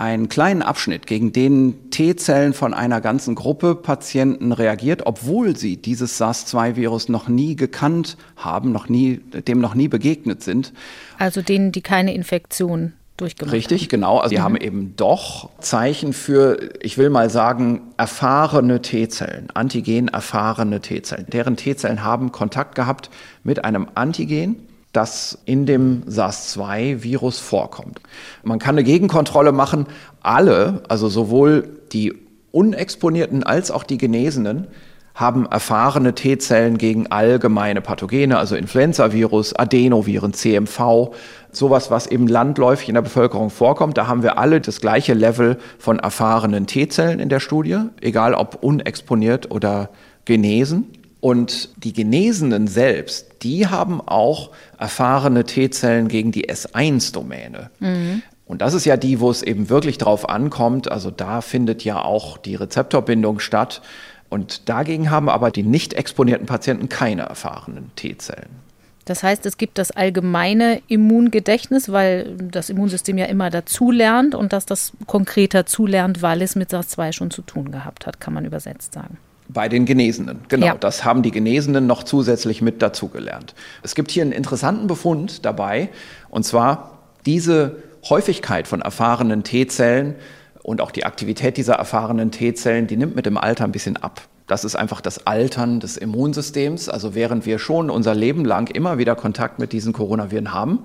einen 0.00 0.30
kleinen 0.30 0.62
Abschnitt, 0.62 1.06
gegen 1.06 1.30
den 1.30 1.90
T-Zellen 1.90 2.54
von 2.54 2.72
einer 2.72 3.02
ganzen 3.02 3.34
Gruppe 3.34 3.74
Patienten 3.74 4.52
reagiert, 4.52 5.02
obwohl 5.04 5.58
sie 5.58 5.76
dieses 5.76 6.16
SARS-2-Virus 6.16 7.10
noch 7.10 7.28
nie 7.28 7.54
gekannt 7.54 8.16
haben, 8.34 8.72
noch 8.72 8.88
nie, 8.88 9.18
dem 9.18 9.60
noch 9.60 9.74
nie 9.74 9.88
begegnet 9.88 10.42
sind. 10.42 10.72
Also 11.18 11.42
denen, 11.42 11.70
die 11.70 11.82
keine 11.82 12.14
Infektion 12.14 12.94
durchgemacht 13.18 13.52
Richtig, 13.52 13.82
haben. 13.82 13.88
genau. 13.90 14.18
Also 14.18 14.36
mhm. 14.36 14.42
haben 14.42 14.56
eben 14.56 14.94
doch 14.96 15.50
Zeichen 15.58 16.14
für, 16.14 16.70
ich 16.80 16.96
will 16.96 17.10
mal 17.10 17.28
sagen, 17.28 17.82
erfahrene 17.98 18.80
T-Zellen, 18.80 19.50
antigen 19.52 20.08
erfahrene 20.08 20.80
T-Zellen. 20.80 21.26
Deren 21.28 21.56
T-Zellen 21.56 22.02
haben 22.02 22.32
Kontakt 22.32 22.74
gehabt 22.74 23.10
mit 23.44 23.66
einem 23.66 23.86
Antigen 23.94 24.66
das 24.92 25.38
in 25.44 25.66
dem 25.66 26.02
SARS-2-Virus 26.06 27.38
vorkommt. 27.38 28.00
Man 28.42 28.58
kann 28.58 28.74
eine 28.74 28.84
Gegenkontrolle 28.84 29.52
machen. 29.52 29.86
Alle, 30.20 30.82
also 30.88 31.08
sowohl 31.08 31.68
die 31.92 32.14
Unexponierten 32.52 33.44
als 33.44 33.70
auch 33.70 33.84
die 33.84 33.98
Genesenen, 33.98 34.66
haben 35.14 35.46
erfahrene 35.46 36.14
T-Zellen 36.14 36.78
gegen 36.78 37.08
allgemeine 37.08 37.80
Pathogene, 37.82 38.38
also 38.38 38.56
Influenzavirus, 38.56 39.54
Adenoviren, 39.54 40.32
CMV, 40.32 41.14
sowas, 41.52 41.90
was 41.90 42.06
eben 42.06 42.26
landläufig 42.26 42.88
in 42.88 42.94
der 42.94 43.02
Bevölkerung 43.02 43.50
vorkommt. 43.50 43.98
Da 43.98 44.06
haben 44.06 44.22
wir 44.22 44.38
alle 44.38 44.60
das 44.60 44.80
gleiche 44.80 45.14
Level 45.14 45.58
von 45.78 45.98
erfahrenen 45.98 46.66
T-Zellen 46.66 47.20
in 47.20 47.28
der 47.28 47.40
Studie, 47.40 47.78
egal 48.00 48.34
ob 48.34 48.62
unexponiert 48.62 49.50
oder 49.50 49.90
genesen. 50.24 50.86
Und 51.20 51.68
die 51.84 51.92
Genesenen 51.92 52.66
selbst, 52.66 53.29
die 53.42 53.66
haben 53.66 54.00
auch 54.00 54.50
erfahrene 54.78 55.44
T-Zellen 55.44 56.08
gegen 56.08 56.32
die 56.32 56.50
S1-Domäne. 56.50 57.70
Mhm. 57.80 58.22
Und 58.46 58.62
das 58.62 58.74
ist 58.74 58.84
ja 58.84 58.96
die, 58.96 59.20
wo 59.20 59.30
es 59.30 59.42
eben 59.42 59.68
wirklich 59.68 59.98
drauf 59.98 60.28
ankommt. 60.28 60.90
Also 60.90 61.10
da 61.10 61.40
findet 61.40 61.84
ja 61.84 62.02
auch 62.02 62.36
die 62.36 62.56
Rezeptorbindung 62.56 63.38
statt. 63.38 63.80
Und 64.28 64.68
dagegen 64.68 65.10
haben 65.10 65.28
aber 65.28 65.50
die 65.50 65.62
nicht 65.62 65.94
exponierten 65.94 66.46
Patienten 66.46 66.88
keine 66.88 67.22
erfahrenen 67.22 67.92
T-Zellen. 67.96 68.60
Das 69.04 69.22
heißt, 69.22 69.44
es 69.46 69.56
gibt 69.56 69.78
das 69.78 69.90
allgemeine 69.90 70.82
Immungedächtnis, 70.86 71.90
weil 71.90 72.36
das 72.36 72.70
Immunsystem 72.70 73.18
ja 73.18 73.26
immer 73.26 73.50
dazulernt 73.50 74.34
und 74.34 74.52
dass 74.52 74.66
das 74.66 74.92
konkreter 75.06 75.66
zulernt, 75.66 76.22
weil 76.22 76.42
es 76.42 76.54
mit 76.54 76.70
SARS-2 76.70 77.12
schon 77.12 77.30
zu 77.30 77.42
tun 77.42 77.72
gehabt 77.72 78.06
hat, 78.06 78.20
kann 78.20 78.34
man 78.34 78.44
übersetzt 78.44 78.92
sagen. 78.92 79.18
Bei 79.52 79.68
den 79.68 79.84
Genesenen, 79.84 80.40
genau. 80.48 80.66
Ja. 80.66 80.74
Das 80.74 81.04
haben 81.04 81.22
die 81.22 81.32
Genesenen 81.32 81.86
noch 81.86 82.04
zusätzlich 82.04 82.62
mit 82.62 82.82
dazugelernt. 82.82 83.54
Es 83.82 83.94
gibt 83.94 84.10
hier 84.10 84.22
einen 84.22 84.32
interessanten 84.32 84.86
Befund 84.86 85.44
dabei, 85.44 85.88
und 86.28 86.44
zwar 86.44 86.98
diese 87.26 87.82
Häufigkeit 88.08 88.68
von 88.68 88.80
erfahrenen 88.80 89.42
T-Zellen 89.42 90.14
und 90.62 90.80
auch 90.80 90.90
die 90.90 91.04
Aktivität 91.04 91.56
dieser 91.56 91.74
erfahrenen 91.74 92.30
T-Zellen, 92.30 92.86
die 92.86 92.96
nimmt 92.96 93.16
mit 93.16 93.26
dem 93.26 93.36
Alter 93.36 93.64
ein 93.64 93.72
bisschen 93.72 93.96
ab. 93.96 94.22
Das 94.46 94.64
ist 94.64 94.76
einfach 94.76 95.00
das 95.00 95.26
Altern 95.26 95.80
des 95.80 95.96
Immunsystems. 95.96 96.88
Also 96.88 97.14
während 97.14 97.46
wir 97.46 97.58
schon 97.58 97.90
unser 97.90 98.14
Leben 98.14 98.44
lang 98.44 98.68
immer 98.68 98.98
wieder 98.98 99.14
Kontakt 99.14 99.58
mit 99.58 99.72
diesen 99.72 99.92
Coronaviren 99.92 100.52
haben, 100.52 100.80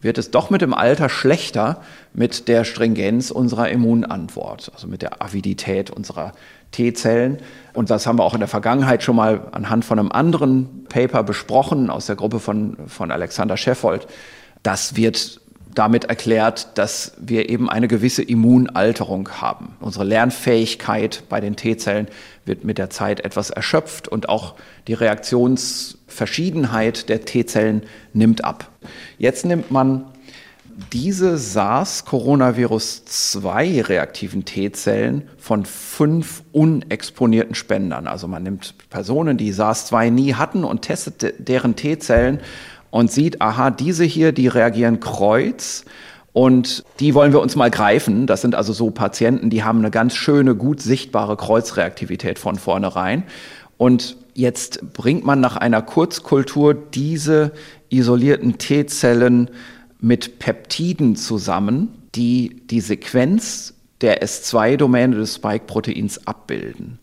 wird 0.00 0.18
es 0.18 0.30
doch 0.30 0.50
mit 0.50 0.60
dem 0.60 0.74
Alter 0.74 1.08
schlechter 1.08 1.82
mit 2.12 2.48
der 2.48 2.64
Stringenz 2.64 3.30
unserer 3.30 3.68
Immunantwort, 3.70 4.70
also 4.74 4.86
mit 4.86 5.02
der 5.02 5.22
Avidität 5.22 5.90
unserer 5.90 6.32
T-Zellen. 6.72 7.38
Und 7.72 7.90
das 7.90 8.06
haben 8.06 8.18
wir 8.18 8.24
auch 8.24 8.34
in 8.34 8.40
der 8.40 8.48
Vergangenheit 8.48 9.02
schon 9.02 9.16
mal 9.16 9.48
anhand 9.52 9.84
von 9.84 9.98
einem 9.98 10.12
anderen 10.12 10.86
Paper 10.88 11.22
besprochen 11.22 11.90
aus 11.90 12.06
der 12.06 12.16
Gruppe 12.16 12.40
von, 12.40 12.76
von 12.86 13.10
Alexander 13.10 13.56
Scheffold. 13.56 14.06
Das 14.62 14.96
wird 14.96 15.40
damit 15.76 16.06
erklärt, 16.06 16.78
dass 16.78 17.12
wir 17.18 17.50
eben 17.50 17.68
eine 17.68 17.86
gewisse 17.86 18.22
Immunalterung 18.22 19.28
haben. 19.40 19.76
Unsere 19.80 20.04
Lernfähigkeit 20.04 21.24
bei 21.28 21.40
den 21.40 21.54
T-Zellen 21.54 22.08
wird 22.46 22.64
mit 22.64 22.78
der 22.78 22.88
Zeit 22.88 23.20
etwas 23.20 23.50
erschöpft 23.50 24.08
und 24.08 24.30
auch 24.30 24.54
die 24.88 24.94
Reaktionsverschiedenheit 24.94 27.10
der 27.10 27.26
T-Zellen 27.26 27.82
nimmt 28.14 28.42
ab. 28.44 28.70
Jetzt 29.18 29.44
nimmt 29.44 29.70
man 29.70 30.06
diese 30.92 31.38
SARS-Coronavirus-2 31.38 33.88
reaktiven 33.88 34.44
T-Zellen 34.44 35.22
von 35.38 35.64
fünf 35.64 36.42
unexponierten 36.52 37.54
Spendern. 37.54 38.06
Also 38.06 38.28
man 38.28 38.42
nimmt 38.42 38.74
Personen, 38.90 39.38
die 39.38 39.52
SARS-2 39.52 40.10
nie 40.10 40.34
hatten 40.34 40.64
und 40.64 40.82
testet 40.82 41.48
deren 41.48 41.76
T-Zellen 41.76 42.40
und 42.90 43.10
sieht, 43.10 43.40
aha, 43.40 43.70
diese 43.70 44.04
hier, 44.04 44.32
die 44.32 44.48
reagieren 44.48 45.00
kreuz. 45.00 45.86
Und 46.34 46.84
die 47.00 47.14
wollen 47.14 47.32
wir 47.32 47.40
uns 47.40 47.56
mal 47.56 47.70
greifen. 47.70 48.26
Das 48.26 48.42
sind 48.42 48.54
also 48.54 48.74
so 48.74 48.90
Patienten, 48.90 49.48
die 49.48 49.64
haben 49.64 49.78
eine 49.78 49.90
ganz 49.90 50.14
schöne, 50.14 50.54
gut 50.54 50.82
sichtbare 50.82 51.38
Kreuzreaktivität 51.38 52.38
von 52.38 52.56
vornherein. 52.56 53.22
Und 53.78 54.18
jetzt 54.34 54.92
bringt 54.92 55.24
man 55.24 55.40
nach 55.40 55.56
einer 55.56 55.80
Kurzkultur 55.80 56.74
diese 56.74 57.52
isolierten 57.88 58.58
T-Zellen 58.58 59.48
mit 60.00 60.38
Peptiden 60.38 61.16
zusammen, 61.16 61.88
die 62.14 62.62
die 62.66 62.80
Sequenz 62.80 63.74
der 64.00 64.22
S2-Domäne 64.22 65.16
des 65.16 65.36
Spike-Proteins 65.36 66.26
abbilden. 66.26 66.98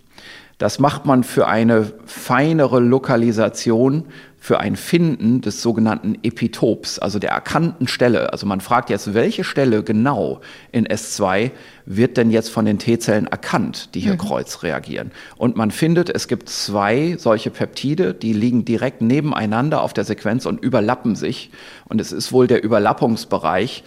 Das 0.58 0.80
macht 0.80 1.06
man 1.06 1.24
für 1.24 1.48
eine 1.48 1.92
feinere 2.06 2.80
Lokalisation 2.80 4.06
für 4.44 4.60
ein 4.60 4.76
Finden 4.76 5.40
des 5.40 5.62
sogenannten 5.62 6.18
Epitops, 6.22 7.00
also 7.00 7.18
der 7.18 7.30
erkannten 7.30 7.88
Stelle. 7.88 8.34
Also 8.34 8.46
man 8.46 8.60
fragt 8.60 8.90
jetzt, 8.90 9.14
welche 9.14 9.46
Stelle 9.46 9.84
genau 9.84 10.42
in 10.74 10.86
S2 10.86 11.52
wird 11.86 12.18
denn 12.18 12.30
jetzt 12.30 12.50
von 12.50 12.66
den 12.66 12.78
T-Zellen 12.78 13.26
erkannt, 13.26 13.96
die 13.96 14.02
hier 14.02 14.16
mhm. 14.16 14.18
kreuz 14.18 14.62
reagieren. 14.62 15.12
Und 15.38 15.56
man 15.56 15.72
findet, 15.72 16.10
es 16.10 16.28
gibt 16.28 16.50
zwei 16.50 17.16
solche 17.18 17.52
Peptide, 17.52 18.14
die 18.14 18.34
liegen 18.34 18.66
direkt 18.66 19.02
nebeneinander 19.02 19.82
auf 19.82 19.94
der 19.94 20.04
Sequenz 20.04 20.46
und 20.46 20.62
überlappen 20.62 21.16
sich. 21.16 21.50
Und 21.88 22.02
es 22.02 22.12
ist 22.12 22.34
wohl 22.34 22.48
der 22.48 22.66
Überlappungsbereich, 22.66 23.86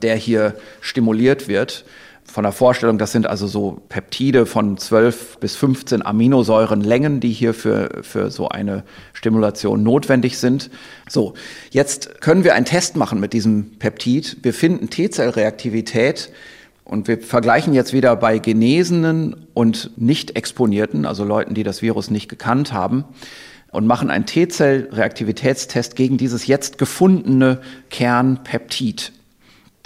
der 0.00 0.14
hier 0.14 0.54
stimuliert 0.82 1.48
wird 1.48 1.84
von 2.30 2.42
der 2.42 2.52
Vorstellung, 2.52 2.98
das 2.98 3.12
sind 3.12 3.26
also 3.26 3.46
so 3.46 3.82
Peptide 3.88 4.46
von 4.46 4.76
12 4.76 5.38
bis 5.38 5.56
15 5.56 6.04
Aminosäurenlängen, 6.04 7.20
die 7.20 7.32
hier 7.32 7.54
für, 7.54 8.02
für 8.02 8.30
so 8.30 8.48
eine 8.48 8.84
Stimulation 9.12 9.82
notwendig 9.82 10.38
sind. 10.38 10.70
So, 11.08 11.34
jetzt 11.70 12.20
können 12.20 12.44
wir 12.44 12.54
einen 12.54 12.66
Test 12.66 12.96
machen 12.96 13.20
mit 13.20 13.32
diesem 13.32 13.78
Peptid. 13.78 14.38
Wir 14.42 14.52
finden 14.52 14.90
T-Zellreaktivität 14.90 16.30
und 16.84 17.08
wir 17.08 17.18
vergleichen 17.18 17.74
jetzt 17.74 17.92
wieder 17.92 18.14
bei 18.16 18.38
Genesenen 18.38 19.46
und 19.54 19.90
nicht 19.96 20.36
exponierten, 20.36 21.06
also 21.06 21.24
Leuten, 21.24 21.54
die 21.54 21.62
das 21.62 21.82
Virus 21.82 22.10
nicht 22.10 22.28
gekannt 22.28 22.72
haben 22.72 23.04
und 23.72 23.86
machen 23.86 24.10
einen 24.10 24.26
T-Zell-Reaktivitätstest 24.26 25.96
gegen 25.96 26.16
dieses 26.16 26.46
jetzt 26.46 26.78
gefundene 26.78 27.60
Kernpeptid 27.90 29.12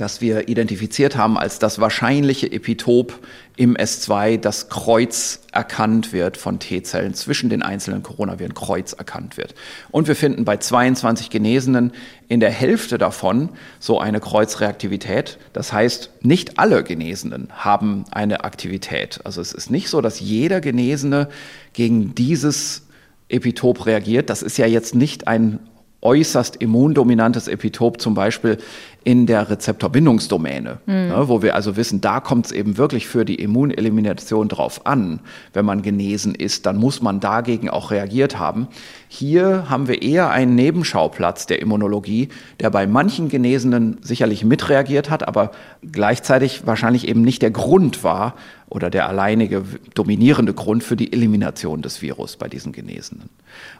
das 0.00 0.20
wir 0.20 0.48
identifiziert 0.48 1.16
haben 1.16 1.36
als 1.36 1.58
das 1.58 1.78
wahrscheinliche 1.78 2.50
Epitop 2.50 3.18
im 3.56 3.76
S2, 3.76 4.38
das 4.38 4.70
Kreuz 4.70 5.42
erkannt 5.52 6.14
wird 6.14 6.38
von 6.38 6.58
T-Zellen 6.58 7.12
zwischen 7.12 7.50
den 7.50 7.62
einzelnen 7.62 8.02
Coronaviren 8.02 8.54
Kreuz 8.54 8.94
erkannt 8.94 9.36
wird. 9.36 9.54
Und 9.90 10.08
wir 10.08 10.16
finden 10.16 10.46
bei 10.46 10.56
22 10.56 11.28
Genesenen 11.28 11.92
in 12.28 12.40
der 12.40 12.50
Hälfte 12.50 12.96
davon 12.96 13.50
so 13.78 14.00
eine 14.00 14.20
Kreuzreaktivität. 14.20 15.38
Das 15.52 15.72
heißt, 15.72 16.10
nicht 16.22 16.58
alle 16.58 16.82
Genesenen 16.82 17.48
haben 17.52 18.04
eine 18.10 18.44
Aktivität. 18.44 19.20
Also 19.24 19.42
es 19.42 19.52
ist 19.52 19.70
nicht 19.70 19.90
so, 19.90 20.00
dass 20.00 20.20
jeder 20.20 20.62
Genesene 20.62 21.28
gegen 21.74 22.14
dieses 22.14 22.86
Epitop 23.28 23.84
reagiert. 23.84 24.30
Das 24.30 24.42
ist 24.42 24.56
ja 24.56 24.66
jetzt 24.66 24.94
nicht 24.94 25.28
ein 25.28 25.60
äußerst 26.02 26.56
immundominantes 26.56 27.48
Epitop 27.48 28.00
zum 28.00 28.14
Beispiel 28.14 28.58
in 29.02 29.26
der 29.26 29.48
Rezeptorbindungsdomäne, 29.48 30.78
mhm. 30.84 30.94
ne, 30.94 31.24
wo 31.26 31.42
wir 31.42 31.54
also 31.54 31.76
wissen, 31.76 32.00
da 32.00 32.20
kommt 32.20 32.46
es 32.46 32.52
eben 32.52 32.76
wirklich 32.76 33.08
für 33.08 33.24
die 33.24 33.36
Immunelimination 33.36 34.48
drauf 34.48 34.86
an. 34.86 35.20
Wenn 35.54 35.64
man 35.64 35.80
genesen 35.82 36.34
ist, 36.34 36.66
dann 36.66 36.76
muss 36.76 37.00
man 37.00 37.18
dagegen 37.18 37.70
auch 37.70 37.90
reagiert 37.90 38.38
haben. 38.38 38.68
Hier 39.08 39.70
haben 39.70 39.88
wir 39.88 40.02
eher 40.02 40.30
einen 40.30 40.54
Nebenschauplatz 40.54 41.46
der 41.46 41.62
Immunologie, 41.62 42.28
der 42.60 42.70
bei 42.70 42.86
manchen 42.86 43.28
Genesenen 43.28 43.98
sicherlich 44.02 44.44
mitreagiert 44.44 45.08
hat, 45.08 45.26
aber 45.26 45.52
gleichzeitig 45.90 46.66
wahrscheinlich 46.66 47.08
eben 47.08 47.22
nicht 47.22 47.40
der 47.42 47.50
Grund 47.50 48.04
war 48.04 48.34
oder 48.70 48.88
der 48.88 49.08
alleinige 49.08 49.64
dominierende 49.94 50.54
Grund 50.54 50.84
für 50.84 50.96
die 50.96 51.12
Elimination 51.12 51.82
des 51.82 52.02
Virus 52.02 52.36
bei 52.36 52.48
diesen 52.48 52.72
Genesenen. 52.72 53.28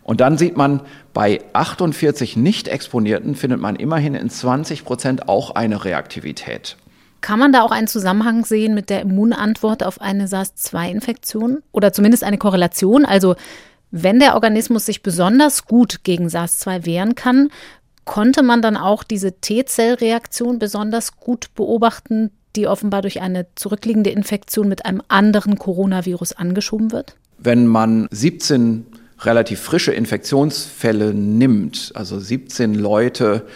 Und 0.02 0.20
dann 0.20 0.36
sieht 0.36 0.56
man, 0.56 0.80
bei 1.14 1.40
48 1.52 2.36
nicht 2.36 2.66
exponierten 2.66 3.36
findet 3.36 3.60
man 3.60 3.76
immerhin 3.76 4.14
in 4.14 4.28
20 4.28 4.84
Prozent 4.84 5.09
auch 5.18 5.50
eine 5.52 5.84
Reaktivität. 5.84 6.76
Kann 7.20 7.38
man 7.38 7.52
da 7.52 7.62
auch 7.62 7.70
einen 7.70 7.86
Zusammenhang 7.86 8.44
sehen 8.44 8.74
mit 8.74 8.88
der 8.88 9.02
Immunantwort 9.02 9.82
auf 9.82 10.00
eine 10.00 10.26
SARS-2-Infektion 10.26 11.62
oder 11.72 11.92
zumindest 11.92 12.24
eine 12.24 12.38
Korrelation? 12.38 13.04
Also 13.04 13.34
wenn 13.90 14.20
der 14.20 14.34
Organismus 14.34 14.86
sich 14.86 15.02
besonders 15.02 15.66
gut 15.66 16.04
gegen 16.04 16.28
SARS-2 16.28 16.86
wehren 16.86 17.14
kann, 17.14 17.50
konnte 18.04 18.42
man 18.42 18.62
dann 18.62 18.76
auch 18.76 19.04
diese 19.04 19.40
T-Zellreaktion 19.40 20.58
besonders 20.58 21.16
gut 21.16 21.54
beobachten, 21.54 22.30
die 22.56 22.66
offenbar 22.66 23.02
durch 23.02 23.20
eine 23.20 23.46
zurückliegende 23.54 24.10
Infektion 24.10 24.68
mit 24.68 24.84
einem 24.84 25.02
anderen 25.08 25.58
Coronavirus 25.58 26.32
angeschoben 26.32 26.92
wird? 26.92 27.16
Wenn 27.38 27.66
man 27.66 28.08
17 28.10 28.86
relativ 29.20 29.60
frische 29.60 29.92
Infektionsfälle 29.92 31.14
nimmt, 31.14 31.92
also 31.94 32.18
17 32.18 32.74
Leute, 32.74 33.46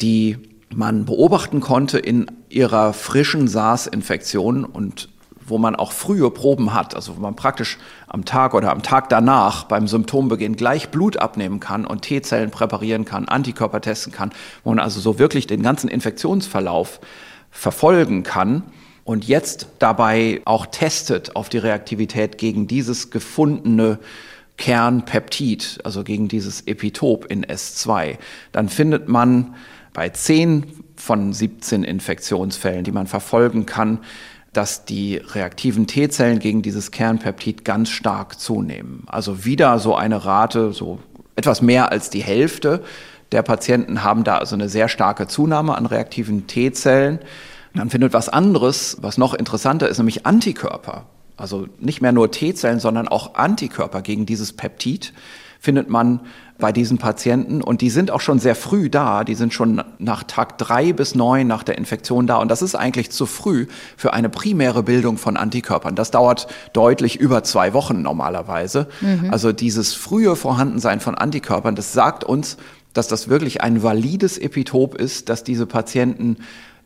die 0.00 0.38
man 0.74 1.04
beobachten 1.04 1.60
konnte 1.60 1.98
in 1.98 2.26
ihrer 2.48 2.92
frischen 2.92 3.48
SARS-Infektion 3.48 4.64
und 4.64 5.08
wo 5.46 5.58
man 5.58 5.76
auch 5.76 5.92
frühe 5.92 6.30
Proben 6.30 6.74
hat, 6.74 6.94
also 6.94 7.16
wo 7.16 7.20
man 7.20 7.34
praktisch 7.34 7.78
am 8.06 8.24
Tag 8.24 8.54
oder 8.54 8.70
am 8.70 8.82
Tag 8.82 9.08
danach 9.08 9.64
beim 9.64 9.88
Symptombeginn 9.88 10.56
gleich 10.56 10.90
Blut 10.90 11.16
abnehmen 11.16 11.58
kann 11.58 11.86
und 11.86 12.02
T-Zellen 12.02 12.50
präparieren 12.50 13.04
kann, 13.04 13.26
Antikörper 13.28 13.80
testen 13.80 14.12
kann, 14.12 14.30
wo 14.62 14.70
man 14.70 14.78
also 14.78 15.00
so 15.00 15.18
wirklich 15.18 15.46
den 15.46 15.62
ganzen 15.62 15.88
Infektionsverlauf 15.88 17.00
verfolgen 17.50 18.22
kann 18.22 18.62
und 19.04 19.26
jetzt 19.26 19.68
dabei 19.78 20.42
auch 20.44 20.66
testet 20.66 21.34
auf 21.34 21.48
die 21.48 21.58
Reaktivität 21.58 22.36
gegen 22.36 22.66
dieses 22.66 23.10
gefundene 23.10 23.98
Kernpeptid, 24.58 25.78
also 25.84 26.04
gegen 26.04 26.28
dieses 26.28 26.66
Epitop 26.66 27.24
in 27.30 27.46
S2, 27.46 28.18
dann 28.52 28.68
findet 28.68 29.08
man 29.08 29.54
bei 29.98 30.10
10 30.10 30.64
von 30.94 31.32
17 31.32 31.82
Infektionsfällen, 31.82 32.84
die 32.84 32.92
man 32.92 33.08
verfolgen 33.08 33.66
kann, 33.66 33.98
dass 34.52 34.84
die 34.84 35.16
reaktiven 35.16 35.88
T-Zellen 35.88 36.38
gegen 36.38 36.62
dieses 36.62 36.92
Kernpeptid 36.92 37.64
ganz 37.64 37.88
stark 37.88 38.38
zunehmen. 38.38 39.02
Also 39.08 39.44
wieder 39.44 39.80
so 39.80 39.96
eine 39.96 40.24
Rate, 40.24 40.72
so 40.72 41.00
etwas 41.34 41.62
mehr 41.62 41.90
als 41.90 42.10
die 42.10 42.22
Hälfte 42.22 42.84
der 43.32 43.42
Patienten 43.42 44.04
haben 44.04 44.22
da 44.22 44.38
also 44.38 44.54
eine 44.54 44.68
sehr 44.68 44.88
starke 44.88 45.26
Zunahme 45.26 45.76
an 45.76 45.84
reaktiven 45.84 46.46
T-Zellen. 46.46 47.18
Dann 47.74 47.90
findet 47.90 48.12
was 48.12 48.28
anderes, 48.28 48.98
was 49.00 49.18
noch 49.18 49.34
interessanter 49.34 49.88
ist, 49.88 49.98
nämlich 49.98 50.26
Antikörper. 50.26 51.06
Also 51.36 51.66
nicht 51.80 52.02
mehr 52.02 52.12
nur 52.12 52.30
T-Zellen, 52.30 52.78
sondern 52.78 53.08
auch 53.08 53.34
Antikörper 53.34 54.02
gegen 54.02 54.26
dieses 54.26 54.52
Peptid 54.52 55.12
findet 55.58 55.88
man 55.90 56.20
bei 56.58 56.72
diesen 56.72 56.98
Patienten 56.98 57.62
und 57.62 57.80
die 57.80 57.90
sind 57.90 58.10
auch 58.10 58.20
schon 58.20 58.40
sehr 58.40 58.56
früh 58.56 58.90
da. 58.90 59.22
Die 59.22 59.34
sind 59.34 59.54
schon 59.54 59.82
nach 59.98 60.24
Tag 60.24 60.58
drei 60.58 60.92
bis 60.92 61.14
neun 61.14 61.46
nach 61.46 61.62
der 61.62 61.78
Infektion 61.78 62.26
da 62.26 62.36
und 62.38 62.48
das 62.50 62.62
ist 62.62 62.74
eigentlich 62.74 63.10
zu 63.10 63.26
früh 63.26 63.66
für 63.96 64.12
eine 64.12 64.28
primäre 64.28 64.82
Bildung 64.82 65.18
von 65.18 65.36
Antikörpern. 65.36 65.94
Das 65.94 66.10
dauert 66.10 66.48
deutlich 66.72 67.16
über 67.16 67.44
zwei 67.44 67.74
Wochen 67.74 68.02
normalerweise. 68.02 68.88
Mhm. 69.00 69.28
Also 69.30 69.52
dieses 69.52 69.94
frühe 69.94 70.34
Vorhandensein 70.34 71.00
von 71.00 71.14
Antikörpern, 71.14 71.76
das 71.76 71.92
sagt 71.92 72.24
uns, 72.24 72.56
dass 72.92 73.06
das 73.06 73.28
wirklich 73.28 73.60
ein 73.60 73.82
valides 73.82 74.38
Epitop 74.38 74.96
ist, 74.96 75.28
dass 75.28 75.44
diese 75.44 75.66
Patienten 75.66 76.38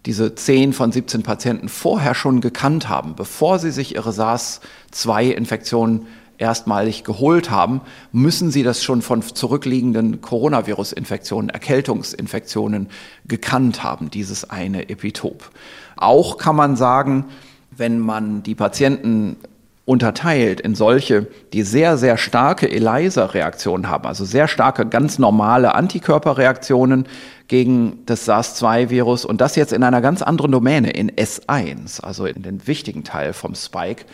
diese 0.05 0.35
10 0.35 0.73
von 0.73 0.91
17 0.91 1.23
Patienten 1.23 1.69
vorher 1.69 2.15
schon 2.15 2.41
gekannt 2.41 2.89
haben, 2.89 3.15
bevor 3.15 3.59
sie 3.59 3.71
sich 3.71 3.95
ihre 3.95 4.13
SARS-2-Infektion 4.13 6.07
erstmalig 6.43 7.05
geholt 7.05 7.51
haben, 7.51 7.81
müssen 8.11 8.51
sie 8.51 8.65
das 8.65 8.83
schon 8.83 9.01
von 9.01 9.23
zurückliegenden 9.23 10.21
Coronavirus-Infektionen, 10.21 11.49
Erkältungsinfektionen 11.49 12.89
gekannt 13.25 13.85
haben, 13.85 14.11
dieses 14.11 14.51
eine 14.51 14.89
Epitop. 14.91 15.51
Auch 15.97 16.37
kann 16.37 16.57
man 16.57 16.77
sagen, 16.77 17.27
wenn 17.71 18.01
man 18.01 18.43
die 18.43 18.57
Patienten 18.57 19.37
unterteilt 19.85 20.61
in 20.61 20.75
solche, 20.75 21.27
die 21.53 21.63
sehr, 21.63 21.97
sehr 21.97 22.17
starke 22.17 22.71
ELISA-Reaktionen 22.71 23.89
haben, 23.89 24.07
also 24.07 24.25
sehr 24.25 24.49
starke, 24.49 24.87
ganz 24.87 25.19
normale 25.19 25.75
Antikörperreaktionen 25.75 27.07
gegen 27.49 27.99
das 28.07 28.25
SARS-2-Virus 28.25 29.25
und 29.25 29.41
das 29.41 29.57
jetzt 29.57 29.73
in 29.73 29.83
einer 29.83 30.01
ganz 30.01 30.23
anderen 30.23 30.53
Domäne, 30.53 30.91
in 30.91 31.11
S1, 31.11 32.03
also 32.03 32.27
in 32.27 32.43
den 32.43 32.67
wichtigen 32.67 33.05
Teil 33.05 33.33
vom 33.33 33.55
Spike. 33.55 34.05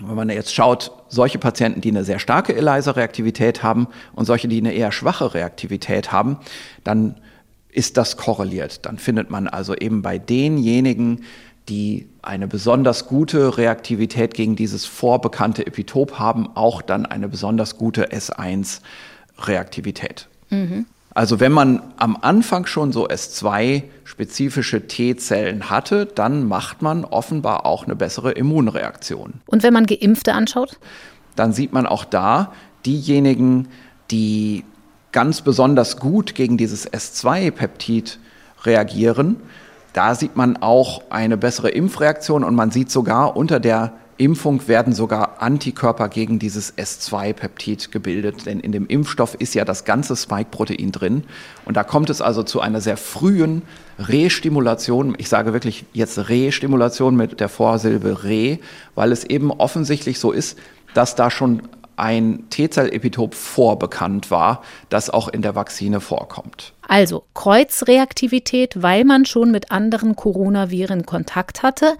Wenn 0.00 0.14
man 0.14 0.30
jetzt 0.30 0.54
schaut, 0.54 0.92
solche 1.08 1.38
Patienten, 1.38 1.80
die 1.80 1.90
eine 1.90 2.04
sehr 2.04 2.20
starke 2.20 2.54
ELISA-Reaktivität 2.54 3.62
haben 3.62 3.88
und 4.14 4.26
solche, 4.26 4.46
die 4.46 4.58
eine 4.58 4.72
eher 4.72 4.92
schwache 4.92 5.34
Reaktivität 5.34 6.12
haben, 6.12 6.38
dann 6.84 7.16
ist 7.70 7.96
das 7.96 8.16
korreliert. 8.16 8.86
Dann 8.86 8.98
findet 8.98 9.30
man 9.30 9.48
also 9.48 9.74
eben 9.74 10.02
bei 10.02 10.18
denjenigen, 10.18 11.24
die 11.68 12.08
eine 12.22 12.46
besonders 12.48 13.06
gute 13.06 13.58
Reaktivität 13.58 14.34
gegen 14.34 14.56
dieses 14.56 14.86
vorbekannte 14.86 15.64
Epitop 15.66 16.18
haben, 16.18 16.48
auch 16.54 16.82
dann 16.82 17.06
eine 17.06 17.28
besonders 17.28 17.76
gute 17.76 18.10
S1-Reaktivität. 18.10 20.28
Mhm. 20.50 20.86
Also 21.18 21.40
wenn 21.40 21.50
man 21.50 21.82
am 21.96 22.16
Anfang 22.20 22.66
schon 22.66 22.92
so 22.92 23.08
S2-spezifische 23.08 24.86
T-Zellen 24.86 25.68
hatte, 25.68 26.06
dann 26.06 26.46
macht 26.46 26.80
man 26.80 27.04
offenbar 27.04 27.66
auch 27.66 27.86
eine 27.86 27.96
bessere 27.96 28.30
Immunreaktion. 28.30 29.40
Und 29.46 29.64
wenn 29.64 29.72
man 29.72 29.86
Geimpfte 29.86 30.32
anschaut? 30.32 30.78
Dann 31.34 31.52
sieht 31.52 31.72
man 31.72 31.88
auch 31.88 32.04
da 32.04 32.52
diejenigen, 32.86 33.66
die 34.12 34.64
ganz 35.10 35.40
besonders 35.40 35.96
gut 35.96 36.36
gegen 36.36 36.56
dieses 36.56 36.88
S2-Peptid 36.88 38.20
reagieren, 38.62 39.38
da 39.94 40.14
sieht 40.14 40.36
man 40.36 40.58
auch 40.58 41.02
eine 41.10 41.36
bessere 41.36 41.70
Impfreaktion 41.70 42.44
und 42.44 42.54
man 42.54 42.70
sieht 42.70 42.92
sogar 42.92 43.36
unter 43.36 43.58
der 43.58 43.92
Impfung 44.18 44.66
werden 44.66 44.92
sogar 44.92 45.40
Antikörper 45.40 46.08
gegen 46.08 46.38
dieses 46.38 46.76
S2-Peptid 46.76 47.92
gebildet, 47.92 48.46
denn 48.46 48.60
in 48.60 48.72
dem 48.72 48.86
Impfstoff 48.86 49.34
ist 49.34 49.54
ja 49.54 49.64
das 49.64 49.84
ganze 49.84 50.16
Spike-Protein 50.16 50.92
drin. 50.92 51.24
Und 51.64 51.76
da 51.76 51.84
kommt 51.84 52.10
es 52.10 52.20
also 52.20 52.42
zu 52.42 52.60
einer 52.60 52.80
sehr 52.80 52.96
frühen 52.96 53.62
Restimulation. 53.98 55.14
Ich 55.18 55.28
sage 55.28 55.52
wirklich 55.52 55.84
jetzt 55.92 56.28
Restimulation 56.28 57.16
mit 57.16 57.38
der 57.38 57.48
Vorsilbe 57.48 58.24
Re, 58.24 58.58
weil 58.96 59.12
es 59.12 59.24
eben 59.24 59.52
offensichtlich 59.52 60.18
so 60.18 60.32
ist, 60.32 60.58
dass 60.94 61.14
da 61.14 61.30
schon 61.30 61.62
ein 61.98 62.44
T-Zell-Epitop 62.50 63.34
vorbekannt 63.34 64.30
war, 64.30 64.62
das 64.88 65.10
auch 65.10 65.28
in 65.28 65.42
der 65.42 65.54
Vakzine 65.54 66.00
vorkommt. 66.00 66.72
Also 66.86 67.24
Kreuzreaktivität, 67.34 68.82
weil 68.82 69.04
man 69.04 69.26
schon 69.26 69.50
mit 69.50 69.72
anderen 69.72 70.14
Coronaviren 70.14 71.06
Kontakt 71.06 71.62
hatte, 71.62 71.96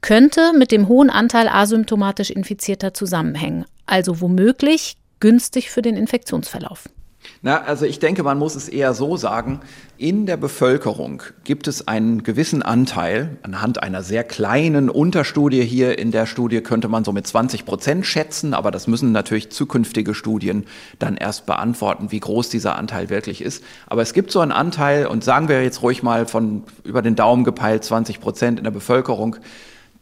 könnte 0.00 0.52
mit 0.56 0.72
dem 0.72 0.88
hohen 0.88 1.10
Anteil 1.10 1.48
asymptomatisch 1.48 2.30
Infizierter 2.30 2.94
zusammenhängen. 2.94 3.64
Also 3.86 4.20
womöglich 4.20 4.96
günstig 5.20 5.70
für 5.70 5.82
den 5.82 5.96
Infektionsverlauf. 5.96 6.88
Na, 7.42 7.62
also 7.62 7.84
ich 7.84 7.98
denke, 7.98 8.22
man 8.22 8.38
muss 8.38 8.56
es 8.56 8.68
eher 8.68 8.94
so 8.94 9.16
sagen, 9.16 9.60
in 9.96 10.26
der 10.26 10.36
Bevölkerung 10.36 11.22
gibt 11.44 11.68
es 11.68 11.86
einen 11.86 12.22
gewissen 12.22 12.62
Anteil, 12.62 13.38
anhand 13.42 13.82
einer 13.82 14.02
sehr 14.02 14.24
kleinen 14.24 14.90
Unterstudie 14.90 15.62
hier 15.62 15.98
in 15.98 16.10
der 16.10 16.26
Studie 16.26 16.60
könnte 16.62 16.88
man 16.88 17.04
so 17.04 17.12
mit 17.12 17.26
20 17.26 17.64
Prozent 17.64 18.06
schätzen, 18.06 18.54
aber 18.54 18.70
das 18.70 18.86
müssen 18.86 19.12
natürlich 19.12 19.50
zukünftige 19.50 20.14
Studien 20.14 20.64
dann 20.98 21.16
erst 21.16 21.46
beantworten, 21.46 22.10
wie 22.10 22.20
groß 22.20 22.48
dieser 22.48 22.76
Anteil 22.76 23.08
wirklich 23.08 23.40
ist. 23.40 23.62
Aber 23.86 24.02
es 24.02 24.14
gibt 24.14 24.30
so 24.30 24.40
einen 24.40 24.52
Anteil, 24.52 25.06
und 25.06 25.22
sagen 25.22 25.48
wir 25.48 25.62
jetzt 25.62 25.82
ruhig 25.82 26.02
mal 26.02 26.26
von 26.26 26.64
über 26.82 27.02
den 27.02 27.14
Daumen 27.14 27.44
gepeilt 27.44 27.84
20 27.84 28.20
Prozent 28.20 28.58
in 28.58 28.64
der 28.64 28.70
Bevölkerung, 28.72 29.36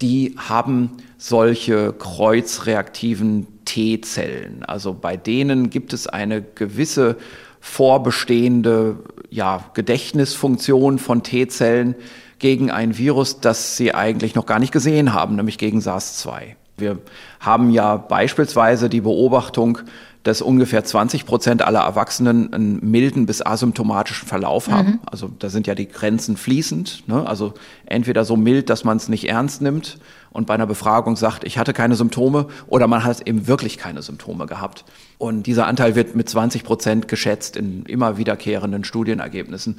die 0.02 0.34
haben 0.36 0.90
solche 1.18 1.92
kreuzreaktiven 1.92 3.46
T-Zellen. 3.64 4.62
Also 4.64 4.94
bei 4.94 5.16
denen 5.16 5.70
gibt 5.70 5.92
es 5.92 6.06
eine 6.06 6.42
gewisse 6.42 7.16
vorbestehende 7.60 8.98
ja, 9.30 9.64
Gedächtnisfunktion 9.74 10.98
von 10.98 11.22
T-Zellen 11.22 11.96
gegen 12.38 12.70
ein 12.70 12.96
Virus, 12.96 13.40
das 13.40 13.76
sie 13.76 13.94
eigentlich 13.94 14.34
noch 14.34 14.46
gar 14.46 14.58
nicht 14.58 14.72
gesehen 14.72 15.12
haben, 15.12 15.36
nämlich 15.36 15.58
gegen 15.58 15.80
SARS-2. 15.80 16.54
Wir 16.76 16.98
haben 17.40 17.70
ja 17.70 17.96
beispielsweise 17.96 18.88
die 18.90 19.00
Beobachtung, 19.00 19.78
dass 20.26 20.42
ungefähr 20.42 20.82
20 20.82 21.24
Prozent 21.24 21.62
aller 21.62 21.80
Erwachsenen 21.80 22.52
einen 22.52 22.90
milden 22.90 23.26
bis 23.26 23.46
asymptomatischen 23.46 24.26
Verlauf 24.26 24.68
haben. 24.68 24.88
Mhm. 24.88 25.00
Also 25.06 25.30
da 25.38 25.50
sind 25.50 25.68
ja 25.68 25.76
die 25.76 25.88
Grenzen 25.88 26.36
fließend. 26.36 27.06
Ne? 27.06 27.24
Also 27.24 27.54
entweder 27.84 28.24
so 28.24 28.36
mild, 28.36 28.68
dass 28.68 28.82
man 28.82 28.96
es 28.96 29.08
nicht 29.08 29.28
ernst 29.28 29.62
nimmt 29.62 29.98
und 30.36 30.46
bei 30.46 30.54
einer 30.54 30.66
Befragung 30.66 31.16
sagt, 31.16 31.44
ich 31.44 31.58
hatte 31.58 31.72
keine 31.72 31.94
Symptome, 31.94 32.48
oder 32.66 32.88
man 32.88 33.04
hat 33.04 33.26
eben 33.26 33.46
wirklich 33.46 33.78
keine 33.78 34.02
Symptome 34.02 34.46
gehabt. 34.46 34.84
Und 35.16 35.46
dieser 35.46 35.66
Anteil 35.66 35.94
wird 35.94 36.14
mit 36.14 36.28
20 36.28 36.62
Prozent 36.62 37.08
geschätzt 37.08 37.56
in 37.56 37.86
immer 37.86 38.18
wiederkehrenden 38.18 38.84
Studienergebnissen. 38.84 39.78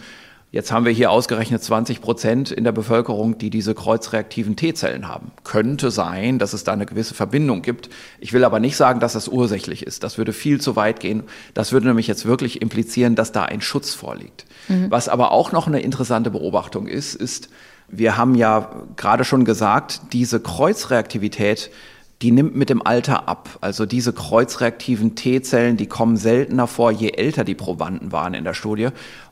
Jetzt 0.50 0.72
haben 0.72 0.86
wir 0.86 0.94
hier 0.94 1.12
ausgerechnet 1.12 1.62
20 1.62 2.00
Prozent 2.00 2.52
in 2.52 2.64
der 2.64 2.72
Bevölkerung, 2.72 3.38
die 3.38 3.50
diese 3.50 3.76
kreuzreaktiven 3.76 4.56
T-Zellen 4.56 5.10
haben. 5.10 5.32
Könnte 5.44 5.92
sein, 5.92 6.40
dass 6.40 6.54
es 6.54 6.64
da 6.64 6.72
eine 6.72 6.86
gewisse 6.86 7.14
Verbindung 7.14 7.62
gibt. 7.62 7.90
Ich 8.22 8.32
will 8.32 8.46
aber 8.46 8.62
nicht 8.62 8.78
sagen, 8.78 9.02
dass 9.02 9.12
das 9.12 9.28
ursächlich 9.28 9.86
ist. 9.86 10.04
Das 10.04 10.18
würde 10.18 10.32
viel 10.32 10.62
zu 10.62 10.78
weit 10.78 11.02
gehen. 11.02 11.24
Das 11.54 11.74
würde 11.74 11.88
nämlich 11.88 12.08
jetzt 12.08 12.26
wirklich 12.26 12.62
implizieren, 12.62 13.16
dass 13.16 13.34
da 13.34 13.44
ein 13.44 13.60
Schutz 13.60 13.94
vorliegt. 13.94 14.46
Mhm. 14.70 14.90
Was 14.90 15.10
aber 15.10 15.32
auch 15.32 15.52
noch 15.52 15.68
eine 15.68 15.82
interessante 15.82 16.32
Beobachtung 16.32 16.88
ist, 16.88 17.16
ist, 17.16 17.50
wir 17.90 18.16
haben 18.16 18.34
ja 18.34 18.72
gerade 18.96 19.26
schon 19.26 19.44
gesagt, 19.44 20.14
diese 20.14 20.40
Kreuzreaktivität 20.40 21.72
die 22.22 22.32
nimmt 22.32 22.56
mit 22.56 22.70
dem 22.70 22.86
Alter 22.86 23.28
ab. 23.28 23.60
Also 23.62 23.86
diese 23.86 24.12
kreuzreaktiven 24.12 25.16
T-Zellen, 25.16 25.78
die 25.78 25.86
kommen 25.86 26.18
seltener 26.18 26.66
vor, 26.66 26.92
je 26.92 27.12
älter 27.12 27.44
die 27.44 27.54
Probanden 27.54 28.12
waren 28.12 28.34
in 28.34 28.44
der 28.44 28.56
Studie. 28.56 28.90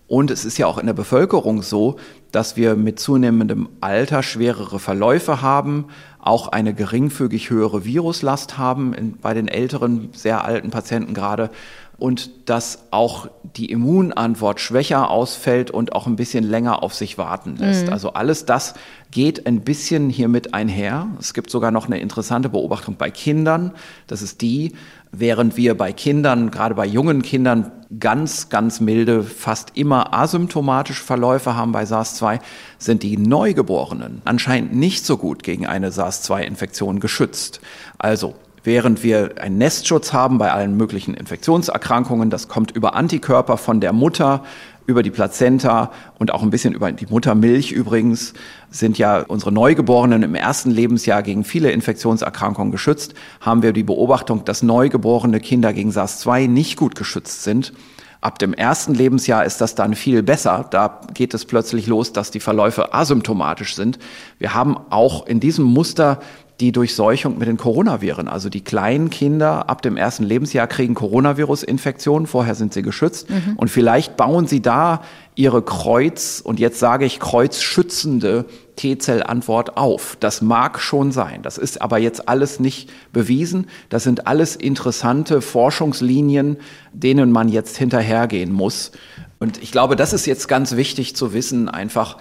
Und 0.08 0.30
es 0.30 0.46
ist 0.46 0.58
ja 0.58 0.68
auch 0.68 0.78
in 0.78 0.86
der 0.86 0.94
Bevölkerung 0.94 1.64
so, 1.64 1.98
dass 2.32 2.56
wir 2.56 2.76
mit 2.76 3.00
zunehmendem 3.00 3.70
Alter 3.82 4.22
schwerere 4.22 4.80
Verläufe 4.80 5.42
haben, 5.42 5.86
auch 6.20 6.48
eine 6.50 6.74
geringfügig 6.74 7.50
höhere 7.50 7.86
Viruslast 7.86 8.58
haben 8.58 8.94
in, 8.94 9.18
bei 9.18 9.34
den 9.34 9.48
älteren, 9.48 10.10
sehr 10.14 10.44
alten 10.44 10.70
Patienten 10.70 11.14
gerade 11.14 11.50
und 11.98 12.50
dass 12.50 12.88
auch 12.92 13.28
die 13.56 13.72
Immunantwort 13.72 14.60
schwächer 14.60 15.10
ausfällt 15.10 15.72
und 15.72 15.94
auch 15.94 16.08
ein 16.08 16.18
bisschen 16.18 16.44
länger 16.44 16.84
auf 16.84 16.94
sich 16.94 17.18
warten 17.18 17.56
lässt. 17.56 17.88
Mhm. 17.88 17.94
Also 17.94 18.14
alles 18.14 18.46
das 18.46 18.74
geht 19.12 19.48
ein 19.48 19.62
bisschen 19.62 20.10
hiermit 20.10 20.54
einher. 20.54 21.08
Es 21.20 21.34
gibt 21.34 21.50
sogar 21.50 21.72
noch 21.72 21.86
eine 21.86 22.00
interessante 22.00 22.50
Beobachtung 22.50 22.98
bei 22.98 23.12
Kindern. 23.12 23.72
Das 24.08 24.22
ist 24.22 24.42
die, 24.42 24.74
während 25.20 25.58
wir 25.58 25.78
bei 25.78 25.94
Kindern, 25.94 26.52
gerade 26.52 26.76
bei 26.76 26.86
jungen 26.86 27.22
Kindern, 27.22 27.72
ganz, 28.00 28.50
ganz 28.50 28.80
milde, 28.80 29.24
fast 29.24 29.72
immer 29.76 30.14
asymptomatische 30.14 31.04
Verläufe 31.04 31.56
haben 31.56 31.72
bei 31.72 31.86
SARS-2, 31.86 32.40
sind 32.78 33.04
die 33.04 33.18
Neugeborenen 33.18 34.22
anscheinend 34.26 34.76
nicht 34.76 35.06
so 35.06 35.18
gut 35.18 35.44
gegen 35.44 35.66
eine 35.68 35.92
SARS-2-Infektion 35.92 37.00
geschützt. 37.00 37.62
Also 37.98 38.36
während 38.64 39.04
wir 39.04 39.36
einen 39.40 39.58
Nestschutz 39.58 40.12
haben 40.12 40.38
bei 40.38 40.52
allen 40.52 40.76
möglichen 40.76 41.14
Infektionserkrankungen. 41.14 42.30
Das 42.30 42.48
kommt 42.48 42.72
über 42.72 42.96
Antikörper 42.96 43.58
von 43.58 43.80
der 43.80 43.94
Mutter 43.94 44.44
über 44.86 45.04
die 45.04 45.12
Plazenta 45.12 45.92
und 46.20 46.32
auch 46.32 46.44
ein 46.44 46.50
bisschen 46.50 46.74
über 46.74 46.92
die 46.92 47.08
Muttermilch 47.08 47.72
übrigens 47.72 48.34
sind 48.70 48.98
ja 48.98 49.20
unsere 49.20 49.52
Neugeborenen 49.52 50.24
im 50.24 50.36
ersten 50.36 50.70
Lebensjahr 50.72 51.24
gegen 51.24 51.44
viele 51.44 51.72
Infektionserkrankungen 51.72 52.72
geschützt, 52.72 53.14
haben 53.42 53.64
wir 53.64 53.74
die 53.74 53.84
Beobachtung, 53.84 54.46
dass 54.46 54.64
neugeborene 54.64 55.40
Kinder 55.40 55.74
gegen 55.74 55.92
SARS-2 55.92 56.48
nicht 56.48 56.78
gut 56.78 56.96
geschützt 56.96 57.44
sind. 57.44 57.74
Ab 58.22 58.40
dem 58.40 58.56
ersten 58.56 58.96
Lebensjahr 58.96 59.46
ist 59.46 59.62
das 59.62 59.76
dann 59.76 59.94
viel 59.94 60.24
besser. 60.24 60.66
Da 60.72 61.02
geht 61.14 61.36
es 61.36 61.46
plötzlich 61.46 61.86
los, 61.86 62.12
dass 62.12 62.32
die 62.32 62.40
Verläufe 62.40 62.92
asymptomatisch 62.92 63.76
sind. 63.76 64.00
Wir 64.40 64.56
haben 64.56 64.78
auch 64.90 65.28
in 65.28 65.40
diesem 65.40 65.66
Muster 65.66 66.20
die 66.60 66.72
Durchseuchung 66.72 67.38
mit 67.38 67.48
den 67.48 67.58
Coronaviren. 67.58 68.28
Also 68.28 68.50
die 68.50 68.64
kleinen 68.64 69.10
Kinder 69.10 69.70
ab 69.70 69.82
dem 69.82 69.98
ersten 69.98 70.24
Lebensjahr 70.24 70.68
kriegen 70.68 70.94
Coronavirus-Infektionen, 70.94 72.28
vorher 72.28 72.56
sind 72.56 72.74
sie 72.74 72.82
geschützt. 72.82 73.30
Mhm. 73.30 73.54
Und 73.58 73.70
vielleicht 73.70 74.16
bauen 74.16 74.48
sie 74.48 74.62
da 74.62 75.02
ihre 75.36 75.62
Kreuz, 75.62 76.42
und 76.42 76.60
jetzt 76.60 76.80
sage 76.80 77.06
ich 77.06 77.20
kreuzschützende 77.20 78.46
T-Zell-Antwort 78.78 79.76
auf. 79.76 80.16
Das 80.22 80.42
mag 80.42 80.80
schon 80.80 81.12
sein. 81.12 81.42
Das 81.42 81.58
ist 81.58 81.82
aber 81.82 81.98
jetzt 81.98 82.30
alles 82.30 82.62
nicht 82.62 82.90
bewiesen. 83.12 83.68
Das 83.90 84.04
sind 84.04 84.28
alles 84.28 84.56
interessante 84.56 85.42
Forschungslinien, 85.42 86.58
denen 86.94 87.32
man 87.32 87.50
jetzt 87.50 87.76
hinterhergehen 87.76 88.54
muss. 88.54 88.92
Und 89.40 89.62
ich 89.62 89.74
glaube, 89.74 89.98
das 89.98 90.14
ist 90.14 90.26
jetzt 90.26 90.48
ganz 90.48 90.78
wichtig 90.78 91.18
zu 91.18 91.34
wissen, 91.34 91.68
einfach, 91.68 92.18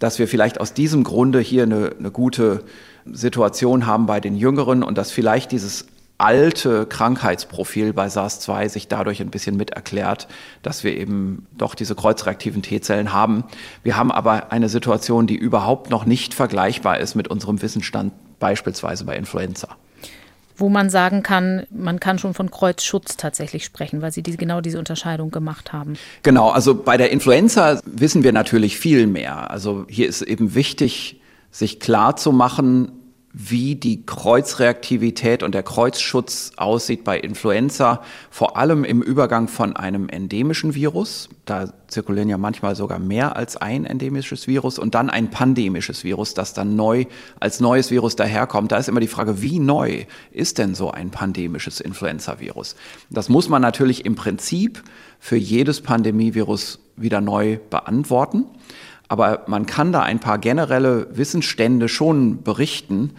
dass 0.00 0.18
wir 0.18 0.26
vielleicht 0.26 0.60
aus 0.60 0.74
diesem 0.74 1.04
Grunde 1.04 1.38
hier 1.38 1.62
eine, 1.62 1.92
eine 1.98 2.10
gute 2.10 2.64
Situation 3.12 3.86
haben 3.86 4.06
bei 4.06 4.20
den 4.20 4.36
Jüngeren 4.36 4.82
und 4.82 4.98
dass 4.98 5.10
vielleicht 5.10 5.52
dieses 5.52 5.86
alte 6.18 6.86
Krankheitsprofil 6.86 7.92
bei 7.92 8.08
SARS-2 8.08 8.68
sich 8.68 8.88
dadurch 8.88 9.20
ein 9.20 9.30
bisschen 9.30 9.56
mit 9.56 9.70
erklärt, 9.70 10.28
dass 10.62 10.82
wir 10.82 10.96
eben 10.96 11.46
doch 11.56 11.74
diese 11.74 11.94
kreuzreaktiven 11.94 12.62
T-Zellen 12.62 13.12
haben. 13.12 13.44
Wir 13.82 13.96
haben 13.96 14.10
aber 14.10 14.50
eine 14.50 14.68
Situation, 14.68 15.26
die 15.26 15.36
überhaupt 15.36 15.90
noch 15.90 16.06
nicht 16.06 16.32
vergleichbar 16.32 16.98
ist 17.00 17.14
mit 17.14 17.28
unserem 17.28 17.60
Wissensstand 17.60 18.12
beispielsweise 18.38 19.04
bei 19.04 19.16
Influenza. 19.16 19.68
Wo 20.58 20.70
man 20.70 20.88
sagen 20.88 21.22
kann, 21.22 21.66
man 21.70 22.00
kann 22.00 22.18
schon 22.18 22.32
von 22.32 22.50
Kreuzschutz 22.50 23.18
tatsächlich 23.18 23.62
sprechen, 23.62 24.00
weil 24.00 24.10
Sie 24.10 24.22
diese, 24.22 24.38
genau 24.38 24.62
diese 24.62 24.78
Unterscheidung 24.78 25.30
gemacht 25.30 25.74
haben. 25.74 25.98
Genau, 26.22 26.48
also 26.48 26.74
bei 26.74 26.96
der 26.96 27.10
Influenza 27.12 27.78
wissen 27.84 28.22
wir 28.22 28.32
natürlich 28.32 28.78
viel 28.78 29.06
mehr. 29.06 29.50
Also 29.50 29.84
hier 29.90 30.08
ist 30.08 30.22
eben 30.22 30.54
wichtig, 30.54 31.20
sich 31.56 31.80
klar 31.80 32.16
zu 32.16 32.32
machen, 32.32 32.92
wie 33.32 33.76
die 33.76 34.04
Kreuzreaktivität 34.04 35.42
und 35.42 35.54
der 35.54 35.62
Kreuzschutz 35.62 36.52
aussieht 36.56 37.02
bei 37.02 37.18
Influenza, 37.18 38.02
vor 38.30 38.58
allem 38.58 38.84
im 38.84 39.00
Übergang 39.02 39.48
von 39.48 39.74
einem 39.74 40.10
endemischen 40.10 40.74
Virus, 40.74 41.30
da 41.46 41.72
zirkulieren 41.88 42.28
ja 42.28 42.36
manchmal 42.36 42.76
sogar 42.76 42.98
mehr 42.98 43.36
als 43.36 43.56
ein 43.56 43.86
endemisches 43.86 44.46
Virus, 44.46 44.78
und 44.78 44.94
dann 44.94 45.08
ein 45.08 45.30
pandemisches 45.30 46.04
Virus, 46.04 46.34
das 46.34 46.52
dann 46.52 46.76
neu 46.76 47.06
als 47.40 47.60
neues 47.60 47.90
Virus 47.90 48.16
daherkommt. 48.16 48.72
Da 48.72 48.76
ist 48.76 48.88
immer 48.88 49.00
die 49.00 49.06
Frage, 49.06 49.40
wie 49.40 49.58
neu 49.58 50.04
ist 50.32 50.58
denn 50.58 50.74
so 50.74 50.90
ein 50.90 51.10
pandemisches 51.10 51.80
Influenza-Virus? 51.80 52.76
Das 53.08 53.30
muss 53.30 53.48
man 53.48 53.62
natürlich 53.62 54.04
im 54.04 54.14
Prinzip 54.14 54.82
für 55.20 55.36
jedes 55.36 55.80
Pandemievirus 55.80 56.80
wieder 56.96 57.22
neu 57.22 57.58
beantworten. 57.70 58.44
Aber 59.08 59.44
man 59.46 59.66
kann 59.66 59.92
da 59.92 60.02
ein 60.02 60.20
paar 60.20 60.38
generelle 60.38 61.08
Wissensstände 61.16 61.88
schon 61.88 62.42
berichten, 62.42 63.12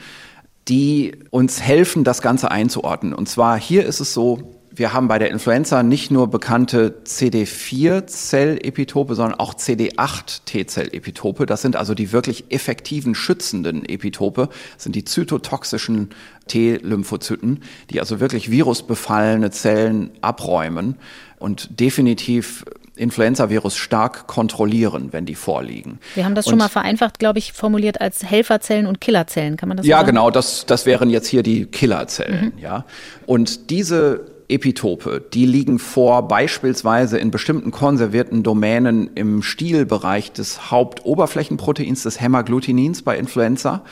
die 0.67 1.15
uns 1.29 1.61
helfen, 1.61 2.03
das 2.03 2.21
Ganze 2.21 2.51
einzuordnen. 2.51 3.13
Und 3.13 3.29
zwar 3.29 3.59
hier 3.59 3.85
ist 3.85 3.99
es 3.99 4.13
so, 4.13 4.57
wir 4.77 4.93
haben 4.93 5.07
bei 5.07 5.17
der 5.17 5.31
Influenza 5.31 5.81
nicht 5.81 6.11
nur 6.11 6.29
bekannte 6.29 7.01
CD4-Zellepitope, 7.03 9.15
sondern 9.15 9.39
auch 9.39 9.55
CD8-T-Zellepitope. 9.55 11.47
Das 11.47 11.63
sind 11.63 11.75
also 11.75 11.95
die 11.95 12.11
wirklich 12.11 12.51
effektiven 12.51 13.15
schützenden 13.15 13.83
Epitope, 13.85 14.49
das 14.75 14.83
sind 14.83 14.95
die 14.95 15.03
zytotoxischen 15.03 16.11
T-Lymphozyten, 16.47 17.63
die 17.89 17.99
also 17.99 18.19
wirklich 18.19 18.51
virusbefallene 18.51 19.49
Zellen 19.49 20.11
abräumen 20.21 20.97
und 21.39 21.79
definitiv 21.79 22.63
Influenza-Virus 22.97 23.75
stark 23.77 24.27
kontrollieren, 24.27 25.09
wenn 25.11 25.25
die 25.25 25.35
vorliegen. 25.35 25.99
Wir 26.15 26.25
haben 26.25 26.35
das 26.35 26.45
schon 26.45 26.57
mal 26.57 26.69
vereinfacht, 26.69 27.19
glaube 27.19 27.39
ich, 27.39 27.53
formuliert 27.53 28.01
als 28.01 28.23
Helferzellen 28.23 28.85
und 28.87 28.99
Killerzellen. 29.01 29.57
Kann 29.57 29.69
man 29.69 29.77
das 29.77 29.85
Ja, 29.85 29.97
sagen? 29.97 30.07
genau. 30.09 30.31
Das, 30.31 30.65
das 30.65 30.85
wären 30.85 31.09
jetzt 31.09 31.27
hier 31.27 31.43
die 31.43 31.65
Killerzellen. 31.65 32.53
Mhm. 32.55 32.61
Ja. 32.61 32.85
Und 33.25 33.69
diese 33.69 34.25
Epitope, 34.49 35.23
die 35.33 35.45
liegen 35.45 35.77
vor 35.77 36.27
beispielsweise 36.27 37.17
in 37.17 37.31
bestimmten 37.31 37.71
konservierten 37.71 38.43
Domänen 38.43 39.09
im 39.15 39.43
Stielbereich 39.43 40.31
des 40.31 40.71
Hauptoberflächenproteins 40.71 42.03
des 42.03 42.21
Hämagglutinins 42.21 43.01
bei 43.01 43.17
Influenza. 43.17 43.83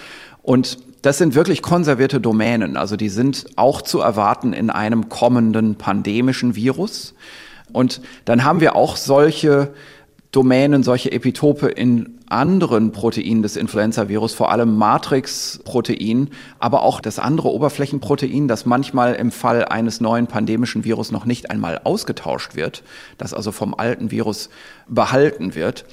Und 0.42 0.78
das 1.02 1.18
sind 1.18 1.36
wirklich 1.36 1.62
konservierte 1.62 2.20
Domänen. 2.22 2.78
Also 2.78 2.96
die 2.96 3.10
sind 3.10 3.46
auch 3.58 3.82
zu 3.82 4.00
erwarten 4.00 4.54
in 4.54 4.70
einem 4.70 5.10
kommenden 5.10 5.76
pandemischen 5.76 6.56
Virus. 6.56 7.14
Und 7.76 8.02
dann 8.24 8.46
haben 8.46 8.62
wir 8.62 8.76
auch 8.76 8.96
solche 8.96 9.74
Domänen, 10.32 10.82
solche 10.82 11.12
Epitope 11.12 11.68
in 11.68 12.20
anderen 12.28 12.92
Proteinen 12.92 13.44
des 13.44 13.56
Influenza-Virus, 13.56 14.34
vor 14.34 14.52
allem 14.52 14.78
Matrix-Protein, 14.78 16.30
aber 16.58 16.82
auch 16.82 17.00
das 17.00 17.20
andere 17.20 17.50
Oberflächenprotein, 17.50 18.48
das 18.48 18.66
manchmal 18.66 19.14
im 19.16 19.32
Fall 19.32 19.66
eines 19.66 20.02
neuen 20.02 20.28
pandemischen 20.28 20.84
Virus 20.84 21.12
noch 21.12 21.26
nicht 21.26 21.52
einmal 21.52 21.82
ausgetauscht 21.84 22.56
wird, 22.56 22.84
das 23.18 23.34
also 23.34 23.52
vom 23.52 23.76
alten 23.76 24.10
Virus 24.10 24.50
behalten 24.88 25.54
wird. 25.54 25.86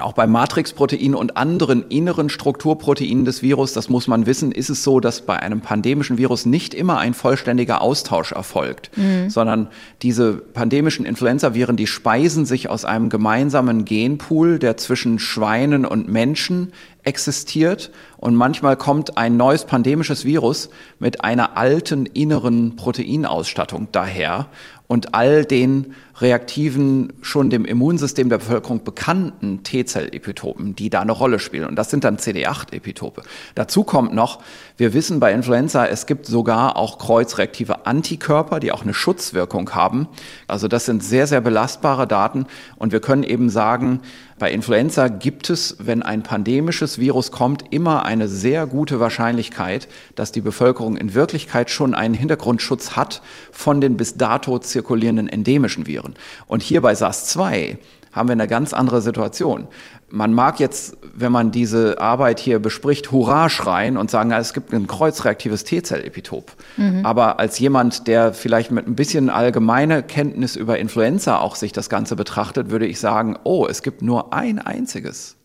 Auch 0.00 0.12
bei 0.12 0.26
Matrixproteinen 0.26 1.14
und 1.14 1.36
anderen 1.36 1.84
inneren 1.88 2.28
Strukturproteinen 2.28 3.24
des 3.24 3.42
Virus, 3.42 3.72
das 3.72 3.88
muss 3.88 4.06
man 4.06 4.26
wissen, 4.26 4.52
ist 4.52 4.70
es 4.70 4.82
so, 4.82 5.00
dass 5.00 5.22
bei 5.22 5.38
einem 5.38 5.60
pandemischen 5.60 6.18
Virus 6.18 6.46
nicht 6.46 6.74
immer 6.74 6.98
ein 6.98 7.14
vollständiger 7.14 7.80
Austausch 7.80 8.32
erfolgt, 8.32 8.90
mhm. 8.96 9.30
sondern 9.30 9.68
diese 10.02 10.34
pandemischen 10.34 11.04
Influenzaviren, 11.04 11.76
die 11.76 11.86
speisen 11.86 12.46
sich 12.46 12.70
aus 12.70 12.84
einem 12.84 13.08
gemeinsamen 13.08 13.84
Genpool, 13.84 14.58
der 14.58 14.76
zwischen 14.76 15.18
Schweinen 15.18 15.84
und 15.84 16.08
Menschen 16.08 16.72
existiert 17.04 17.90
und 18.16 18.34
manchmal 18.34 18.76
kommt 18.76 19.16
ein 19.16 19.36
neues 19.36 19.64
pandemisches 19.64 20.24
Virus 20.24 20.70
mit 20.98 21.24
einer 21.24 21.56
alten 21.56 22.06
inneren 22.06 22.76
Proteinausstattung 22.76 23.88
daher 23.92 24.48
und 24.90 25.14
all 25.14 25.44
den 25.44 25.94
reaktiven, 26.20 27.12
schon 27.22 27.48
dem 27.48 27.64
Immunsystem 27.64 28.28
der 28.28 28.38
Bevölkerung 28.38 28.82
bekannten 28.82 29.62
T-Zell-Epitopen, 29.62 30.74
die 30.74 30.90
da 30.90 31.00
eine 31.00 31.12
Rolle 31.12 31.38
spielen. 31.38 31.68
Und 31.68 31.76
das 31.76 31.90
sind 31.90 32.02
dann 32.02 32.16
CD8-Epitope. 32.16 33.22
Dazu 33.54 33.84
kommt 33.84 34.12
noch, 34.12 34.40
wir 34.76 34.92
wissen 34.92 35.20
bei 35.20 35.32
Influenza, 35.32 35.86
es 35.86 36.06
gibt 36.06 36.26
sogar 36.26 36.76
auch 36.76 36.98
kreuzreaktive 36.98 37.86
Antikörper, 37.86 38.58
die 38.58 38.72
auch 38.72 38.82
eine 38.82 38.92
Schutzwirkung 38.92 39.70
haben. 39.76 40.08
Also 40.48 40.66
das 40.66 40.86
sind 40.86 41.04
sehr, 41.04 41.28
sehr 41.28 41.40
belastbare 41.40 42.08
Daten. 42.08 42.46
Und 42.74 42.90
wir 42.90 43.00
können 43.00 43.22
eben 43.22 43.48
sagen, 43.48 44.00
bei 44.40 44.50
Influenza 44.50 45.08
gibt 45.08 45.50
es, 45.50 45.76
wenn 45.80 46.02
ein 46.02 46.22
pandemisches 46.22 46.98
Virus 46.98 47.30
kommt, 47.30 47.62
immer 47.74 48.06
eine 48.06 48.26
sehr 48.26 48.66
gute 48.66 48.98
Wahrscheinlichkeit, 48.98 49.86
dass 50.14 50.32
die 50.32 50.40
Bevölkerung 50.40 50.96
in 50.96 51.12
Wirklichkeit 51.12 51.68
schon 51.68 51.94
einen 51.94 52.14
Hintergrundschutz 52.14 52.96
hat 52.96 53.20
von 53.52 53.82
den 53.82 53.98
bis 53.98 54.16
dato 54.16 54.58
zirkulierenden 54.58 55.28
endemischen 55.28 55.86
Viren. 55.86 56.14
Und 56.46 56.62
hier 56.62 56.80
bei 56.80 56.94
SARS-2 56.94 57.76
haben 58.12 58.28
wir 58.28 58.32
eine 58.32 58.48
ganz 58.48 58.72
andere 58.72 59.02
Situation. 59.02 59.68
Man 60.10 60.34
mag 60.34 60.58
jetzt, 60.58 60.96
wenn 61.14 61.30
man 61.30 61.52
diese 61.52 62.00
Arbeit 62.00 62.40
hier 62.40 62.58
bespricht, 62.58 63.12
Hurra 63.12 63.48
schreien 63.48 63.96
und 63.96 64.10
sagen, 64.10 64.32
es 64.32 64.52
gibt 64.52 64.72
ein 64.72 64.86
kreuzreaktives 64.86 65.64
T-Zell-Epitop. 65.64 66.52
Mhm. 66.76 67.06
Aber 67.06 67.38
als 67.38 67.58
jemand, 67.58 68.08
der 68.08 68.32
vielleicht 68.32 68.70
mit 68.70 68.86
ein 68.86 68.96
bisschen 68.96 69.30
allgemeine 69.30 70.02
Kenntnis 70.02 70.56
über 70.56 70.78
Influenza 70.78 71.38
auch 71.38 71.54
sich 71.54 71.72
das 71.72 71.88
Ganze 71.88 72.16
betrachtet, 72.16 72.70
würde 72.70 72.86
ich 72.86 72.98
sagen, 72.98 73.38
oh, 73.44 73.66
es 73.68 73.82
gibt 73.82 74.02
nur 74.02 74.32
ein 74.32 74.58
einziges. 74.58 75.36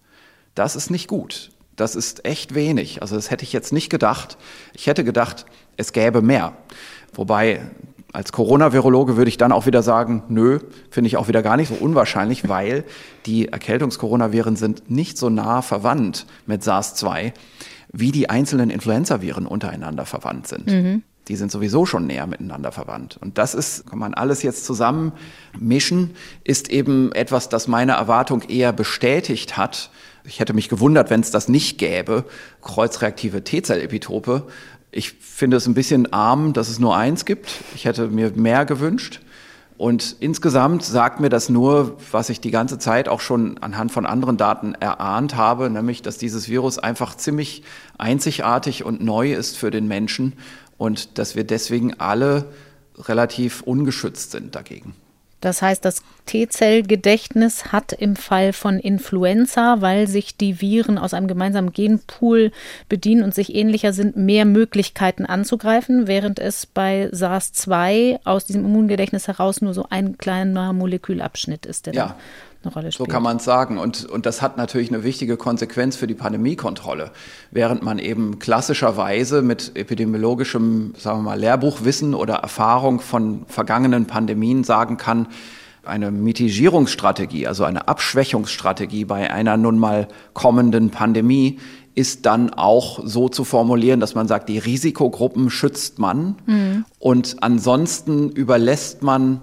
Das 0.55 0.75
ist 0.75 0.89
nicht 0.89 1.07
gut. 1.07 1.51
Das 1.75 1.95
ist 1.95 2.25
echt 2.25 2.55
wenig. 2.55 3.01
Also 3.01 3.15
das 3.15 3.29
hätte 3.29 3.43
ich 3.43 3.53
jetzt 3.53 3.73
nicht 3.73 3.89
gedacht. 3.89 4.37
Ich 4.73 4.87
hätte 4.87 5.03
gedacht, 5.03 5.45
es 5.77 5.91
gäbe 5.91 6.21
mehr. 6.21 6.53
Wobei 7.13 7.61
als 8.15 8.31
Corona-Virologe 8.31 9.17
würde 9.17 9.29
ich 9.29 9.37
dann 9.37 9.51
auch 9.51 9.65
wieder 9.65 9.83
sagen, 9.83 10.23
nö, 10.29 10.59
finde 10.89 11.09
ich 11.09 11.17
auch 11.17 11.27
wieder 11.27 11.43
gar 11.43 11.57
nicht 11.57 11.67
so 11.67 11.75
unwahrscheinlich, 11.75 12.47
weil 12.49 12.85
die 13.25 13.49
Erkältungskoronaviren 13.49 14.55
sind 14.55 14.89
nicht 14.89 15.17
so 15.17 15.29
nah 15.29 15.61
verwandt 15.61 16.25
mit 16.45 16.63
SARS-2, 16.63 17.33
wie 17.91 18.11
die 18.11 18.29
einzelnen 18.29 18.69
Influenza-Viren 18.69 19.45
untereinander 19.45 20.05
verwandt 20.05 20.47
sind. 20.47 20.67
Mhm. 20.67 21.03
Die 21.27 21.35
sind 21.35 21.51
sowieso 21.51 21.85
schon 21.85 22.05
näher 22.05 22.27
miteinander 22.27 22.71
verwandt. 22.71 23.17
Und 23.19 23.37
das 23.37 23.55
ist, 23.55 23.89
kann 23.89 23.99
man 23.99 24.13
alles 24.13 24.43
jetzt 24.43 24.63
zusammen 24.63 25.11
mischen, 25.57 26.11
ist 26.43 26.69
eben 26.69 27.11
etwas, 27.13 27.49
das 27.49 27.67
meine 27.67 27.93
Erwartung 27.93 28.43
eher 28.43 28.71
bestätigt 28.71 29.57
hat. 29.57 29.89
Ich 30.23 30.39
hätte 30.39 30.53
mich 30.53 30.69
gewundert, 30.69 31.09
wenn 31.09 31.21
es 31.21 31.31
das 31.31 31.49
nicht 31.49 31.79
gäbe, 31.79 32.25
kreuzreaktive 32.61 33.43
T-Zell-Epitope 33.43 34.43
Ich 34.97 35.11
finde 35.11 35.57
es 35.57 35.67
ein 35.67 35.73
bisschen 35.73 36.13
arm, 36.13 36.53
dass 36.53 36.69
es 36.69 36.79
nur 36.79 36.95
eins 36.95 37.25
gibt. 37.25 37.51
Ich 37.75 37.83
hätte 37.83 38.07
mir 38.07 38.31
mehr 38.33 38.63
gewünscht. 38.63 39.19
Und 39.77 40.15
insgesamt 40.21 40.83
sagt 40.83 41.19
mir 41.19 41.27
das 41.27 41.49
nur, 41.49 41.97
was 42.13 42.29
ich 42.29 42.39
die 42.39 42.49
ganze 42.49 42.79
Zeit 42.79 43.09
auch 43.09 43.19
schon 43.19 43.57
anhand 43.57 43.91
von 43.91 44.05
anderen 44.05 44.37
Daten 44.37 44.73
erahnt 44.73 45.35
habe, 45.35 45.69
nämlich, 45.69 46.01
dass 46.01 46.17
dieses 46.17 46.47
Virus 46.47 46.79
einfach 46.79 47.17
ziemlich 47.17 47.63
einzigartig 47.97 48.85
und 48.85 49.03
neu 49.03 49.33
ist 49.33 49.57
für 49.57 49.69
den 49.69 49.89
Menschen 49.89 50.31
und 50.77 51.17
dass 51.17 51.35
wir 51.35 51.43
deswegen 51.43 51.99
alle 51.99 52.45
relativ 52.97 53.63
ungeschützt 53.63 54.31
sind 54.31 54.55
dagegen. 54.55 54.95
Das 55.45 55.61
heißt, 55.61 55.85
das 55.85 56.01
T-Zell-Gedächtnis 56.25 57.71
hat 57.71 57.93
im 57.93 58.15
Fall 58.15 58.51
von 58.51 58.79
Influenza, 58.79 59.79
weil 59.79 60.07
sich 60.07 60.35
die 60.35 60.59
Viren 60.59 60.97
aus 60.97 61.13
einem 61.13 61.27
gemeinsamen 61.27 61.71
Genpool 61.71 62.51
bedienen 62.89 63.21
und 63.21 63.35
sich 63.35 63.53
ähnlicher 63.53 63.93
sind, 63.93 64.17
mehr 64.17 64.45
Möglichkeiten 64.45 65.27
anzugreifen, 65.27 66.07
während 66.07 66.39
es 66.39 66.65
bei 66.65 67.09
SARS-2 67.11 68.21
aus 68.23 68.45
diesem 68.45 68.65
Immungedächtnis 68.65 69.27
heraus 69.27 69.61
nur 69.61 69.75
so 69.75 69.85
ein 69.87 70.17
kleiner 70.17 70.73
Molekülabschnitt 70.73 71.67
ist, 71.67 71.85
der 71.85 71.93
ja 71.93 72.15
eine 72.65 72.73
Rolle 72.73 72.91
spielt. 72.91 73.07
So 73.07 73.11
kann 73.11 73.23
man 73.23 73.37
es 73.37 73.45
sagen. 73.45 73.77
Und, 73.77 74.05
und 74.05 74.25
das 74.25 74.41
hat 74.41 74.57
natürlich 74.57 74.89
eine 74.89 75.03
wichtige 75.03 75.37
Konsequenz 75.37 75.95
für 75.95 76.07
die 76.07 76.13
Pandemiekontrolle. 76.13 77.11
Während 77.51 77.83
man 77.83 77.99
eben 77.99 78.39
klassischerweise 78.39 79.41
mit 79.41 79.75
epidemiologischem, 79.75 80.93
sagen 80.97 81.19
wir 81.19 81.23
mal, 81.23 81.39
Lehrbuchwissen 81.39 82.13
oder 82.13 82.35
Erfahrung 82.35 82.99
von 82.99 83.45
vergangenen 83.47 84.05
Pandemien 84.05 84.63
sagen 84.63 84.97
kann, 84.97 85.27
eine 85.85 86.11
Mitigierungsstrategie, 86.11 87.47
also 87.47 87.63
eine 87.63 87.87
Abschwächungsstrategie 87.87 89.05
bei 89.05 89.31
einer 89.31 89.55
nun 89.55 89.77
mal 89.77 90.07
kommenden 90.33 90.89
Pandemie 90.89 91.59
ist 91.95 92.25
dann 92.25 92.49
auch 92.53 92.99
so 93.03 93.29
zu 93.29 93.45
formulieren, 93.45 94.01
dass 94.01 94.15
man 94.15 94.27
sagt, 94.27 94.49
die 94.49 94.57
Risikogruppen 94.57 95.49
schützt 95.49 95.97
man 95.97 96.35
mhm. 96.45 96.85
und 96.99 97.37
ansonsten 97.39 98.29
überlässt 98.29 99.01
man 99.01 99.39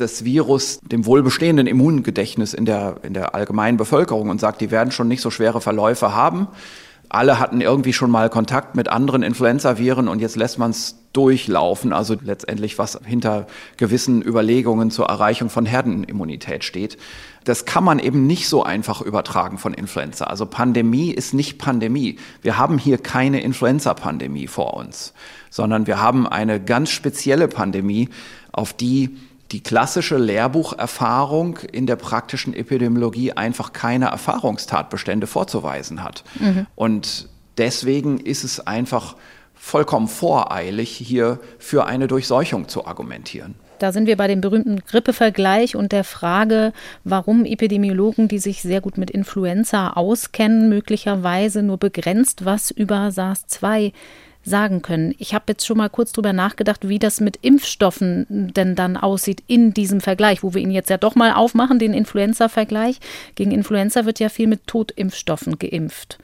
das 0.00 0.24
Virus 0.24 0.80
dem 0.80 1.06
wohlbestehenden 1.06 1.66
Immungedächtnis 1.66 2.54
in 2.54 2.64
der, 2.64 2.96
in 3.02 3.14
der 3.14 3.34
allgemeinen 3.34 3.76
Bevölkerung 3.76 4.30
und 4.30 4.40
sagt, 4.40 4.60
die 4.60 4.70
werden 4.70 4.90
schon 4.90 5.08
nicht 5.08 5.20
so 5.20 5.30
schwere 5.30 5.60
Verläufe 5.60 6.14
haben. 6.14 6.48
Alle 7.10 7.38
hatten 7.38 7.62
irgendwie 7.62 7.94
schon 7.94 8.10
mal 8.10 8.28
Kontakt 8.28 8.74
mit 8.74 8.88
anderen 8.88 9.22
Influenzaviren 9.22 10.08
und 10.08 10.20
jetzt 10.20 10.36
lässt 10.36 10.58
man 10.58 10.72
es 10.72 10.96
durchlaufen, 11.14 11.94
also 11.94 12.16
letztendlich 12.22 12.78
was 12.78 13.00
hinter 13.02 13.46
gewissen 13.78 14.20
Überlegungen 14.20 14.90
zur 14.90 15.06
Erreichung 15.06 15.48
von 15.48 15.64
Herdenimmunität 15.64 16.64
steht. 16.64 16.98
Das 17.44 17.64
kann 17.64 17.82
man 17.82 17.98
eben 17.98 18.26
nicht 18.26 18.46
so 18.46 18.62
einfach 18.62 19.00
übertragen 19.00 19.56
von 19.56 19.72
Influenza. 19.72 20.26
Also 20.26 20.44
Pandemie 20.44 21.10
ist 21.10 21.32
nicht 21.32 21.58
Pandemie. 21.58 22.18
Wir 22.42 22.58
haben 22.58 22.76
hier 22.76 22.98
keine 22.98 23.40
Influenza-Pandemie 23.40 24.46
vor 24.46 24.74
uns, 24.74 25.14
sondern 25.48 25.86
wir 25.86 26.02
haben 26.02 26.26
eine 26.26 26.60
ganz 26.62 26.90
spezielle 26.90 27.48
Pandemie, 27.48 28.10
auf 28.52 28.72
die 28.72 29.16
die 29.52 29.62
klassische 29.62 30.18
Lehrbucherfahrung 30.18 31.58
in 31.72 31.86
der 31.86 31.96
praktischen 31.96 32.54
Epidemiologie 32.54 33.32
einfach 33.32 33.72
keine 33.72 34.06
Erfahrungstatbestände 34.06 35.26
vorzuweisen 35.26 36.02
hat. 36.04 36.24
Mhm. 36.38 36.66
Und 36.74 37.28
deswegen 37.56 38.18
ist 38.18 38.44
es 38.44 38.60
einfach 38.66 39.16
vollkommen 39.54 40.08
voreilig, 40.08 40.90
hier 40.90 41.40
für 41.58 41.86
eine 41.86 42.08
Durchseuchung 42.08 42.68
zu 42.68 42.86
argumentieren. 42.86 43.54
Da 43.78 43.92
sind 43.92 44.06
wir 44.06 44.16
bei 44.16 44.26
dem 44.26 44.40
berühmten 44.40 44.80
Grippevergleich 44.80 45.76
und 45.76 45.92
der 45.92 46.04
Frage, 46.04 46.72
warum 47.04 47.44
Epidemiologen, 47.44 48.26
die 48.26 48.38
sich 48.38 48.60
sehr 48.62 48.80
gut 48.80 48.98
mit 48.98 49.10
Influenza 49.10 49.90
auskennen, 49.90 50.68
möglicherweise 50.68 51.62
nur 51.62 51.78
begrenzt 51.78 52.44
was 52.44 52.70
über 52.70 53.12
SARS-2 53.12 53.92
sagen 54.48 54.82
können. 54.82 55.14
Ich 55.18 55.34
habe 55.34 55.44
jetzt 55.48 55.66
schon 55.66 55.78
mal 55.78 55.88
kurz 55.88 56.12
drüber 56.12 56.32
nachgedacht, 56.32 56.88
wie 56.88 56.98
das 56.98 57.20
mit 57.20 57.38
Impfstoffen 57.42 58.26
denn 58.28 58.74
dann 58.74 58.96
aussieht 58.96 59.42
in 59.46 59.74
diesem 59.74 60.00
Vergleich, 60.00 60.42
wo 60.42 60.54
wir 60.54 60.62
ihn 60.62 60.70
jetzt 60.70 60.90
ja 60.90 60.98
doch 60.98 61.14
mal 61.14 61.32
aufmachen, 61.32 61.78
den 61.78 61.94
Influenza-Vergleich. 61.94 62.98
Gegen 63.34 63.52
Influenza 63.52 64.04
wird 64.04 64.18
ja 64.18 64.28
viel 64.28 64.46
mit 64.46 64.66
Totimpfstoffen 64.66 65.58
geimpft. 65.58 66.18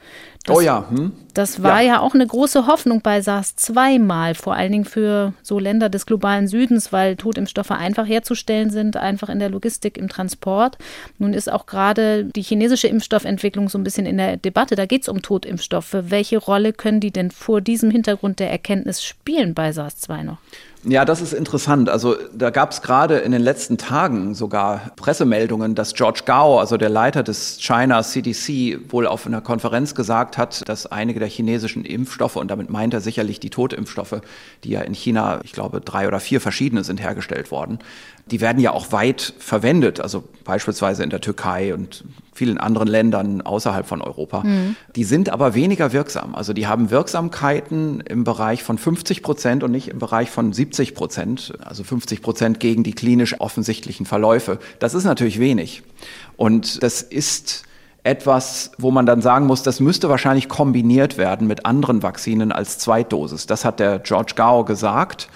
Das, 0.45 0.55
oh 0.55 0.61
ja. 0.61 0.87
Hm? 0.89 1.11
Das 1.33 1.63
war 1.63 1.81
ja. 1.81 1.95
ja. 1.95 1.99
auch 2.01 2.13
eine 2.13 2.25
große 2.25 2.67
Hoffnung 2.67 3.01
bei 3.01 3.19
SARS 3.21 3.55
zweimal, 3.55 4.35
vor 4.35 4.53
allen 4.53 4.71
Dingen 4.71 4.85
für 4.85 5.33
so 5.41 5.57
Länder 5.57 5.89
des 5.89 6.05
globalen 6.05 6.47
Südens, 6.47 6.93
weil 6.93 7.15
Totimpfstoffe 7.15 7.71
einfach 7.71 8.07
herzustellen 8.07 8.69
sind, 8.69 8.95
einfach 8.95 9.29
in 9.29 9.39
der 9.39 9.49
Logistik, 9.49 9.97
im 9.97 10.07
Transport. 10.07 10.77
Nun 11.17 11.33
ist 11.33 11.51
auch 11.51 11.65
gerade 11.65 12.25
die 12.25 12.43
chinesische 12.43 12.87
Impfstoffentwicklung 12.87 13.69
so 13.69 13.79
ein 13.79 13.83
bisschen 13.83 14.05
in 14.05 14.17
der 14.17 14.37
Debatte. 14.37 14.75
Da 14.75 14.85
geht 14.85 15.01
es 15.01 15.09
um 15.09 15.23
Totimpfstoffe. 15.23 15.95
Welche 15.99 16.37
Rolle 16.37 16.73
können 16.73 16.99
die 16.99 17.11
denn 17.11 17.31
vor 17.31 17.59
diesem 17.59 17.89
Hintergrund 17.89 18.39
der 18.39 18.51
Erkenntnis 18.51 19.03
spielen 19.03 19.55
bei 19.55 19.71
SARS 19.71 19.97
2 19.97 20.23
noch? 20.23 20.37
Ja, 20.87 21.03
das 21.03 21.19
ist 21.19 21.33
interessant. 21.33 21.89
Also 21.89 22.15
da 22.31 22.51
gab 22.51 22.69
es 22.69 22.83
gerade 22.83 23.17
in 23.17 23.31
den 23.31 23.41
letzten 23.41 23.79
Tagen 23.79 24.35
sogar 24.35 24.91
Pressemeldungen, 24.95 25.73
dass 25.73 25.95
George 25.95 26.21
Gao, 26.25 26.59
also 26.59 26.77
der 26.77 26.89
Leiter 26.89 27.23
des 27.23 27.57
China 27.59 28.03
CDC, 28.03 28.91
wohl 28.91 29.07
auf 29.07 29.25
einer 29.25 29.41
Konferenz 29.41 29.95
gesagt 29.95 30.37
hat, 30.37 30.69
dass 30.69 30.85
einige 30.85 31.19
der 31.19 31.27
chinesischen 31.27 31.85
Impfstoffe, 31.85 32.35
und 32.35 32.51
damit 32.51 32.69
meint 32.69 32.93
er 32.93 33.01
sicherlich 33.01 33.39
die 33.39 33.49
Totimpfstoffe, 33.49 34.21
die 34.63 34.69
ja 34.69 34.81
in 34.81 34.93
China, 34.93 35.39
ich 35.43 35.53
glaube, 35.53 35.81
drei 35.81 36.07
oder 36.07 36.19
vier 36.19 36.39
verschiedene 36.39 36.83
sind 36.83 37.01
hergestellt 37.01 37.49
worden, 37.49 37.79
die 38.31 38.41
werden 38.41 38.59
ja 38.59 38.71
auch 38.71 38.91
weit 38.91 39.33
verwendet, 39.37 39.99
also 39.99 40.23
beispielsweise 40.43 41.03
in 41.03 41.11
der 41.11 41.21
Türkei 41.21 41.73
und 41.73 42.03
vielen 42.33 42.57
anderen 42.57 42.87
Ländern 42.87 43.41
außerhalb 43.41 43.85
von 43.85 44.01
Europa. 44.01 44.43
Mhm. 44.43 44.75
Die 44.95 45.03
sind 45.03 45.29
aber 45.29 45.53
weniger 45.53 45.93
wirksam. 45.93 46.33
Also 46.33 46.51
die 46.51 46.65
haben 46.65 46.89
Wirksamkeiten 46.89 48.01
im 48.01 48.23
Bereich 48.23 48.63
von 48.63 48.77
50 48.77 49.21
Prozent 49.21 49.63
und 49.63 49.71
nicht 49.71 49.89
im 49.89 49.99
Bereich 49.99 50.31
von 50.31 50.51
70 50.51 50.95
Prozent, 50.95 51.53
also 51.63 51.83
50 51.83 52.21
Prozent 52.21 52.59
gegen 52.59 52.83
die 52.83 52.93
klinisch 52.93 53.39
offensichtlichen 53.39 54.05
Verläufe. 54.07 54.59
Das 54.79 54.95
ist 54.95 55.03
natürlich 55.03 55.39
wenig. 55.39 55.83
Und 56.35 56.81
das 56.81 57.03
ist 57.03 57.63
etwas, 58.03 58.71
wo 58.77 58.91
man 58.91 59.05
dann 59.05 59.21
sagen 59.21 59.45
muss, 59.45 59.63
das 59.63 59.79
müsste 59.79 60.09
wahrscheinlich 60.09 60.49
kombiniert 60.49 61.17
werden 61.17 61.47
mit 61.47 61.65
anderen 61.65 62.03
Vakzinen 62.03 62.51
als 62.51 62.79
Zweitdosis. 62.79 63.47
Das 63.47 63.65
hat 63.65 63.79
der 63.79 63.99
George 63.99 64.33
Gao 64.35 64.63
gesagt. 64.63 65.29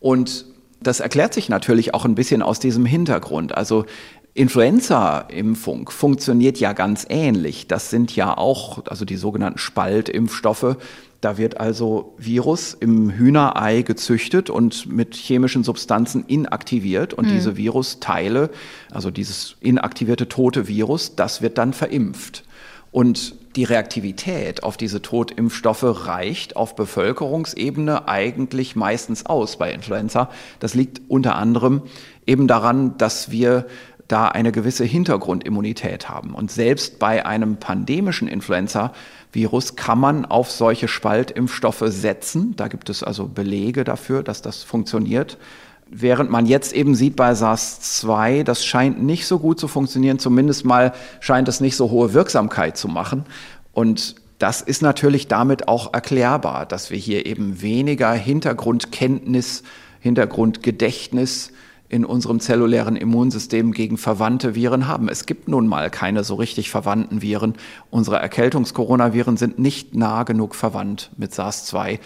Und 0.00 0.46
das 0.86 1.00
erklärt 1.00 1.34
sich 1.34 1.48
natürlich 1.48 1.94
auch 1.94 2.04
ein 2.04 2.14
bisschen 2.14 2.42
aus 2.42 2.60
diesem 2.60 2.86
Hintergrund. 2.86 3.56
Also 3.56 3.86
Influenza-Impfung 4.34 5.88
funktioniert 5.88 6.58
ja 6.58 6.74
ganz 6.74 7.06
ähnlich. 7.08 7.68
Das 7.68 7.90
sind 7.90 8.14
ja 8.14 8.36
auch, 8.36 8.84
also 8.86 9.04
die 9.04 9.16
sogenannten 9.16 9.58
Spaltimpfstoffe. 9.58 10.76
Da 11.22 11.38
wird 11.38 11.58
also 11.58 12.14
Virus 12.18 12.74
im 12.74 13.10
Hühnerei 13.10 13.80
gezüchtet 13.80 14.50
und 14.50 14.86
mit 14.86 15.14
chemischen 15.14 15.64
Substanzen 15.64 16.24
inaktiviert. 16.26 17.14
Und 17.14 17.26
mhm. 17.28 17.32
diese 17.32 17.56
Virusteile, 17.56 18.50
also 18.90 19.10
dieses 19.10 19.56
inaktivierte 19.60 20.28
tote 20.28 20.68
Virus, 20.68 21.16
das 21.16 21.40
wird 21.40 21.56
dann 21.56 21.72
verimpft. 21.72 22.44
Und 22.92 23.35
die 23.56 23.64
Reaktivität 23.64 24.62
auf 24.62 24.76
diese 24.76 25.02
Totimpfstoffe 25.02 26.06
reicht 26.06 26.56
auf 26.56 26.76
Bevölkerungsebene 26.76 28.06
eigentlich 28.06 28.76
meistens 28.76 29.26
aus 29.26 29.56
bei 29.56 29.72
Influenza. 29.72 30.30
Das 30.60 30.74
liegt 30.74 31.00
unter 31.08 31.36
anderem 31.36 31.82
eben 32.26 32.46
daran, 32.46 32.98
dass 32.98 33.30
wir 33.30 33.66
da 34.08 34.28
eine 34.28 34.52
gewisse 34.52 34.84
Hintergrundimmunität 34.84 36.08
haben. 36.08 36.34
Und 36.34 36.50
selbst 36.50 36.98
bei 36.98 37.26
einem 37.26 37.56
pandemischen 37.56 38.28
Influenza-Virus 38.28 39.74
kann 39.74 39.98
man 39.98 40.24
auf 40.26 40.50
solche 40.50 40.86
Spaltimpfstoffe 40.86 41.84
setzen. 41.86 42.54
Da 42.56 42.68
gibt 42.68 42.88
es 42.88 43.02
also 43.02 43.26
Belege 43.26 43.84
dafür, 43.84 44.22
dass 44.22 44.42
das 44.42 44.62
funktioniert. 44.62 45.38
Während 45.88 46.30
man 46.30 46.46
jetzt 46.46 46.72
eben 46.72 46.96
sieht 46.96 47.14
bei 47.14 47.32
SARS-2, 47.32 48.42
das 48.42 48.64
scheint 48.64 49.00
nicht 49.02 49.26
so 49.26 49.38
gut 49.38 49.60
zu 49.60 49.68
funktionieren, 49.68 50.18
zumindest 50.18 50.64
mal 50.64 50.92
scheint 51.20 51.46
es 51.48 51.60
nicht 51.60 51.76
so 51.76 51.90
hohe 51.90 52.12
Wirksamkeit 52.12 52.76
zu 52.76 52.88
machen. 52.88 53.24
Und 53.72 54.16
das 54.38 54.62
ist 54.62 54.82
natürlich 54.82 55.28
damit 55.28 55.68
auch 55.68 55.94
erklärbar, 55.94 56.66
dass 56.66 56.90
wir 56.90 56.98
hier 56.98 57.24
eben 57.24 57.62
weniger 57.62 58.12
Hintergrundkenntnis, 58.12 59.62
Hintergrundgedächtnis 60.00 61.52
in 61.88 62.04
unserem 62.04 62.40
zellulären 62.40 62.96
Immunsystem 62.96 63.70
gegen 63.70 63.96
verwandte 63.96 64.56
Viren 64.56 64.88
haben. 64.88 65.08
Es 65.08 65.24
gibt 65.24 65.48
nun 65.48 65.68
mal 65.68 65.88
keine 65.88 66.24
so 66.24 66.34
richtig 66.34 66.68
verwandten 66.68 67.22
Viren. 67.22 67.54
Unsere 67.90 68.16
Erkältungskoronaviren 68.16 69.36
sind 69.36 69.60
nicht 69.60 69.94
nah 69.94 70.24
genug 70.24 70.56
verwandt 70.56 71.10
mit 71.16 71.32
SARS-2, 71.32 72.00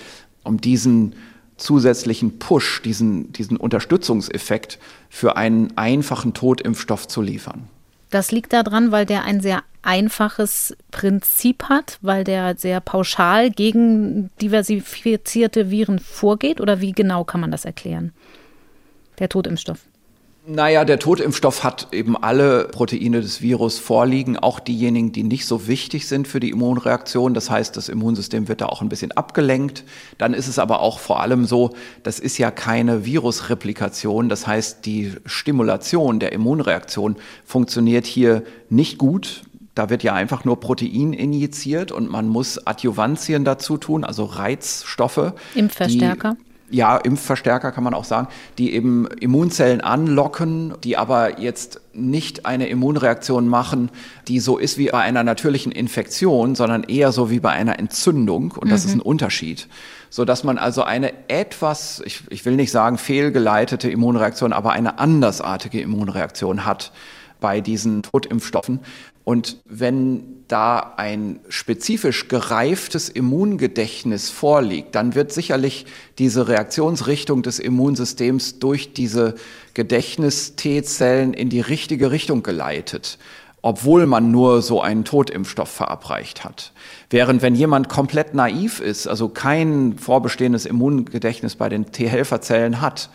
um 0.44 0.60
diesen 0.60 1.14
zusätzlichen 1.60 2.38
Push, 2.38 2.82
diesen, 2.82 3.32
diesen 3.32 3.56
Unterstützungseffekt 3.56 4.78
für 5.08 5.36
einen 5.36 5.76
einfachen 5.76 6.34
Totimpfstoff 6.34 7.06
zu 7.06 7.22
liefern. 7.22 7.68
Das 8.10 8.32
liegt 8.32 8.52
daran, 8.52 8.90
weil 8.90 9.06
der 9.06 9.24
ein 9.24 9.40
sehr 9.40 9.62
einfaches 9.82 10.76
Prinzip 10.90 11.64
hat, 11.64 11.98
weil 12.02 12.24
der 12.24 12.56
sehr 12.56 12.80
pauschal 12.80 13.50
gegen 13.50 14.30
diversifizierte 14.40 15.70
Viren 15.70 15.98
vorgeht? 15.98 16.60
Oder 16.60 16.80
wie 16.80 16.92
genau 16.92 17.24
kann 17.24 17.40
man 17.40 17.50
das 17.50 17.64
erklären? 17.64 18.12
Der 19.18 19.28
Totimpfstoff. 19.28 19.78
Naja, 20.46 20.86
der 20.86 20.98
Totimpfstoff 20.98 21.64
hat 21.64 21.88
eben 21.92 22.16
alle 22.16 22.64
Proteine 22.64 23.20
des 23.20 23.42
Virus 23.42 23.78
vorliegen, 23.78 24.38
auch 24.38 24.58
diejenigen, 24.58 25.12
die 25.12 25.22
nicht 25.22 25.44
so 25.44 25.68
wichtig 25.68 26.08
sind 26.08 26.26
für 26.26 26.40
die 26.40 26.48
Immunreaktion. 26.48 27.34
Das 27.34 27.50
heißt, 27.50 27.76
das 27.76 27.90
Immunsystem 27.90 28.48
wird 28.48 28.62
da 28.62 28.66
auch 28.66 28.80
ein 28.80 28.88
bisschen 28.88 29.12
abgelenkt. 29.12 29.84
Dann 30.16 30.32
ist 30.32 30.48
es 30.48 30.58
aber 30.58 30.80
auch 30.80 30.98
vor 30.98 31.20
allem 31.20 31.44
so, 31.44 31.74
das 32.02 32.18
ist 32.18 32.38
ja 32.38 32.50
keine 32.50 33.04
Virusreplikation. 33.04 34.30
Das 34.30 34.46
heißt, 34.46 34.86
die 34.86 35.12
Stimulation 35.26 36.20
der 36.20 36.32
Immunreaktion 36.32 37.16
funktioniert 37.44 38.06
hier 38.06 38.42
nicht 38.70 38.96
gut. 38.96 39.42
Da 39.74 39.90
wird 39.90 40.02
ja 40.02 40.14
einfach 40.14 40.44
nur 40.44 40.58
Protein 40.58 41.12
injiziert 41.12 41.92
und 41.92 42.10
man 42.10 42.26
muss 42.28 42.66
Adjuvantien 42.66 43.44
dazu 43.44 43.76
tun, 43.76 44.04
also 44.04 44.24
Reizstoffe. 44.24 45.34
Impfverstärker. 45.54 46.36
Die 46.40 46.49
ja, 46.70 46.96
Impfverstärker 46.96 47.72
kann 47.72 47.84
man 47.84 47.94
auch 47.94 48.04
sagen, 48.04 48.28
die 48.58 48.74
eben 48.74 49.06
Immunzellen 49.06 49.80
anlocken, 49.80 50.74
die 50.84 50.96
aber 50.96 51.40
jetzt 51.40 51.80
nicht 51.92 52.46
eine 52.46 52.68
Immunreaktion 52.68 53.48
machen, 53.48 53.90
die 54.28 54.38
so 54.38 54.56
ist 54.56 54.78
wie 54.78 54.90
bei 54.90 55.00
einer 55.00 55.24
natürlichen 55.24 55.72
Infektion, 55.72 56.54
sondern 56.54 56.84
eher 56.84 57.12
so 57.12 57.30
wie 57.30 57.40
bei 57.40 57.50
einer 57.50 57.78
Entzündung. 57.78 58.52
Und 58.52 58.70
das 58.70 58.84
mhm. 58.84 58.88
ist 58.88 58.94
ein 58.96 59.00
Unterschied. 59.00 59.68
So 60.10 60.24
dass 60.24 60.44
man 60.44 60.58
also 60.58 60.82
eine 60.82 61.12
etwas, 61.28 62.02
ich, 62.04 62.22
ich 62.30 62.44
will 62.44 62.56
nicht 62.56 62.70
sagen 62.72 62.98
fehlgeleitete 62.98 63.90
Immunreaktion, 63.90 64.52
aber 64.52 64.72
eine 64.72 64.98
andersartige 64.98 65.80
Immunreaktion 65.80 66.64
hat 66.64 66.92
bei 67.40 67.60
diesen 67.60 68.02
Totimpfstoffen. 68.02 68.80
Und 69.24 69.58
wenn 69.64 70.44
da 70.48 70.94
ein 70.96 71.40
spezifisch 71.48 72.28
gereiftes 72.28 73.08
Immungedächtnis 73.08 74.30
vorliegt, 74.30 74.94
dann 74.94 75.14
wird 75.14 75.32
sicherlich 75.32 75.86
diese 76.18 76.48
Reaktionsrichtung 76.48 77.42
des 77.42 77.58
Immunsystems 77.58 78.58
durch 78.58 78.92
diese 78.92 79.36
Gedächtnis-T-Zellen 79.74 81.34
in 81.34 81.48
die 81.48 81.60
richtige 81.60 82.10
Richtung 82.10 82.42
geleitet, 82.42 83.18
obwohl 83.62 84.06
man 84.06 84.32
nur 84.32 84.62
so 84.62 84.80
einen 84.80 85.04
Totimpfstoff 85.04 85.70
verabreicht 85.70 86.42
hat. 86.42 86.72
Während 87.10 87.42
wenn 87.42 87.54
jemand 87.54 87.88
komplett 87.88 88.34
naiv 88.34 88.80
ist, 88.80 89.06
also 89.06 89.28
kein 89.28 89.98
vorbestehendes 89.98 90.66
Immungedächtnis 90.66 91.54
bei 91.54 91.68
den 91.68 91.92
T-Helferzellen 91.92 92.80
hat, 92.80 93.10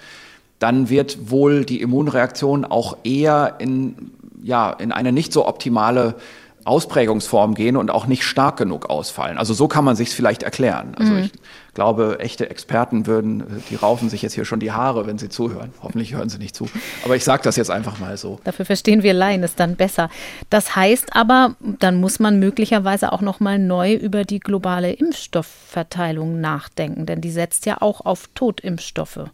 dann 0.65 0.89
wird 0.89 1.29
wohl 1.29 1.63
die 1.63 1.79
Immunreaktion 1.79 2.65
auch 2.65 2.97
eher 3.03 3.57
in 3.59 4.09
ja, 4.41 4.71
in 4.71 4.91
eine 4.91 5.11
nicht 5.11 5.31
so 5.31 5.47
optimale 5.47 6.15
Ausprägungsform 6.63 7.53
gehen 7.53 7.77
und 7.77 7.91
auch 7.91 8.07
nicht 8.07 8.23
stark 8.23 8.57
genug 8.57 8.89
ausfallen. 8.89 9.37
Also 9.37 9.53
so 9.53 9.67
kann 9.67 9.85
man 9.85 9.95
sich 9.95 10.09
vielleicht 10.09 10.41
erklären. 10.41 10.95
Also 10.97 11.13
mhm. 11.13 11.19
ich 11.19 11.31
glaube, 11.75 12.17
echte 12.19 12.49
Experten 12.49 13.05
würden, 13.05 13.63
die 13.69 13.75
raufen 13.75 14.09
sich 14.09 14.23
jetzt 14.23 14.33
hier 14.33 14.45
schon 14.45 14.59
die 14.59 14.71
Haare, 14.71 15.05
wenn 15.05 15.19
sie 15.19 15.29
zuhören. 15.29 15.71
Hoffentlich 15.83 16.15
hören 16.15 16.29
sie 16.29 16.39
nicht 16.39 16.55
zu. 16.55 16.67
Aber 17.03 17.15
ich 17.15 17.23
sage 17.23 17.43
das 17.43 17.57
jetzt 17.57 17.69
einfach 17.69 17.99
mal 17.99 18.17
so. 18.17 18.39
Dafür 18.43 18.65
verstehen 18.65 19.03
wir 19.03 19.13
Laien 19.13 19.43
es 19.43 19.53
dann 19.53 19.75
besser. 19.75 20.09
Das 20.49 20.75
heißt 20.75 21.15
aber, 21.15 21.55
dann 21.59 21.99
muss 21.99 22.17
man 22.17 22.39
möglicherweise 22.39 23.13
auch 23.13 23.21
noch 23.21 23.39
mal 23.39 23.59
neu 23.59 23.93
über 23.93 24.23
die 24.23 24.39
globale 24.39 24.93
Impfstoffverteilung 24.93 26.41
nachdenken, 26.41 27.05
denn 27.05 27.21
die 27.21 27.31
setzt 27.31 27.67
ja 27.67 27.81
auch 27.81 28.01
auf 28.03 28.27
Totimpfstoffe. 28.33 29.29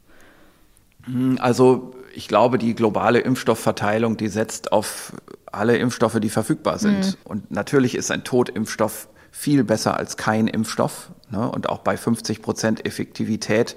Hm, 1.06 1.38
also 1.42 1.94
ich 2.14 2.28
glaube, 2.28 2.58
die 2.58 2.76
globale 2.76 3.20
Impfstoffverteilung, 3.20 4.18
die 4.18 4.28
setzt 4.28 4.72
auf 4.72 5.14
alle 5.52 5.78
Impfstoffe, 5.78 6.20
die 6.20 6.30
verfügbar 6.30 6.80
sind. 6.80 7.06
Mhm. 7.06 7.16
Und 7.24 7.52
natürlich 7.52 7.96
ist 7.96 8.12
ein 8.12 8.24
Totimpfstoff 8.24 9.08
viel 9.32 9.64
besser 9.64 9.98
als 9.98 10.18
kein 10.18 10.48
Impfstoff. 10.48 11.12
Ne? 11.30 11.50
Und 11.50 11.70
auch 11.70 11.80
bei 11.80 11.98
50 11.98 12.42
Prozent 12.42 12.86
Effektivität 12.86 13.76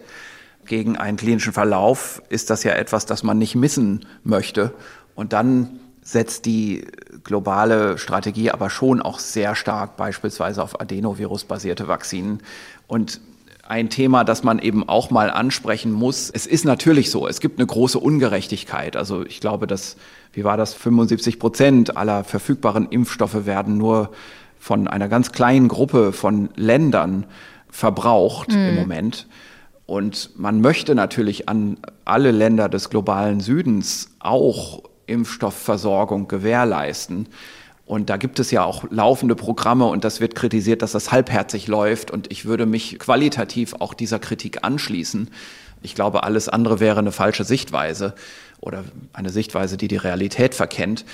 gegen 0.66 0.96
einen 0.96 1.16
klinischen 1.16 1.52
Verlauf 1.52 2.22
ist 2.28 2.50
das 2.50 2.64
ja 2.64 2.72
etwas, 2.72 3.06
das 3.06 3.22
man 3.22 3.38
nicht 3.38 3.54
missen 3.54 4.06
möchte. 4.22 4.72
Und 5.14 5.32
dann 5.32 5.80
setzt 6.02 6.44
die 6.44 6.86
globale 7.22 7.98
Strategie 7.98 8.50
aber 8.50 8.68
schon 8.68 9.00
auch 9.00 9.18
sehr 9.18 9.54
stark 9.54 9.96
beispielsweise 9.96 10.62
auf 10.62 10.80
Adenovirus-basierte 10.80 11.88
Vakzinen. 11.88 12.42
Und 12.86 13.20
ein 13.66 13.88
Thema, 13.88 14.24
das 14.24 14.42
man 14.42 14.58
eben 14.58 14.86
auch 14.88 15.10
mal 15.10 15.30
ansprechen 15.30 15.92
muss. 15.92 16.30
Es 16.30 16.46
ist 16.46 16.64
natürlich 16.64 17.10
so, 17.10 17.26
es 17.26 17.40
gibt 17.40 17.58
eine 17.58 17.66
große 17.66 17.98
Ungerechtigkeit. 17.98 18.96
Also 18.96 19.24
ich 19.24 19.40
glaube, 19.40 19.66
dass, 19.66 19.96
wie 20.32 20.44
war 20.44 20.56
das, 20.56 20.74
75 20.74 21.38
Prozent 21.38 21.96
aller 21.96 22.24
verfügbaren 22.24 22.88
Impfstoffe 22.90 23.46
werden 23.46 23.78
nur 23.78 24.10
von 24.58 24.88
einer 24.88 25.08
ganz 25.08 25.32
kleinen 25.32 25.68
Gruppe 25.68 26.12
von 26.12 26.50
Ländern 26.56 27.26
verbraucht 27.70 28.50
mhm. 28.50 28.68
im 28.68 28.74
Moment. 28.76 29.26
Und 29.86 30.30
man 30.36 30.60
möchte 30.60 30.94
natürlich 30.94 31.48
an 31.48 31.78
alle 32.04 32.30
Länder 32.30 32.68
des 32.68 32.88
globalen 32.88 33.40
Südens 33.40 34.10
auch 34.18 34.82
Impfstoffversorgung 35.06 36.28
gewährleisten. 36.28 37.28
Und 37.86 38.08
da 38.08 38.16
gibt 38.16 38.38
es 38.38 38.50
ja 38.50 38.64
auch 38.64 38.84
laufende 38.90 39.34
Programme 39.34 39.86
und 39.86 40.04
das 40.04 40.20
wird 40.20 40.34
kritisiert, 40.34 40.80
dass 40.80 40.92
das 40.92 41.12
halbherzig 41.12 41.68
läuft. 41.68 42.10
Und 42.10 42.32
ich 42.32 42.46
würde 42.46 42.64
mich 42.64 42.98
qualitativ 42.98 43.74
auch 43.78 43.92
dieser 43.92 44.18
Kritik 44.18 44.64
anschließen. 44.64 45.30
Ich 45.82 45.94
glaube, 45.94 46.22
alles 46.22 46.48
andere 46.48 46.80
wäre 46.80 46.98
eine 46.98 47.12
falsche 47.12 47.44
Sichtweise 47.44 48.14
oder 48.60 48.84
eine 49.12 49.28
Sichtweise, 49.28 49.76
die 49.76 49.88
die 49.88 49.98
Realität 49.98 50.54
verkennt. 50.54 51.04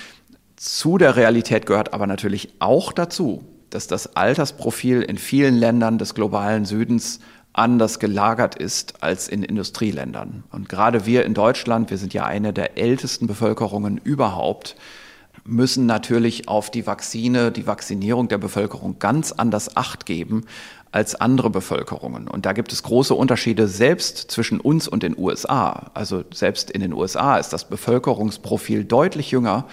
Zu 0.55 0.97
der 0.97 1.17
Realität 1.17 1.65
gehört 1.65 1.93
aber 1.93 2.07
natürlich 2.07 2.53
auch 2.59 2.93
dazu, 2.93 3.43
dass 3.69 3.87
das 3.87 4.15
Altersprofil 4.15 5.01
in 5.01 5.17
vielen 5.17 5.55
Ländern 5.55 5.97
des 5.97 6.13
globalen 6.13 6.63
Südens 6.63 7.19
anders 7.53 7.99
gelagert 7.99 8.55
ist 8.55 9.03
als 9.03 9.27
in 9.27 9.43
Industrieländern. 9.43 10.43
Und 10.51 10.69
gerade 10.69 11.05
wir 11.05 11.25
in 11.25 11.33
Deutschland, 11.33 11.89
wir 11.89 11.97
sind 11.97 12.13
ja 12.13 12.25
eine 12.25 12.53
der 12.53 12.77
ältesten 12.77 13.27
Bevölkerungen 13.27 13.97
überhaupt, 13.97 14.77
müssen 15.43 15.85
natürlich 15.85 16.47
auf 16.47 16.69
die 16.69 16.85
Vakzine, 16.85 17.51
die 17.51 17.67
Vaccinierung 17.67 18.27
der 18.27 18.37
Bevölkerung 18.37 18.99
ganz 18.99 19.31
anders 19.31 19.75
Acht 19.75 20.05
geben 20.05 20.45
als 20.91 21.15
andere 21.15 21.49
Bevölkerungen. 21.49 22.27
Und 22.27 22.45
da 22.45 22.53
gibt 22.53 22.73
es 22.73 22.83
große 22.83 23.13
Unterschiede 23.13 23.67
selbst 23.67 24.29
zwischen 24.29 24.59
uns 24.59 24.87
und 24.87 25.03
den 25.03 25.17
USA. 25.17 25.91
Also 25.93 26.23
selbst 26.33 26.69
in 26.69 26.81
den 26.81 26.93
USA 26.93 27.37
ist 27.37 27.49
das 27.53 27.69
Bevölkerungsprofil 27.69 28.83
deutlich 28.83 29.31
jünger 29.31 29.67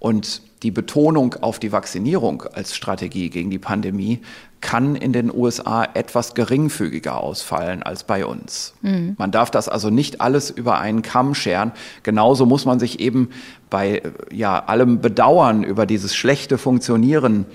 und 0.00 0.42
die 0.62 0.70
Betonung 0.70 1.36
auf 1.40 1.58
die 1.58 1.72
Vaccinierung 1.72 2.42
als 2.42 2.74
Strategie 2.74 3.30
gegen 3.30 3.50
die 3.50 3.58
Pandemie 3.58 4.20
kann 4.60 4.96
in 4.96 5.12
den 5.12 5.32
USA 5.32 5.84
etwas 5.94 6.34
geringfügiger 6.34 7.18
ausfallen 7.18 7.82
als 7.82 8.04
bei 8.04 8.26
uns. 8.26 8.74
Mhm. 8.82 9.14
Man 9.16 9.30
darf 9.30 9.50
das 9.50 9.68
also 9.68 9.88
nicht 9.88 10.20
alles 10.20 10.50
über 10.50 10.78
einen 10.78 11.02
Kamm 11.02 11.34
scheren. 11.34 11.72
Genauso 12.02 12.44
muss 12.44 12.66
man 12.66 12.78
sich 12.78 13.00
eben 13.00 13.30
bei 13.70 14.02
ja, 14.32 14.58
allem 14.58 15.00
Bedauern 15.00 15.62
über 15.62 15.86
dieses 15.86 16.14
schlechte 16.14 16.58
Funktionieren 16.58 17.46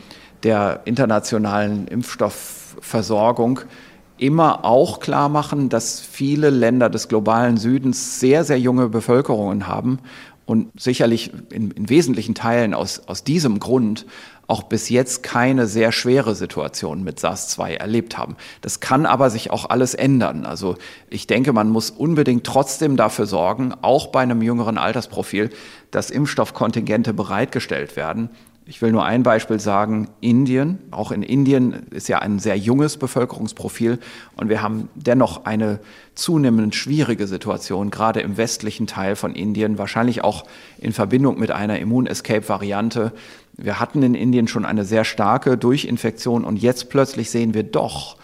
der 0.43 0.81
internationalen 0.85 1.87
Impfstoffversorgung 1.87 3.61
immer 4.17 4.63
auch 4.63 4.99
klar 4.99 5.29
machen, 5.29 5.69
dass 5.69 5.99
viele 5.99 6.49
Länder 6.49 6.89
des 6.89 7.07
globalen 7.07 7.57
Südens 7.57 8.19
sehr, 8.19 8.43
sehr 8.45 8.59
junge 8.59 8.87
Bevölkerungen 8.87 9.67
haben 9.67 9.99
und 10.45 10.79
sicherlich 10.79 11.31
in, 11.49 11.71
in 11.71 11.89
wesentlichen 11.89 12.35
Teilen 12.35 12.73
aus, 12.73 13.07
aus 13.07 13.23
diesem 13.23 13.59
Grund 13.59 14.05
auch 14.47 14.63
bis 14.63 14.89
jetzt 14.89 15.23
keine 15.23 15.65
sehr 15.65 15.91
schwere 15.91 16.35
Situation 16.35 17.03
mit 17.03 17.19
SARS-2 17.19 17.77
erlebt 17.77 18.17
haben. 18.17 18.35
Das 18.61 18.79
kann 18.79 19.05
aber 19.05 19.29
sich 19.29 19.49
auch 19.49 19.69
alles 19.69 19.95
ändern. 19.95 20.45
Also 20.45 20.75
ich 21.09 21.25
denke, 21.25 21.51
man 21.51 21.69
muss 21.69 21.89
unbedingt 21.89 22.43
trotzdem 22.43 22.95
dafür 22.95 23.25
sorgen, 23.25 23.73
auch 23.81 24.07
bei 24.07 24.21
einem 24.21 24.41
jüngeren 24.41 24.77
Altersprofil, 24.77 25.49
dass 25.89 26.11
Impfstoffkontingente 26.11 27.13
bereitgestellt 27.13 27.95
werden, 27.95 28.29
ich 28.67 28.81
will 28.81 28.91
nur 28.91 29.05
ein 29.05 29.21
Beispiel 29.21 29.59
sagen, 29.59 30.09
Indien. 30.21 30.79
Auch 30.89 31.11
in 31.11 31.21
Indien 31.21 31.85
ist 31.91 32.07
ja 32.07 32.19
ein 32.19 32.39
sehr 32.39 32.57
junges 32.57 32.97
Bevölkerungsprofil 32.97 33.99
und 34.37 34.49
wir 34.49 34.63
haben 34.63 34.89
dennoch 34.95 35.45
eine 35.45 35.79
zunehmend 36.15 36.73
schwierige 36.73 37.27
Situation, 37.27 37.91
gerade 37.91 38.21
im 38.21 38.37
westlichen 38.37 38.87
Teil 38.87 39.15
von 39.15 39.35
Indien, 39.35 39.77
wahrscheinlich 39.77 40.23
auch 40.23 40.45
in 40.79 40.93
Verbindung 40.93 41.39
mit 41.39 41.51
einer 41.51 41.77
Immun-Escape-Variante. 41.77 43.11
Wir 43.55 43.79
hatten 43.79 44.01
in 44.01 44.15
Indien 44.15 44.47
schon 44.47 44.65
eine 44.65 44.83
sehr 44.83 45.03
starke 45.03 45.57
Durchinfektion 45.57 46.43
und 46.43 46.57
jetzt 46.57 46.89
plötzlich 46.89 47.29
sehen 47.29 47.53
wir 47.53 47.63
doch 47.63 48.17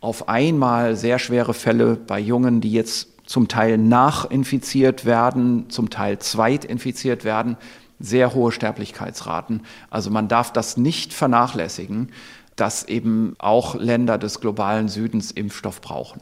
auf 0.00 0.28
einmal 0.28 0.94
sehr 0.94 1.18
schwere 1.18 1.54
Fälle 1.54 1.96
bei 1.96 2.20
Jungen, 2.20 2.60
die 2.60 2.70
jetzt 2.70 3.08
zum 3.26 3.48
Teil 3.48 3.78
nachinfiziert 3.78 5.04
werden, 5.04 5.68
zum 5.70 5.90
Teil 5.90 6.20
zweitinfiziert 6.20 7.24
werden 7.24 7.56
sehr 7.98 8.34
hohe 8.34 8.52
Sterblichkeitsraten. 8.52 9.62
Also 9.90 10.10
man 10.10 10.28
darf 10.28 10.52
das 10.52 10.76
nicht 10.76 11.12
vernachlässigen, 11.12 12.12
dass 12.56 12.84
eben 12.84 13.34
auch 13.38 13.74
Länder 13.74 14.18
des 14.18 14.40
globalen 14.40 14.88
Südens 14.88 15.30
Impfstoff 15.30 15.80
brauchen. 15.80 16.20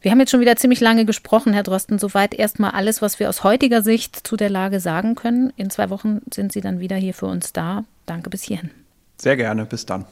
Wir 0.00 0.10
haben 0.10 0.20
jetzt 0.20 0.30
schon 0.30 0.40
wieder 0.40 0.56
ziemlich 0.56 0.80
lange 0.80 1.06
gesprochen, 1.06 1.54
Herr 1.54 1.62
Drosten. 1.62 1.98
Soweit 1.98 2.34
erstmal 2.34 2.72
alles, 2.72 3.00
was 3.00 3.18
wir 3.18 3.28
aus 3.28 3.42
heutiger 3.42 3.80
Sicht 3.80 4.26
zu 4.26 4.36
der 4.36 4.50
Lage 4.50 4.78
sagen 4.78 5.14
können. 5.14 5.50
In 5.56 5.70
zwei 5.70 5.88
Wochen 5.88 6.20
sind 6.32 6.52
Sie 6.52 6.60
dann 6.60 6.78
wieder 6.78 6.96
hier 6.96 7.14
für 7.14 7.26
uns 7.26 7.54
da. 7.54 7.84
Danke 8.04 8.28
bis 8.28 8.42
hierhin. 8.42 8.70
Sehr 9.16 9.36
gerne. 9.36 9.64
Bis 9.64 9.86
dann. 9.86 10.04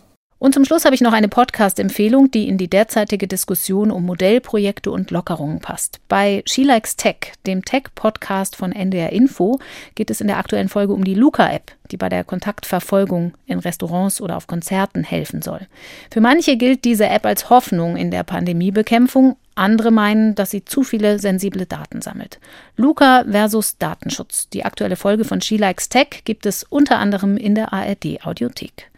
Und 0.42 0.54
zum 0.54 0.64
Schluss 0.64 0.84
habe 0.84 0.96
ich 0.96 1.00
noch 1.00 1.12
eine 1.12 1.28
Podcast-Empfehlung, 1.28 2.32
die 2.32 2.48
in 2.48 2.58
die 2.58 2.66
derzeitige 2.66 3.28
Diskussion 3.28 3.92
um 3.92 4.04
Modellprojekte 4.04 4.90
und 4.90 5.12
Lockerungen 5.12 5.60
passt. 5.60 6.00
Bei 6.08 6.42
She 6.46 6.64
Likes 6.64 6.96
Tech, 6.96 7.34
dem 7.46 7.64
Tech-Podcast 7.64 8.56
von 8.56 8.72
NDR 8.72 9.12
Info, 9.12 9.60
geht 9.94 10.10
es 10.10 10.20
in 10.20 10.26
der 10.26 10.38
aktuellen 10.38 10.68
Folge 10.68 10.94
um 10.94 11.04
die 11.04 11.14
Luca-App, 11.14 11.70
die 11.92 11.96
bei 11.96 12.08
der 12.08 12.24
Kontaktverfolgung 12.24 13.34
in 13.46 13.60
Restaurants 13.60 14.20
oder 14.20 14.36
auf 14.36 14.48
Konzerten 14.48 15.04
helfen 15.04 15.42
soll. 15.42 15.68
Für 16.10 16.20
manche 16.20 16.56
gilt 16.56 16.84
diese 16.84 17.06
App 17.06 17.24
als 17.24 17.48
Hoffnung 17.48 17.96
in 17.96 18.10
der 18.10 18.24
Pandemiebekämpfung, 18.24 19.36
andere 19.54 19.92
meinen, 19.92 20.34
dass 20.34 20.50
sie 20.50 20.64
zu 20.64 20.82
viele 20.82 21.20
sensible 21.20 21.66
Daten 21.66 22.02
sammelt. 22.02 22.40
Luca 22.76 23.24
versus 23.30 23.78
Datenschutz. 23.78 24.48
Die 24.48 24.64
aktuelle 24.64 24.96
Folge 24.96 25.24
von 25.24 25.40
She 25.40 25.56
Likes 25.56 25.88
Tech 25.88 26.22
gibt 26.24 26.46
es 26.46 26.64
unter 26.64 26.98
anderem 26.98 27.36
in 27.36 27.54
der 27.54 27.72
ARD 27.72 28.26
Audiothek. 28.26 28.90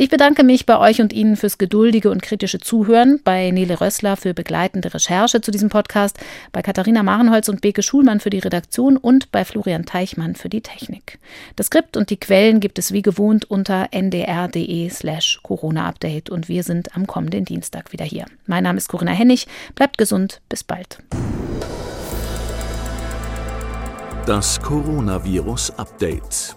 Ich 0.00 0.08
bedanke 0.08 0.44
mich 0.44 0.64
bei 0.64 0.78
euch 0.78 1.02
und 1.02 1.12
Ihnen 1.12 1.36
fürs 1.36 1.58
geduldige 1.58 2.10
und 2.10 2.22
kritische 2.22 2.58
Zuhören, 2.58 3.20
bei 3.22 3.50
Nele 3.50 3.82
Rössler 3.82 4.16
für 4.16 4.32
begleitende 4.32 4.94
Recherche 4.94 5.42
zu 5.42 5.50
diesem 5.50 5.68
Podcast, 5.68 6.18
bei 6.52 6.62
Katharina 6.62 7.02
Marenholz 7.02 7.50
und 7.50 7.60
Beke 7.60 7.82
Schulmann 7.82 8.18
für 8.18 8.30
die 8.30 8.38
Redaktion 8.38 8.96
und 8.96 9.30
bei 9.30 9.44
Florian 9.44 9.84
Teichmann 9.84 10.36
für 10.36 10.48
die 10.48 10.62
Technik. 10.62 11.18
Das 11.54 11.66
Skript 11.66 11.98
und 11.98 12.08
die 12.08 12.16
Quellen 12.16 12.60
gibt 12.60 12.78
es 12.78 12.92
wie 12.92 13.02
gewohnt 13.02 13.50
unter 13.50 13.88
ndr.de 13.90 14.88
slash 14.88 15.40
Corona-Update 15.42 16.30
und 16.30 16.48
wir 16.48 16.62
sind 16.62 16.96
am 16.96 17.06
kommenden 17.06 17.44
Dienstag 17.44 17.92
wieder 17.92 18.06
hier. 18.06 18.24
Mein 18.46 18.64
Name 18.64 18.78
ist 18.78 18.88
Corinna 18.88 19.12
Hennig. 19.12 19.48
Bleibt 19.74 19.98
gesund. 19.98 20.40
Bis 20.48 20.64
bald. 20.64 20.98
Das 24.24 24.62
Coronavirus 24.62 25.72
Update. 25.76 26.56